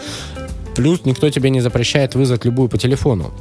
Плюс 0.74 1.04
никто 1.04 1.30
тебе 1.30 1.50
не 1.50 1.60
запрещает 1.60 2.14
вызвать 2.14 2.44
любую 2.44 2.68
по 2.68 2.78
телефону. 2.78 3.32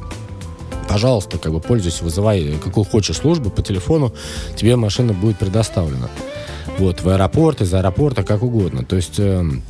Пожалуйста, 0.88 1.38
как 1.38 1.52
бы 1.52 1.60
пользуйся, 1.60 2.04
вызывай 2.04 2.54
какую 2.62 2.84
хочешь 2.84 3.16
службу 3.16 3.50
по 3.50 3.60
телефону, 3.60 4.14
тебе 4.56 4.76
машина 4.76 5.12
будет 5.12 5.38
предоставлена. 5.38 6.08
Вот, 6.78 7.02
в 7.02 7.08
аэропорт, 7.08 7.62
из 7.62 7.74
аэропорта, 7.74 8.22
как 8.22 8.42
угодно. 8.42 8.84
То 8.84 8.96
есть 8.96 9.18
эм, 9.18 9.62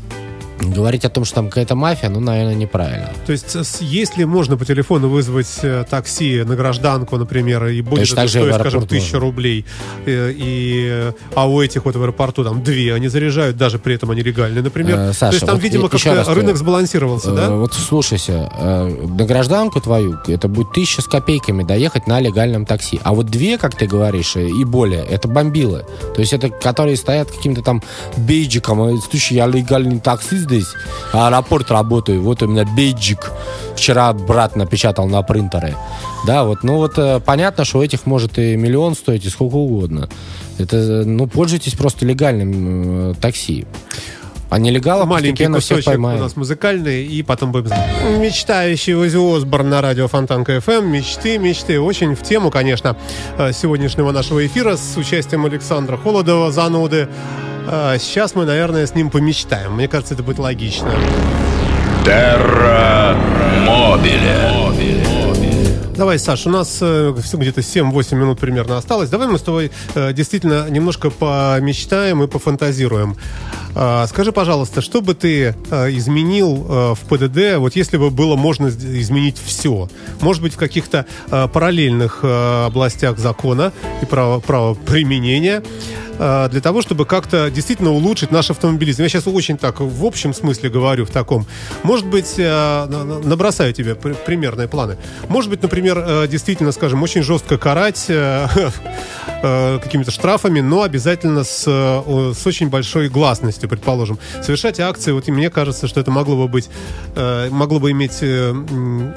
говорить 0.61 1.05
о 1.05 1.09
том, 1.09 1.25
что 1.25 1.37
там 1.37 1.49
какая-то 1.49 1.75
мафия, 1.75 2.09
ну, 2.09 2.21
наверное, 2.21 2.55
неправильно. 2.55 3.11
То 3.27 3.33
есть, 3.33 3.57
если 3.81 4.25
можно 4.25 4.57
по 4.57 4.65
телефону 4.65 5.09
вызвать 5.09 5.59
э, 5.63 5.85
такси 5.89 6.43
на 6.45 6.57
гражданку, 6.57 7.17
например, 7.17 7.67
и 7.67 7.81
будет 7.83 8.01
это 8.11 8.25
и 8.25 8.29
стоить, 8.29 8.55
скажем, 8.55 8.81
можно. 8.81 9.19
рублей, 9.19 9.65
и, 10.07 10.89
э, 10.91 11.13
а 11.35 11.49
у 11.49 11.61
этих 11.61 11.85
вот 11.85 11.97
в 11.97 12.03
аэропорту 12.03 12.45
там 12.45 12.63
две, 12.63 12.95
они 12.95 13.09
заряжают, 13.09 13.57
даже 13.57 13.79
при 13.79 13.95
этом 13.95 14.11
они 14.11 14.23
легальные, 14.23 14.63
например. 14.63 14.97
Э, 14.99 15.09
То 15.09 15.15
Саша, 15.15 15.35
есть 15.35 15.47
там, 15.47 15.57
вот 15.57 15.65
видимо, 15.65 15.87
и- 15.87 15.89
как-то 15.91 16.15
раз 16.15 16.27
рынок 16.29 16.43
говорю, 16.43 16.57
сбалансировался, 16.57 17.31
Э, 17.31 17.37
да? 17.37 17.51
Вот 17.51 17.75
слушайся, 17.75 18.51
э, 18.59 19.07
на 19.09 19.25
гражданку 19.25 19.81
твою 19.81 20.19
это 20.27 20.49
будет 20.49 20.73
тысяча 20.73 21.03
с 21.03 21.07
копейками 21.07 21.63
доехать 21.65 22.07
на 22.07 22.21
легальном 22.21 22.65
такси. 22.67 23.01
А 23.03 23.13
вот 23.13 23.27
две, 23.27 23.59
как 23.59 23.77
ты 23.77 23.87
говоришь, 23.87 24.37
э, 24.37 24.49
и 24.49 24.65
более, 24.65 25.05
это 25.05 25.29
бомбилы. 25.29 25.85
То 26.15 26.21
есть 26.21 26.33
это 26.33 26.49
которые 26.49 26.97
стоят 26.97 27.31
каким-то 27.31 27.63
там 27.63 27.83
бейджиком. 28.17 29.01
я 29.31 29.47
легальный 29.47 30.01
такси 30.01 30.46
здесь, 30.47 30.69
а 31.13 31.29
аэропорт 31.29 31.71
работаю, 31.71 32.23
вот 32.23 32.43
у 32.43 32.47
меня 32.47 32.65
бейджик. 32.65 33.33
Вчера 33.75 34.13
брат 34.13 34.57
напечатал 34.57 35.07
на 35.07 35.23
принтере. 35.23 35.77
Да, 36.27 36.45
вот, 36.45 36.63
ну 36.63 36.77
вот 36.77 36.95
э, 36.97 37.21
понятно, 37.21 37.65
что 37.65 37.79
у 37.79 37.83
этих 37.83 38.07
может 38.07 38.39
и 38.39 38.57
миллион 38.57 38.95
стоить, 38.95 39.25
и 39.27 39.29
сколько 39.29 39.55
угодно. 39.55 40.09
Это, 40.59 40.77
ну, 41.05 41.27
пользуйтесь 41.27 41.75
просто 41.75 42.07
легальным 42.07 43.11
э, 43.11 43.15
такси. 43.21 43.67
А 44.49 44.59
нелегалов 44.59 45.09
Маленький 45.09 45.31
постепенно 45.31 45.61
всех 45.61 45.79
кусочек 45.79 45.99
у 45.99 46.03
нас 46.03 46.37
музыкальный, 46.37 47.05
и 47.05 47.23
потом 47.23 47.51
будем... 47.51 47.67
знать. 47.67 47.91
Мечтающий 48.19 48.95
Ози 48.95 49.17
Осборн 49.17 49.69
на 49.69 49.83
радио 49.83 50.07
Фонтанка 50.07 50.57
FM. 50.57 50.87
Мечты, 50.87 51.39
мечты. 51.39 51.81
Очень 51.81 52.15
в 52.15 52.23
тему, 52.23 52.51
конечно, 52.51 52.97
э, 53.39 53.53
сегодняшнего 53.53 54.13
нашего 54.13 54.47
эфира 54.47 54.77
с 54.77 54.97
участием 54.97 55.45
Александра 55.47 55.97
Холодова, 55.97 56.53
зануды. 56.53 57.09
Э, 57.67 57.97
Сейчас 57.99 58.35
мы, 58.35 58.45
наверное, 58.45 58.87
с 58.87 58.95
ним 58.95 59.11
помечтаем. 59.11 59.75
Мне 59.75 59.89
кажется, 59.89 60.15
это 60.15 60.23
будет 60.23 60.39
логично. 60.39 60.91
Терра 62.05 63.17
Мобиле. 63.67 64.57
Давай, 65.97 66.19
Саш, 66.19 66.47
у 66.47 66.51
нас 66.51 66.79
э, 66.83 67.15
где-то 67.33 67.63
7-8 67.63 68.15
минут 68.17 68.39
примерно 68.39 68.77
осталось. 68.77 69.09
Давай 69.09 69.29
мы 69.29 69.39
с 69.39 69.43
тобой 69.43 69.73
э, 69.95 70.13
действительно 70.13 70.69
немножко 70.69 71.09
помечтаем 71.09 72.23
и 72.23 72.27
пофантазируем. 72.27 73.17
А, 73.79 74.07
скажи, 74.07 74.33
пожалуйста, 74.33 74.81
что 74.81 75.03
бы 75.03 75.13
ты 75.15 75.55
э, 75.71 75.91
изменил 75.91 76.67
э, 76.67 76.95
в 76.95 77.01
ПДД, 77.11 77.59
вот 77.59 77.77
если 77.77 77.99
бы 77.99 78.09
было 78.11 78.35
можно 78.35 78.69
изменить 78.69 79.37
все? 79.45 79.89
Может 80.23 80.43
быть, 80.43 80.55
в 80.55 80.57
каких-то 80.57 81.05
параллельных 81.29 82.21
областях 82.25 83.19
закона 83.19 83.73
и 84.03 84.07
права, 84.07 84.41
правоприменения, 84.41 85.63
для 86.19 86.61
того, 86.63 86.81
чтобы 86.81 87.05
как-то 87.05 87.51
действительно 87.51 87.91
улучшить 87.93 88.31
наш 88.31 88.49
автомобилизм. 88.49 89.03
Я 89.03 89.11
сейчас 89.11 89.27
очень 89.27 89.59
так 89.59 89.81
в 89.81 90.03
общем 90.03 90.33
смысле 90.33 90.71
говорю, 90.71 91.05
в 91.05 91.11
таком. 91.11 91.45
Может 91.83 92.07
быть, 92.07 92.39
на- 92.39 92.87
на- 92.87 93.19
набросаю 93.19 93.75
тебе 93.75 93.95
пр- 93.95 94.15
примерные 94.25 94.67
планы. 94.67 94.97
Может 95.29 95.51
быть, 95.51 95.63
например, 95.63 96.27
действительно, 96.27 96.73
скажем, 96.73 97.03
очень 97.03 97.23
жестко 97.23 97.59
карать 97.59 98.07
какими-то 99.43 100.11
штрафами, 100.11 100.61
но 100.61 100.83
обязательно 100.83 101.45
с, 101.45 101.65
с 101.65 102.47
очень 102.47 102.71
большой 102.71 103.11
гласностью, 103.11 103.66
предположим. 103.69 104.19
Совершать 104.43 104.81
акции, 104.81 105.13
вот 105.13 105.29
и 105.29 105.33
мне 105.33 105.51
кажется, 105.51 105.87
что 105.89 106.01
это 106.01 106.11
могло 106.11 106.37
бы 106.37 106.49
быть, 106.49 106.69
э, 107.15 107.49
могло 107.51 107.79
бы 107.81 107.91
иметь 107.91 108.19
э, 108.21 108.55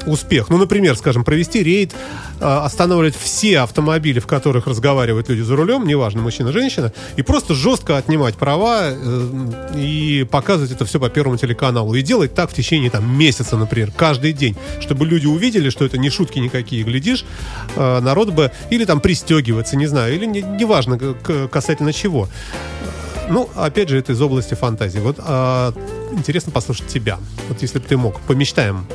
успех. 0.05 0.49
Ну, 0.49 0.57
например, 0.57 0.95
скажем, 0.95 1.23
провести 1.23 1.63
рейд, 1.63 1.93
э, 2.39 2.45
останавливать 2.45 3.15
все 3.15 3.59
автомобили, 3.59 4.19
в 4.19 4.27
которых 4.27 4.67
разговаривают 4.67 5.29
люди 5.29 5.41
за 5.41 5.55
рулем, 5.55 5.85
неважно, 5.87 6.21
мужчина, 6.21 6.51
женщина, 6.51 6.93
и 7.15 7.21
просто 7.21 7.53
жестко 7.53 7.97
отнимать 7.97 8.35
права 8.35 8.89
э, 8.91 9.27
и 9.75 10.25
показывать 10.29 10.71
это 10.71 10.85
все 10.85 10.99
по 10.99 11.09
первому 11.09 11.37
телеканалу. 11.37 11.93
И 11.95 12.01
делать 12.01 12.33
так 12.33 12.49
в 12.49 12.53
течение 12.53 12.89
там, 12.89 13.17
месяца, 13.17 13.57
например, 13.57 13.91
каждый 13.95 14.33
день, 14.33 14.55
чтобы 14.79 15.05
люди 15.05 15.25
увидели, 15.27 15.69
что 15.69 15.85
это 15.85 15.97
не 15.97 16.09
шутки 16.09 16.39
никакие, 16.39 16.83
глядишь, 16.83 17.25
э, 17.75 17.99
народ 17.99 18.29
бы 18.29 18.51
или 18.69 18.85
там 18.85 18.99
пристегиваться, 18.99 19.75
не 19.77 19.87
знаю, 19.87 20.15
или 20.15 20.25
не- 20.25 20.41
неважно 20.41 20.97
касательно 21.51 21.93
чего. 21.93 22.27
Ну, 23.29 23.47
опять 23.55 23.89
же, 23.89 23.97
это 23.97 24.11
из 24.11 24.21
области 24.21 24.55
фантазии. 24.55 24.99
Вот 24.99 25.17
а, 25.19 25.71
интересно 26.11 26.51
послушать 26.51 26.87
тебя. 26.87 27.19
Вот 27.47 27.61
если 27.61 27.79
бы 27.79 27.85
ты 27.85 27.95
мог, 27.95 28.19
помечтаем. 28.21 28.85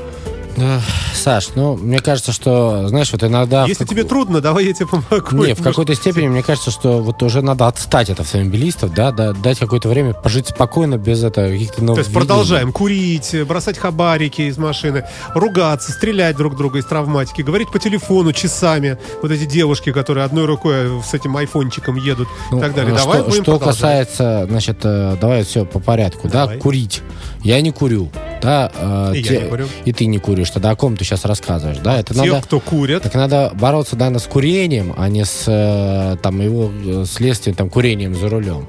Саш, 1.14 1.48
ну, 1.54 1.76
мне 1.76 2.00
кажется, 2.00 2.32
что, 2.32 2.88
знаешь, 2.88 3.10
вот 3.12 3.22
иногда... 3.24 3.64
в 3.64 3.68
если 3.68 3.84
как- 3.84 3.90
тебе 3.90 4.04
трудно, 4.04 4.40
давай 4.40 4.66
я 4.66 4.72
тебе 4.72 4.86
помогу. 4.86 5.44
Не, 5.44 5.54
в 5.54 5.62
какой-то 5.62 5.94
степени, 5.94 6.28
мне 6.28 6.42
кажется, 6.42 6.70
что 6.70 7.00
вот 7.02 7.22
уже 7.22 7.42
надо 7.42 7.66
отстать 7.66 8.10
от 8.10 8.20
автомобилистов, 8.20 8.92
да, 8.92 9.10
да, 9.10 9.32
дать 9.32 9.58
какое-то 9.58 9.88
время 9.88 10.12
пожить 10.12 10.48
спокойно, 10.48 10.96
без 10.98 11.22
это, 11.24 11.48
каких-то 11.48 11.84
То 11.86 11.98
есть 11.98 12.12
продолжаем 12.12 12.72
курить, 12.72 13.34
бросать 13.46 13.78
хабарики 13.78 14.42
из 14.42 14.58
машины, 14.58 15.04
ругаться, 15.34 15.92
стрелять 15.92 16.36
друг 16.36 16.56
друга 16.56 16.78
из 16.78 16.84
травматики, 16.84 17.42
говорить 17.42 17.70
по 17.70 17.78
телефону 17.78 18.32
часами. 18.32 18.98
Вот 19.22 19.30
эти 19.30 19.44
девушки, 19.44 19.92
которые 19.92 20.24
одной 20.24 20.44
рукой 20.46 21.02
с 21.02 21.14
этим 21.14 21.36
айфончиком 21.36 21.96
едут 21.96 22.28
Ну, 22.50 22.58
и 22.58 22.60
так 22.60 22.74
далее. 22.74 22.94
э, 22.94 22.96
Давай 22.96 23.18
что, 23.20 23.28
будем 23.30 23.42
что 23.42 23.52
продолжать. 23.52 23.76
касается, 23.76 24.46
значит, 24.48 24.78
э, 24.84 25.16
давай 25.20 25.44
все 25.44 25.64
по 25.64 25.78
порядку, 25.78 26.28
Давай. 26.28 26.56
да, 26.56 26.62
курить. 26.62 27.02
Я 27.44 27.60
не 27.60 27.72
курю, 27.72 28.10
да. 28.42 28.72
э, 28.74 29.12
И 29.16 29.20
я 29.20 29.42
не 29.42 29.48
курю. 29.50 29.66
И 29.84 29.92
ты 29.92 30.06
не 30.06 30.18
куришь. 30.18 30.48
Тогда 30.48 30.70
о 30.70 30.76
ком 30.76 30.96
ты 30.96 31.04
сейчас 31.04 31.26
рассказываешь, 31.26 31.76
да? 31.76 32.00
Это 32.00 32.14
Те, 32.14 32.20
надо... 32.20 32.42
кто 32.42 32.58
курят, 32.58 33.02
Так 33.02 33.14
надо 33.14 33.52
бороться, 33.54 33.96
наверное, 33.96 34.18
с 34.18 34.24
курением, 34.24 34.94
а 34.96 35.10
не 35.10 35.26
с 35.26 35.44
э, 35.46 36.16
там 36.22 36.40
его 36.40 36.72
э, 36.72 37.04
следствием, 37.06 37.54
там, 37.54 37.68
курением 37.68 38.14
за 38.14 38.30
рулем. 38.30 38.66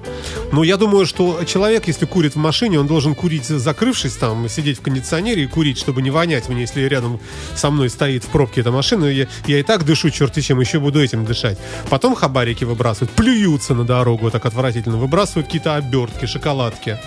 Ну, 0.51 0.63
я 0.63 0.75
думаю, 0.75 1.05
что 1.05 1.45
человек, 1.45 1.87
если 1.87 2.05
курит 2.05 2.35
в 2.35 2.37
машине, 2.37 2.77
он 2.77 2.85
должен 2.85 3.15
курить, 3.15 3.45
закрывшись 3.45 4.15
там, 4.17 4.49
сидеть 4.49 4.79
в 4.79 4.81
кондиционере 4.81 5.43
и 5.43 5.47
курить, 5.47 5.77
чтобы 5.77 6.01
не 6.01 6.11
вонять 6.11 6.49
мне, 6.49 6.61
если 6.61 6.81
рядом 6.81 7.21
со 7.55 7.69
мной 7.69 7.89
стоит 7.89 8.25
в 8.25 8.27
пробке 8.27 8.59
эта 8.59 8.71
машина. 8.71 9.05
Я, 9.05 9.27
я 9.47 9.59
и 9.59 9.63
так 9.63 9.85
дышу, 9.85 10.09
черти 10.09 10.41
чем, 10.41 10.59
еще 10.59 10.81
буду 10.81 11.01
этим 11.01 11.23
дышать. 11.23 11.57
Потом 11.89 12.13
хабарики 12.13 12.65
выбрасывают, 12.65 13.11
плюются 13.11 13.73
на 13.73 13.85
дорогу 13.85 14.29
так 14.31 14.45
отвратительно, 14.45 14.97
выбрасывают 14.97 15.47
какие-то 15.47 15.75
обертки, 15.75 16.25
шоколадки. 16.25 16.97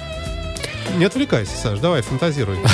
Не 0.96 1.04
отвлекайся, 1.04 1.56
Саш, 1.56 1.78
давай, 1.78 2.02
фантазируй. 2.02 2.56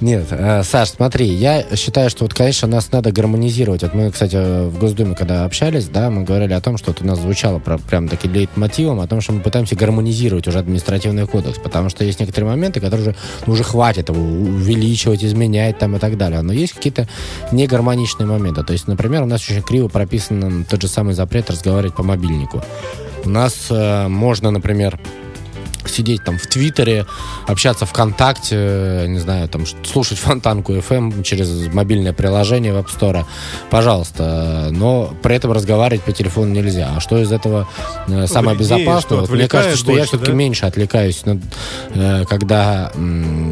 Нет, 0.00 0.28
э, 0.30 0.62
Саш, 0.62 0.90
смотри, 0.90 1.26
я 1.26 1.64
считаю, 1.74 2.08
что 2.08 2.24
вот, 2.24 2.32
конечно, 2.32 2.68
нас 2.68 2.92
надо 2.92 3.10
гармонизировать. 3.10 3.82
Вот 3.82 3.94
мы, 3.94 4.12
кстати, 4.12 4.68
в 4.68 4.78
Госдуме, 4.78 5.16
когда 5.16 5.44
общались, 5.44 5.88
да, 5.88 6.08
мы 6.08 6.22
говорили 6.22 6.52
о 6.52 6.60
том, 6.60 6.78
что 6.78 6.92
вот 6.92 7.02
у 7.02 7.04
нас 7.04 7.18
звучало 7.18 7.58
про, 7.58 7.78
прям 7.78 8.08
таки 8.08 8.28
лейтмотивом, 8.28 9.00
о 9.00 9.08
том, 9.08 9.20
что 9.20 9.32
мы 9.32 9.40
пытаемся 9.40 9.74
гармонизировать 9.74 10.46
уже 10.46 10.60
административный 10.60 11.26
кодекс, 11.26 11.58
потому 11.58 11.88
что 11.88 12.04
есть 12.04 12.20
некоторые 12.20 12.48
моменты, 12.48 12.78
которые 12.80 13.08
уже, 13.08 13.16
ну, 13.46 13.54
уже 13.54 13.64
хватит 13.64 14.08
его 14.08 14.22
увеличивать, 14.22 15.24
изменять 15.24 15.78
там 15.78 15.96
и 15.96 15.98
так 15.98 16.16
далее. 16.16 16.42
Но 16.42 16.52
есть 16.52 16.74
какие-то 16.74 17.08
негармоничные 17.50 18.26
моменты. 18.26 18.62
То 18.62 18.72
есть, 18.72 18.86
например, 18.86 19.22
у 19.22 19.26
нас 19.26 19.42
очень 19.50 19.62
криво 19.62 19.88
прописан 19.88 20.64
тот 20.64 20.80
же 20.80 20.86
самый 20.86 21.14
запрет 21.14 21.50
разговаривать 21.50 21.96
по 21.96 22.04
мобильнику. 22.04 22.62
У 23.24 23.30
нас 23.30 23.66
э, 23.68 24.06
можно, 24.06 24.52
например, 24.52 24.98
сидеть 25.90 26.24
там 26.24 26.38
в 26.38 26.46
Твиттере, 26.46 27.06
общаться 27.46 27.86
ВКонтакте, 27.86 28.56
э, 28.56 29.06
не 29.06 29.18
знаю, 29.18 29.48
там 29.48 29.64
слушать 29.84 30.18
Фонтанку 30.18 30.72
FM 30.72 31.22
через 31.22 31.72
мобильное 31.72 32.12
приложение 32.12 32.72
в 32.72 32.76
App 32.76 32.86
Store, 32.88 33.24
пожалуйста. 33.70 34.68
Но 34.70 35.14
при 35.22 35.36
этом 35.36 35.52
разговаривать 35.52 36.04
по 36.04 36.12
телефону 36.12 36.52
нельзя. 36.52 36.92
А 36.96 37.00
что 37.00 37.18
из 37.18 37.32
этого 37.32 37.68
э, 38.06 38.26
самое 38.26 38.56
безопасное? 38.56 39.20
Вот 39.20 39.30
мне 39.30 39.48
кажется, 39.48 39.76
что 39.76 39.86
больше, 39.86 40.00
я 40.00 40.06
все-таки 40.06 40.32
да? 40.32 40.36
меньше 40.36 40.66
отвлекаюсь, 40.66 41.22
э, 41.94 42.24
когда 42.28 42.92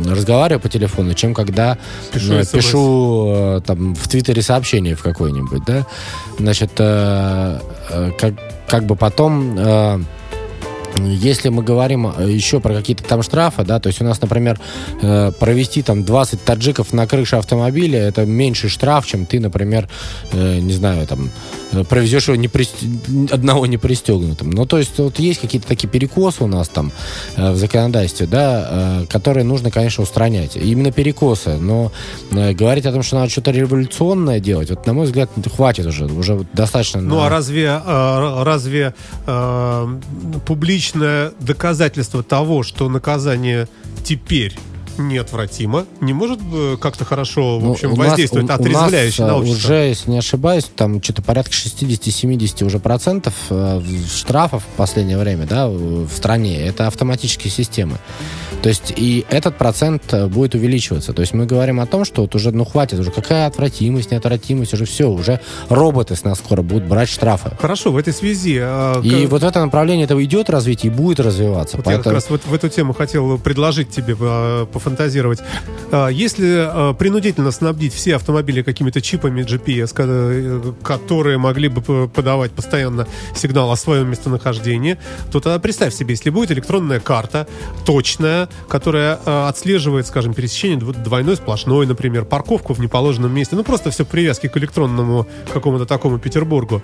разговариваю 0.08 0.60
по 0.60 0.68
телефону, 0.68 1.14
чем 1.14 1.34
когда 1.34 1.78
пишу, 2.12 2.44
пишу 2.52 3.62
там 3.66 3.94
в 3.94 4.08
Твиттере 4.08 4.42
сообщение 4.42 4.94
в 4.94 5.02
какое-нибудь, 5.02 5.64
да. 5.66 5.86
Значит, 6.38 6.72
как, 6.76 8.34
как 8.68 8.84
бы 8.84 8.96
потом 8.96 10.06
если 11.04 11.48
мы 11.48 11.62
говорим 11.62 12.06
э, 12.06 12.30
еще 12.30 12.60
про 12.60 12.74
какие-то 12.74 13.04
там 13.04 13.22
штрафы, 13.22 13.64
да, 13.64 13.80
то 13.80 13.88
есть 13.88 14.00
у 14.00 14.04
нас, 14.04 14.20
например, 14.20 14.58
э, 15.02 15.32
провести 15.38 15.82
там 15.82 16.04
20 16.04 16.42
таджиков 16.42 16.92
на 16.92 17.06
крыше 17.06 17.36
автомобиля, 17.36 18.00
это 18.00 18.24
меньший 18.24 18.70
штраф, 18.70 19.06
чем 19.06 19.26
ты, 19.26 19.40
например, 19.40 19.88
э, 20.32 20.58
не 20.58 20.72
знаю, 20.72 21.06
там, 21.06 21.30
провезешь 21.88 22.28
его 22.28 22.36
не 22.36 22.48
при... 22.48 22.66
одного 23.30 23.66
не 23.66 23.76
пристегнутым. 23.76 24.50
Ну, 24.50 24.66
то 24.66 24.78
есть 24.78 24.98
вот 24.98 25.18
есть 25.18 25.40
какие-то 25.40 25.68
такие 25.68 25.88
перекосы 25.88 26.44
у 26.44 26.46
нас 26.46 26.68
там 26.68 26.92
в 27.36 27.56
законодательстве, 27.56 28.26
да, 28.26 29.04
которые 29.08 29.44
нужно, 29.44 29.70
конечно, 29.70 30.02
устранять. 30.02 30.56
Именно 30.56 30.92
перекосы. 30.92 31.56
Но 31.58 31.92
говорить 32.30 32.86
о 32.86 32.92
том, 32.92 33.02
что 33.02 33.16
надо 33.16 33.30
что-то 33.30 33.50
революционное 33.50 34.40
делать, 34.40 34.70
вот, 34.70 34.86
на 34.86 34.92
мой 34.92 35.06
взгляд, 35.06 35.30
хватит 35.54 35.86
уже. 35.86 36.06
Уже 36.06 36.46
достаточно... 36.52 37.00
Ну, 37.00 37.16
на... 37.16 37.26
а 37.26 37.28
разве, 37.28 37.80
разве 37.84 38.94
э, 39.26 39.98
публично 40.46 40.85
личное 40.86 41.32
доказательство 41.40 42.22
того, 42.22 42.62
что 42.62 42.88
наказание 42.88 43.68
теперь 44.04 44.56
неотвратимо, 44.98 45.86
не 46.00 46.12
может 46.12 46.40
э, 46.52 46.76
как-то 46.80 47.04
хорошо, 47.04 47.58
в 47.58 47.64
ну, 47.64 47.72
общем, 47.72 47.94
воздействовать 47.94 48.48
нас, 48.48 48.60
отрезвляюще 48.60 49.22
у 49.22 49.26
нас, 49.26 49.34
на 49.34 49.40
общество? 49.40 49.66
Уже, 49.68 49.74
если 49.88 50.10
не 50.10 50.18
ошибаюсь, 50.18 50.64
там 50.74 51.02
что-то 51.02 51.22
порядка 51.22 51.52
60-70 51.52 52.64
уже 52.64 52.78
процентов 52.78 53.34
э, 53.50 53.80
штрафов 54.12 54.62
в 54.62 54.76
последнее 54.76 55.18
время, 55.18 55.46
да, 55.46 55.68
в 55.68 56.08
стране, 56.08 56.60
это 56.66 56.86
автоматические 56.86 57.50
системы. 57.50 57.98
То 58.62 58.68
есть 58.68 58.92
и 58.96 59.24
этот 59.28 59.56
процент 59.58 60.02
э, 60.12 60.26
будет 60.26 60.54
увеличиваться. 60.54 61.12
То 61.12 61.20
есть 61.20 61.34
мы 61.34 61.46
говорим 61.46 61.80
о 61.80 61.86
том, 61.86 62.04
что 62.04 62.22
вот 62.22 62.34
уже, 62.34 62.50
ну, 62.50 62.64
хватит, 62.64 62.98
уже 62.98 63.10
какая 63.10 63.46
отвратимость, 63.46 64.10
неотвратимость, 64.10 64.74
уже 64.74 64.86
все, 64.86 65.08
уже 65.08 65.40
роботы 65.68 66.16
с 66.16 66.24
нас 66.24 66.38
скоро 66.38 66.62
будут 66.62 66.84
брать 66.84 67.08
штрафы. 67.08 67.52
Хорошо, 67.60 67.92
в 67.92 67.96
этой 67.96 68.12
связи... 68.12 68.58
А, 68.60 69.00
и 69.02 69.22
как... 69.22 69.30
вот 69.30 69.42
это 69.42 69.64
направление 69.64 70.04
этого 70.04 70.24
идет 70.24 70.50
развитие 70.50 70.92
и 70.92 70.94
будет 70.94 71.20
развиваться. 71.20 71.76
Вот 71.76 71.84
поэтому... 71.84 72.00
Я 72.00 72.04
как 72.04 72.12
раз 72.14 72.30
вот 72.30 72.42
в 72.44 72.52
эту 72.52 72.68
тему 72.68 72.92
хотел 72.92 73.38
предложить 73.38 73.90
тебе 73.90 74.16
а, 74.18 74.66
пофантазировать. 74.86 75.40
А, 75.90 76.08
если 76.08 76.94
принудительно 76.94 77.50
снабдить 77.50 77.92
все 77.92 78.16
автомобили 78.16 78.62
какими-то 78.62 79.00
чипами 79.00 79.42
GPS, 79.42 79.92
э, 79.96 80.72
которые 80.82 81.38
могли 81.38 81.68
бы 81.68 82.08
подавать 82.08 82.52
постоянно 82.52 83.06
сигнал 83.34 83.70
о 83.72 83.76
своем 83.76 84.08
местонахождении, 84.08 84.96
то 85.32 85.40
тогда 85.40 85.58
представь 85.58 85.92
себе, 85.92 86.14
если 86.14 86.30
будет 86.30 86.52
электронная 86.52 87.00
карта, 87.00 87.48
точная, 87.84 88.48
которая 88.68 89.18
э, 89.24 89.48
отслеживает, 89.48 90.06
скажем, 90.06 90.34
пересечение 90.34 90.78
двойной 90.78 91.36
сплошной, 91.36 91.86
например, 91.86 92.24
парковку 92.24 92.74
в 92.74 92.78
неположенном 92.78 93.34
месте. 93.34 93.56
Ну, 93.56 93.64
просто 93.64 93.90
все 93.90 94.04
привязки 94.04 94.46
к 94.46 94.56
электронному 94.56 95.26
какому-то 95.52 95.86
такому 95.86 96.18
Петербургу. 96.18 96.82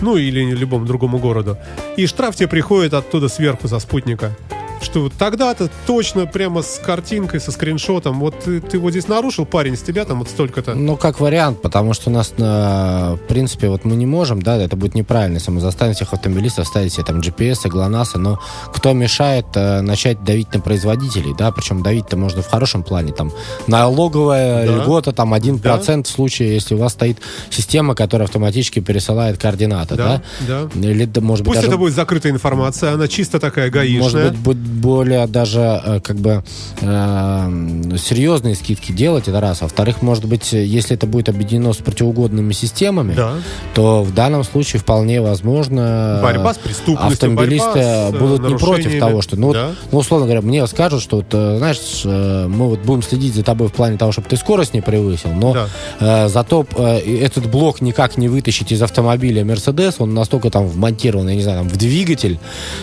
Ну, 0.00 0.16
или 0.16 0.54
любому 0.54 0.86
другому 0.86 1.18
городу. 1.18 1.58
И 1.96 2.06
штраф 2.06 2.34
тебе 2.36 2.48
приходит 2.48 2.94
оттуда 2.94 3.28
сверху 3.28 3.68
за 3.68 3.78
спутника 3.78 4.34
что 4.82 5.10
тогда-то 5.16 5.70
точно 5.86 6.26
прямо 6.26 6.62
с 6.62 6.78
картинкой, 6.78 7.40
со 7.40 7.52
скриншотом, 7.52 8.20
вот 8.20 8.38
ты, 8.40 8.60
ты 8.60 8.78
вот 8.78 8.90
здесь 8.90 9.08
нарушил, 9.08 9.46
парень, 9.46 9.76
с 9.76 9.82
тебя 9.82 10.04
там 10.04 10.18
вот 10.18 10.28
столько-то. 10.28 10.74
Ну, 10.74 10.96
как 10.96 11.20
вариант, 11.20 11.62
потому 11.62 11.94
что 11.94 12.10
у 12.10 12.12
нас, 12.12 12.32
в 12.36 13.18
принципе, 13.28 13.68
вот 13.68 13.84
мы 13.84 13.96
не 13.96 14.06
можем, 14.06 14.42
да, 14.42 14.56
это 14.56 14.76
будет 14.76 14.94
неправильно, 14.94 15.36
если 15.36 15.50
мы 15.50 15.60
заставим 15.60 15.94
всех 15.94 16.12
автомобилистов 16.12 16.66
ставить 16.66 16.92
себе 16.92 17.04
там 17.04 17.20
GPS, 17.20 17.68
ГЛОНАСС, 17.68 18.14
но 18.14 18.40
кто 18.72 18.92
мешает 18.92 19.46
э, 19.54 19.80
начать 19.80 20.22
давить 20.24 20.52
на 20.54 20.60
производителей, 20.60 21.34
да, 21.36 21.52
причем 21.52 21.82
давить-то 21.82 22.16
можно 22.16 22.42
в 22.42 22.48
хорошем 22.48 22.82
плане, 22.82 23.12
там, 23.12 23.32
налоговая 23.66 24.66
да. 24.66 24.76
льгота, 24.76 25.12
там, 25.12 25.34
1% 25.34 25.60
да. 25.62 26.02
в 26.02 26.06
случае, 26.06 26.54
если 26.54 26.74
у 26.74 26.78
вас 26.78 26.92
стоит 26.92 27.18
система, 27.50 27.94
которая 27.94 28.26
автоматически 28.26 28.80
пересылает 28.80 29.38
координаты, 29.38 29.96
да? 29.96 30.22
Да, 30.46 30.68
да. 30.74 30.88
Или, 30.88 31.10
может 31.20 31.44
Пусть 31.44 31.56
быть, 31.56 31.56
даже... 31.56 31.68
это 31.68 31.78
будет 31.78 31.94
закрытая 31.94 32.32
информация, 32.32 32.92
она 32.92 33.08
чисто 33.08 33.38
такая 33.40 33.70
гаишная. 33.70 34.02
Может 34.02 34.36
быть, 34.38 34.56
более 34.72 35.26
даже 35.26 35.80
э, 35.84 36.00
как 36.00 36.16
бы 36.16 36.42
э, 36.80 37.96
серьезные 37.98 38.54
скидки 38.54 38.92
делать, 38.92 39.28
это 39.28 39.40
раз. 39.40 39.62
А 39.62 39.64
во-вторых, 39.64 40.02
может 40.02 40.24
быть, 40.24 40.52
если 40.52 40.96
это 40.96 41.06
будет 41.06 41.28
объединено 41.28 41.72
с 41.72 41.78
противоугодными 41.78 42.52
системами, 42.52 43.14
да. 43.14 43.34
то 43.74 44.02
в 44.02 44.12
данном 44.14 44.44
случае 44.44 44.80
вполне 44.80 45.20
возможно 45.20 46.20
борьба 46.22 46.54
с 46.54 46.58
преступностью, 46.58 47.12
автомобилисты 47.12 47.82
с 47.82 48.12
будут 48.12 48.48
не 48.48 48.56
против 48.56 48.98
того, 48.98 49.22
что, 49.22 49.36
ну, 49.36 49.52
да. 49.52 49.68
вот, 49.68 49.76
ну, 49.92 49.98
условно 49.98 50.26
говоря, 50.26 50.42
мне 50.42 50.66
скажут, 50.66 51.02
что, 51.02 51.16
вот, 51.16 51.26
э, 51.32 51.58
знаешь, 51.58 52.02
э, 52.04 52.46
мы 52.48 52.68
вот 52.68 52.80
будем 52.80 53.02
следить 53.02 53.34
за 53.34 53.42
тобой 53.42 53.68
в 53.68 53.72
плане 53.72 53.96
того, 53.96 54.12
чтобы 54.12 54.28
ты 54.28 54.36
скорость 54.36 54.74
не 54.74 54.80
превысил, 54.80 55.30
но 55.32 55.54
да. 55.54 55.68
э, 56.00 56.28
зато 56.28 56.66
э, 56.76 56.98
этот 56.98 57.50
блок 57.50 57.80
никак 57.80 58.16
не 58.16 58.28
вытащить 58.28 58.72
из 58.72 58.82
автомобиля 58.82 59.42
Mercedes, 59.42 59.96
он 59.98 60.14
настолько 60.14 60.50
там 60.50 60.66
вмонтирован, 60.66 61.28
я 61.28 61.34
не 61.34 61.42
знаю, 61.42 61.58
там, 61.58 61.68
в 61.68 61.76
двигатель, 61.76 62.38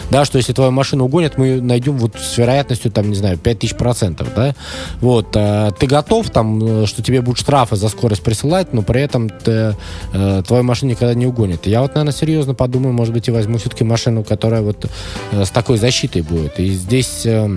да, 0.09 0.25
что 0.25 0.37
если 0.37 0.53
твою 0.53 0.71
машину 0.71 1.05
угонят, 1.05 1.37
мы 1.37 1.59
найдем 1.79 1.97
вот 1.97 2.15
с 2.15 2.37
вероятностью, 2.37 2.91
там, 2.91 3.09
не 3.09 3.15
знаю, 3.15 3.37
5000%, 3.37 4.27
да, 4.35 4.55
вот, 4.99 5.35
э, 5.35 5.71
ты 5.79 5.87
готов, 5.87 6.29
там, 6.29 6.85
что 6.85 7.01
тебе 7.01 7.21
будут 7.21 7.39
штрафы 7.39 7.75
за 7.75 7.89
скорость 7.89 8.21
присылать, 8.21 8.73
но 8.73 8.81
при 8.81 9.01
этом 9.01 9.29
ты, 9.29 9.75
э, 10.13 10.43
твою 10.45 10.63
машину 10.63 10.91
никогда 10.91 11.13
не 11.13 11.25
угонят. 11.25 11.67
Я 11.67 11.81
вот, 11.81 11.95
наверное, 11.95 12.13
серьезно 12.13 12.53
подумаю, 12.53 12.93
может 12.93 13.13
быть, 13.13 13.27
и 13.27 13.31
возьму 13.31 13.57
все-таки 13.57 13.83
машину, 13.83 14.23
которая 14.23 14.61
вот 14.61 14.89
э, 15.31 15.45
с 15.45 15.49
такой 15.49 15.77
защитой 15.77 16.21
будет. 16.21 16.59
И 16.59 16.69
здесь... 16.71 17.25
Э, 17.25 17.47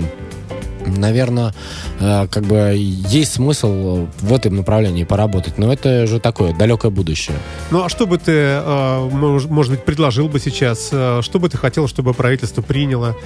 наверное, 0.86 1.54
э, 2.00 2.26
как 2.28 2.44
бы 2.44 2.74
есть 2.76 3.34
смысл 3.34 4.06
в 4.20 4.32
этом 4.32 4.56
направлении 4.56 5.04
поработать, 5.04 5.58
но 5.58 5.72
это 5.72 6.06
же 6.06 6.20
такое 6.20 6.54
далекое 6.54 6.90
будущее. 6.90 7.36
Ну 7.70 7.84
а 7.84 7.88
что 7.88 8.06
бы 8.06 8.18
ты, 8.18 8.32
э, 8.32 9.08
может 9.12 9.70
быть, 9.70 9.84
предложил 9.84 10.28
бы 10.28 10.40
сейчас, 10.40 10.88
э, 10.92 11.20
что 11.22 11.38
бы 11.38 11.48
ты 11.48 11.56
хотел, 11.56 11.88
чтобы 11.88 12.14
правительство 12.14 12.62
приняло, 12.62 13.16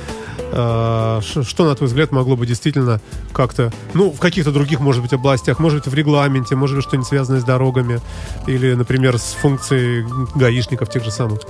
что, 0.51 1.65
на 1.65 1.75
твой 1.75 1.89
взгляд, 1.89 2.13
могло 2.13 2.37
бы 2.37 2.47
действительно 2.47 3.01
как-то, 3.33 3.73
ну, 3.95 4.11
в 4.11 4.19
каких-то 4.19 4.53
других, 4.53 4.81
может 4.81 5.03
быть, 5.03 5.13
областях, 5.13 5.59
может 5.59 5.81
быть, 5.85 5.93
в 5.93 5.95
регламенте, 5.95 6.57
может 6.57 6.77
быть, 6.77 6.85
что-нибудь 6.85 7.09
связанное 7.09 7.41
с 7.41 7.45
дорогами, 7.45 8.01
или, 8.47 8.75
например, 8.75 9.19
с 9.19 9.37
функцией 9.41 10.07
гаишников 10.35 10.91
тех 10.91 11.05
же 11.05 11.11
самых? 11.11 11.41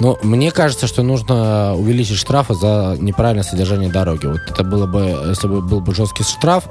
Ну, 0.00 0.18
мне 0.22 0.50
кажется, 0.50 0.86
что 0.86 1.02
нужно 1.02 1.74
увеличить 1.76 2.16
штрафы 2.16 2.54
за 2.54 2.96
неправильное 2.98 3.44
содержание 3.44 3.90
дороги. 3.90 4.26
Вот 4.26 4.40
это 4.48 4.64
было 4.64 4.86
бы, 4.86 5.28
если 5.28 5.48
бы 5.48 5.60
был 5.60 5.80
бы 5.80 5.94
жесткий 5.94 6.24
штраф, 6.24 6.64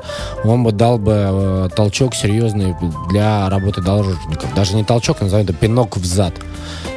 он 0.44 0.64
бы 0.64 0.72
дал 0.72 0.98
бы 0.98 1.14
э, 1.14 1.70
толчок 1.76 2.16
серьезный 2.16 2.76
для 3.10 3.50
работы 3.50 3.82
дорожников. 3.82 4.54
Даже 4.56 4.76
не 4.76 4.84
толчок, 4.84 5.22
назовем 5.22 5.46
это 5.46 5.54
пинок 5.54 5.98
в 5.98 6.06
зад. 6.06 6.34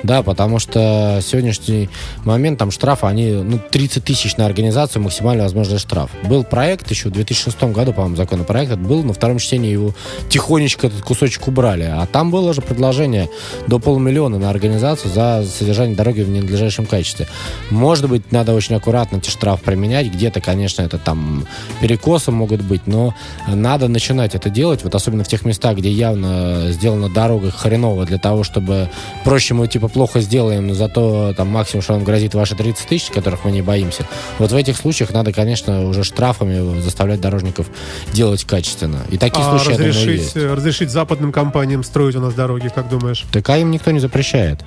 Да, 0.03 0.23
потому 0.23 0.59
что 0.59 1.21
сегодняшний 1.23 1.91
момент 2.25 2.59
там 2.59 2.71
штрафы, 2.71 3.07
они, 3.07 3.33
ну, 3.33 3.61
30 3.71 4.05
тысяч 4.05 4.37
на 4.37 4.47
организацию, 4.47 4.70
максимально 5.01 5.45
возможный 5.45 5.79
штраф. 5.79 6.11
Был 6.25 6.45
проект 6.45 6.91
еще 6.91 7.09
в 7.09 7.13
2006 7.13 7.63
году, 7.65 7.93
по-моему, 7.93 8.17
законопроект 8.17 8.73
этот 8.73 8.87
был, 8.87 9.03
на 9.03 9.13
втором 9.13 9.39
чтении 9.39 9.71
его 9.71 9.95
тихонечко 10.29 10.87
этот 10.87 11.03
кусочек 11.03 11.49
убрали. 11.49 11.85
А 11.85 12.07
там 12.07 12.31
было 12.31 12.55
же 12.55 12.61
предложение 12.61 13.29
до 13.67 13.79
полумиллиона 13.79 14.39
на 14.39 14.51
организацию 14.51 15.13
за 15.13 15.45
содержание 15.47 15.97
дороги 15.97 16.23
в 16.23 16.29
ненадлежащем 16.29 16.87
качестве. 16.87 17.29
Может 17.71 18.09
быть, 18.09 18.33
надо 18.33 18.55
очень 18.55 18.77
аккуратно 18.77 19.17
эти 19.17 19.31
штрафы 19.31 19.65
применять. 19.65 20.09
Где-то, 20.09 20.41
конечно, 20.41 20.83
это 20.83 20.99
там 20.99 21.47
перекосы 21.81 22.31
могут 22.31 22.63
быть, 22.63 22.87
но 22.87 23.15
надо 23.47 23.89
начинать 23.89 24.35
это 24.35 24.51
делать, 24.51 24.85
вот 24.85 24.95
особенно 24.95 25.25
в 25.25 25.29
тех 25.29 25.45
местах, 25.45 25.77
где 25.77 25.91
явно 25.91 26.71
сделана 26.71 27.09
дорога 27.09 27.51
хреново 27.51 28.07
для 28.07 28.19
того, 28.19 28.45
чтобы 28.45 28.89
проще 29.25 29.55
мы 29.55 29.69
типа 29.69 29.89
плохо 29.89 30.21
сделаем, 30.21 30.69
но 30.69 30.75
зато 30.75 31.35
там 31.35 31.49
максимум, 31.49 31.83
что 31.83 31.95
нам 31.95 32.05
грозит 32.05 32.35
ваши 32.35 32.55
30 32.55 32.87
тысяч, 32.87 33.11
которых 33.11 33.45
мы 33.45 33.53
не 33.53 33.63
боимся. 33.63 34.07
Вот 34.39 34.53
в 34.53 34.57
этих 34.61 34.77
случаях 34.77 35.13
надо, 35.13 35.33
конечно, 35.33 35.87
уже 35.89 36.05
штрафами 36.05 36.81
заставлять 36.81 37.21
дорожников 37.21 37.67
делать 38.13 38.45
качественно. 38.45 39.01
И 39.11 39.19
такие 39.19 39.45
а 39.45 39.59
случаи, 39.59 39.73
разрешить, 39.73 40.03
думаю, 40.03 40.19
есть. 40.19 40.37
разрешить 40.37 40.91
западным 40.91 41.33
компаниям 41.33 41.83
строить 41.83 42.17
у 42.17 42.21
нас 42.21 42.35
дороги, 42.35 42.71
как 42.75 42.89
думаешь? 42.89 43.25
Так 43.33 43.49
а 43.51 43.59
им 43.59 43.71
никто 43.71 43.91
не 43.91 44.01
запрещает. 44.01 44.61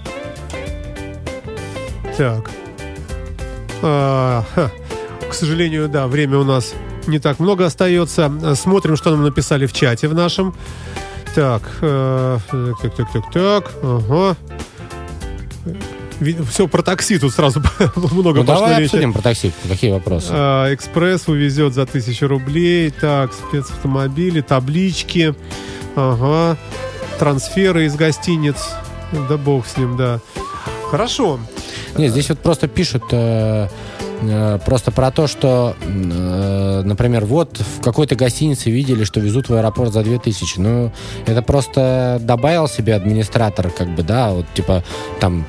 Так. 2.17 2.49
А, 3.81 4.43
к 5.29 5.33
сожалению, 5.33 5.89
да, 5.89 6.07
время 6.07 6.37
у 6.37 6.43
нас 6.43 6.73
не 7.07 7.19
так 7.19 7.39
много 7.39 7.65
остается. 7.65 8.31
Смотрим, 8.55 8.95
что 8.95 9.11
нам 9.11 9.23
написали 9.23 9.65
в 9.65 9.73
чате 9.73 10.07
в 10.07 10.13
нашем. 10.13 10.55
Так, 11.35 11.63
э, 11.81 12.37
так, 12.81 12.95
так, 12.95 13.11
так, 13.11 13.31
так, 13.31 13.71
ага. 13.81 14.37
Все 16.49 16.67
про 16.67 16.81
такси 16.81 17.17
тут 17.19 17.33
сразу 17.33 17.61
много 17.95 18.39
Ну, 18.41 18.45
пошло 18.45 18.65
давай 18.65 18.79
речи. 18.81 18.85
обсудим 18.87 19.13
про 19.13 19.21
такси. 19.21 19.51
Какие 19.67 19.91
вопросы? 19.91 20.27
А, 20.31 20.73
Экспресс 20.73 21.27
увезет 21.27 21.73
за 21.73 21.85
тысячу 21.85 22.27
рублей. 22.27 22.91
Так, 22.91 23.31
спецавтомобили, 23.33 24.41
таблички. 24.41 25.35
Ага. 25.95 26.57
Трансферы 27.19 27.85
из 27.85 27.95
гостиниц. 27.95 28.57
Да 29.29 29.37
бог 29.37 29.67
с 29.67 29.77
ним, 29.77 29.95
да. 29.97 30.19
Хорошо. 30.89 31.39
Нет, 31.97 32.11
здесь 32.11 32.29
вот 32.29 32.39
просто 32.39 32.67
пишут 32.67 33.03
э, 33.11 33.67
э, 34.21 34.59
просто 34.65 34.89
про 34.91 35.11
то, 35.11 35.27
что, 35.27 35.75
э, 35.83 36.81
например, 36.83 37.25
вот 37.25 37.59
в 37.59 37.81
какой-то 37.83 38.15
гостинице 38.15 38.71
видели, 38.71 39.03
что 39.03 39.19
везут 39.19 39.49
в 39.49 39.53
аэропорт 39.53 39.93
за 39.93 40.01
2000. 40.03 40.59
Ну, 40.59 40.91
это 41.27 41.43
просто 41.43 42.17
добавил 42.21 42.67
себе 42.67 42.95
администратор, 42.95 43.69
как 43.69 43.89
бы, 43.89 44.01
да, 44.01 44.31
вот 44.31 44.45
типа 44.55 44.83
там 45.19 45.45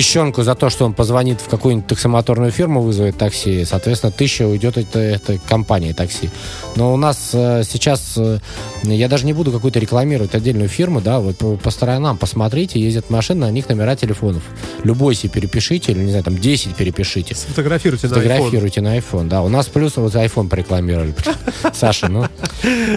тыщенку 0.00 0.42
за 0.42 0.54
то, 0.54 0.70
что 0.70 0.86
он 0.86 0.94
позвонит 0.94 1.42
в 1.42 1.48
какую-нибудь 1.48 1.86
таксомоторную 1.86 2.50
фирму, 2.50 2.80
вызовет 2.80 3.18
такси, 3.18 3.66
соответственно, 3.66 4.10
тысяча 4.10 4.46
уйдет 4.46 4.78
это, 4.78 4.98
это 4.98 5.38
компании 5.46 5.92
такси. 5.92 6.30
Но 6.74 6.94
у 6.94 6.96
нас 6.96 7.30
э, 7.34 7.64
сейчас, 7.68 8.14
э, 8.16 8.38
я 8.84 9.08
даже 9.08 9.26
не 9.26 9.34
буду 9.34 9.52
какую-то 9.52 9.78
рекламировать 9.78 10.34
отдельную 10.34 10.70
фирму, 10.70 11.02
да, 11.02 11.20
вот 11.20 11.36
по, 11.36 11.56
по 11.56 11.70
сторонам 11.70 12.16
посмотрите, 12.16 12.80
ездят 12.80 13.10
машины, 13.10 13.40
на 13.40 13.50
них 13.50 13.68
номера 13.68 13.94
телефонов. 13.94 14.42
Любой 14.84 15.14
себе 15.14 15.28
перепишите, 15.28 15.92
или, 15.92 15.98
не 16.00 16.08
знаю, 16.10 16.24
там, 16.24 16.38
10 16.38 16.74
перепишите. 16.76 17.34
Сфотографируйте 17.34 18.06
на 18.08 18.12
iPhone. 18.12 18.14
Фотографируйте 18.22 18.80
на 18.80 18.96
iPhone, 18.96 19.28
да. 19.28 19.42
У 19.42 19.50
нас 19.50 19.66
плюс 19.66 19.98
вот 19.98 20.14
iPhone 20.14 20.48
порекламировали. 20.48 21.14
Саша, 21.74 22.08
ну. 22.08 22.26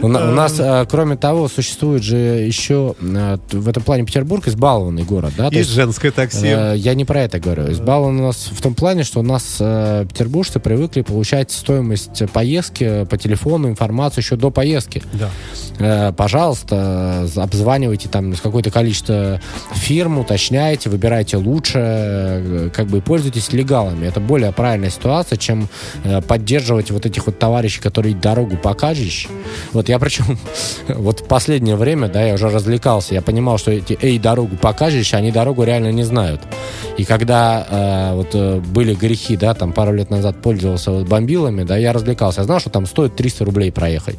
У 0.02 0.08
на- 0.08 0.30
у 0.30 0.34
нас, 0.34 0.56
э, 0.58 0.86
кроме 0.90 1.18
того, 1.18 1.50
существует 1.50 2.02
же 2.02 2.16
еще 2.16 2.96
э, 3.02 3.38
в 3.52 3.68
этом 3.68 3.84
плане 3.84 4.06
Петербург 4.06 4.48
избалованный 4.48 5.04
город, 5.04 5.34
да. 5.38 5.50
Есть 5.52 5.72
женское 5.72 6.12
такси. 6.12 6.48
э, 6.48 6.76
Я 6.94 6.96
не 6.96 7.06
про 7.06 7.22
это 7.22 7.40
говорю. 7.40 7.72
Избалован 7.72 8.20
у 8.20 8.28
нас 8.28 8.52
в 8.52 8.62
том 8.62 8.76
плане, 8.76 9.04
что 9.04 9.22
у 9.22 9.24
нас 9.24 9.58
э, 9.60 10.06
петербуржцы 10.08 10.60
привыкли 10.60 11.02
получать 11.02 11.52
стоимость 11.52 12.22
поездки 12.32 13.06
по 13.06 13.18
телефону, 13.18 13.68
информацию 13.68 14.22
еще 14.22 14.36
до 14.36 14.52
поездки. 14.52 15.02
Да. 15.12 15.30
Э, 15.80 16.14
пожалуйста, 16.16 17.28
обзванивайте 17.36 18.10
там 18.10 18.36
какое-то 18.36 18.70
количество 18.70 19.42
фирм, 19.74 20.20
уточняйте, 20.20 20.92
выбирайте 20.92 21.38
лучше, 21.38 21.80
э, 21.82 22.70
как 22.72 22.86
бы 22.86 23.00
и 23.00 23.02
пользуйтесь 23.02 23.52
легалами. 23.54 24.06
Это 24.06 24.20
более 24.20 24.52
правильная 24.52 24.92
ситуация, 24.92 25.38
чем 25.38 25.70
э, 26.04 26.22
поддерживать 26.22 26.92
вот 26.92 27.08
этих 27.08 27.26
вот 27.26 27.40
товарищей, 27.40 27.82
которые 27.82 28.14
дорогу 28.14 28.56
покажешь. 28.56 29.28
Вот 29.72 29.90
я 29.90 29.98
причем 29.98 30.38
вот 30.90 31.22
в 31.22 31.26
последнее 31.26 31.76
время, 31.76 32.08
да, 32.08 32.22
я 32.22 32.36
уже 32.36 32.50
развлекался, 32.50 33.16
я 33.16 33.24
понимал, 33.24 33.58
что 33.58 33.72
эти 33.72 33.98
«эй, 34.00 34.20
дорогу 34.20 34.58
покажешь», 34.58 35.16
они 35.16 35.32
дорогу 35.32 35.64
реально 35.64 35.92
не 35.92 36.04
знают. 36.04 36.42
И 36.98 37.06
когда 37.06 37.66
э, 37.70 38.16
вот 38.16 38.30
э, 38.34 38.60
были 38.60 38.94
грехи, 38.94 39.36
да, 39.38 39.54
там 39.54 39.74
пару 39.74 39.94
лет 39.94 40.10
назад 40.10 40.42
пользовался 40.42 40.92
вот 40.92 41.08
бомбилами, 41.08 41.64
да, 41.64 41.78
я 41.78 41.94
развлекался. 41.94 42.42
Я 42.42 42.46
знал, 42.46 42.60
что 42.60 42.70
там 42.70 42.86
стоит 42.86 43.16
300 43.16 43.46
рублей 43.46 43.72
проехать. 43.72 44.16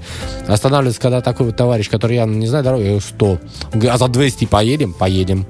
Останавливается, 0.46 1.00
когда 1.00 1.20
такой 1.20 1.46
вот 1.46 1.56
товарищ, 1.56 1.88
который 1.88 2.16
явно 2.16 2.34
не 2.36 2.46
знает 2.46 2.64
дорогу, 2.64 2.82
я 2.82 2.88
говорю, 2.90 3.00
100. 3.06 3.26
Он 3.26 3.38
говорит, 3.72 3.90
а 3.90 3.98
за 3.98 4.08
200 4.08 4.44
поедем? 4.46 4.92
Поедем. 4.92 5.46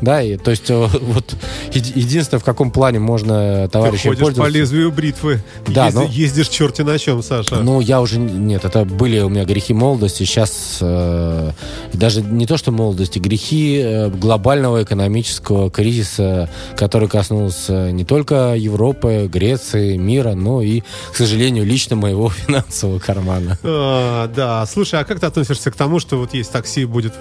Да, 0.00 0.22
и, 0.22 0.36
то 0.36 0.50
есть 0.50 0.70
э, 0.70 0.74
вот 1.00 1.34
еди- 1.72 1.92
единственное, 1.98 2.40
в 2.40 2.44
каком 2.44 2.70
плане 2.70 2.98
можно 2.98 3.64
Ты 3.66 3.68
товарищем 3.72 4.10
ходишь 4.10 4.18
по 4.20 4.24
пользоваться. 4.26 4.58
лезвию 4.58 4.92
бритвы. 4.92 5.40
Да, 5.66 5.86
Езди- 5.88 5.94
но- 5.94 6.04
Ездишь 6.04 6.48
черти 6.48 6.82
на 6.82 6.98
чем, 6.98 7.22
Саша. 7.22 7.56
Ну, 7.56 7.80
я 7.80 8.00
уже... 8.00 8.18
Нет, 8.18 8.64
это 8.64 8.84
были 8.84 9.20
у 9.20 9.28
меня 9.28 9.44
грехи 9.44 9.74
молодости. 9.74 10.24
Сейчас 10.24 10.78
э, 10.80 11.50
даже 11.92 12.22
не 12.22 12.46
то, 12.46 12.56
что 12.56 12.70
молодости, 12.70 13.18
грехи 13.18 13.80
э, 13.82 14.08
глобального 14.08 14.82
экономического 14.84 15.70
кризиса, 15.70 16.37
который 16.76 17.08
коснулся 17.08 17.90
не 17.90 18.04
только 18.04 18.54
Европы, 18.54 19.28
Греции, 19.32 19.96
мира, 19.96 20.34
но 20.34 20.62
и, 20.62 20.80
к 21.12 21.16
сожалению, 21.16 21.64
лично 21.64 21.96
моего 21.96 22.28
финансового 22.46 22.98
кармана. 22.98 23.58
А, 23.62 24.28
да, 24.28 24.64
слушай, 24.66 25.00
а 25.00 25.04
как 25.04 25.20
ты 25.20 25.26
относишься 25.26 25.70
к 25.70 25.74
тому, 25.76 25.98
что 26.00 26.16
вот 26.18 26.34
есть 26.34 26.52
такси 26.52 26.84
будет 26.84 27.14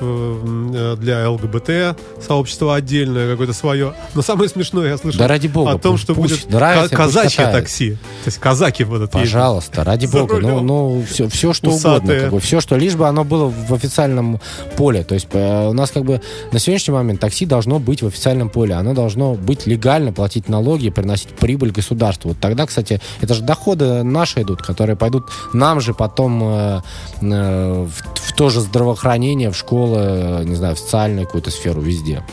для 0.99 1.29
ЛГБТ 1.29 1.97
сообщества 2.25 2.75
отдельное, 2.75 3.29
какое-то 3.31 3.53
свое? 3.53 3.93
Но 4.15 4.21
самое 4.21 4.49
смешное, 4.49 4.89
я 4.89 4.97
слышал 4.97 5.19
Да 5.19 5.27
ради 5.27 5.47
бога, 5.47 5.71
о 5.71 5.77
том, 5.77 5.93
пусть- 5.93 6.03
что 6.03 6.15
пусть 6.15 6.33
будет 6.45 6.53
нравится, 6.53 6.95
ка- 6.95 7.03
пусть 7.03 7.15
казачье 7.15 7.45
катает. 7.45 7.63
такси. 7.63 7.91
То 7.91 7.97
есть 8.27 8.37
казаки 8.39 8.83
будут 8.83 9.13
ездить. 9.15 9.31
Пожалуйста, 9.31 9.83
ради 9.83 10.05
За 10.05 10.19
бога. 10.19 10.39
Ну, 10.39 10.61
ну 10.61 11.03
все, 11.09 11.27
все 11.29 11.53
что 11.53 11.69
Усатые. 11.69 11.97
угодно. 11.97 12.19
Как 12.21 12.31
бы, 12.31 12.39
все, 12.39 12.59
что 12.61 12.75
лишь 12.77 12.95
бы 12.95 13.07
оно 13.07 13.23
было 13.23 13.45
в 13.47 13.73
официальном 13.73 14.39
поле. 14.75 15.03
То 15.03 15.15
есть 15.15 15.27
э, 15.31 15.67
у 15.69 15.73
нас 15.73 15.91
как 15.91 16.03
бы 16.03 16.21
на 16.51 16.59
сегодняшний 16.59 16.93
момент 16.93 17.19
такси 17.19 17.45
должно 17.45 17.79
быть 17.79 18.01
в 18.01 18.07
официальном 18.07 18.49
поле. 18.49 18.73
Оно 18.75 18.93
должно 18.93 19.06
быть 19.15 19.65
легально, 19.65 20.11
платить 20.11 20.49
налоги, 20.49 20.89
приносить 20.89 21.29
прибыль 21.29 21.71
государству. 21.71 22.29
Вот 22.29 22.39
тогда, 22.39 22.65
кстати, 22.65 22.99
это 23.21 23.33
же 23.33 23.43
доходы 23.43 24.03
наши 24.03 24.41
идут, 24.41 24.61
которые 24.61 24.95
пойдут 24.95 25.25
нам 25.53 25.81
же 25.81 25.93
потом 25.93 26.43
э, 26.43 26.81
э, 27.21 27.85
в, 27.85 27.91
в 27.91 28.33
то 28.33 28.49
же 28.49 28.61
здравоохранение, 28.61 29.51
в 29.51 29.55
школы, 29.57 30.43
не 30.45 30.55
знаю, 30.55 30.75
в 30.75 30.79
социальную 30.79 31.25
какую-то 31.25 31.51
сферу, 31.51 31.81
везде. 31.81 32.23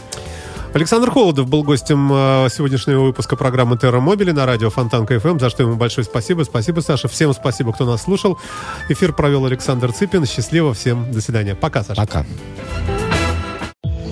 Александр 0.75 1.09
Холодов 1.13 1.49
был 1.49 1.63
гостем 1.63 2.11
э, 2.13 2.49
сегодняшнего 2.51 3.05
выпуска 3.05 3.37
программы 3.37 3.79
Терра 3.79 4.01
Мобили 4.01 4.33
на 4.33 4.45
радио 4.45 4.71
Фонтанка 4.71 5.21
ФМ, 5.21 5.39
за 5.39 5.49
что 5.49 5.63
ему 5.63 5.77
большое 5.77 6.05
спасибо. 6.05 6.43
Спасибо, 6.43 6.81
Саша. 6.81 7.07
Всем 7.07 7.33
спасибо, 7.33 7.73
кто 7.73 7.87
нас 7.87 8.03
слушал. 8.03 8.41
Эфир 8.89 9.13
провел 9.13 9.47
Александр 9.47 9.93
Цыпин. 9.93 10.27
Счастливо 10.27 10.75
всем. 10.75 11.13
До 11.13 11.21
свидания. 11.21 11.55
Пока, 11.55 11.85
Саша. 11.85 12.01
Пока. 12.01 12.27